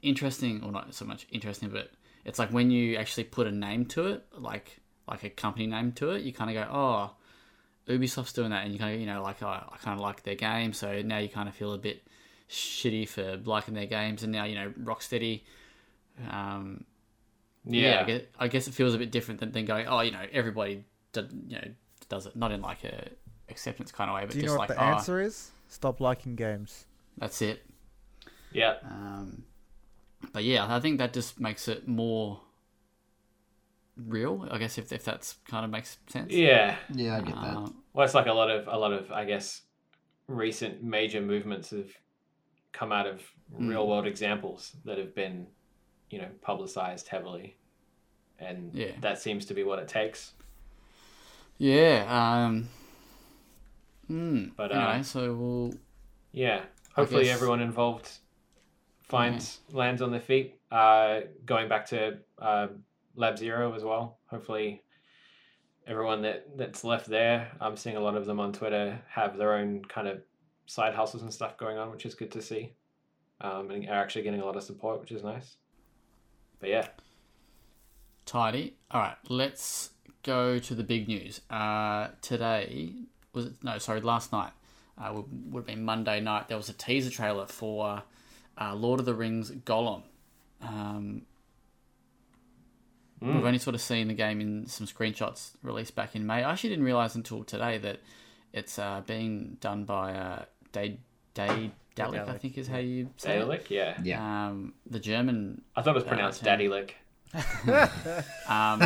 interesting, 0.00 0.62
or 0.64 0.72
not 0.72 0.94
so 0.94 1.04
much 1.04 1.26
interesting, 1.30 1.68
but 1.68 1.90
it's 2.24 2.38
like 2.38 2.50
when 2.50 2.70
you 2.70 2.96
actually 2.96 3.24
put 3.24 3.46
a 3.46 3.52
name 3.52 3.86
to 3.86 4.08
it, 4.08 4.26
like 4.36 4.80
like 5.08 5.24
a 5.24 5.30
company 5.30 5.66
name 5.66 5.92
to 5.92 6.10
it, 6.10 6.22
you 6.22 6.32
kind 6.32 6.50
of 6.50 6.54
go, 6.54 6.70
oh, 6.72 7.92
Ubisoft's 7.92 8.32
doing 8.32 8.50
that, 8.50 8.64
and 8.64 8.72
you 8.72 8.78
kind 8.78 8.94
of 8.94 9.00
you 9.00 9.06
know 9.06 9.22
like 9.22 9.42
oh, 9.42 9.48
I 9.48 9.76
kind 9.82 9.98
of 9.98 10.00
like 10.00 10.22
their 10.22 10.34
game, 10.34 10.72
so 10.72 11.02
now 11.02 11.18
you 11.18 11.28
kind 11.28 11.48
of 11.48 11.54
feel 11.54 11.72
a 11.72 11.78
bit 11.78 12.02
shitty 12.50 13.08
for 13.08 13.36
liking 13.44 13.74
their 13.74 13.86
games, 13.86 14.22
and 14.22 14.32
now 14.32 14.44
you 14.44 14.54
know 14.54 14.72
Rocksteady. 14.82 15.42
Um, 16.30 16.84
yeah, 17.64 18.00
I, 18.00 18.04
guess, 18.04 18.22
I 18.38 18.48
guess 18.48 18.68
it 18.68 18.74
feels 18.74 18.94
a 18.94 18.98
bit 18.98 19.10
different 19.10 19.40
than, 19.40 19.52
than 19.52 19.66
going, 19.66 19.86
oh, 19.86 20.00
you 20.00 20.10
know, 20.10 20.24
everybody, 20.32 20.84
did, 21.12 21.30
you 21.48 21.56
know, 21.56 21.68
does 22.08 22.26
it 22.26 22.34
not 22.34 22.50
in 22.50 22.62
like 22.62 22.82
a 22.84 23.08
acceptance 23.50 23.92
kind 23.92 24.10
of 24.10 24.16
way, 24.16 24.22
but 24.22 24.30
Do 24.30 24.38
you 24.38 24.42
just 24.44 24.54
know 24.54 24.58
like, 24.58 24.70
what 24.70 24.78
oh, 24.78 24.80
the 24.80 24.86
answer 24.86 25.20
is? 25.20 25.50
Stop 25.68 26.00
liking 26.00 26.34
games. 26.34 26.86
that's 27.18 27.42
it. 27.42 27.64
yeah 28.52 28.76
Um, 28.84 29.44
but 30.32 30.44
yeah, 30.44 30.66
I 30.74 30.80
think 30.80 30.98
that 30.98 31.12
just 31.12 31.38
makes 31.40 31.68
it 31.68 31.86
more 31.88 32.40
real. 33.96 34.46
I 34.50 34.58
guess 34.58 34.78
if 34.78 34.92
if 34.92 35.04
that's 35.04 35.36
kind 35.48 35.64
of 35.64 35.70
makes 35.70 35.98
sense. 36.08 36.32
yeah 36.32 36.76
Yeah, 36.94 37.16
I 37.16 37.20
get 37.20 37.34
that. 37.34 37.56
Um, 37.56 37.82
Well, 37.92 38.04
it's 38.04 38.14
like 38.14 38.26
a 38.26 38.32
lot 38.32 38.50
of 38.50 38.68
a 38.68 38.76
lot 38.78 38.92
of 38.92 39.10
I 39.12 39.24
guess 39.24 39.62
recent 40.26 40.82
major 40.82 41.20
movements 41.20 41.70
have 41.70 41.90
come 42.72 42.92
out 42.92 43.06
of 43.06 43.22
Mm. 43.52 43.70
real 43.70 43.88
world 43.88 44.06
examples 44.06 44.76
that 44.84 44.98
have 44.98 45.14
been, 45.14 45.46
you 46.10 46.18
know, 46.20 46.28
publicized 46.42 47.08
heavily, 47.08 47.56
and 48.38 48.74
Yeah. 48.74 48.92
that 49.00 49.18
seems 49.22 49.46
to 49.46 49.54
be 49.54 49.64
what 49.64 49.78
it 49.78 49.88
takes. 49.88 50.34
yeah. 51.56 52.04
Um, 52.44 52.68
mm, 54.10 54.52
But, 54.54 54.70
anyway, 54.70 55.00
uh, 55.00 55.02
so 55.02 55.34
we'll 55.34 55.72
Yeah, 56.32 56.66
hopefully 56.94 57.24
guess- 57.24 57.34
everyone 57.36 57.60
involved 57.62 58.18
finds 59.08 59.60
lands 59.72 60.02
on 60.02 60.10
their 60.10 60.20
feet. 60.20 60.58
Uh, 60.70 61.20
going 61.46 61.68
back 61.68 61.86
to 61.86 62.18
uh, 62.40 62.68
Lab 63.16 63.38
Zero 63.38 63.74
as 63.74 63.82
well. 63.82 64.18
Hopefully, 64.26 64.82
everyone 65.86 66.22
that 66.22 66.56
that's 66.56 66.84
left 66.84 67.06
there. 67.06 67.50
I'm 67.60 67.76
seeing 67.76 67.96
a 67.96 68.00
lot 68.00 68.16
of 68.16 68.26
them 68.26 68.40
on 68.40 68.52
Twitter 68.52 69.00
have 69.08 69.36
their 69.36 69.54
own 69.54 69.84
kind 69.84 70.08
of 70.08 70.22
side 70.66 70.94
hustles 70.94 71.22
and 71.22 71.32
stuff 71.32 71.56
going 71.56 71.78
on, 71.78 71.90
which 71.90 72.06
is 72.06 72.14
good 72.14 72.30
to 72.32 72.42
see. 72.42 72.74
Um, 73.40 73.70
and 73.70 73.88
are 73.88 73.94
actually 73.94 74.22
getting 74.22 74.40
a 74.40 74.44
lot 74.44 74.56
of 74.56 74.64
support, 74.64 75.00
which 75.00 75.12
is 75.12 75.22
nice. 75.22 75.56
But 76.60 76.70
yeah, 76.70 76.88
Tidy. 78.26 78.76
All 78.90 79.00
right, 79.00 79.16
let's 79.28 79.90
go 80.22 80.58
to 80.58 80.74
the 80.74 80.82
big 80.82 81.08
news. 81.08 81.40
Uh, 81.48 82.08
today 82.20 82.92
was 83.32 83.46
it? 83.46 83.52
No, 83.62 83.78
sorry, 83.78 84.00
last 84.00 84.32
night. 84.32 84.52
Uh, 84.98 85.12
would, 85.14 85.52
would 85.52 85.60
have 85.60 85.66
been 85.66 85.84
Monday 85.84 86.20
night. 86.20 86.48
There 86.48 86.56
was 86.56 86.68
a 86.68 86.72
teaser 86.72 87.10
trailer 87.10 87.46
for 87.46 88.02
uh, 88.60 88.74
Lord 88.74 89.00
of 89.00 89.06
the 89.06 89.14
Rings 89.14 89.50
Gollum. 89.50 90.02
Um, 90.62 91.22
Mm. 93.20 93.34
We've 93.34 93.44
only 93.46 93.58
sort 93.58 93.74
of 93.74 93.80
seen 93.80 94.06
the 94.06 94.14
game 94.14 94.40
in 94.40 94.66
some 94.68 94.86
screenshots 94.86 95.50
released 95.64 95.96
back 95.96 96.14
in 96.14 96.24
May. 96.24 96.44
I 96.44 96.52
actually 96.52 96.70
didn't 96.70 96.84
realize 96.84 97.16
until 97.16 97.42
today 97.42 97.76
that 97.78 97.98
it's 98.52 98.78
uh, 98.78 99.02
being 99.08 99.56
done 99.60 99.82
by 99.84 100.12
uh, 100.14 100.44
Dave, 100.70 100.98
Day 101.34 101.72
Dalek, 101.96 102.28
I 102.28 102.38
think 102.38 102.56
is 102.56 102.68
how 102.68 102.78
you 102.78 103.10
say 103.16 103.38
it. 103.38 103.40
Daedalic, 103.40 103.70
yeah. 103.70 103.98
Yeah. 104.04 104.46
Um, 104.46 104.74
the 104.88 105.00
German. 105.00 105.62
I 105.74 105.82
thought 105.82 105.90
it 105.90 105.94
was 105.94 106.04
pronounced 106.04 106.42
Uh, 106.42 106.44
Daddy 106.44 106.68
Lick. 106.68 106.94
Um, 108.48 108.82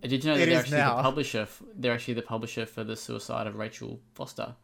did 0.00 0.24
you 0.24 0.30
know 0.30 0.36
that 0.38 0.44
It 0.44 0.50
they're 0.50 0.58
actually 0.60 0.78
now. 0.78 0.96
the 0.96 1.02
publisher? 1.02 1.40
f- 1.42 1.62
They're 1.74 1.92
actually 1.92 2.14
the 2.14 2.22
publisher 2.22 2.64
for 2.64 2.84
the 2.84 2.96
Suicide 2.96 3.46
of 3.46 3.56
Rachel 3.56 4.00
Foster, 4.14 4.54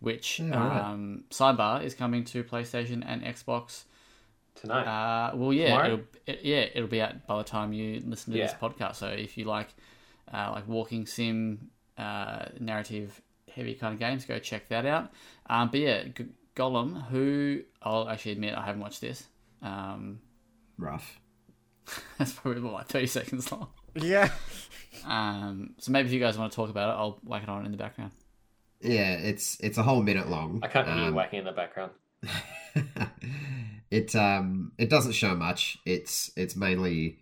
which 0.00 0.40
Yeah, 0.40 0.56
right. 0.56 0.80
um, 0.90 1.24
sidebar 1.30 1.84
is 1.84 1.94
coming 1.94 2.24
to 2.24 2.42
PlayStation 2.44 3.02
and 3.06 3.22
Xbox. 3.22 3.84
Tonight. 4.56 4.84
Uh, 4.84 5.36
well, 5.36 5.52
yeah, 5.52 5.86
it'll, 5.86 6.00
it, 6.26 6.40
yeah, 6.42 6.66
it'll 6.74 6.88
be 6.88 7.00
out 7.00 7.26
by 7.26 7.38
the 7.38 7.44
time 7.44 7.72
you 7.72 8.02
listen 8.04 8.32
to 8.32 8.38
this 8.38 8.52
podcast. 8.54 8.96
So 8.96 9.06
if 9.08 9.38
you 9.38 9.44
like, 9.44 9.68
uh, 10.32 10.50
like 10.52 10.68
walking 10.68 11.06
sim, 11.06 11.70
uh, 11.96 12.46
narrative 12.58 13.20
heavy 13.54 13.74
kind 13.74 13.94
of 13.94 14.00
games, 14.00 14.24
go 14.24 14.38
check 14.38 14.68
that 14.68 14.84
out. 14.86 15.12
Um, 15.48 15.70
but 15.70 15.80
yeah, 15.80 16.04
G- 16.04 16.26
Gollum, 16.56 17.06
who 17.08 17.62
I'll 17.82 18.08
actually 18.08 18.32
admit 18.32 18.54
I 18.54 18.64
haven't 18.64 18.80
watched 18.82 19.00
this. 19.00 19.24
Um, 19.62 20.20
Rough. 20.76 21.18
that's 22.18 22.32
probably 22.32 22.60
about 22.60 22.72
like 22.72 22.88
thirty 22.88 23.06
seconds 23.06 23.50
long. 23.50 23.68
Yeah. 23.94 24.30
Um, 25.06 25.74
so 25.78 25.90
maybe 25.92 26.08
if 26.08 26.12
you 26.12 26.20
guys 26.20 26.36
want 26.38 26.52
to 26.52 26.56
talk 26.56 26.70
about 26.70 26.90
it, 26.90 26.98
I'll 26.98 27.18
whack 27.24 27.42
it 27.44 27.48
on 27.48 27.64
in 27.64 27.70
the 27.72 27.78
background. 27.78 28.12
Yeah, 28.80 29.12
it's 29.12 29.58
it's 29.60 29.78
a 29.78 29.82
whole 29.82 30.02
minute 30.02 30.28
long. 30.28 30.60
I 30.62 30.68
can't 30.68 30.88
hear 30.88 30.96
you 30.96 31.02
Um, 31.08 31.14
whacking 31.14 31.40
in 31.40 31.44
the 31.44 31.52
background. 31.52 31.92
it 33.90 34.14
um 34.14 34.72
it 34.78 34.88
doesn't 34.88 35.12
show 35.12 35.34
much. 35.34 35.78
It's 35.84 36.30
it's 36.36 36.56
mainly 36.56 37.18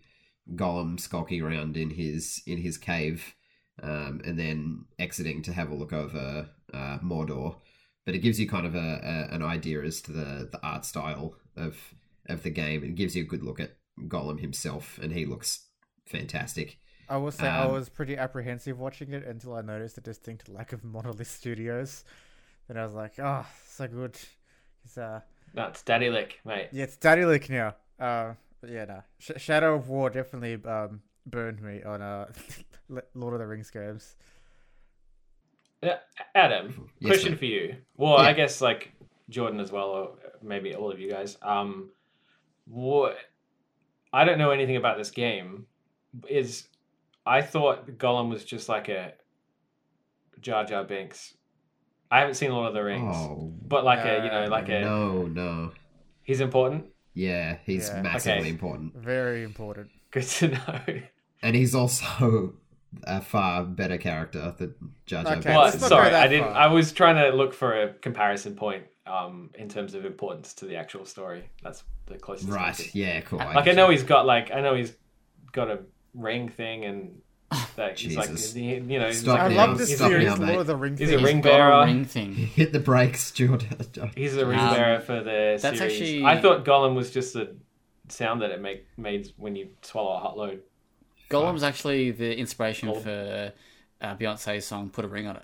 Gollum 0.55 0.99
skulking 0.99 1.41
around 1.41 1.77
in 1.77 1.91
his 1.91 2.41
in 2.45 2.59
his 2.59 2.77
cave, 2.77 3.35
um, 3.81 4.21
and 4.25 4.39
then 4.39 4.85
exiting 4.97 5.41
to 5.43 5.53
have 5.53 5.69
a 5.69 5.75
look 5.75 5.93
over 5.93 6.49
uh, 6.73 6.99
Mordor. 6.99 7.57
But 8.05 8.15
it 8.15 8.19
gives 8.19 8.39
you 8.39 8.47
kind 8.47 8.65
of 8.65 8.75
a, 8.75 9.27
a 9.31 9.35
an 9.35 9.43
idea 9.43 9.83
as 9.83 10.01
to 10.03 10.11
the, 10.11 10.49
the 10.51 10.59
art 10.63 10.85
style 10.85 11.35
of 11.55 11.93
of 12.27 12.43
the 12.43 12.49
game. 12.49 12.83
It 12.83 12.95
gives 12.95 13.15
you 13.15 13.23
a 13.23 13.27
good 13.27 13.43
look 13.43 13.59
at 13.59 13.75
Gollum 14.07 14.39
himself, 14.39 14.97
and 15.01 15.11
he 15.13 15.25
looks 15.25 15.67
fantastic. 16.05 16.77
I 17.09 17.17
will 17.17 17.31
say 17.31 17.47
I 17.47 17.65
Um, 17.65 17.71
was 17.73 17.89
pretty 17.89 18.15
apprehensive 18.17 18.79
watching 18.79 19.13
it 19.13 19.25
until 19.25 19.55
I 19.55 19.61
noticed 19.61 19.95
the 19.95 20.01
distinct 20.01 20.47
lack 20.47 20.73
of 20.73 20.83
Monolith 20.83 21.27
Studios. 21.29 22.03
Then 22.67 22.77
I 22.77 22.83
was 22.83 22.93
like, 22.93 23.13
oh, 23.19 23.45
so 23.65 23.87
good. 23.87 24.17
It's, 24.85 24.97
uh, 24.97 25.21
No, 25.55 25.65
it's 25.67 25.81
Daddy 25.81 26.09
Lick, 26.09 26.39
mate. 26.45 26.69
yeah, 26.71 26.83
it's 26.83 26.97
Daddy 26.97 27.25
Lick 27.25 27.49
now. 27.49 27.75
Uh, 27.99 28.33
but 28.61 28.69
yeah, 28.69 28.85
no. 28.85 29.03
Sh- 29.17 29.31
Shadow 29.37 29.75
of 29.75 29.89
War 29.89 30.09
definitely 30.09 30.63
um, 30.69 31.01
burned 31.25 31.61
me 31.61 31.81
on 31.83 32.01
uh, 32.01 32.31
Lord 33.15 33.33
of 33.33 33.39
the 33.39 33.47
Rings 33.47 33.71
games. 33.71 34.15
Yeah, 35.81 35.97
Adam, 36.35 36.89
Yes, 36.99 37.09
question 37.09 37.33
sir. 37.33 37.37
for 37.39 37.45
you. 37.45 37.75
Well, 37.97 38.17
I 38.17 38.33
guess 38.33 38.59
like 38.61 38.91
Jordan 39.29 39.59
as 39.59 39.71
well, 39.71 39.87
or 39.89 40.09
maybe 40.41 40.75
all 40.75 40.91
of 40.91 40.99
you 40.99 41.09
guys. 41.09 41.37
Um, 41.41 41.89
what 42.65 43.17
I 44.11 44.25
don't 44.25 44.37
know 44.37 44.51
anything 44.51 44.75
about 44.75 44.97
this 44.97 45.09
game. 45.09 45.65
Is 46.27 46.67
I 47.29 47.41
thought 47.41 47.87
Gollum 47.97 48.29
was 48.29 48.43
just 48.43 48.67
like 48.69 48.89
a 48.89 49.13
Jar 50.41 50.65
Jar 50.65 50.83
Binks. 50.83 51.33
I 52.11 52.19
haven't 52.19 52.35
seen 52.35 52.51
Lord 52.51 52.69
of 52.69 52.73
the 52.73 52.83
Rings, 52.83 53.15
Oh 53.15 53.53
but 53.61 53.83
like 53.85 54.03
a 54.05 54.23
you 54.25 54.31
know 54.31 54.45
No, 54.45 54.51
like 54.51 54.69
a 54.69 54.81
no, 54.81 55.25
no. 55.27 55.71
he's 56.23 56.41
important. 56.41 56.85
Yeah, 57.13 57.57
he's 57.65 57.89
Yeah. 57.89 58.01
massively 58.01 58.39
Okay. 58.41 58.49
important. 58.49 58.95
Very 58.95 59.43
important. 59.43 59.89
Good 60.11 60.23
to 60.23 60.47
know. 60.49 60.81
And 61.41 61.55
he's 61.55 61.73
also 61.73 62.55
a 63.03 63.21
far 63.21 63.63
better 63.63 63.97
character 63.97 64.53
than 64.57 64.73
Jar 65.05 65.23
Jar 65.23 65.33
Okay, 65.37 65.41
Binks. 65.41 65.45
Well, 65.45 65.61
let's 65.61 65.75
not 65.75 65.83
is. 65.85 65.89
go 65.89 65.95
sorry, 65.95 66.13
I 66.15 66.27
didn't. 66.27 66.47
far. 66.51 66.53
I 66.55 66.67
was 66.67 66.91
trying 66.91 67.15
to 67.15 67.29
look 67.37 67.53
for 67.53 67.81
a 67.83 67.93
comparison 67.93 68.55
point 68.55 68.83
um, 69.07 69.51
in 69.57 69.69
terms 69.69 69.93
of 69.93 70.03
importance 70.05 70.53
to 70.55 70.65
the 70.65 70.75
actual 70.75 71.05
story. 71.05 71.43
That's 71.63 71.83
the 72.07 72.17
closest. 72.17 72.49
Right, 72.49 72.93
yeah, 72.95 73.21
cool. 73.21 73.39
Like 73.39 73.55
I 73.55 73.61
get 73.63 73.75
know 73.77 73.89
he's 73.89 74.03
got 74.03 74.25
like 74.25 74.51
I 74.51 74.59
know 74.61 74.73
he's 74.75 74.93
got 75.53 75.69
a 75.71 75.79
ring 76.13 76.49
thing 76.49 76.85
and 76.85 77.21
that 77.75 77.97
he's 77.99 78.15
like 78.15 78.29
Jesus. 78.29 78.53
he- 78.53 78.75
you 78.75 78.99
know 78.99 79.07
he's 79.07 79.21
Stop 79.21 79.39
like, 79.39 79.51
I 79.51 79.53
now, 79.55 79.67
love 79.67 79.77
this 79.77 79.95
stop 79.95 80.09
series, 80.09 80.27
now, 80.27 80.35
mate. 80.35 80.47
Lord 80.49 80.59
of 80.61 80.67
the 80.67 80.75
Rings. 80.75 80.99
He's 80.99 81.09
a 81.11 81.15
thing. 81.15 81.25
ring 81.25 81.35
He's 81.37 81.43
bearer. 81.43 81.71
a 81.71 81.85
ring 81.85 82.05
thing. 82.15 82.33
Hit 82.33 82.73
the 82.73 82.79
brakes, 82.79 83.31
Jordan. 83.31 83.69
he's 84.15 84.37
a 84.37 84.45
ring 84.45 84.59
Um, 84.59 84.73
bearer 84.75 84.99
for 84.99 85.21
the 85.23 85.57
that's 85.61 85.77
series. 85.79 85.81
actually- 85.81 86.25
I 86.25 86.39
thought 86.41 86.63
Gollum 86.65 86.95
was 86.95 87.11
just 87.11 87.33
the 87.33 87.55
sound 88.09 88.41
that 88.41 88.51
it 88.51 88.61
make 88.61 88.85
made 88.97 89.31
when 89.37 89.55
you 89.55 89.69
swallow 89.81 90.15
a 90.15 90.19
hot 90.19 90.37
load. 90.37 90.61
Gollum's 91.29 91.63
actually 91.63 92.11
the 92.11 92.37
inspiration 92.37 92.89
Gold. 92.89 93.03
for 93.03 93.53
uh, 94.01 94.15
Beyonce's 94.15 94.65
song 94.65 94.89
"Put 94.89 95.05
a 95.05 95.07
Ring 95.07 95.27
on 95.27 95.35
It." 95.37 95.43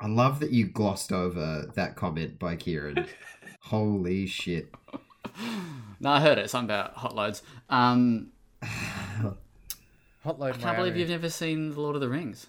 I 0.00 0.06
love 0.06 0.38
that 0.40 0.52
you 0.52 0.66
glossed 0.66 1.10
over 1.12 1.70
that 1.74 1.96
comment 1.96 2.38
by 2.38 2.54
Kieran. 2.56 3.06
Holy 3.62 4.26
shit. 4.26 4.72
No, 6.00 6.10
I 6.10 6.20
heard 6.20 6.38
it. 6.38 6.48
Something 6.50 6.66
about 6.66 6.94
hot 6.94 7.16
loads. 7.16 7.42
Um, 7.68 8.28
Hotload 10.28 10.54
I 10.54 10.56
can't 10.58 10.76
believe 10.76 10.96
you've 10.96 11.08
never 11.08 11.30
seen 11.30 11.70
The 11.74 11.80
Lord 11.80 11.94
of 11.94 12.00
the 12.00 12.08
Rings. 12.08 12.46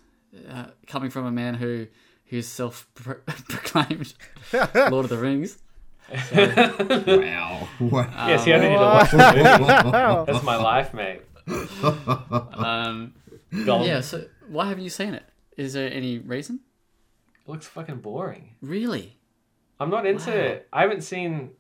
Uh, 0.50 0.66
coming 0.88 1.10
from 1.10 1.26
a 1.26 1.32
man 1.32 1.56
who 1.56 1.88
who's 2.26 2.48
self-proclaimed 2.48 4.14
Lord 4.92 5.06
of 5.06 5.10
the 5.10 5.18
Rings. 5.18 5.58
Wow. 6.10 7.68
Wow. 7.80 8.28
yes, 8.28 8.44
he 8.46 8.54
only 8.54 8.70
need 8.70 8.76
to 8.76 8.82
watch 8.82 9.12
the 9.12 9.18
movie. 9.18 9.90
Wow. 9.92 10.26
That's 10.26 10.44
my 10.44 10.56
life, 10.56 10.94
mate. 10.94 11.22
Um, 12.32 13.14
yeah. 13.52 14.02
So 14.02 14.26
why 14.48 14.68
haven't 14.70 14.84
you 14.84 14.90
seen 14.90 15.14
it? 15.14 15.24
Is 15.58 15.74
there 15.74 15.92
any 15.92 16.18
reason? 16.20 16.62
It 17.46 17.50
looks 17.50 17.68
fucking 17.68 17.98
boring. 17.98 18.56
Really? 18.62 19.18
I'm 19.80 19.90
not 19.90 20.06
into 20.06 20.32
Wow. 20.32 20.38
it. 20.38 20.68
I 20.74 20.82
haven't 20.82 21.02
seen 21.02 21.52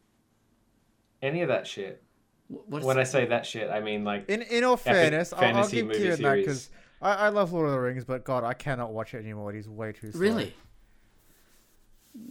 any 1.21 1.41
of 1.41 1.47
that 1.49 1.67
shit. 1.67 2.03
Wh- 2.49 2.69
What's, 2.69 2.85
When 2.85 2.97
I 2.97 3.03
say 3.03 3.25
that 3.27 3.45
shit, 3.45 3.69
I 3.69 3.79
mean 3.79 4.03
like 4.03 4.29
In 4.29 4.41
in 4.41 4.63
all 4.63 4.75
fairness, 4.77 5.31
I'll, 5.33 5.39
I'll 5.39 5.53
fantasy 5.53 5.75
give 5.77 5.85
movie 5.87 5.99
Kieran 5.99 6.21
that 6.23 6.35
because 6.35 6.69
I, 7.01 7.13
I 7.13 7.29
love 7.29 7.53
Lord 7.53 7.67
of 7.67 7.71
the 7.73 7.79
Rings, 7.79 8.03
but 8.05 8.23
God, 8.25 8.43
I 8.43 8.53
cannot 8.53 8.91
watch 8.91 9.13
it 9.13 9.19
anymore. 9.19 9.53
It 9.53 9.57
is 9.59 9.69
way 9.69 9.91
too 9.93 10.11
slow. 10.11 10.19
really? 10.21 10.53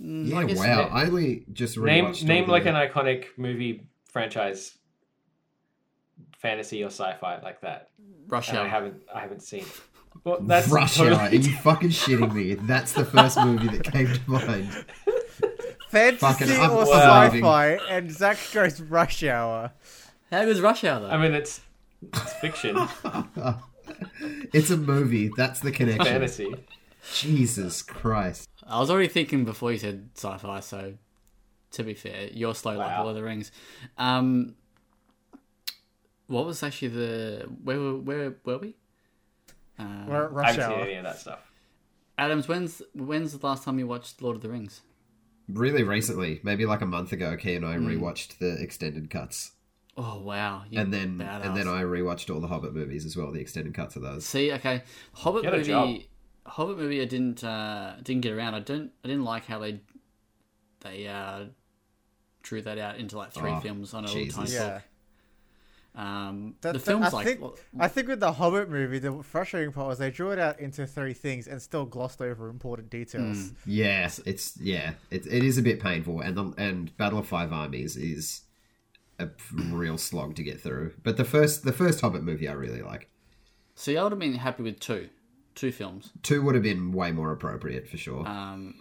Mm, 0.02 0.34
I 0.34 0.40
Yeah, 0.42 0.46
guess- 0.46 0.58
wow. 0.58 0.88
I 0.92 1.04
only 1.06 1.44
just 1.52 1.78
name 1.78 2.06
rewatched 2.06 2.24
name 2.24 2.48
like 2.48 2.64
the- 2.64 2.74
an 2.76 2.88
iconic 2.88 3.26
movie 3.36 3.86
franchise, 4.10 4.76
fantasy 6.38 6.82
or 6.82 6.88
sci-fi 6.88 7.40
like 7.42 7.60
that. 7.62 7.90
Rush 8.26 8.48
And 8.50 8.58
I 8.58 8.62
Hour. 8.62 8.68
haven't 8.68 9.02
I 9.14 9.20
haven't 9.20 9.42
seen. 9.42 9.60
it. 9.60 9.80
Well, 10.24 10.40
that's 10.40 10.68
Rush 10.68 10.98
Hour. 11.00 11.12
Are 11.14 11.34
you 11.34 11.56
fucking 11.58 11.90
shitting 11.90 12.32
me? 12.34 12.54
That's 12.54 12.92
the 12.92 13.04
first 13.04 13.38
movie 13.38 13.68
that 13.68 13.84
came 13.84 14.12
to 14.12 14.30
mind. 14.30 14.84
Fantasy 15.90 16.18
Fucking 16.18 16.70
or 16.70 16.84
sci-fi, 16.86 17.78
and 17.88 18.10
Zach 18.12 18.36
goes 18.52 18.80
Rush 18.80 19.22
Hour. 19.24 19.72
How 20.30 20.44
good's 20.44 20.60
Rush 20.60 20.84
Hour 20.84 21.00
though? 21.00 21.10
I 21.10 21.16
mean, 21.18 21.32
it's 21.34 21.60
it's 22.02 22.32
fiction, 22.34 22.76
It's 24.52 24.70
a 24.70 24.76
movie. 24.76 25.30
That's 25.36 25.60
the 25.60 25.72
connection. 25.72 26.04
fantasy. 26.04 26.54
Jesus 27.14 27.82
Christ. 27.82 28.48
I 28.66 28.78
was 28.80 28.90
already 28.90 29.08
thinking 29.08 29.44
before 29.44 29.72
you 29.72 29.78
said 29.78 30.10
sci-fi, 30.14 30.60
so 30.60 30.94
to 31.72 31.82
be 31.82 31.94
fair, 31.94 32.28
you're 32.32 32.54
slow 32.54 32.76
like 32.76 32.88
Wow. 32.88 33.04
Lord 33.04 33.10
of 33.10 33.16
the 33.16 33.22
Rings. 33.22 33.50
Um, 33.96 34.54
what 36.26 36.44
was 36.44 36.62
actually 36.62 36.88
the 36.88 37.48
where 37.64 37.78
were 37.80 37.96
where 37.96 38.34
were 38.44 38.58
we? 38.58 38.76
Uh, 39.78 39.84
Ru- 40.06 40.14
I 40.14 40.18
Rush 40.26 40.46
haven't 40.56 40.62
seen 40.64 40.72
Hour. 40.72 40.84
any 40.84 40.94
of 40.94 41.04
that 41.04 41.18
stuff. 41.18 41.50
Adams, 42.18 42.48
when's 42.48 42.82
when's 42.94 43.36
the 43.38 43.46
last 43.46 43.64
time 43.64 43.78
you 43.78 43.86
watched 43.86 44.20
Lord 44.20 44.36
of 44.36 44.42
the 44.42 44.50
Rings? 44.50 44.82
Really 45.48 45.82
recently, 45.82 46.40
maybe 46.42 46.66
like 46.66 46.82
a 46.82 46.86
month 46.86 47.12
ago, 47.12 47.34
Key 47.36 47.54
and 47.54 47.64
I 47.64 47.76
Hmm. 47.76 47.86
rewatched 47.88 48.38
the 48.38 48.60
extended 48.62 49.08
cuts. 49.08 49.52
Oh 50.00 50.20
wow! 50.20 50.62
You 50.70 50.80
And 50.80 50.94
then 50.94 51.18
badass. 51.18 51.44
and 51.46 51.56
then 51.56 51.66
I 51.66 51.82
rewatched 51.82 52.32
all 52.32 52.40
the 52.40 52.46
Hobbit 52.46 52.72
movies 52.72 53.04
as 53.04 53.16
well, 53.16 53.32
the 53.32 53.40
extended 53.40 53.74
cuts 53.74 53.96
of 53.96 54.02
those. 54.02 54.24
see. 54.24 54.52
Okay, 54.52 54.82
Hobbit 55.12 55.42
Get 55.42 55.52
movie. 55.52 55.64
job. 55.64 55.98
Hobbit 56.46 56.78
movie. 56.78 57.02
I 57.02 57.04
didn't 57.04 57.42
uh, 57.42 57.96
didn't 58.04 58.22
get 58.22 58.32
around. 58.32 58.54
I 58.54 58.60
don't. 58.60 58.92
I 59.04 59.08
didn't 59.08 59.24
like 59.24 59.46
how 59.46 59.58
they 59.58 59.80
they 60.80 61.08
uh, 61.08 61.46
drew 62.42 62.62
that 62.62 62.78
out 62.78 62.96
into 62.98 63.16
like 63.18 63.32
three 63.32 63.50
Oh, 63.50 63.58
films 63.60 63.92
on 63.92 64.04
a 64.04 64.08
Jesus. 64.08 64.38
little 64.38 64.44
tiny 64.44 64.54
Yeah. 64.54 64.74
book. 64.74 64.82
Um, 65.94 66.54
That- 66.60 66.74
the 66.74 66.78
that- 66.78 66.84
film's 66.84 67.06
I 67.06 67.10
like 67.10 67.26
think, 67.26 67.40
I 67.80 67.88
think 67.88 68.06
with 68.06 68.20
the 68.20 68.30
Hobbit 68.32 68.70
movie, 68.70 69.00
the 69.00 69.20
frustrating 69.24 69.72
part 69.72 69.88
was 69.88 69.98
they 69.98 70.12
drew 70.12 70.30
it 70.30 70.38
out 70.38 70.60
into 70.60 70.86
three 70.86 71.12
things 71.12 71.48
and 71.48 71.60
still 71.60 71.86
glossed 71.86 72.22
over 72.22 72.48
important 72.48 72.88
details. 72.88 73.52
Yeah, 73.66 74.08
it's 74.24 74.56
yeah, 74.60 74.92
it, 75.10 75.26
it 75.26 75.42
is 75.42 75.58
a 75.58 75.62
bit 75.62 75.80
painful, 75.80 76.20
and 76.20 76.36
the, 76.36 76.54
and 76.56 76.96
Battle 76.96 77.18
of 77.18 77.26
Five 77.26 77.52
Armies 77.52 77.96
is 77.96 78.42
a 79.18 79.28
real 79.70 79.98
slog 79.98 80.36
to 80.36 80.42
get 80.42 80.60
through. 80.60 80.94
But 81.02 81.16
the 81.16 81.24
first 81.24 81.64
the 81.64 81.72
first 81.72 82.00
Hobbit 82.00 82.22
movie 82.22 82.48
I 82.48 82.52
really 82.52 82.82
like. 82.82 83.08
See, 83.74 83.96
I 83.96 84.02
would 84.02 84.12
have 84.12 84.18
been 84.18 84.34
happy 84.34 84.62
with 84.62 84.80
two, 84.80 85.08
two 85.54 85.70
films, 85.72 86.10
Two 86.22 86.42
would 86.42 86.54
have 86.54 86.64
been 86.64 86.92
way 86.92 87.12
more 87.12 87.30
appropriate 87.32 87.88
for 87.88 87.96
sure. 87.96 88.26
um, 88.26 88.74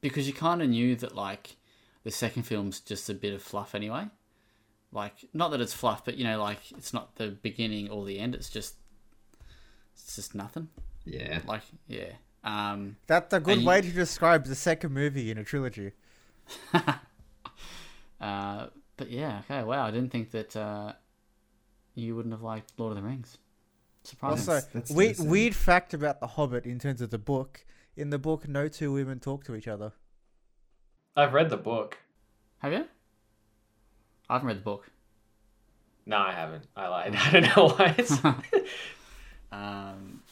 because 0.00 0.26
you 0.28 0.32
kind 0.32 0.62
of 0.62 0.68
knew 0.68 0.94
that 0.96 1.14
like 1.14 1.56
the 2.04 2.10
second 2.10 2.44
film's 2.44 2.80
just 2.80 3.08
a 3.10 3.14
bit 3.14 3.32
of 3.34 3.42
fluff 3.42 3.74
anyway. 3.74 4.06
Like, 4.92 5.14
not 5.32 5.50
that 5.52 5.60
it's 5.60 5.72
fluff, 5.72 6.04
but 6.04 6.16
you 6.18 6.24
know, 6.24 6.40
like 6.42 6.58
it's 6.72 6.92
not 6.92 7.16
the 7.16 7.28
beginning 7.28 7.88
or 7.90 8.04
the 8.04 8.18
end. 8.18 8.34
It's 8.34 8.50
just, 8.50 8.74
it's 9.94 10.16
just 10.16 10.34
nothing. 10.34 10.68
yeah, 11.04 11.40
Like, 11.46 11.62
yeah. 11.88 12.10
Um, 12.44 12.96
That's 13.06 13.32
a 13.32 13.40
good 13.40 13.64
way 13.64 13.76
you- 13.76 13.82
to 13.82 13.90
describe 13.92 14.44
the 14.46 14.54
second 14.56 14.92
movie 14.92 15.30
in 15.30 15.38
a 15.38 15.44
trilogy. 15.44 15.92
uh, 18.20 18.66
but 19.02 19.10
yeah, 19.10 19.40
okay, 19.50 19.62
wow. 19.64 19.84
I 19.86 19.90
didn't 19.90 20.10
think 20.10 20.30
that 20.30 20.54
uh, 20.56 20.92
you 21.94 22.14
wouldn't 22.14 22.32
have 22.32 22.42
liked 22.42 22.72
Lord 22.78 22.96
of 22.96 23.02
the 23.02 23.08
Rings. 23.08 23.38
Surprising. 24.04 24.48
Also, 24.54 24.66
that's 24.72 24.90
weird, 24.90 25.10
decent. 25.12 25.28
weird 25.30 25.54
fact 25.56 25.94
about 25.94 26.20
The 26.20 26.26
Hobbit 26.26 26.66
in 26.66 26.78
terms 26.78 27.00
of 27.00 27.10
the 27.10 27.18
book. 27.18 27.64
In 27.96 28.10
the 28.10 28.18
book, 28.18 28.48
no 28.48 28.68
two 28.68 28.92
women 28.92 29.20
talk 29.20 29.44
to 29.44 29.54
each 29.54 29.68
other. 29.68 29.92
I've 31.16 31.32
read 31.32 31.50
the 31.50 31.56
book. 31.56 31.98
have 32.58 32.72
you? 32.72 32.86
I 34.28 34.34
haven't 34.34 34.48
read 34.48 34.58
the 34.58 34.62
book. 34.62 34.90
No, 36.06 36.16
I 36.18 36.32
haven't. 36.32 36.66
I 36.76 36.88
lied. 36.88 37.16
I 37.18 37.30
don't 37.32 37.56
know 37.56 37.68
why 37.68 37.94
it's 37.98 38.16
Um, 39.52 40.22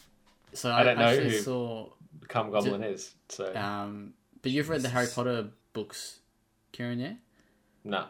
so 0.55 0.71
I 0.71 0.81
I, 0.81 0.83
don't 0.85 0.99
know 0.99 1.05
actually 1.05 1.31
who- 1.31 1.39
saw. 1.39 1.89
Come 2.29 2.51
Goblin 2.51 2.83
is. 2.85 3.13
So 3.29 3.53
Um, 3.55 4.15
but 4.41 4.53
you've 4.53 4.69
read 4.69 4.83
the 4.83 4.89
Harry 4.89 5.09
Potter 5.13 5.49
books, 5.73 6.21
Kieran? 6.73 7.01
Yeah. 7.01 7.15
no. 7.85 8.07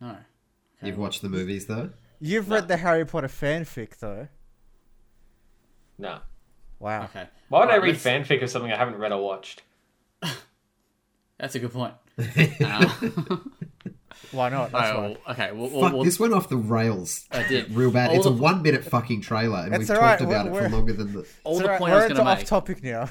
No. 0.00 0.08
Okay. 0.08 0.18
You've 0.82 0.98
watched 0.98 1.22
the 1.22 1.28
movies 1.28 1.66
though. 1.66 1.90
You've 2.20 2.48
No. 2.48 2.56
read 2.56 2.68
the 2.68 2.76
Harry 2.78 3.04
Potter 3.04 3.28
fanfic, 3.28 3.98
though. 3.98 4.28
No. 5.98 6.18
Wow. 6.78 7.04
Okay. 7.04 7.26
Why 7.48 7.60
would 7.60 7.68
I 7.68 7.74
Alright, 7.76 7.82
read 7.82 8.04
let's- 8.04 8.28
fanfic 8.28 8.42
of 8.42 8.50
something 8.50 8.72
I 8.72 8.76
haven't 8.76 8.96
read 8.98 9.12
or 9.12 9.22
watched? 9.22 9.62
That's 11.38 11.54
a 11.54 11.58
good 11.58 11.72
point. 11.72 11.94
Um, 12.64 13.52
Why 14.32 14.48
not? 14.48 14.72
That's 14.72 14.92
alright, 14.92 15.18
well, 15.26 15.34
okay. 15.34 15.52
We'll, 15.52 15.68
we'll, 15.68 15.80
Fuck, 15.82 15.92
we'll, 15.92 16.04
this 16.04 16.18
went 16.18 16.32
off 16.32 16.48
the 16.48 16.56
rails. 16.56 17.26
I 17.30 17.42
did. 17.46 17.70
Real 17.72 17.90
bad. 17.90 18.10
All 18.10 18.16
it's 18.16 18.26
a 18.26 18.30
the- 18.30 18.36
one 18.36 18.62
minute 18.62 18.84
fucking 18.84 19.20
trailer, 19.20 19.58
and 19.58 19.74
It's 19.74 19.90
we've 19.90 19.98
alright, 19.98 20.18
talked 20.18 20.30
about 20.30 20.46
we're- 20.46 20.56
it 20.56 20.58
for 20.58 20.62
we're- 20.62 20.76
longer 20.76 20.92
than 20.94 21.12
the. 21.12 21.26
all 21.44 21.52
It's 21.52 21.60
the 21.60 21.64
alright, 21.64 21.78
point 21.78 21.90
we're 21.92 21.96
I 21.98 22.00
was 22.00 22.04
into 22.04 22.14
going 22.14 22.24
to 22.26 22.32
off 22.32 22.38
make. 22.38 22.46
topic 22.46 22.82
now. 22.82 23.10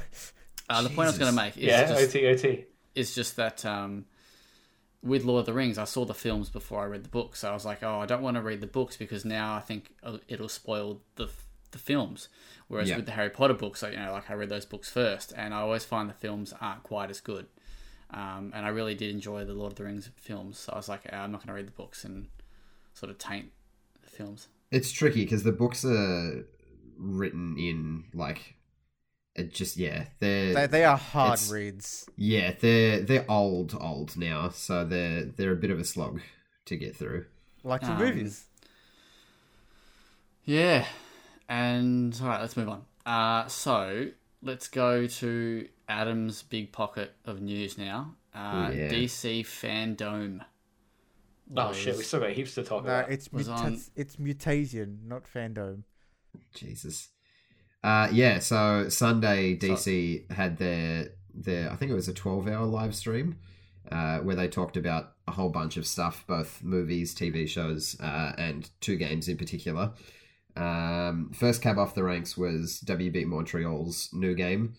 Uh, 0.67 0.81
the 0.81 0.89
point 0.89 1.01
I 1.07 1.11
was 1.11 1.17
going 1.19 1.33
to 1.35 1.41
Jesus. 1.41 1.55
make 1.55 1.57
is 1.57 1.63
Yeah, 1.63 1.87
just 1.87 2.15
OT, 2.15 2.27
OT. 2.27 2.65
is 2.95 3.13
just 3.15 3.35
that 3.35 3.63
um, 3.65 4.05
with 5.05 5.23
Lord 5.23 5.41
of 5.41 5.45
the 5.45 5.53
Rings, 5.53 5.77
I 5.77 5.83
saw 5.85 6.03
the 6.03 6.13
films 6.13 6.49
before 6.49 6.81
I 6.81 6.85
read 6.85 7.03
the 7.03 7.09
books. 7.09 7.39
So 7.39 7.49
I 7.49 7.53
was 7.53 7.63
like, 7.65 7.83
oh, 7.83 7.99
I 7.99 8.05
don't 8.05 8.21
want 8.23 8.35
to 8.35 8.41
read 8.41 8.59
the 8.59 8.67
books 8.67 8.97
because 8.97 9.23
now 9.23 9.53
I 9.53 9.59
think 9.59 9.91
uh, 10.03 10.17
it'll 10.27 10.49
spoil 10.49 11.01
the 11.15 11.29
the 11.71 11.77
films. 11.77 12.29
Whereas 12.67 12.89
Yeah. 12.89 12.95
with 12.97 13.05
the 13.05 13.11
Harry 13.11 13.29
Potter 13.29 13.53
books, 13.53 13.83
I, 13.83 13.89
you 13.91 13.97
know, 13.97 14.11
like 14.13 14.29
I 14.29 14.33
read 14.33 14.49
those 14.49 14.65
books 14.65 14.89
first, 14.89 15.33
and 15.35 15.53
I 15.53 15.59
always 15.59 15.83
find 15.85 16.09
the 16.09 16.13
films 16.13 16.53
aren't 16.61 16.83
quite 16.83 17.09
as 17.09 17.19
good. 17.19 17.47
Um, 18.11 18.51
and 18.55 18.65
I 18.65 18.69
really 18.69 18.95
did 18.95 19.09
enjoy 19.13 19.43
the 19.45 19.53
Lord 19.53 19.73
of 19.73 19.77
the 19.77 19.83
Rings 19.83 20.09
films. 20.15 20.57
So 20.59 20.73
I 20.73 20.77
was 20.77 20.87
like, 20.89 21.01
"Ah, 21.11 21.23
I'm 21.23 21.31
not 21.31 21.39
going 21.41 21.47
to 21.47 21.53
read 21.53 21.67
the 21.67 21.71
books 21.71 22.03
and 22.05 22.27
sort 22.93 23.09
of 23.09 23.17
taint 23.17 23.51
the 24.03 24.09
films. 24.09 24.47
It's 24.71 24.91
tricky 24.91 25.23
because 25.25 25.43
the 25.43 25.51
books 25.51 25.83
are 25.85 26.45
written 26.97 27.57
in 27.57 28.05
like, 28.13 28.55
it 29.35 29.53
just 29.53 29.77
yeah, 29.77 30.05
they're 30.19 30.53
They, 30.53 30.67
they 30.67 30.83
are 30.85 30.97
hard 30.97 31.39
reads. 31.49 32.07
yeah 32.15 32.53
they're 32.59 33.01
they're 33.01 33.29
old 33.29 33.75
old 33.79 34.15
now, 34.17 34.49
so 34.49 34.85
they're 34.85 35.25
they're 35.25 35.51
a 35.51 35.55
bit 35.57 35.71
of 35.71 35.79
a 35.79 35.85
slog 35.85 36.21
to 36.65 36.75
get 36.75 36.95
through. 36.95 37.25
Like 37.63 37.81
the 37.81 37.91
Um, 37.91 37.97
movies. 37.99 38.45
Yeah. 40.43 40.85
And 41.49 42.17
all 42.21 42.27
right, 42.27 42.41
let's 42.41 42.57
move 42.57 42.69
on. 42.69 42.85
Uh, 43.05 43.47
so 43.47 44.07
let's 44.41 44.67
go 44.67 45.05
to 45.07 45.67
Adam's 45.89 46.43
big 46.43 46.71
pocket 46.71 47.13
of 47.25 47.41
news 47.41 47.77
now. 47.77 48.15
Uh, 48.33 48.71
Yeah. 48.73 48.89
DC 48.89 49.41
Fandom. 49.43 50.41
Oh 51.55 51.73
shit, 51.73 51.95
we 51.97 52.03
still 52.03 52.19
got 52.21 52.31
heaps 52.31 52.55
to 52.55 52.63
talk 52.63 52.83
No, 52.85 52.89
about. 52.99 53.11
it's 53.11 53.31
muta- 53.31 53.51
on- 53.51 53.81
it's 53.95 54.15
Mutasian, 54.15 55.03
not 55.05 55.23
fandom. 55.31 55.83
Jesus. 56.55 57.09
Uh, 57.85 58.09
yeah, 58.11 58.39
so 58.39 58.89
Sunday 58.89 59.55
DC 59.55 60.31
had 60.31 60.57
their 60.57 61.09
their 61.35 61.71
I 61.71 61.75
think 61.75 61.91
it 61.91 61.93
was 61.93 62.07
a 62.07 62.13
twelve 62.13 62.47
hour 62.47 62.65
live 62.65 62.95
stream 62.95 63.37
uh, 63.91 64.17
where 64.19 64.35
they 64.35 64.47
talked 64.47 64.75
about 64.75 65.13
a 65.27 65.31
whole 65.31 65.49
bunch 65.49 65.77
of 65.77 65.85
stuff, 65.85 66.23
both 66.25 66.63
movies, 66.63 67.13
TV 67.13 67.47
shows, 67.47 67.95
uh, 68.01 68.33
and 68.39 68.67
two 68.81 68.95
games 68.95 69.27
in 69.27 69.37
particular. 69.37 69.91
Um, 70.55 71.29
first 71.31 71.61
cab 71.61 71.77
off 71.77 71.93
the 71.93 72.03
ranks 72.03 72.35
was 72.35 72.81
WB 72.83 73.27
Montreal's 73.27 74.09
new 74.13 74.33
game, 74.33 74.73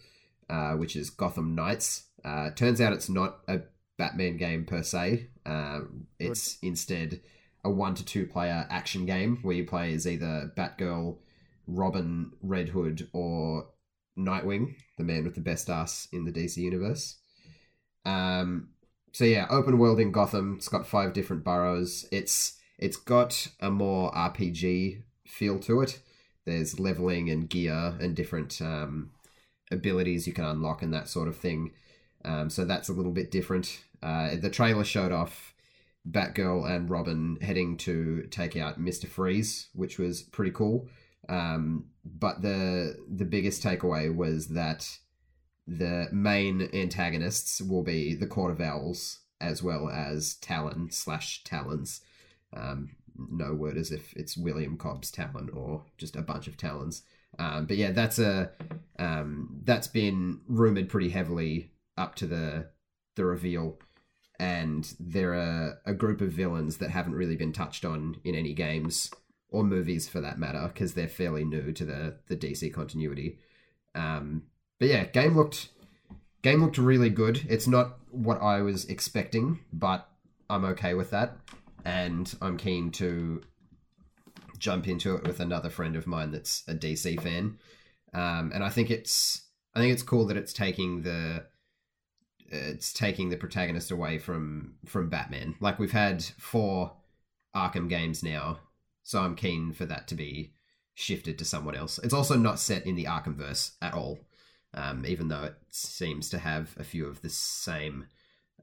uh, 0.50 0.72
which 0.72 0.96
is 0.96 1.08
Gotham 1.08 1.54
Knights. 1.54 2.06
Uh, 2.24 2.50
turns 2.50 2.80
out 2.80 2.92
it's 2.92 3.08
not 3.08 3.38
a 3.46 3.60
Batman 3.98 4.36
game 4.36 4.64
per 4.64 4.82
se. 4.82 5.28
Um, 5.44 6.08
it's 6.18 6.58
instead 6.60 7.20
a 7.62 7.70
one 7.70 7.94
to 7.94 8.04
two 8.04 8.26
player 8.26 8.66
action 8.68 9.06
game 9.06 9.38
where 9.42 9.54
you 9.54 9.64
play 9.64 9.94
as 9.94 10.08
either 10.08 10.50
Batgirl, 10.56 11.18
Robin, 11.66 12.32
Red 12.43 12.70
Hood, 12.70 13.09
or 13.12 13.66
Nightwing, 14.18 14.76
the 14.97 15.05
man 15.05 15.24
with 15.24 15.34
the 15.34 15.40
best 15.40 15.68
ass 15.68 16.09
in 16.12 16.24
the 16.24 16.32
DC 16.32 16.56
universe. 16.56 17.18
Um, 18.05 18.70
so 19.12 19.24
yeah, 19.24 19.47
open 19.51 19.78
world 19.78 20.01
in 20.01 20.12
Gotham. 20.12 20.55
It's 20.56 20.68
got 20.68 20.86
five 20.86 21.12
different 21.12 21.44
boroughs. 21.44 22.06
It's 22.12 22.59
it's 22.78 22.97
got 22.97 23.48
a 23.60 23.70
more 23.70 24.12
RPG 24.12 25.02
feel 25.26 25.59
to 25.60 25.80
it. 25.80 26.01
There's 26.44 26.78
leveling 26.78 27.30
and 27.30 27.48
gear 27.48 27.97
and 28.01 28.14
different 28.14 28.60
um, 28.60 29.10
abilities 29.70 30.26
you 30.26 30.32
can 30.32 30.44
unlock 30.44 30.82
and 30.82 30.93
that 30.94 31.09
sort 31.09 31.28
of 31.28 31.36
thing. 31.36 31.72
Um, 32.24 32.51
so 32.51 32.64
that's 32.64 32.88
a 32.88 32.93
little 32.93 33.12
bit 33.12 33.30
different. 33.30 33.80
Uh, 34.02 34.36
the 34.36 34.51
trailer 34.51 34.84
showed 34.84 35.12
off 35.12 35.55
Batgirl 36.09 36.70
and 36.70 36.88
Robin 36.88 37.38
heading 37.40 37.76
to 37.78 38.26
take 38.30 38.56
out 38.56 38.80
Mister 38.80 39.06
Freeze, 39.06 39.68
which 39.74 39.98
was 39.98 40.22
pretty 40.22 40.52
cool. 40.52 40.88
Um, 41.28 41.86
but 42.05 42.43
the 42.43 42.97
the 43.09 43.24
biggest 43.24 43.62
takeaway 43.62 44.15
was 44.15 44.48
that 44.48 44.89
the 45.66 46.09
main 46.12 46.69
antagonists 46.73 47.61
will 47.61 47.82
be 47.82 48.15
the 48.15 48.27
Court 48.27 48.53
of 48.53 48.61
Owls 48.61 49.20
as 49.40 49.62
well 49.62 49.89
as 49.89 50.35
Talon 50.35 50.90
slash 50.90 51.43
Talons. 51.44 52.01
Um, 52.55 52.90
no 53.16 53.55
word 53.55 53.77
as 53.77 53.90
if 53.90 54.12
it's 54.15 54.36
William 54.36 54.77
Cobb's 54.77 55.11
Talon 55.11 55.51
or 55.53 55.85
just 55.98 56.16
a 56.16 56.23
bunch 56.23 56.47
of 56.47 56.57
Talons. 56.57 57.03
Um, 57.39 57.66
but 57.66 57.77
yeah, 57.77 57.90
that's 57.90 58.19
a 58.19 58.51
um, 58.98 59.61
that's 59.65 59.89
been 59.89 60.40
rumored 60.47 60.89
pretty 60.89 61.11
heavily 61.11 61.73
up 61.98 62.15
to 62.16 62.27
the 62.27 62.70
the 63.16 63.24
reveal, 63.24 63.78
and 64.39 64.94
they're 65.01 65.35
a, 65.35 65.78
a 65.85 65.94
group 65.94 66.20
of 66.20 66.31
villains 66.31 66.78
that 66.78 66.90
haven't 66.90 67.15
really 67.15 67.36
been 67.36 67.53
touched 67.53 67.85
on 67.85 68.20
in 68.24 68.35
any 68.35 68.53
games 68.53 69.11
or 69.56 69.64
movies 69.64 70.06
for 70.06 70.20
that 70.20 70.38
matter 70.38 70.68
because 70.68 70.92
they're 70.92 71.08
fairly 71.08 71.42
new 71.42 71.72
to 71.72 71.84
the 71.86 72.16
the 72.26 72.36
DC 72.36 72.70
continuity. 72.74 73.38
Um, 73.94 74.42
but 74.78 74.88
yeah, 74.88 75.04
game 75.04 75.34
looked 75.34 75.70
game 76.42 76.62
looked 76.62 76.76
really 76.76 77.08
good. 77.08 77.46
It's 77.48 77.66
not 77.66 77.96
what 78.10 78.42
I 78.42 78.60
was 78.60 78.84
expecting, 78.84 79.60
but 79.72 80.06
I'm 80.50 80.66
okay 80.66 80.92
with 80.92 81.10
that, 81.12 81.38
and 81.86 82.32
I'm 82.42 82.58
keen 82.58 82.90
to 82.92 83.42
jump 84.58 84.88
into 84.88 85.16
it 85.16 85.26
with 85.26 85.40
another 85.40 85.70
friend 85.70 85.96
of 85.96 86.06
mine 86.06 86.32
that's 86.32 86.62
a 86.68 86.74
DC 86.74 87.18
fan. 87.22 87.58
Um, 88.12 88.52
and 88.54 88.62
I 88.62 88.68
think 88.68 88.90
it's 88.90 89.46
I 89.74 89.80
think 89.80 89.94
it's 89.94 90.02
cool 90.02 90.26
that 90.26 90.36
it's 90.36 90.52
taking 90.52 91.00
the 91.00 91.46
it's 92.48 92.92
taking 92.92 93.30
the 93.30 93.38
protagonist 93.38 93.90
away 93.90 94.18
from 94.18 94.74
from 94.84 95.08
Batman. 95.08 95.54
Like 95.60 95.78
we've 95.78 95.92
had 95.92 96.22
four 96.22 96.92
Arkham 97.54 97.88
games 97.88 98.22
now, 98.22 98.58
so 99.06 99.20
I'm 99.20 99.36
keen 99.36 99.72
for 99.72 99.86
that 99.86 100.08
to 100.08 100.16
be 100.16 100.52
shifted 100.94 101.38
to 101.38 101.44
someone 101.44 101.76
else. 101.76 102.00
It's 102.02 102.12
also 102.12 102.36
not 102.36 102.58
set 102.58 102.84
in 102.84 102.96
the 102.96 103.04
Arkhamverse 103.04 103.76
at 103.80 103.94
all, 103.94 104.18
um, 104.74 105.06
even 105.06 105.28
though 105.28 105.44
it 105.44 105.54
seems 105.70 106.28
to 106.30 106.38
have 106.38 106.74
a 106.76 106.82
few 106.82 107.06
of 107.06 107.22
the 107.22 107.30
same 107.30 108.06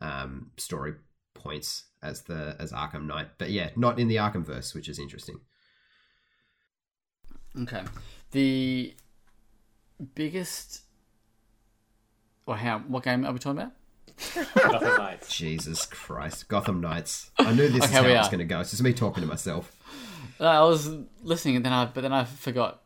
um, 0.01 0.51
story 0.57 0.95
points 1.33 1.85
as 2.01 2.23
the 2.23 2.57
as 2.59 2.73
Arkham 2.73 3.05
Knight. 3.05 3.29
But 3.37 3.51
yeah, 3.51 3.69
not 3.77 3.99
in 3.99 4.09
the 4.09 4.17
Arkhamverse, 4.17 4.75
which 4.75 4.89
is 4.89 4.99
interesting. 4.99 5.39
Okay. 7.61 7.83
The 8.31 8.93
biggest. 10.13 10.81
Or 12.45 12.57
how? 12.57 12.79
What 12.79 13.03
game 13.03 13.25
are 13.25 13.31
we 13.31 13.39
talking 13.39 13.61
about? 13.61 13.71
Gotham 14.55 14.97
Knights. 14.97 15.33
Jesus 15.33 15.85
Christ, 15.85 16.49
Gotham 16.49 16.81
Knights. 16.81 17.31
I 17.39 17.53
knew 17.53 17.69
this 17.69 17.83
Okay, 17.83 17.85
is 17.85 17.91
how 17.91 18.03
we 18.03 18.11
it 18.11 18.17
was 18.17 18.27
going 18.27 18.39
to 18.39 18.45
go. 18.45 18.59
It's 18.59 18.71
just 18.71 18.83
me 18.83 18.91
talking 18.91 19.21
to 19.21 19.27
myself. 19.27 19.73
Uh, 20.39 20.45
I 20.45 20.61
was 20.61 20.89
listening, 21.21 21.55
and 21.57 21.65
then 21.65 21.73
I 21.73 21.85
but 21.85 22.01
then 22.01 22.13
I 22.13 22.25
forgot, 22.25 22.81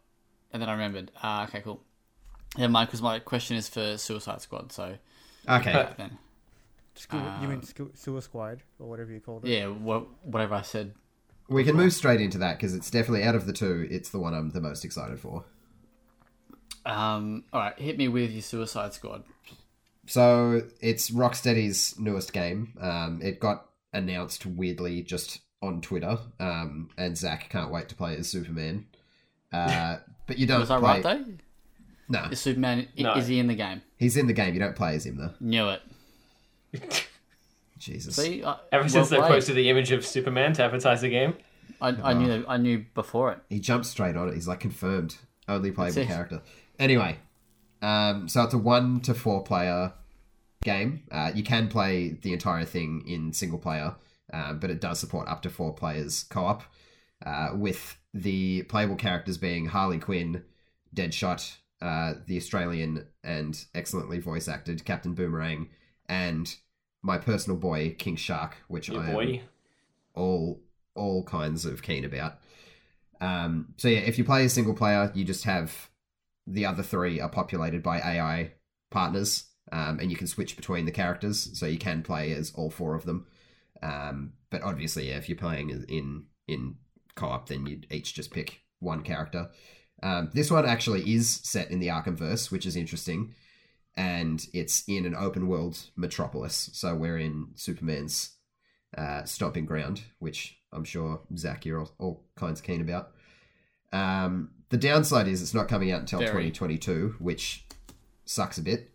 and 0.52 0.61
then 0.61 0.69
I 0.69 0.74
remembered. 0.74 1.11
Ah, 1.22 1.45
okay, 1.45 1.61
cool. 1.61 1.82
Yeah, 2.57 2.68
Mike, 2.68 2.88
because 2.90 3.02
my 3.02 3.19
question 3.19 3.57
is 3.57 3.69
for 3.69 3.98
Suicide 3.98 4.41
Squad. 4.41 4.72
So 4.72 4.98
Okay, 5.48 5.88
then, 5.98 6.18
School, 6.95 7.22
you 7.41 7.48
mean 7.48 7.61
school, 7.64 7.90
Sewer 7.94 8.22
Squad 8.22 8.64
or 8.80 8.90
whatever 8.90 9.11
you 9.11 9.19
called 9.19 9.45
it? 9.45 9.52
yeah, 9.52 9.68
wha- 9.68 10.06
whatever 10.24 10.56
I 10.56 10.61
said. 10.64 10.94
we 11.49 11.64
can 11.64 11.76
move 11.76 11.94
straight 11.94 12.19
into 12.19 12.38
that 12.40 12.57
because 12.57 12.74
it's 12.74 12.90
definitely 12.91 13.24
out 13.24 13.36
of 13.36 13.45
the 13.45 13.53
two, 13.53 13.88
it's 13.91 14.10
the 14.10 14.19
one 14.19 14.34
I'm 14.34 14.49
the 14.52 14.61
most 14.61 14.84
excited 14.84 15.19
for. 15.19 15.45
Um, 16.86 17.44
all 17.52 17.60
right, 17.61 17.78
hit 17.78 17.98
me 17.98 18.07
with 18.07 18.32
your 18.32 18.41
Suicide 18.41 18.94
Squad. 18.94 19.24
So 20.07 20.64
it's 20.80 21.10
Rocksteady's 21.10 21.99
newest 21.99 22.32
game. 22.34 22.74
Um, 22.80 23.19
it 23.22 23.40
got 23.40 23.65
announced 23.94 24.45
weirdly 24.45 25.02
just 25.03 25.41
on 25.61 25.81
Twitter, 25.81 26.17
um, 26.39 26.89
and 26.97 27.17
Zach 27.17 27.49
can't 27.49 27.71
wait 27.71 27.89
to 27.89 27.95
play 27.95 28.15
as 28.17 28.27
Superman. 28.29 28.85
Uh, 29.51 29.97
but 30.27 30.38
you 30.38 30.45
don't 30.47 30.59
Was 30.61 30.71
I 30.71 30.79
play. 30.79 31.01
right 31.01 31.03
though? 31.03 31.25
No, 32.09 32.23
Is 32.31 32.39
Superman 32.39 32.88
No. 32.97 33.15
is 33.15 33.27
he 33.27 33.38
in 33.39 33.47
the 33.47 33.55
game? 33.55 33.81
he's 33.97 34.15
in 34.15 34.27
the 34.27 34.34
game. 34.34 34.53
You 34.53 34.59
don't 34.61 34.75
play 34.75 34.95
as 34.95 35.05
him 35.05 35.17
though. 35.17 35.34
Knew 35.41 35.69
it. 35.69 35.81
Jesus. 37.77 38.15
See, 38.15 38.43
I, 38.43 38.57
Ever 38.71 38.84
well 38.84 38.89
since 38.89 39.09
they 39.09 39.17
played. 39.17 39.29
posted 39.29 39.55
the 39.55 39.69
image 39.69 39.91
of 39.91 40.05
Superman 40.05 40.53
to 40.53 40.63
advertise 40.63 41.01
the 41.01 41.09
game. 41.09 41.35
I, 41.81 41.89
I 41.89 42.13
knew 42.13 42.43
I 42.47 42.57
knew 42.57 42.85
before 42.95 43.31
it. 43.34 43.39
He 43.49 43.59
jumped 43.59 43.85
straight 43.85 44.15
on 44.15 44.29
it. 44.29 44.34
He's 44.34 44.47
like 44.47 44.59
confirmed 44.59 45.15
only 45.47 45.71
playable 45.71 46.05
character. 46.05 46.41
Anyway, 46.79 47.17
um, 47.81 48.27
so 48.27 48.43
it's 48.43 48.53
a 48.53 48.57
one 48.57 48.99
to 49.01 49.13
four 49.13 49.43
player 49.43 49.93
game. 50.63 51.03
Uh, 51.11 51.31
you 51.35 51.43
can 51.43 51.67
play 51.67 52.17
the 52.21 52.34
entire 52.34 52.65
thing 52.65 53.03
in 53.05 53.31
single 53.31 53.59
player, 53.59 53.95
um, 54.34 54.60
but 54.60 54.70
it 54.70 54.82
does 54.82 54.99
support 54.99 55.28
up 55.28 55.41
to 55.44 55.49
four 55.49 55.74
players 55.74 56.24
co 56.24 56.45
op, 56.45 56.64
uh, 57.26 57.49
with 57.54 57.98
the 58.14 58.64
playable 58.64 58.95
characters 58.95 59.38
being 59.38 59.68
Harley 59.68 59.99
Quinn, 59.99 60.44
Deadshot, 60.95 61.58
uh, 61.82 62.16
the 62.26 62.38
Australian 62.38 63.06
and 63.24 63.66
excellently 63.76 64.20
voice 64.20 64.48
acted 64.48 64.86
Captain 64.86 65.14
Boomerang, 65.14 65.70
and 66.10 66.56
my 67.02 67.18
personal 67.18 67.58
boy 67.58 67.95
King 67.98 68.16
Shark, 68.16 68.58
which 68.68 68.90
Your 68.90 69.02
I 69.02 69.12
am 69.12 69.40
all 70.14 70.62
all 70.95 71.24
kinds 71.24 71.66
of 71.66 71.84
keen 71.84 72.04
about. 72.04 72.40
Um, 73.22 73.74
so 73.78 73.88
yeah, 73.88 73.99
if 73.99 74.18
you 74.18 74.24
play 74.24 74.45
a 74.45 74.49
single 74.49 74.74
player, 74.74 75.12
you 75.14 75.24
just 75.24 75.44
have 75.45 75.90
the 76.45 76.66
other 76.66 76.84
three 76.84 77.20
are 77.20 77.30
populated 77.30 77.84
by 77.84 77.99
AI 77.99 78.54
partners, 78.90 79.45
um, 79.72 79.99
and 79.99 80.10
you 80.10 80.18
can 80.18 80.28
switch 80.28 80.56
between 80.56 80.86
the 80.86 80.91
characters, 80.91 81.58
so 81.58 81.66
you 81.66 81.78
can 81.78 82.02
play 82.02 82.32
as 82.34 82.52
all 82.56 82.70
four 82.70 82.95
of 82.95 83.06
them. 83.06 83.28
Um, 83.82 84.34
but 84.49 84.64
obviously, 84.64 85.10
yeah, 85.10 85.18
if 85.18 85.30
you're 85.30 85.38
playing 85.38 85.70
in 85.70 86.26
in 86.48 86.76
co-op, 87.16 87.49
then 87.49 87.66
you'd 87.66 87.88
each 87.91 88.14
just 88.14 88.32
pick 88.32 88.62
one 88.80 89.04
character. 89.04 89.49
Um, 90.04 90.30
this 90.34 90.52
one 90.52 90.66
actually 90.66 91.12
is 91.12 91.30
set 91.44 91.72
in 91.72 91.80
the 91.80 91.88
Arkhamverse, 91.88 92.52
which 92.52 92.66
is 92.66 92.76
interesting, 92.76 93.34
and 93.95 94.45
it's 94.54 94.84
in 94.88 95.06
an 95.06 95.16
open 95.16 95.48
world 95.48 95.78
metropolis. 95.95 96.70
So 96.74 96.95
we're 96.95 97.18
in 97.18 97.48
Superman's 97.56 98.36
uh, 98.98 99.24
stomping 99.24 99.66
ground, 99.66 100.02
which 100.20 100.58
I'm 100.72 100.84
sure 100.84 101.22
Zach 101.36 101.66
you're 101.66 101.80
all, 101.80 101.91
all 101.98 102.26
kinds 102.36 102.62
keen 102.62 102.82
about. 102.82 103.12
Um, 103.91 104.52
the 104.70 104.78
downside 104.78 105.28
is 105.28 105.41
it's 105.41 105.54
not 105.54 105.68
coming 105.68 105.91
out 105.91 106.02
until 106.02 106.20
Very. 106.20 106.52
2022, 106.52 107.16
which 107.20 107.66
sucks 108.26 108.58
a 108.58 108.62
bit. 108.62 108.91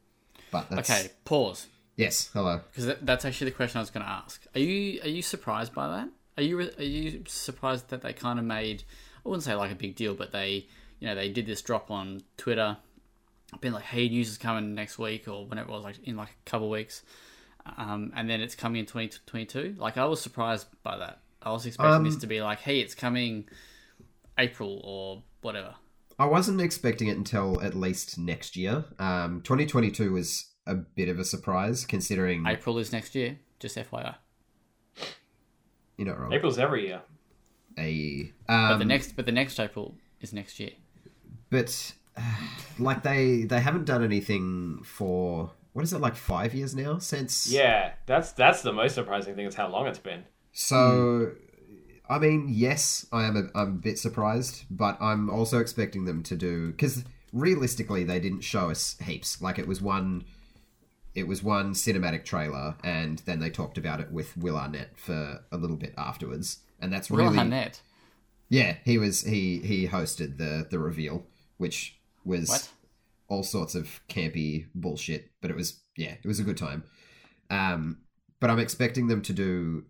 But 0.51 0.69
that's 0.71 0.91
Okay, 0.91 1.11
pause. 1.25 1.67
Yes. 1.97 2.31
Hello. 2.33 2.61
Because 2.71 2.87
that, 2.87 3.05
that's 3.07 3.25
actually 3.25 3.51
the 3.51 3.57
question 3.57 3.79
I 3.79 3.83
was 3.83 3.91
going 3.91 4.05
to 4.05 4.11
ask. 4.13 4.45
Are 4.55 4.61
you 4.61 5.01
are 5.03 5.09
you 5.09 5.23
surprised 5.23 5.75
by 5.75 5.89
that? 5.89 6.09
Are 6.37 6.43
you 6.43 6.61
are 6.61 6.83
you 6.83 7.25
surprised 7.27 7.91
that 7.91 8.03
they 8.03 8.13
kind 8.13 8.39
of 8.39 8.45
made 8.45 8.85
I 9.25 9.29
wouldn't 9.29 9.45
say 9.45 9.55
like 9.55 9.71
a 9.73 9.77
big 9.77 9.95
deal, 9.95 10.15
but 10.15 10.33
they 10.33 10.67
you 10.99 11.09
know 11.09 11.15
they 11.15 11.29
did 11.29 11.47
this 11.47 11.63
drop 11.63 11.91
on 11.91 12.23
Twitter, 12.37 12.77
been 13.61 13.73
like, 13.73 13.85
hey, 13.85 14.09
news 14.09 14.29
is 14.31 14.39
coming 14.39 14.75
next 14.75 14.99
week 14.99 15.29
or 15.29 15.47
whenever 15.47 15.71
it 15.71 15.73
was 15.73 15.85
like 15.85 15.99
in 16.05 16.17
like 16.17 16.31
a 16.31 16.51
couple 16.51 16.67
of 16.69 16.73
weeks, 16.73 17.03
um, 17.77 18.13
and 18.17 18.29
then 18.29 18.41
it's 18.41 18.55
coming 18.55 18.81
in 18.81 18.87
twenty 18.87 19.11
twenty 19.27 19.47
two. 19.47 19.75
Like 19.79 19.97
I 19.97 20.05
was 20.07 20.21
surprised 20.21 20.67
by 20.83 20.97
that. 20.99 21.21
I 21.43 21.51
was 21.51 21.67
expecting 21.67 21.95
Um, 21.95 22.05
this 22.05 22.17
to 22.17 22.27
be 22.27 22.41
like, 22.41 22.61
hey, 22.61 22.79
it's 22.81 22.95
coming 22.95 23.49
April 24.39 24.81
or 24.85 25.23
whatever. 25.41 25.75
I 26.19 26.27
wasn't 26.27 26.61
expecting 26.61 27.09
it 27.09 27.17
until 27.17 27.61
at 27.63 27.75
least 27.75 28.17
next 28.17 28.57
year. 28.57 28.85
Um, 28.99 29.41
2022 29.43 30.13
was 30.13 30.52
a 30.67 30.75
bit 30.75 31.09
of 31.09 31.19
a 31.19 31.25
surprise 31.25 31.85
considering 31.85 32.47
April 32.47 32.79
is 32.79 32.93
next 32.93 33.15
year. 33.15 33.39
Just 33.59 33.77
FYI. 33.77 34.17
you're 35.97 36.09
not 36.09 36.21
wrong. 36.21 36.33
April's 36.33 36.59
every 36.59 36.87
year. 36.87 37.03
A 37.79 38.33
But 38.47 38.55
um, 38.55 38.79
the 38.79 38.85
next 38.85 39.17
but 39.17 39.27
the 39.27 39.33
next 39.33 39.59
April 39.59 39.95
is 40.21 40.33
next 40.33 40.61
year. 40.61 40.71
but 41.51 41.93
uh, 42.17 42.23
like 42.79 43.03
they 43.03 43.43
they 43.45 43.61
haven't 43.61 43.85
done 43.85 44.05
anything 44.05 44.83
for 44.85 45.51
what 45.73 45.83
is 45.83 45.93
it 45.93 46.01
like 46.01 46.17
five 46.17 46.55
years 46.55 46.75
now 46.75 46.99
since 46.99 47.51
Yeah, 47.51 47.93
that's 48.07 48.33
that's 48.33 48.63
the 48.63 48.73
most 48.73 48.95
surprising 48.95 49.35
thing 49.35 49.47
is 49.47 49.55
how 49.55 49.69
long 49.69 49.87
it's 49.87 49.99
been. 49.99 50.25
So, 50.53 51.33
I 52.09 52.19
mean, 52.19 52.47
yes, 52.51 53.07
I 53.11 53.25
am. 53.25 53.37
A, 53.37 53.59
I'm 53.59 53.69
a 53.69 53.71
bit 53.71 53.99
surprised, 53.99 54.65
but 54.71 55.01
I'm 55.01 55.31
also 55.31 55.59
expecting 55.61 56.05
them 56.05 56.23
to 56.25 56.37
do 56.37 56.73
because 56.73 57.05
realistically, 57.33 58.05
they 58.05 58.21
didn't 58.21 58.43
show 58.43 58.71
us 58.71 58.97
heaps. 59.03 59.41
Like 59.41 59.59
it 59.59 59.67
was 59.67 59.81
one, 59.81 60.25
it 61.15 61.27
was 61.29 61.43
one 61.43 61.75
cinematic 61.75 62.25
trailer, 62.25 62.77
and 62.83 63.19
then 63.27 63.39
they 63.41 63.51
talked 63.51 63.79
about 63.79 64.01
it 64.01 64.11
with 64.11 64.37
Will 64.37 64.57
Arnett 64.57 64.97
for 64.99 65.41
a 65.53 65.57
little 65.57 65.77
bit 65.77 65.95
afterwards, 65.99 66.59
and 66.81 66.93
that's 66.93 67.11
really 67.11 67.29
Will 67.31 67.39
Arnett. 67.39 67.81
yeah. 68.49 68.77
He 68.85 68.99
was 68.99 69.23
he 69.23 69.59
he 69.61 69.89
hosted 69.89 70.39
the 70.39 70.67
the 70.71 70.79
reveal, 70.79 71.27
which 71.59 71.99
was 72.25 72.49
What? 72.49 72.69
all 73.29 73.43
sorts 73.43 73.75
of 73.75 74.01
campy 74.09 74.67
bullshit, 74.75 75.31
but 75.41 75.51
it 75.51 75.57
was 75.57 75.81
yeah, 75.97 76.15
it 76.23 76.27
was 76.27 76.41
a 76.41 76.45
good 76.45 76.57
time. 76.57 76.85
Um, 77.51 77.99
but 78.41 78.49
I'm 78.51 78.59
expecting 78.59 79.09
them 79.09 79.21
to 79.23 79.33
do 79.33 79.85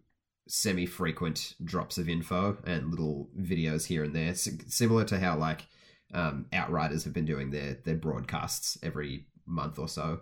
semi-frequent 0.49 1.55
drops 1.65 1.99
of 1.99 2.09
info 2.09 2.57
and 2.65 2.91
little 2.91 3.29
videos 3.39 3.87
here 3.87 4.05
and 4.05 4.15
there, 4.15 4.31
S- 4.31 4.49
similar 4.69 5.05
to 5.07 5.19
how 5.19 5.37
like 5.37 5.67
um, 6.15 6.47
Outriders 6.53 7.05
have 7.05 7.13
been 7.13 7.25
doing 7.25 7.51
their 7.51 7.75
their 7.85 7.97
broadcasts 7.97 8.79
every 8.83 9.27
month 9.47 9.79
or 9.79 9.89
so. 9.89 10.21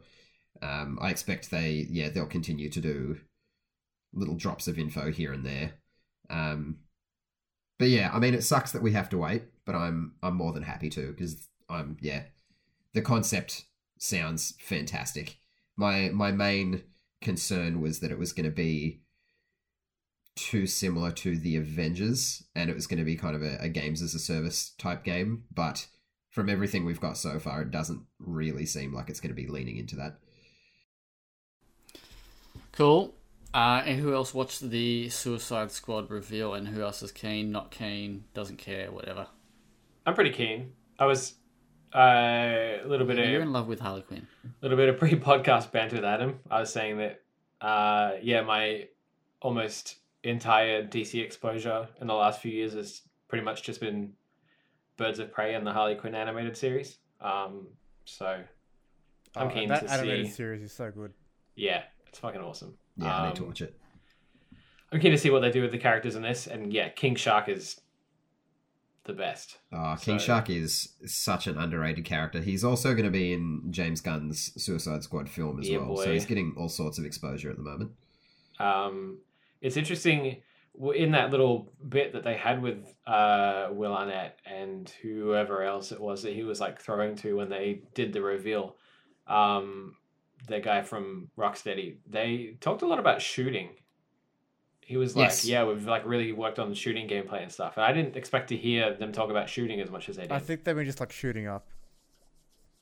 Um, 0.63 0.99
I 1.01 1.11
expect 1.11 1.51
they 1.51 1.87
yeah 1.91 2.11
they'll 2.11 2.27
continue 2.27 2.69
to 2.71 2.81
do 2.81 3.19
little 4.13 4.37
drops 4.37 4.69
of 4.69 4.79
info 4.79 5.11
here 5.11 5.33
and 5.33 5.45
there. 5.45 5.73
Um, 6.29 6.79
but 7.79 7.89
yeah, 7.89 8.11
I 8.13 8.19
mean 8.19 8.35
it 8.35 8.45
sucks 8.45 8.73
that 8.73 8.83
we 8.83 8.93
have 8.93 9.09
to 9.11 9.19
wait, 9.19 9.45
but 9.65 9.75
I'm 9.75 10.15
I'm 10.23 10.37
more 10.37 10.53
than 10.53 10.63
happy 10.63 10.91
to 10.91 11.09
because 11.13 11.49
I'm 11.69 11.97
yeah 12.01 12.25
the 12.93 13.03
concept 13.03 13.65
sounds 13.99 14.55
fantastic. 14.61 15.39
My 15.77 16.11
my 16.11 16.33
main 16.33 16.83
concern 17.21 17.81
was 17.81 18.01
that 18.01 18.11
it 18.11 18.19
was 18.19 18.33
going 18.33 18.45
to 18.45 18.51
be 18.51 19.03
too 20.37 20.67
similar 20.67 21.11
to 21.11 21.37
the 21.37 21.57
Avengers, 21.57 22.45
and 22.55 22.71
it 22.71 22.75
was 22.75 22.87
going 22.87 22.99
to 22.99 23.05
be 23.05 23.17
kind 23.17 23.37
of 23.37 23.43
a, 23.43 23.59
a 23.61 23.69
games 23.69 24.03
as 24.03 24.15
a 24.15 24.19
service 24.19 24.75
type 24.79 25.05
game. 25.05 25.45
But 25.55 25.87
from 26.31 26.49
everything 26.49 26.85
we've 26.85 27.01
got 27.01 27.17
so 27.17 27.39
far, 27.39 27.63
it 27.63 27.71
doesn't 27.71 28.03
really 28.19 28.67
seem 28.67 28.95
like 28.95 29.11
it's 29.11 29.21
going 29.21 29.35
to 29.35 29.43
be 29.43 29.49
leaning 29.49 29.77
into 29.77 29.97
that. 29.97 30.19
Cool. 32.73 33.15
Uh, 33.53 33.83
and 33.85 34.01
who 34.01 34.15
else 34.15 34.33
watched 34.33 34.61
the 34.71 35.09
Suicide 35.09 35.71
Squad 35.73 36.11
reveal? 36.11 36.55
And 36.55 36.69
who 36.69 36.83
else 36.83 37.03
is 37.03 37.11
keen, 37.13 37.51
not 37.51 37.71
keen, 37.71 38.25
doesn't 38.35 38.59
care, 38.59 38.91
whatever? 38.93 39.27
I'm 40.07 40.15
pretty 40.15 40.31
keen. 40.31 40.73
I 40.99 41.07
was 41.07 41.35
uh, 41.95 41.99
a 41.99 42.83
little 42.87 43.07
bit 43.07 43.19
You're 43.19 43.37
of 43.37 43.43
in 43.43 43.53
love 43.53 43.67
with 43.67 43.81
Harley 43.81 44.03
Quinn. 44.03 44.27
A 44.45 44.49
little 44.63 44.77
bit 44.77 44.89
of 44.89 44.99
pre-podcast 44.99 45.73
banter 45.73 45.97
with 45.97 46.05
Adam. 46.05 46.39
I 46.51 46.61
was 46.61 46.73
saying 46.73 46.99
that, 46.99 47.23
uh, 47.61 48.13
yeah, 48.23 48.43
my 48.43 48.87
almost 49.43 49.97
entire 50.23 50.85
DC 50.85 51.21
exposure 51.25 51.89
in 52.01 52.07
the 52.07 52.15
last 52.15 52.41
few 52.41 52.53
years 52.53 52.75
has 52.75 53.03
pretty 53.29 53.45
much 53.45 53.63
just 53.63 53.81
been 53.81 54.13
Birds 54.97 55.19
of 55.19 55.33
Prey 55.33 55.55
and 55.55 55.67
the 55.67 55.73
Harley 55.73 55.95
Quinn 55.97 56.15
animated 56.15 56.57
series. 56.57 56.99
Um, 57.21 57.67
so 58.05 58.39
I'm 59.35 59.49
Oh, 59.49 59.51
keen 59.51 59.69
that 59.71 59.87
to 59.87 59.91
animated 59.91 60.27
see. 60.27 60.33
series 60.33 60.63
is 60.63 60.73
so 60.73 60.91
good. 60.91 61.13
Yeah, 61.57 61.83
it's 62.11 62.19
fucking 62.19 62.41
awesome. 62.43 62.75
Yeah, 62.97 63.17
I 63.23 63.27
need 63.29 63.37
to 63.37 63.43
Um, 63.43 63.49
watch 63.49 63.63
it. 63.63 63.75
I'm 64.93 65.01
keen 65.01 65.13
to 65.13 65.19
see 65.19 65.31
what 65.31 65.41
they 65.41 65.51
do 65.51 65.63
with 65.63 65.71
the 65.73 65.79
characters 65.79 66.17
in 66.17 66.23
this, 66.23 66.47
and 66.47 66.73
yeah, 66.73 66.89
King 66.91 67.15
Shark 67.15 67.49
is 67.49 67.81
the 69.05 69.13
best. 69.15 69.59
Oh, 69.73 69.97
King 70.01 70.19
so- 70.19 70.27
Shark 70.27 70.51
is 70.51 70.95
such 71.07 71.47
an 71.47 71.57
underrated 71.57 72.05
character. 72.05 72.41
He's 72.41 72.65
also 72.65 72.93
going 72.93 73.05
to 73.05 73.11
be 73.11 73.33
in 73.33 73.63
James 73.71 74.01
Gunn's 74.01 74.53
Suicide 74.63 75.03
Squad 75.03 75.29
film 75.29 75.59
as 75.61 75.69
Yeah, 75.69 75.79
well, 75.79 75.97
so 75.97 76.13
he's 76.13 76.27
getting 76.27 76.55
all 76.59 76.69
sorts 76.69 76.99
of 76.99 77.05
exposure 77.05 77.51
at 77.51 77.57
the 77.57 77.63
moment. 77.63 77.93
Um, 78.59 79.21
it's 79.61 79.77
interesting 79.77 80.43
in 80.95 81.13
that 81.13 81.31
little 81.31 81.73
bit 81.89 82.13
that 82.13 82.25
they 82.25 82.37
had 82.37 82.61
with 82.61 82.95
uh, 83.07 83.69
Will 83.71 83.95
Arnett 83.95 84.39
and 84.45 84.89
whoever 85.03 85.63
else 85.63 85.93
it 85.93 86.01
was 86.01 86.23
that 86.25 86.33
he 86.35 86.43
was 86.43 86.61
like 86.61 86.81
throwing 86.81 87.15
to 87.17 87.37
when 87.37 87.49
they 87.49 87.83
did 87.95 88.13
the 88.13 88.21
reveal. 88.23 88.77
Um, 89.27 89.97
the 90.47 90.61
guy 90.61 90.83
from 90.83 91.31
Rocksteady, 91.39 91.97
they 92.09 92.57
talked 92.61 92.83
a 92.83 92.87
lot 92.87 92.99
about 92.99 93.21
shooting. 93.23 93.71
He 94.81 94.97
was 94.97 95.15
like, 95.15 95.27
Yes. 95.29 95.45
"Yeah, 95.45 95.65
we've 95.65 95.87
like 95.87 96.05
really 96.05 96.33
worked 96.33 96.59
on 96.59 96.69
the 96.69 96.75
shooting 96.75 97.09
gameplay 97.09 97.43
and 97.43 97.53
stuff." 97.53 97.77
And 97.77 97.85
I 97.85 97.93
didn't 97.93 98.17
expect 98.17 98.49
to 98.49 98.57
hear 98.57 98.95
them 98.95 99.13
talk 99.13 99.31
about 99.31 99.49
shooting 99.49 99.81
as 99.81 99.91
much 99.91 100.09
as 100.09 100.17
they 100.17 100.23
did. 100.23 100.33
I 100.33 100.41
think 100.41 100.65
they 100.65 100.75
were 100.75 100.85
just 100.85 100.99
like 101.01 101.13
shooting 101.13 101.47
up. 101.47 101.69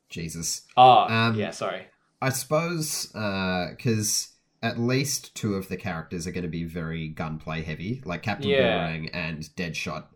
Jesus. 0.09 0.63
oh, 0.77 1.01
Um, 1.07 1.35
yeah, 1.35 1.51
sorry. 1.51 1.87
I 2.23 2.31
suppose 2.31 3.07
because 3.07 4.31
at 4.63 4.79
least 4.79 5.35
two 5.35 5.55
of 5.55 5.69
the 5.69 5.77
characters 5.77 6.27
are 6.27 6.33
going 6.33 6.43
to 6.45 6.49
be 6.49 6.65
very 6.65 7.09
gunplay 7.09 7.63
heavy, 7.63 8.03
like 8.05 8.23
Captain 8.23 8.49
Yeah. 8.49 8.87
Boomerang 8.87 9.09
and 9.11 9.43
Deadshot 9.57 10.07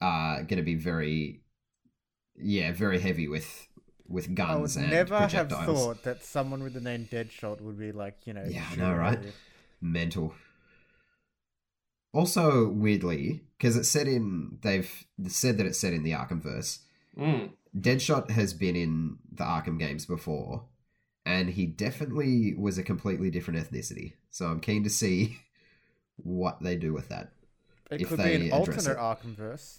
are 0.00 0.42
going 0.42 0.58
to 0.58 0.62
be 0.62 0.74
very, 0.74 1.40
yeah, 2.36 2.70
very 2.72 3.00
heavy 3.00 3.26
with 3.26 3.66
with 4.08 4.26
I 4.26 4.28
would 4.28 4.36
guns 4.36 4.76
and 4.76 4.90
never 4.90 5.18
have 5.18 5.50
thought 5.50 6.02
that 6.04 6.24
someone 6.24 6.62
with 6.62 6.74
the 6.74 6.80
name 6.80 7.08
Deadshot 7.10 7.60
would 7.60 7.78
be 7.78 7.92
like, 7.92 8.18
you 8.26 8.32
know, 8.32 8.44
Yeah, 8.46 8.64
I 8.70 8.76
know, 8.76 8.94
right? 8.94 9.18
Mental. 9.80 10.34
Also, 12.12 12.68
weirdly, 12.68 13.42
because 13.58 13.76
it's 13.76 13.88
set 13.88 14.06
in, 14.06 14.58
they've 14.62 15.04
said 15.26 15.58
that 15.58 15.66
it's 15.66 15.78
set 15.78 15.92
in 15.92 16.04
the 16.04 16.12
Arkhamverse. 16.12 16.78
Mm. 17.18 17.50
Deadshot 17.76 18.30
has 18.30 18.54
been 18.54 18.76
in 18.76 19.18
the 19.32 19.42
Arkham 19.42 19.78
games 19.78 20.06
before, 20.06 20.64
and 21.26 21.50
he 21.50 21.66
definitely 21.66 22.54
was 22.56 22.78
a 22.78 22.84
completely 22.84 23.30
different 23.30 23.58
ethnicity. 23.58 24.12
So 24.30 24.46
I'm 24.46 24.60
keen 24.60 24.84
to 24.84 24.90
see 24.90 25.38
what 26.16 26.62
they 26.62 26.76
do 26.76 26.92
with 26.92 27.08
that. 27.08 27.32
It 27.90 28.02
if 28.02 28.08
could 28.08 28.20
they 28.20 28.38
be 28.38 28.48
an 28.48 28.52
address 28.62 28.86
alternate 28.86 28.92
it. 28.92 29.36
Arkhamverse. 29.36 29.78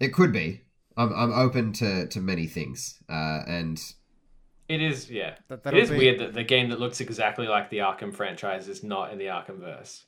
It 0.00 0.12
could 0.12 0.32
be. 0.32 0.62
I'm 0.96 1.12
I'm 1.12 1.32
open 1.32 1.72
to 1.74 2.06
to 2.08 2.20
many 2.20 2.46
things, 2.46 2.98
uh, 3.08 3.42
and 3.46 3.80
It 4.68 4.80
is, 4.82 5.10
yeah. 5.10 5.36
That, 5.48 5.60
It 5.74 5.90
be- 5.90 5.96
weird 5.96 6.18
that 6.20 6.32
the 6.34 6.42
game 6.44 6.70
that 6.70 6.80
looks 6.80 7.00
exactly 7.00 7.46
like 7.46 7.70
the 7.70 7.78
Arkham 7.78 8.14
franchise 8.14 8.68
is 8.68 8.82
not 8.82 9.12
in 9.12 9.18
the 9.18 9.26
Arkhamverse. 9.26 10.04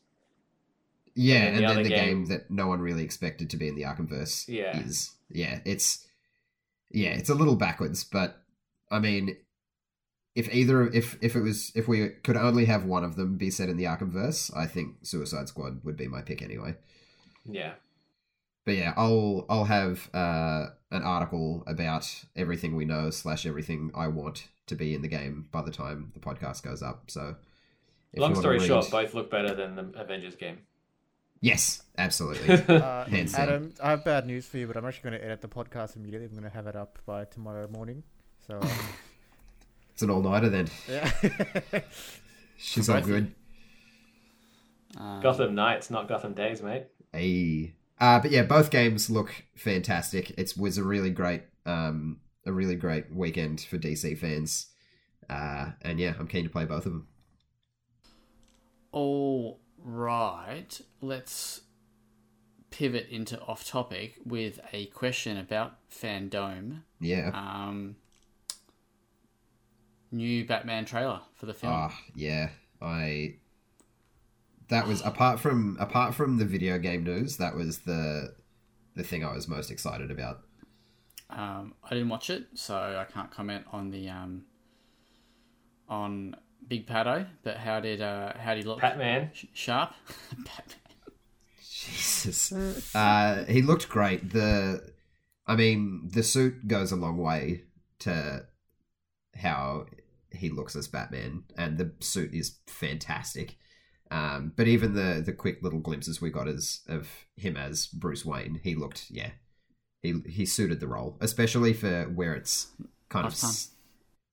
yeah, 1.15 1.43
And 1.45 1.57
and, 1.57 1.65
the 1.65 1.75
then 1.75 1.83
the 1.85 1.89
game... 1.91 2.07
game- 2.07 2.27
that 2.27 2.51
no 2.51 2.67
one 2.67 2.81
really 2.81 3.05
expected 3.05 3.51
to 3.51 3.57
be 3.57 3.69
in 3.69 3.75
the 3.77 3.83
Arkhamverse 3.83 4.49
Yeah. 4.49 4.79
is 4.81 5.13
yeah, 5.31 5.61
it's 5.65 6.07
yeah, 6.91 7.11
it's 7.11 7.29
a 7.29 7.35
little 7.35 7.57
backwards, 7.57 8.03
but 8.05 8.43
I 8.91 8.99
mean, 8.99 9.37
if 10.35 10.53
either 10.55 10.87
if 10.89 11.19
if 11.21 11.37
it 11.37 11.43
was 11.43 11.71
if 11.75 11.87
we 11.87 12.09
could 12.25 12.37
only 12.37 12.65
have 12.65 12.85
one 12.87 13.05
of 13.05 13.17
them 13.17 13.37
be 13.37 13.51
set 13.51 13.69
in 13.69 13.77
the 13.77 13.85
Arkhamverse, 13.85 14.51
I 14.57 14.67
think 14.67 14.97
Suicide 15.03 15.49
Squad 15.49 15.85
would 15.85 15.97
be 15.99 16.09
my 16.09 16.23
pick 16.23 16.41
anyway. 16.43 16.77
Yeah. 17.45 17.75
But 18.69 18.77
yeah, 18.77 18.93
I'll 18.99 19.47
I'll 19.49 19.65
have 19.65 20.11
uh, 20.13 20.67
an 20.91 21.03
article 21.03 21.65
about 21.67 22.07
everything 22.37 22.77
we 22.77 22.85
know 22.85 23.09
slash 23.09 23.47
everything 23.47 23.91
I 23.95 24.09
want 24.09 24.47
to 24.67 24.75
be 24.75 24.95
in 24.95 25.01
the 25.01 25.09
game 25.09 25.49
by 25.51 25.63
the 25.63 25.71
time 25.71 26.13
the 26.13 26.21
podcast 26.21 26.65
goes 26.65 26.83
up. 26.83 27.11
So, 27.11 27.37
Long 28.15 28.35
story 28.35 28.59
read- 28.59 28.67
short, 28.67 28.91
both 28.91 29.15
look 29.15 29.31
better 29.31 29.55
than 29.55 29.75
the 29.75 29.85
Avengers 29.99 30.37
game. 30.37 30.59
yes, 31.41 31.83
absolutely. 31.97 32.57
Uh, 32.69 33.07
Adam, 33.39 33.73
I 33.83 33.89
have 33.89 34.05
bad 34.05 34.27
news 34.27 34.45
for 34.45 34.59
you, 34.59 34.67
but 34.67 34.77
I'm 34.77 34.85
actually 34.85 35.13
going 35.13 35.19
to 35.19 35.25
edit 35.25 35.41
the 35.41 35.49
podcast 35.49 35.97
immediately. 35.97 36.27
I'm 36.27 36.33
going 36.33 36.43
to 36.43 36.55
have 36.55 36.67
it 36.67 36.77
up 36.77 36.99
by 37.07 37.25
tomorrow 37.25 37.69
morning. 37.69 38.03
So, 38.47 38.59
um, 38.61 38.69
it's 39.95 40.03
an 40.03 40.11
all 40.11 40.21
nighter 40.21 40.51
then. 40.51 40.69
yeah. 40.87 41.11
She's 42.59 42.91
all 42.91 43.01
good. 43.01 43.35
Um, 44.99 45.23
Gotham 45.23 45.55
nights, 45.55 45.89
not 45.89 46.07
Gotham 46.07 46.35
Days, 46.35 46.61
mate. 46.61 46.89
Hey. 47.15 47.73
Uh, 48.01 48.21
but 48.21 48.31
yeah, 48.31 48.43
both 48.43 48.71
games 48.71 49.11
look 49.11 49.45
fantastic. 49.57 50.31
It 50.39 50.55
was 50.57 50.79
a 50.79 50.85
really 50.85 51.11
great, 51.11 51.43
um, 51.67 52.21
a 52.47 52.53
really 52.53 52.77
great 52.77 53.13
weekend 53.13 53.61
for 53.61 53.79
DC 53.79 54.17
fans. 54.19 54.69
Uh, 55.29 55.73
and 55.83 55.99
yeah, 55.99 56.15
I'm 56.19 56.29
keen 56.29 56.45
to 56.45 56.51
play 56.51 56.65
both 56.65 56.87
of 56.87 56.93
them. 56.93 57.09
All 58.93 59.61
right, 59.79 60.81
let's 61.01 61.63
pivot 62.71 63.09
into 63.11 63.41
off 63.43 63.67
topic 63.67 64.15
with 64.25 64.61
a 64.73 64.87
question 64.87 65.37
about 65.37 65.77
Fandome. 65.91 66.83
Yeah. 67.01 67.31
Um, 67.35 67.97
new 70.11 70.47
Batman 70.47 70.85
trailer 70.85 71.21
for 71.35 71.47
the 71.47 71.55
film. 71.55 71.73
Ah, 71.75 71.99
yeah. 72.15 72.51
I. 72.81 73.37
That 74.71 74.87
was 74.87 75.01
apart 75.03 75.41
from 75.41 75.77
apart 75.81 76.15
from 76.15 76.39
the 76.39 76.45
video 76.45 76.79
game 76.79 77.05
news. 77.05 77.37
That 77.39 77.55
was 77.55 77.79
the 77.81 78.35
the 78.95 79.03
thing 79.03 79.25
I 79.25 79.33
was 79.33 79.49
most 79.49 79.71
excited 79.71 80.11
about. 80.11 80.41
Um, 81.31 81.75
I 81.85 81.91
didn't 81.91 82.09
watch 82.09 82.31
it, 82.31 82.47
so 82.55 82.77
I 82.77 83.11
can't 83.11 83.31
comment 83.31 83.65
on 83.73 83.91
the 83.91 84.09
um, 84.09 84.45
on 85.89 86.37
Big 86.67 86.87
Pato. 86.87 87.27
But 87.43 87.57
how 87.59 87.81
did 87.81 88.01
uh, 88.01 88.33
how 88.39 88.55
did 88.55 88.65
he 88.65 88.69
look? 88.69 88.81
Batman. 88.81 89.31
Sh- 89.33 89.47
Sharp. 89.53 89.93
Batman. 90.37 90.79
Jesus. 91.61 92.53
Uh, 92.95 93.45
he 93.49 93.63
looked 93.63 93.89
great. 93.89 94.33
The, 94.33 94.93
I 95.47 95.55
mean, 95.55 96.09
the 96.13 96.23
suit 96.23 96.67
goes 96.67 96.91
a 96.91 96.97
long 96.97 97.19
way 97.19 97.63
to 98.01 98.47
how 99.37 99.87
he 100.33 100.51
looks 100.51 100.75
as 100.75 100.89
Batman, 100.89 101.45
and 101.57 101.79
the 101.79 101.93
suit 102.01 102.35
is 102.35 102.59
fantastic. 102.67 103.57
Um, 104.11 104.53
but 104.57 104.69
even 104.69 104.95
the 104.95 105.23
the 105.25 105.33
quick 105.33 105.63
little 105.63 105.81
glimpses 105.81 106.21
we 106.21 106.31
got 106.31 106.49
as 106.49 106.81
of 106.89 107.09
him 107.37 107.57
as 107.57 107.87
Bruce 107.87 108.25
Wayne, 108.25 108.61
he 108.63 108.75
looked 108.75 109.11
yeah, 109.11 109.31
he 110.03 110.21
he 110.27 110.47
suited 110.47 110.81
the 110.81 110.89
role, 110.89 111.17
especially 111.21 111.73
for 111.73 112.05
where 112.05 112.35
it's 112.35 112.69
kind 113.09 113.27
of 113.27 113.35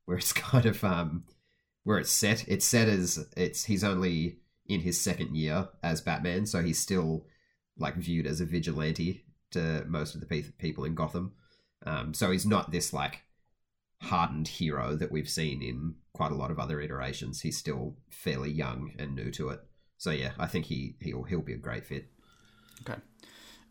where 0.06 0.18
it's 0.18 0.34
kind 0.34 0.66
of 0.66 0.84
um 0.84 1.26
where 1.84 1.98
it's 2.00 2.12
set. 2.12 2.48
It's 2.48 2.66
set 2.66 2.88
as 2.88 3.28
it's 3.36 3.66
he's 3.66 3.84
only 3.84 4.38
in 4.68 4.82
his 4.82 5.00
second 5.00 5.36
year 5.36 5.70
as 5.84 6.02
Batman, 6.02 6.46
so 6.46 6.62
he's 6.62 6.80
still 6.80 7.26
like 7.78 7.96
viewed 7.96 8.26
as 8.26 8.40
a 8.40 8.46
vigilante 8.46 9.26
to 9.52 9.84
most 9.88 10.16
of 10.16 10.22
the 10.22 10.28
pe- 10.28 10.52
people 10.58 10.86
in 10.86 10.96
Gotham. 10.96 11.34
Um, 11.86 12.14
so 12.14 12.32
he's 12.32 12.46
not 12.46 12.72
this 12.72 12.94
like 12.94 13.22
hardened 14.02 14.48
hero 14.48 14.96
that 14.96 15.12
we've 15.12 15.30
seen 15.30 15.62
in 15.62 15.96
quite 16.14 16.32
a 16.32 16.36
lot 16.36 16.52
of 16.52 16.60
other 16.60 16.80
iterations. 16.80 17.42
He's 17.42 17.58
still 17.58 17.96
fairly 18.10 18.52
young 18.52 18.94
and 18.98 19.16
new 19.16 19.32
to 19.32 19.50
it. 19.50 19.62
So 19.98 20.12
yeah, 20.12 20.32
I 20.38 20.48
think 20.48 20.66
he 20.66 20.96
he'll 21.02 21.24
he'll 21.24 21.42
be 21.42 21.54
a 21.54 21.58
great 21.58 21.86
fit. 21.86 22.08
Okay. 22.82 23.00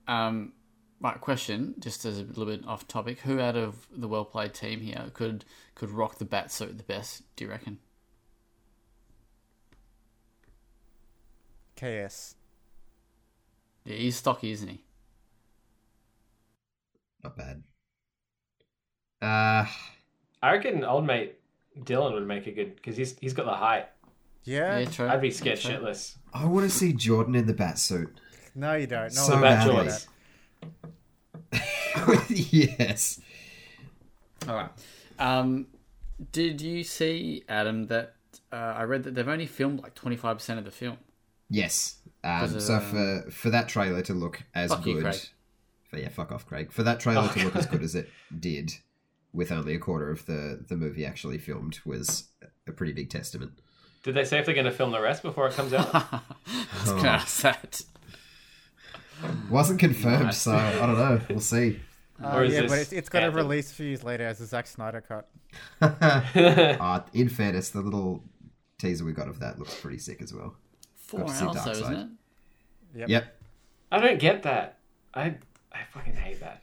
Um, 0.08 0.52
right. 1.00 1.20
Question, 1.20 1.74
just 1.78 2.04
as 2.04 2.18
a 2.18 2.24
little 2.24 2.46
bit 2.46 2.66
off 2.66 2.88
topic. 2.88 3.20
Who 3.20 3.40
out 3.40 3.56
of 3.56 3.86
the 3.94 4.08
well 4.08 4.24
played 4.24 4.54
team 4.54 4.80
here 4.80 5.10
could 5.12 5.44
could 5.74 5.90
rock 5.90 6.18
the 6.18 6.24
bat 6.24 6.50
suit 6.50 6.76
the 6.76 6.84
best? 6.84 7.22
Do 7.36 7.44
you 7.44 7.50
reckon? 7.50 7.78
KS. 11.76 12.36
Yeah, 13.84 13.96
he's 13.96 14.16
stocky, 14.16 14.52
isn't 14.52 14.68
he? 14.68 14.80
Not 17.22 17.36
bad. 17.36 17.62
Uh 19.20 19.66
I 20.44 20.52
reckon 20.52 20.84
old 20.84 21.06
mate 21.06 21.38
Dylan 21.80 22.12
would 22.14 22.26
make 22.26 22.46
a 22.46 22.52
good 22.52 22.76
because 22.76 22.96
he's 22.96 23.16
he's 23.18 23.32
got 23.32 23.46
the 23.46 23.52
height. 23.54 23.86
Yeah? 24.44 24.78
Yeah, 24.78 24.84
true. 24.90 25.08
I'd 25.08 25.20
be 25.22 25.30
scared 25.30 25.58
True. 25.60 25.72
shitless. 25.72 26.16
I 26.34 26.44
want 26.44 26.70
to 26.70 26.76
see 26.76 26.92
Jordan 26.92 27.34
in 27.34 27.46
the 27.46 27.54
bat 27.54 27.78
suit. 27.78 28.20
No, 28.54 28.74
you 28.74 28.86
don't. 28.86 29.04
No 29.14 29.22
So 29.22 29.32
one 29.32 29.42
Bat 29.42 29.58
badly. 29.66 29.74
wants 29.74 30.06
Joyce. 30.62 31.50
that. 31.52 32.30
yes. 32.52 33.20
All 34.48 34.54
right. 34.56 34.70
Um, 35.18 35.66
did 36.32 36.60
you 36.60 36.84
see 36.84 37.44
Adam 37.48 37.86
that 37.86 38.14
uh, 38.52 38.56
I 38.56 38.82
read 38.82 39.04
that 39.04 39.14
they've 39.14 39.26
only 39.28 39.46
filmed 39.46 39.82
like 39.82 39.94
twenty 39.94 40.16
five 40.16 40.36
percent 40.36 40.58
of 40.58 40.64
the 40.64 40.70
film? 40.70 40.98
Yes. 41.48 41.96
Um, 42.22 42.40
Because 42.40 42.54
of, 42.56 42.62
so 42.62 42.74
um, 42.76 42.80
for 43.24 43.30
for 43.30 43.50
that 43.50 43.68
trailer 43.68 44.02
to 44.02 44.14
look 44.14 44.42
as 44.54 44.70
Fuck 44.70 44.86
you, 44.86 44.94
good, 44.94 45.02
Craig. 45.04 45.20
for 45.88 45.98
yeah, 45.98 46.08
fuck 46.08 46.32
off, 46.32 46.46
Craig. 46.46 46.72
For 46.72 46.82
that 46.82 47.00
trailer 47.00 47.28
Oh, 47.30 47.32
to 47.32 47.44
look 47.44 47.56
as 47.56 47.66
good 47.66 47.82
as 47.82 47.94
it 47.94 48.10
did, 48.38 48.72
with 49.34 49.52
only 49.52 49.74
a 49.74 49.78
quarter 49.78 50.10
of 50.10 50.24
the 50.26 50.64
the 50.66 50.76
movie 50.76 51.04
actually 51.04 51.36
filmed, 51.38 51.80
was 51.84 52.28
a 52.66 52.72
pretty 52.72 52.92
big 52.94 53.10
testament. 53.10 53.52
Did 54.02 54.14
they 54.14 54.24
say 54.24 54.38
if 54.38 54.46
they're 54.46 54.54
going 54.54 54.66
to 54.66 54.70
film 54.72 54.90
the 54.92 55.00
rest 55.00 55.22
before 55.22 55.48
it 55.48 55.54
comes 55.54 55.72
out? 55.74 55.88
I 55.94 56.20
was 56.82 56.90
Oh. 56.92 56.96
gonna 56.96 57.08
ask 57.08 57.40
that. 57.42 57.82
Wasn't 59.50 59.78
confirmed, 59.80 60.24
Nice. 60.26 60.38
so 60.42 60.52
I 60.54 60.72
don't 60.86 60.96
know. 60.98 61.20
We'll 61.30 61.40
see. 61.40 61.80
Uh, 62.22 62.28
Or 62.36 62.44
is 62.44 62.52
yeah, 62.52 62.60
but 62.62 62.70
this 62.70 62.82
it's, 62.82 62.92
it's 62.92 63.08
got 63.08 63.20
to 63.20 63.30
release 63.30 63.70
a 63.70 63.74
few 63.74 63.86
years 63.86 64.04
later 64.04 64.26
as 64.26 64.40
a 64.40 64.46
Zack 64.46 64.66
Snyder 64.66 65.00
cut. 65.00 65.28
uh, 65.80 67.00
in 67.12 67.28
fairness, 67.28 67.70
the 67.70 67.80
little 67.80 68.22
teaser 68.78 69.04
we 69.04 69.12
got 69.12 69.28
of 69.28 69.40
that 69.40 69.58
looks 69.58 69.74
pretty 69.80 69.98
sick 69.98 70.20
as 70.20 70.32
well. 70.34 70.54
Four 70.96 71.20
Got 71.20 71.28
to 71.28 71.34
see 71.34 71.44
hours, 71.46 71.64
though, 71.64 71.70
isn't 71.72 71.94
it? 71.94 72.08
Yep. 72.96 73.08
Yep. 73.08 73.40
I 73.92 73.98
don't 74.00 74.18
get 74.18 74.42
that. 74.42 74.78
I 75.14 75.36
I 75.72 75.78
fucking 75.92 76.14
hate 76.14 76.40
that. 76.40 76.62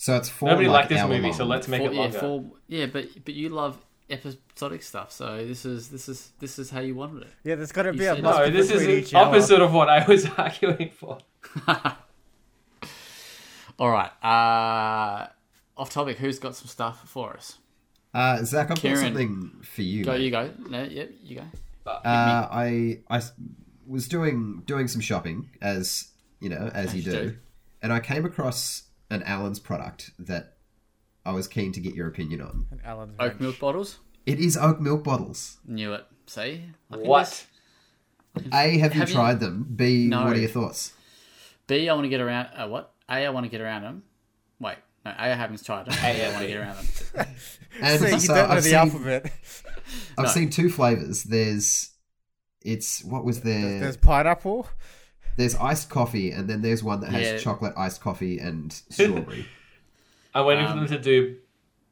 So 0.00 0.16
it's 0.16 0.28
four. 0.28 0.48
Nobody 0.50 0.68
like, 0.68 0.74
liked 0.82 0.88
this 0.90 1.00
hour 1.00 1.08
movie, 1.08 1.32
so 1.32 1.40
long- 1.40 1.48
let's 1.50 1.66
make 1.68 1.80
Four- 1.82 1.90
it 1.90 1.94
yeah, 1.94 2.00
longer. 2.02 2.18
four, 2.20 2.44
yeah, 2.68 2.86
but 2.86 3.08
but 3.24 3.34
you 3.34 3.48
love 3.48 3.76
episodic 4.08 4.82
stuff, 4.82 5.10
so 5.12 5.44
this 5.44 5.64
is 5.66 5.88
this 5.88 6.08
is 6.08 6.30
this 6.38 6.58
is 6.58 6.70
how 6.70 6.78
you 6.80 6.94
wanted 6.94 7.22
it. 7.22 7.28
Yeah, 7.42 7.56
there's 7.56 7.72
got 7.72 7.82
to 7.82 7.92
You 7.92 7.98
be 7.98 8.06
a 8.06 8.16
no, 8.22 8.48
this 8.48 8.68
between 8.70 8.90
is 8.90 9.08
each 9.08 9.14
hour. 9.14 9.26
opposite 9.26 9.60
of 9.60 9.72
what 9.74 9.88
I 9.88 10.06
was 10.06 10.24
arguing 10.38 10.90
for. 10.90 11.18
All 13.78 13.90
right. 13.90 14.10
Uh, 14.24 15.26
off 15.76 15.90
topic. 15.90 16.18
Who's 16.18 16.38
got 16.38 16.56
some 16.56 16.66
stuff 16.68 17.08
for 17.08 17.34
us? 17.34 17.58
Uh, 18.14 18.42
Zach, 18.44 18.70
I've 18.70 18.78
Kieran. 18.78 18.98
got 18.98 19.04
something 19.06 19.50
for 19.62 19.82
you. 19.82 20.04
Go, 20.04 20.12
mate. 20.12 20.22
you 20.22 20.30
go. 20.30 20.50
No, 20.68 20.82
yep, 20.84 21.10
you 21.22 21.36
go. 21.36 21.44
Uh, 21.86 22.00
I 22.50 23.00
I 23.08 23.16
s- 23.18 23.32
was 23.86 24.08
doing 24.08 24.62
doing 24.66 24.88
some 24.88 25.00
shopping 25.00 25.50
as 25.62 26.08
you 26.40 26.48
know 26.50 26.70
as 26.74 26.92
you 26.94 27.00
As 27.00 27.06
you 27.06 27.12
do, 27.12 27.30
do. 27.30 27.36
and 27.82 27.92
I 27.92 28.00
came 28.00 28.24
across 28.26 28.82
an 29.10 29.22
Allen's 29.24 29.58
product 29.58 30.10
that 30.18 30.56
I 31.24 31.32
was 31.32 31.48
keen 31.48 31.72
to 31.72 31.80
get 31.80 31.94
your 31.94 32.08
opinion 32.08 32.40
on. 32.40 32.66
And 32.70 32.80
Allen's 32.84 33.14
Oak 33.18 33.28
wrench. 33.30 33.40
milk 33.40 33.58
bottles. 33.58 33.98
It 34.26 34.38
is 34.40 34.56
oat 34.56 34.80
milk 34.80 35.04
bottles. 35.04 35.58
Knew 35.66 35.94
it. 35.94 36.04
See. 36.26 36.64
I 36.90 36.96
can 36.96 37.06
What? 37.06 37.20
just- 37.24 37.46
A, 38.52 38.78
have 38.78 38.94
you 38.94 39.00
Have 39.00 39.08
you- 39.08 39.14
tried 39.14 39.40
them? 39.40 39.66
B, 39.74 40.06
No. 40.06 40.24
what 40.24 40.36
are 40.36 40.40
your 40.40 40.50
thoughts? 40.50 40.92
B. 41.66 41.88
I 41.88 41.92
want 41.94 42.04
to 42.04 42.08
get 42.10 42.20
around. 42.20 42.46
Uh, 42.54 42.68
what? 42.68 42.92
A. 43.08 43.24
I 43.26 43.28
want 43.30 43.44
to 43.44 43.50
get 43.50 43.60
around 43.60 43.82
them. 43.82 44.02
Wait. 44.60 44.76
No. 45.04 45.10
A. 45.12 45.14
I 45.22 45.28
haven't 45.28 45.64
tried 45.64 45.86
them. 45.86 45.94
A. 46.02 46.26
I 46.26 46.30
want 46.30 46.42
to 46.42 46.46
get 46.48 46.56
around 46.58 46.76
them. 46.76 47.26
And 47.80 48.00
So 48.00 48.06
you 48.06 48.18
so 48.18 48.34
don't 48.34 48.48
know 48.48 48.54
I've 48.54 48.62
the 48.62 48.68
seen, 48.70 48.74
alphabet. 48.78 49.32
I've 50.18 50.24
No. 50.26 50.30
seen 50.30 50.50
two 50.50 50.68
flavors. 50.70 51.22
There's 51.24 51.90
it's 52.62 53.04
what 53.04 53.24
was 53.24 53.42
there? 53.42 53.78
There's 53.80 53.96
pineapple. 53.96 54.66
There's 55.38 55.54
iced 55.56 55.88
coffee, 55.88 56.30
and 56.32 56.48
then 56.50 56.60
there's 56.62 56.82
one 56.82 57.00
that 57.00 57.10
has 57.10 57.26
Yeah. 57.26 57.38
chocolate 57.38 57.72
iced 57.76 58.00
coffee 58.00 58.38
and 58.38 58.72
strawberry. 58.90 59.46
I'm 60.34 60.44
waiting 60.44 60.66
Um, 60.66 60.72
for 60.72 60.78
them 60.80 60.88
to 60.88 60.98
do 61.02 61.36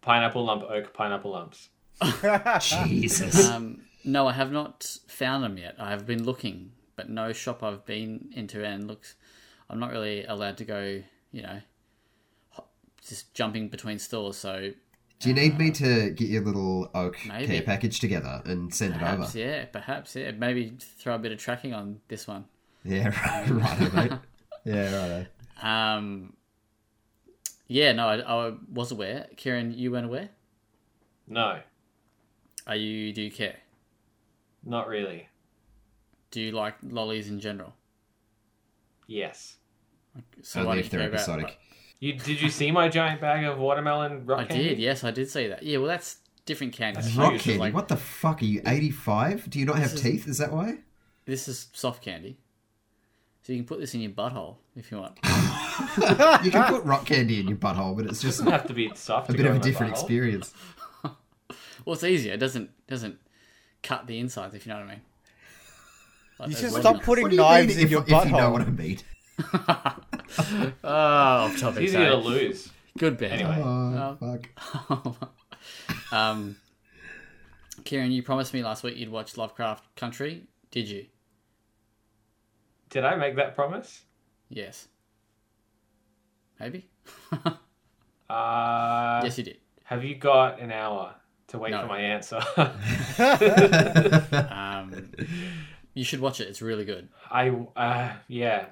pineapple 0.03 0.45
lump 0.45 0.65
oak 0.65 0.93
pineapple 0.93 1.31
lumps. 1.33 1.69
Jesus. 2.61 3.49
Um, 3.49 3.83
no, 4.05 4.27
I 4.29 4.33
have 4.33 4.53
not 4.53 4.99
found 5.09 5.43
them 5.45 5.57
yet. 5.59 5.77
I 5.79 5.91
have 5.91 6.07
been 6.07 6.25
looking, 6.25 6.73
but 6.97 7.09
no 7.09 7.33
shop 7.33 7.63
I've 7.63 7.85
been 7.87 8.31
into 8.35 8.65
and 8.65 8.87
looks. 8.87 9.15
I'm 9.71 9.79
not 9.81 9.91
really 9.91 10.25
allowed 10.25 10.59
to 10.59 10.65
go. 10.65 11.03
You 11.33 11.43
know, 11.43 11.61
ho- 12.51 12.67
just 13.07 13.35
jumping 13.35 13.69
between 13.69 13.99
stores. 13.99 14.37
So 14.37 14.73
Do 15.21 15.29
you 15.29 15.35
need 15.35 15.59
me 15.59 15.71
to 15.73 16.11
get 16.11 16.29
your 16.29 16.43
little 16.45 16.91
oak 16.95 17.17
Maybe. 17.27 17.47
care 17.47 17.63
package 17.63 18.01
together 18.01 18.43
and 18.45 18.73
send 18.75 18.95
it 18.95 18.99
perhaps, 18.99 19.31
over? 19.31 19.39
yeah, 19.39 19.65
perhaps, 19.67 20.15
yeah. 20.17 20.31
Maybe 20.33 20.77
throw 20.81 21.15
a 21.15 21.19
bit 21.19 21.33
of 21.33 21.39
tracking 21.39 21.75
on 21.75 22.01
this 22.09 22.27
one. 22.27 22.45
Yeah, 22.89 23.09
right, 23.09 23.51
right, 23.51 23.95
mate. 23.95 24.13
Yeah, 24.65 25.27
right. 25.63 25.97
Um, 25.97 26.35
yeah, 27.67 27.93
no, 27.93 28.07
I, 28.09 28.19
I 28.49 28.53
was 28.73 28.93
aware. 28.93 29.27
Kieran, 29.37 29.73
you 29.77 29.91
weren't 29.91 30.07
aware. 30.07 30.29
No, 31.29 31.59
Are 32.67 32.77
you? 32.77 33.13
Do 33.13 33.23
you 33.23 33.31
care? 33.31 33.57
not 34.65 34.87
really. 34.89 35.29
Do 36.33 36.41
you 36.41 36.51
like 36.53 36.75
lollies 36.83 37.29
in 37.29 37.39
general? 37.41 37.75
Yes. 39.07 39.57
So 40.43 40.61
Only 40.63 40.81
if 40.81 40.91
they're 40.91 41.01
care 41.01 41.09
about- 41.09 41.21
episodic. 41.21 41.59
You 41.99 42.13
did 42.13 42.41
you 42.43 42.51
see 42.51 42.71
my 42.71 42.89
giant 42.89 43.21
bag 43.23 43.45
of 43.45 43.59
watermelon 43.59 44.27
rock 44.27 44.41
I 44.41 44.45
candy? 44.45 44.69
did. 44.71 44.79
Yes, 44.79 45.03
I 45.03 45.11
did 45.13 45.31
see 45.31 45.47
that. 45.49 45.63
Yeah, 45.63 45.79
well, 45.79 45.87
that's 45.89 46.19
different 46.45 46.75
candy. 46.75 47.01
That's 47.01 47.15
Rock 47.17 47.39
candy. 47.41 47.59
like- 47.59 47.75
what 47.75 47.89
the 47.89 47.97
fuck 47.97 48.43
are 48.43 48.45
you? 48.45 48.61
Eighty-five? 48.67 49.49
Do 49.49 49.59
you 49.59 49.65
not 49.65 49.79
have 49.79 49.95
is- 49.95 50.03
teeth? 50.03 50.29
Is 50.29 50.39
that 50.39 50.53
why? 50.53 50.79
This 51.25 51.49
is 51.49 51.69
soft 51.73 52.03
candy. 52.05 52.37
So 53.47 53.53
you 53.53 53.61
can 53.61 53.67
put 53.67 53.79
this 53.79 53.95
in 53.95 54.01
your 54.01 54.11
butthole 54.11 54.57
if 54.75 54.91
you 54.91 54.99
want. 54.99 55.17
you 56.45 56.51
can 56.51 56.65
put 56.65 56.83
rock 56.85 57.07
candy 57.07 57.39
in 57.39 57.47
your 57.47 57.57
butthole, 57.57 57.97
but 57.97 58.07
it's 58.07 58.21
just 58.21 58.39
doesn't 58.39 58.51
have 58.51 58.67
to 58.67 58.75
be 58.75 58.91
soft. 58.97 59.31
a 59.31 59.35
bit 59.35 59.47
of 59.47 59.55
a 59.55 59.59
different 59.61 59.93
butthole. 59.95 59.99
experience. 59.99 60.53
Well, 61.85 61.95
it's 61.95 62.03
easier. 62.03 62.33
It 62.33 62.39
doesn't 62.41 62.71
doesn't 62.89 63.19
cut 63.85 64.09
the 64.09 64.19
insides 64.19 64.57
if 64.57 64.67
you 64.67 64.73
know 64.73 64.81
what 64.81 64.87
I 64.89 64.91
mean. 64.91 65.01
Like 66.41 66.49
You 66.49 66.55
should 66.57 66.73
watermelons. 66.73 66.97
stop 66.97 67.03
putting 67.05 67.23
What 67.23 67.31
you 67.33 67.39
knives 67.39 67.77
in 67.77 67.85
if, 67.85 67.91
your 67.93 68.03
if 68.03 68.09
you 68.09 68.15
know 68.17 68.21
butthole. 68.23 68.53
what 68.53 68.63
I 68.63 68.65
mean? 68.65 68.99
Oh, 70.83 70.89
off 71.47 71.61
topic. 71.61 71.83
It's 71.85 71.93
easier 71.93 72.09
to 72.09 72.17
lose. 72.17 72.71
Good 72.99 73.17
bit. 73.19 73.31
Anyway. 73.31 73.63
Oh, 73.63 74.19
Oh. 74.21 75.17
fuck. 75.21 76.13
um, 76.13 76.57
Kieran, 77.85 78.11
you 78.11 78.25
promised 78.25 78.53
me 78.53 78.65
last 78.65 78.83
week 78.83 78.97
you'd 78.97 79.11
watch 79.13 79.37
Lovecraft 79.37 79.95
Country. 79.95 80.43
Did 80.73 80.89
you? 80.89 81.07
Did 82.91 83.05
I 83.05 83.17
make 83.17 83.37
that 83.37 83.55
promise? 83.55 84.03
Yes. 84.49 84.89
Maybe. 86.61 86.89
Uh, 88.29 89.21
yes, 89.23 89.39
you 89.39 89.45
did. 89.45 89.59
Have 89.85 90.03
you 90.03 90.17
got 90.17 90.59
an 90.59 90.73
hour 90.73 91.15
to 91.47 91.59
wait 91.59 91.71
No. 91.71 91.83
for 91.83 91.87
my 91.87 92.01
answer? 92.01 92.41
Um, 94.51 95.13
you 95.95 96.03
should 96.03 96.21
watch 96.21 96.41
it. 96.41 96.49
It's 96.49 96.61
really 96.61 96.85
good. 96.85 97.09
I 97.31 97.51
uh, 97.77 98.13
yeah. 98.29 98.67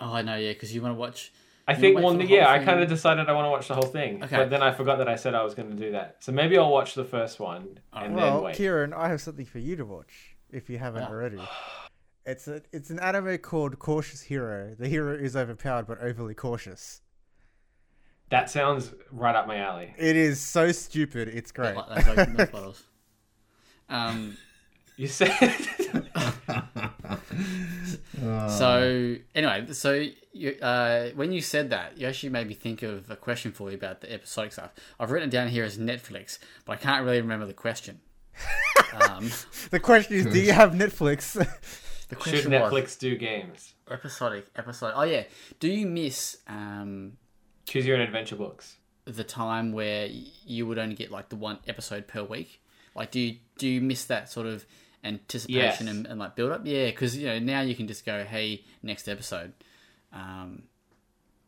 Oh, 0.00 0.12
I 0.12 0.22
know. 0.22 0.34
Yeah, 0.36 0.52
because 0.52 0.74
you 0.74 0.82
want 0.82 0.94
to 0.94 0.98
watch. 0.98 1.32
I 1.68 1.74
think 1.74 1.94
one. 2.00 2.18
well, 2.18 2.26
yeah. 2.26 2.46
whole 2.46 2.54
I 2.60 2.64
kind 2.64 2.80
of 2.80 2.88
decided 2.88 3.28
I 3.28 3.32
want 3.32 3.46
to 3.46 3.50
watch 3.50 3.68
the 3.68 3.74
whole 3.74 3.84
thing, 3.84 4.24
Okay. 4.24 4.36
but 4.36 4.50
then 4.50 4.60
I 4.62 4.72
forgot 4.72 4.98
that 4.98 5.08
I 5.08 5.14
said 5.16 5.34
I 5.36 5.44
was 5.44 5.54
going 5.54 5.70
to 5.70 5.76
do 5.76 5.92
that. 5.92 6.16
So 6.20 6.32
maybe 6.32 6.58
I'll 6.58 6.72
watch 6.72 6.94
the 6.94 7.04
first 7.04 7.38
one 7.38 7.78
and 7.92 8.16
then 8.18 8.24
Well, 8.24 8.42
wait. 8.44 8.56
Kieran, 8.56 8.92
I 8.92 9.08
have 9.08 9.20
something 9.20 9.46
for 9.46 9.58
you 9.60 9.76
to 9.76 9.84
watch 9.84 10.36
if 10.50 10.68
you 10.68 10.78
haven't 10.78 11.02
Ah. 11.04 11.08
already. 11.10 11.38
It's 12.26 12.48
a 12.48 12.60
it's 12.72 12.90
an 12.90 12.98
anime 12.98 13.38
called 13.38 13.78
Cautious 13.78 14.22
Hero. 14.22 14.74
The 14.76 14.88
hero 14.88 15.14
is 15.14 15.36
overpowered 15.36 15.86
but 15.86 16.00
overly 16.00 16.34
cautious. 16.34 17.00
That 18.30 18.50
sounds 18.50 18.92
right 19.12 19.36
up 19.36 19.46
my 19.46 19.58
alley. 19.58 19.94
It 19.96 20.16
is 20.16 20.40
so 20.40 20.72
stupid. 20.72 21.28
It's 21.28 21.52
great. 21.52 21.76
Like 21.76 22.04
those 22.04 22.18
open 22.18 22.34
milk 22.34 22.50
bottles. 22.50 22.82
Um, 23.88 24.36
You 24.96 25.06
said 25.06 25.30
so 28.48 29.16
anyway, 29.34 29.66
so 29.72 30.06
you, 30.32 30.50
uh, 30.60 31.10
when 31.10 31.30
you 31.30 31.40
said 31.40 31.70
that, 31.70 31.96
you 31.98 32.08
actually 32.08 32.30
made 32.30 32.48
me 32.48 32.54
think 32.54 32.82
of 32.82 33.08
a 33.10 33.16
question 33.16 33.52
for 33.52 33.70
you 33.70 33.76
about 33.76 34.00
the 34.00 34.12
episodic 34.12 34.52
stuff. 34.52 34.70
I've 34.98 35.12
written 35.12 35.28
it 35.28 35.32
down 35.32 35.48
here 35.48 35.64
as 35.64 35.78
Netflix, 35.78 36.38
but 36.64 36.72
I 36.72 36.76
can't 36.76 37.04
really 37.04 37.20
remember 37.20 37.46
the 37.46 37.54
question. 37.54 38.00
um, 39.00 39.30
The 39.70 39.78
question 39.80 40.16
is, 40.16 40.26
do 40.26 40.40
you 40.40 40.52
have 40.52 40.72
Netflix? 40.72 41.36
The 42.08 42.14
should 42.16 42.22
question 42.44 42.52
was 42.52 42.72
Netflix 42.72 42.98
do 42.98 43.16
games? 43.16 43.74
episodic 43.90 44.46
episode. 44.56 44.92
Oh 44.94 45.02
yeah, 45.02 45.24
do 45.60 45.68
you 45.68 45.86
miss 45.86 46.38
um, 46.46 47.16
Choose 47.66 47.86
your 47.86 47.96
own 47.96 48.02
adventure 48.02 48.36
books. 48.36 48.76
the 49.04 49.24
time 49.24 49.72
where 49.72 50.06
you 50.44 50.66
would 50.66 50.78
only 50.78 50.94
get 50.94 51.10
like 51.10 51.28
the 51.28 51.36
one 51.36 51.58
episode 51.66 52.06
per 52.06 52.22
week? 52.22 52.60
Like, 52.94 53.10
do 53.10 53.20
you 53.20 53.36
do 53.58 53.68
you 53.68 53.80
miss 53.80 54.04
that 54.06 54.28
sort 54.30 54.46
of 54.46 54.64
anticipation 55.04 55.86
Yes. 55.86 55.96
and, 55.96 56.06
and 56.06 56.18
like 56.18 56.34
build 56.36 56.52
up? 56.52 56.62
Yeah, 56.64 56.86
because 56.86 57.16
you 57.16 57.26
know 57.26 57.38
now 57.38 57.60
you 57.60 57.74
can 57.74 57.86
just 57.88 58.04
go, 58.06 58.24
hey, 58.24 58.64
next 58.82 59.08
episode. 59.08 59.52
Um, 60.12 60.62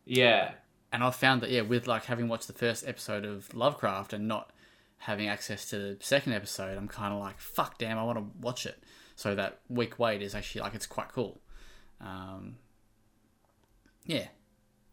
Yeah, 0.04 0.52
and 0.92 1.02
I've 1.04 1.14
found 1.16 1.42
that 1.42 1.50
yeah, 1.50 1.62
with 1.62 1.86
like 1.86 2.04
having 2.04 2.28
watched 2.28 2.46
the 2.48 2.52
first 2.52 2.86
episode 2.86 3.24
of 3.24 3.52
Lovecraft 3.54 4.12
and 4.12 4.26
not 4.28 4.50
having 4.98 5.28
access 5.28 5.68
to 5.70 5.78
the 5.78 5.96
second 6.00 6.32
episode, 6.32 6.76
I'm 6.76 6.88
kind 6.88 7.14
of 7.14 7.20
like, 7.20 7.38
fuck, 7.40 7.78
damn, 7.78 7.98
I 7.98 8.02
want 8.04 8.18
to 8.18 8.24
watch 8.40 8.66
it. 8.66 8.82
So 9.18 9.34
that 9.34 9.58
week 9.68 9.98
wait 9.98 10.22
is 10.22 10.36
actually 10.36 10.60
like 10.60 10.76
it's 10.76 10.86
quite 10.86 11.08
cool. 11.08 11.40
Um, 12.00 12.54
yeah, 14.04 14.28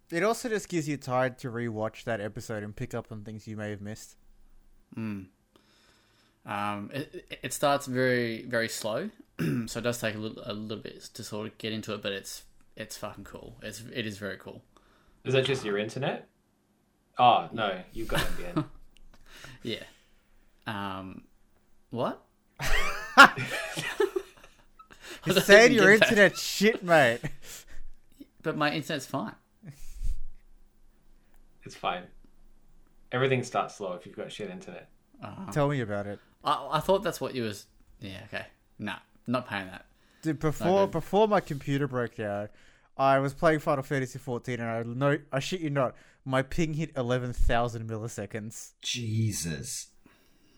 it 0.09 0.23
also 0.23 0.49
just 0.49 0.67
gives 0.67 0.89
you 0.89 0.97
time 0.97 1.35
to 1.41 1.51
rewatch 1.51 2.05
that 2.05 2.19
episode 2.19 2.63
and 2.63 2.75
pick 2.75 2.95
up 2.95 3.11
on 3.11 3.23
things 3.23 3.47
you 3.47 3.55
may 3.55 3.69
have 3.69 3.81
missed. 3.81 4.15
um, 6.43 6.89
it, 6.91 7.39
it 7.43 7.53
starts 7.53 7.85
very 7.85 8.47
very 8.47 8.67
slow, 8.67 9.11
so 9.67 9.77
it 9.77 9.83
does 9.83 10.01
take 10.01 10.15
a 10.15 10.17
little, 10.17 10.41
a 10.43 10.53
little 10.53 10.81
bit 10.83 11.01
to 11.03 11.23
sort 11.23 11.45
of 11.45 11.55
get 11.59 11.71
into 11.71 11.93
it, 11.93 12.01
but 12.01 12.11
it's 12.11 12.45
it's 12.75 12.97
fucking 12.97 13.25
cool. 13.25 13.57
It's 13.61 13.83
it 13.93 14.07
is 14.07 14.17
very 14.17 14.37
cool. 14.37 14.63
is 15.23 15.33
that 15.33 15.45
just 15.45 15.63
your 15.63 15.77
internet? 15.77 16.27
Oh 17.19 17.47
no, 17.53 17.79
you've 17.93 18.07
got 18.07 18.21
NBN. 18.21 18.65
Yeah. 19.61 19.83
Um, 20.65 21.25
what? 21.91 22.23
You're 25.25 25.41
saying 25.41 25.73
your 25.73 25.91
get 25.91 25.99
that. 25.99 26.09
internet 26.09 26.37
shit, 26.37 26.83
mate. 26.83 27.19
But 28.43 28.57
my 28.57 28.71
internet's 28.71 29.05
fine. 29.07 29.33
it's 31.63 31.75
fine. 31.75 32.03
Everything 33.11 33.43
starts 33.43 33.75
slow 33.75 33.93
if 33.93 34.05
you've 34.05 34.15
got 34.15 34.31
shit 34.31 34.49
internet. 34.49 34.89
Uh, 35.23 35.51
Tell 35.51 35.67
me 35.67 35.81
about 35.81 36.05
it. 36.05 36.19
I, 36.43 36.67
I 36.73 36.79
thought 36.79 37.01
that's 37.01 37.19
what 37.19 37.33
you 37.33 37.43
was. 37.43 37.65
Yeah. 38.01 38.21
Okay. 38.25 38.45
Nah, 38.77 38.97
not 39.25 39.47
paying 39.47 39.67
that. 39.67 39.85
Dude, 40.21 40.39
before 40.39 40.85
good. 40.85 40.91
before 40.91 41.27
my 41.27 41.39
computer 41.39 41.87
broke 41.87 42.15
down, 42.15 42.49
I 42.97 43.19
was 43.19 43.33
playing 43.33 43.59
Final 43.59 43.83
Fantasy 43.83 44.19
14, 44.19 44.59
and 44.59 44.69
I 44.69 44.83
know 44.83 45.17
I 45.31 45.39
shit 45.39 45.61
you 45.61 45.69
not, 45.69 45.95
my 46.23 46.41
ping 46.41 46.73
hit 46.73 46.91
11,000 46.95 47.87
milliseconds. 47.89 48.73
Jesus. 48.81 49.87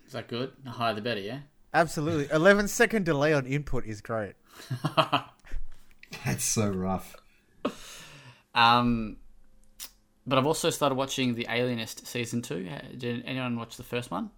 Is 0.05 0.13
that 0.13 0.27
good? 0.27 0.53
The 0.63 0.71
higher 0.71 0.93
the 0.93 1.01
better, 1.01 1.19
yeah. 1.19 1.39
Absolutely, 1.73 2.27
11 2.33 2.67
second 2.67 3.05
delay 3.05 3.33
on 3.33 3.45
input 3.45 3.85
is 3.85 4.01
great. 4.01 4.33
That's 6.25 6.43
so 6.43 6.69
rough. 6.69 7.15
Um, 8.55 9.17
but 10.25 10.37
I've 10.39 10.45
also 10.47 10.69
started 10.69 10.95
watching 10.95 11.35
The 11.35 11.45
Alienist 11.49 12.07
season 12.07 12.41
two. 12.41 12.67
Did 12.97 13.23
anyone 13.25 13.57
watch 13.57 13.77
the 13.77 13.83
first 13.83 14.09
one? 14.09 14.31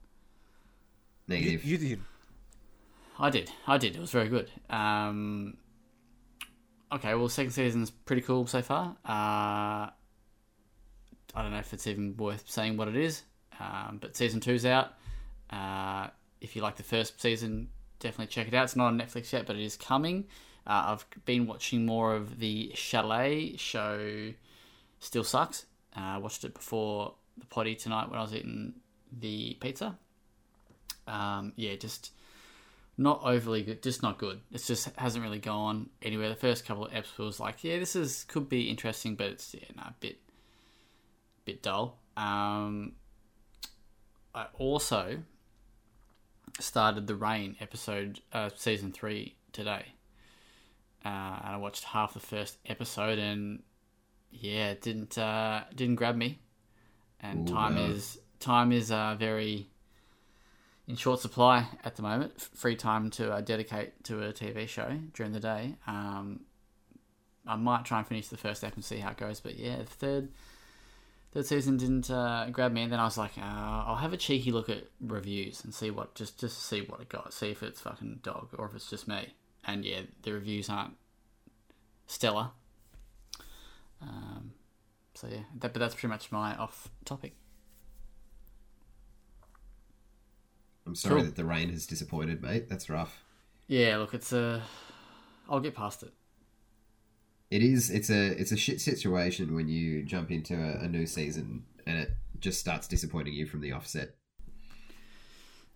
You, 1.28 1.36
Negative. 1.36 1.64
you 1.64 1.78
did. 1.78 2.00
I 3.20 3.30
did. 3.30 3.52
I 3.68 3.78
did. 3.78 3.96
It 3.96 4.00
was 4.00 4.12
very 4.12 4.28
good. 4.30 4.50
Um, 4.70 5.58
okay, 6.92 7.14
well, 7.16 7.30
second 7.30 7.52
season's 7.52 7.92
pretty 7.92 8.22
cool 8.24 8.48
so 8.48 8.62
far. 8.62 8.96
Uh, 9.06 9.90
I 9.92 9.92
don't 11.36 11.52
know 11.52 11.60
if 11.60 11.74
it's 11.74 11.86
even 11.88 12.18
worth 12.18 12.50
saying 12.50 12.76
what 12.78 12.88
it 12.88 12.96
is, 12.96 13.24
um, 13.60 14.00
but 14.02 14.16
season 14.18 14.40
two's 14.40 14.66
out. 14.66 14.94
Uh, 15.50 16.08
if 16.42 16.56
you 16.56 16.62
like 16.62 16.78
the 16.78 16.84
first 16.84 17.22
season, 17.22 17.70
definitely 18.00 18.28
check 18.28 18.48
it 18.48 18.54
out. 18.54 18.66
It's 18.66 18.76
not 18.76 18.88
on 18.88 19.00
Netflix 19.00 19.32
yet, 19.32 19.46
but 19.46 19.56
it 19.56 19.64
is 19.64 19.76
coming. 19.76 20.26
Uh, 20.66 20.98
I've 20.98 21.26
been 21.26 21.48
watching 21.48 21.86
more 21.86 22.16
of 22.16 22.40
the 22.40 22.72
Chalet 22.76 23.58
show. 23.58 24.34
Still 25.00 25.24
sucks. 25.24 25.66
Uh, 25.96 26.02
I 26.02 26.18
watched 26.18 26.44
it 26.44 26.54
before 26.54 27.16
the 27.38 27.46
potty 27.46 27.76
tonight 27.76 28.10
when 28.10 28.20
I 28.20 28.22
was 28.22 28.34
eating 28.36 28.74
the 29.18 29.58
pizza. 29.60 29.98
Um, 31.08 31.54
yeah, 31.56 31.76
just 31.76 32.12
not 32.98 33.22
overly 33.24 33.64
good, 33.64 33.82
just 33.82 34.04
not 34.04 34.18
good. 34.18 34.42
It 34.52 34.62
just 34.64 34.90
hasn't 34.98 35.24
really 35.24 35.40
gone 35.40 35.90
anywhere. 36.02 36.30
The 36.30 36.36
first 36.36 36.66
couple 36.66 36.86
of 36.86 36.94
episodes 36.94 37.18
was 37.18 37.40
like, 37.40 37.64
yeah, 37.64 37.80
this 37.80 37.96
is 37.96 38.26
could 38.26 38.50
be 38.50 38.70
interesting, 38.70 39.16
but 39.16 39.28
it's 39.28 39.54
yeah, 39.54 39.64
no, 39.76 39.84
a 39.84 39.96
bit, 40.00 40.20
bit 41.46 41.64
dull. 41.64 41.98
Um, 42.18 42.94
I 44.36 44.48
also 44.58 45.20
started 46.60 47.08
the 47.08 47.16
Rain 47.16 47.56
episode, 47.60 48.22
uh, 48.34 48.50
season 48.56 48.92
three 48.92 49.36
today, 49.52 49.86
uh, 51.06 51.08
and 51.44 51.56
I 51.56 51.58
watched 51.58 51.86
half 51.86 52.14
the 52.14 52.20
first 52.20 52.58
episode, 52.66 53.20
and 53.20 53.64
yeah, 54.32 54.72
it 54.72 54.82
didn't 54.82 55.18
uh, 55.18 55.64
didn't 55.76 55.96
grab 55.96 56.16
me. 56.16 56.40
And 57.22 57.50
Ooh, 57.50 57.54
time 57.54 57.76
no. 57.76 57.86
is 57.86 58.20
time 58.40 58.72
is 58.72 58.92
uh, 58.92 59.16
very 59.18 59.68
in 60.88 60.96
short 60.96 61.20
supply 61.20 61.68
at 61.84 61.96
the 61.96 62.02
moment. 62.02 62.40
Free 62.42 62.76
time 62.76 63.10
to 63.12 63.32
uh, 63.32 63.42
dedicate 63.42 64.04
to 64.06 64.24
a 64.24 64.34
TV 64.34 64.68
show 64.68 64.98
during 65.14 65.32
the 65.32 65.40
day. 65.40 65.76
Um, 65.88 66.42
I 67.48 67.56
might 67.56 67.86
try 67.86 68.00
and 68.00 68.08
finish 68.08 68.28
the 68.28 68.38
first 68.38 68.62
step 68.62 68.76
and 68.76 68.84
see 68.84 68.98
how 68.98 69.12
it 69.12 69.18
goes. 69.18 69.40
But 69.40 69.58
yeah, 69.58 69.78
the 69.78 69.86
third 69.86 70.30
third 71.34 71.46
season 71.46 71.78
didn't 71.78 72.10
uh, 72.10 72.48
grab 72.52 72.72
me, 72.72 72.84
and 72.84 72.92
then 72.92 73.00
I 73.00 73.04
was 73.06 73.18
like, 73.18 73.38
uh, 73.38 73.42
I'll 73.42 73.96
have 73.98 74.14
a 74.14 74.18
cheeky 74.18 74.52
look 74.52 74.70
at 74.70 74.86
reviews 75.00 75.64
and 75.64 75.74
see 75.74 75.92
what 75.92 76.16
just 76.16 76.40
just 76.40 76.58
to 76.58 76.64
see 76.64 76.82
what 76.82 77.02
it 77.02 77.10
got, 77.10 77.34
see 77.34 77.50
if 77.52 77.62
it's 77.64 77.82
fucking 77.82 78.20
dog 78.24 78.50
or 78.58 78.66
if 78.66 78.76
it's 78.76 78.90
just 78.90 79.08
me. 79.08 79.34
And 79.66 79.84
yeah, 79.86 80.02
the 80.24 80.34
reviews 80.34 80.70
aren't 80.70 80.96
stellar. 82.08 82.50
Um, 84.02 84.54
so 85.14 85.28
yeah, 85.28 85.42
that, 85.60 85.74
but 85.74 85.80
that's 85.80 85.94
pretty 85.94 86.08
much 86.08 86.32
my 86.32 86.56
off 86.56 86.90
topic. 87.06 87.36
I'm 90.86 90.96
sorry 90.96 91.16
Cool. 91.18 91.26
that 91.26 91.36
the 91.36 91.46
rain 91.46 91.70
has 91.70 91.86
disappointed, 91.86 92.42
mate. 92.42 92.68
That's 92.70 92.90
rough. 92.90 93.24
Yeah, 93.68 93.98
look, 93.98 94.14
it's 94.14 94.34
a. 94.34 94.64
I'll 95.48 95.60
get 95.60 95.76
past 95.76 96.02
it. 96.04 96.14
It 97.50 97.64
is. 97.64 97.90
It's 97.90 98.10
a. 98.10 98.40
It's 98.40 98.52
a 98.52 98.58
shit 98.58 98.80
situation 98.80 99.56
when 99.56 99.68
you 99.68 100.04
jump 100.04 100.32
into 100.32 100.56
a, 100.56 100.86
a 100.86 100.88
new 100.88 101.06
season 101.06 101.64
and 101.86 101.98
it 101.98 102.12
just 102.40 102.60
starts 102.60 102.88
disappointing 102.88 103.34
you 103.34 103.46
from 103.46 103.62
the 103.62 103.72
offset. 103.72 104.16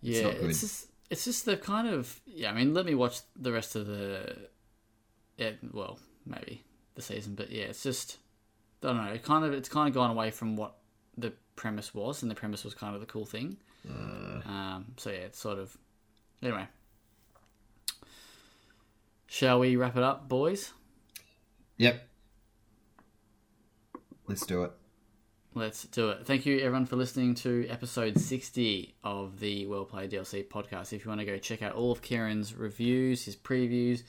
Yeah, 0.02 0.24
not 0.24 0.34
it's, 0.36 0.62
just 0.62 0.88
it's 1.10 1.26
just 1.26 1.46
the 1.46 1.58
kind 1.58 1.88
of 1.88 2.22
yeah. 2.26 2.52
I 2.52 2.54
mean, 2.54 2.74
let 2.74 2.86
me 2.86 2.96
watch 2.96 3.22
the 3.36 3.52
rest 3.52 3.76
of 3.76 3.88
the. 3.88 4.50
Yeah, 5.38 5.52
well, 5.72 5.98
maybe 6.26 6.64
the 6.96 7.02
season, 7.02 7.36
but 7.36 7.50
yeah, 7.50 7.64
it's 7.64 7.82
just 7.82 8.18
I 8.84 8.88
don't 8.88 8.98
know. 8.98 9.12
It 9.12 9.24
kind 9.24 9.46
of 9.46 9.54
it's 9.54 9.70
kind 9.70 9.88
of 9.88 9.94
gone 9.94 10.12
away 10.12 10.30
from 10.30 10.56
what 10.56 10.76
the 11.18 11.34
premise 11.56 11.94
was, 11.94 12.22
and 12.22 12.30
the 12.30 12.36
premise 12.36 12.64
was 12.64 12.74
kind 12.74 12.94
of 12.94 13.02
the 13.02 13.08
cool 13.08 13.26
thing. 13.26 13.58
Uh, 13.90 14.42
Um, 14.48 14.86
so 14.98 15.10
yeah, 15.10 15.18
it's 15.18 15.40
sort 15.40 15.60
of 15.60 15.76
anyway. 16.42 16.68
Shall 19.28 19.60
we 19.60 19.76
wrap 19.76 19.98
it 19.98 20.04
up, 20.04 20.30
boys? 20.30 20.74
Yep. 21.78 22.08
Let's 24.28 24.46
do 24.46 24.64
it. 24.64 24.72
Let's 25.56 25.84
do 25.84 26.10
it. 26.10 26.26
Thank 26.26 26.48
you, 26.48 26.58
everyone, 26.60 26.88
for 26.88 26.96
listening 26.96 27.36
to 27.36 27.68
episode 27.70 28.20
60 28.20 28.96
of 29.04 29.40
the 29.40 29.68
Well 29.68 29.86
Played 29.86 30.10
DLC 30.12 30.48
podcast. 30.48 30.94
If 30.94 31.06
you 31.06 31.10
want 31.10 31.20
to 31.20 31.26
go 31.26 31.38
check 31.38 31.62
out 31.62 31.74
all 31.74 31.92
of 31.92 32.02
Kieran's 32.02 32.56
reviews, 32.56 33.26
his 33.26 33.36
previews, 33.36 34.02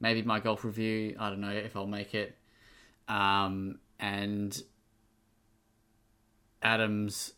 maybe 0.00 0.20
my 0.22 0.40
golf 0.40 0.62
review, 0.64 1.16
I 1.18 1.30
don't 1.30 1.40
know 1.40 1.48
if 1.48 1.74
I'll 1.74 1.86
make 1.86 2.14
it, 2.14 2.36
um, 3.08 3.78
and 3.98 4.62
Adam's 6.62 7.32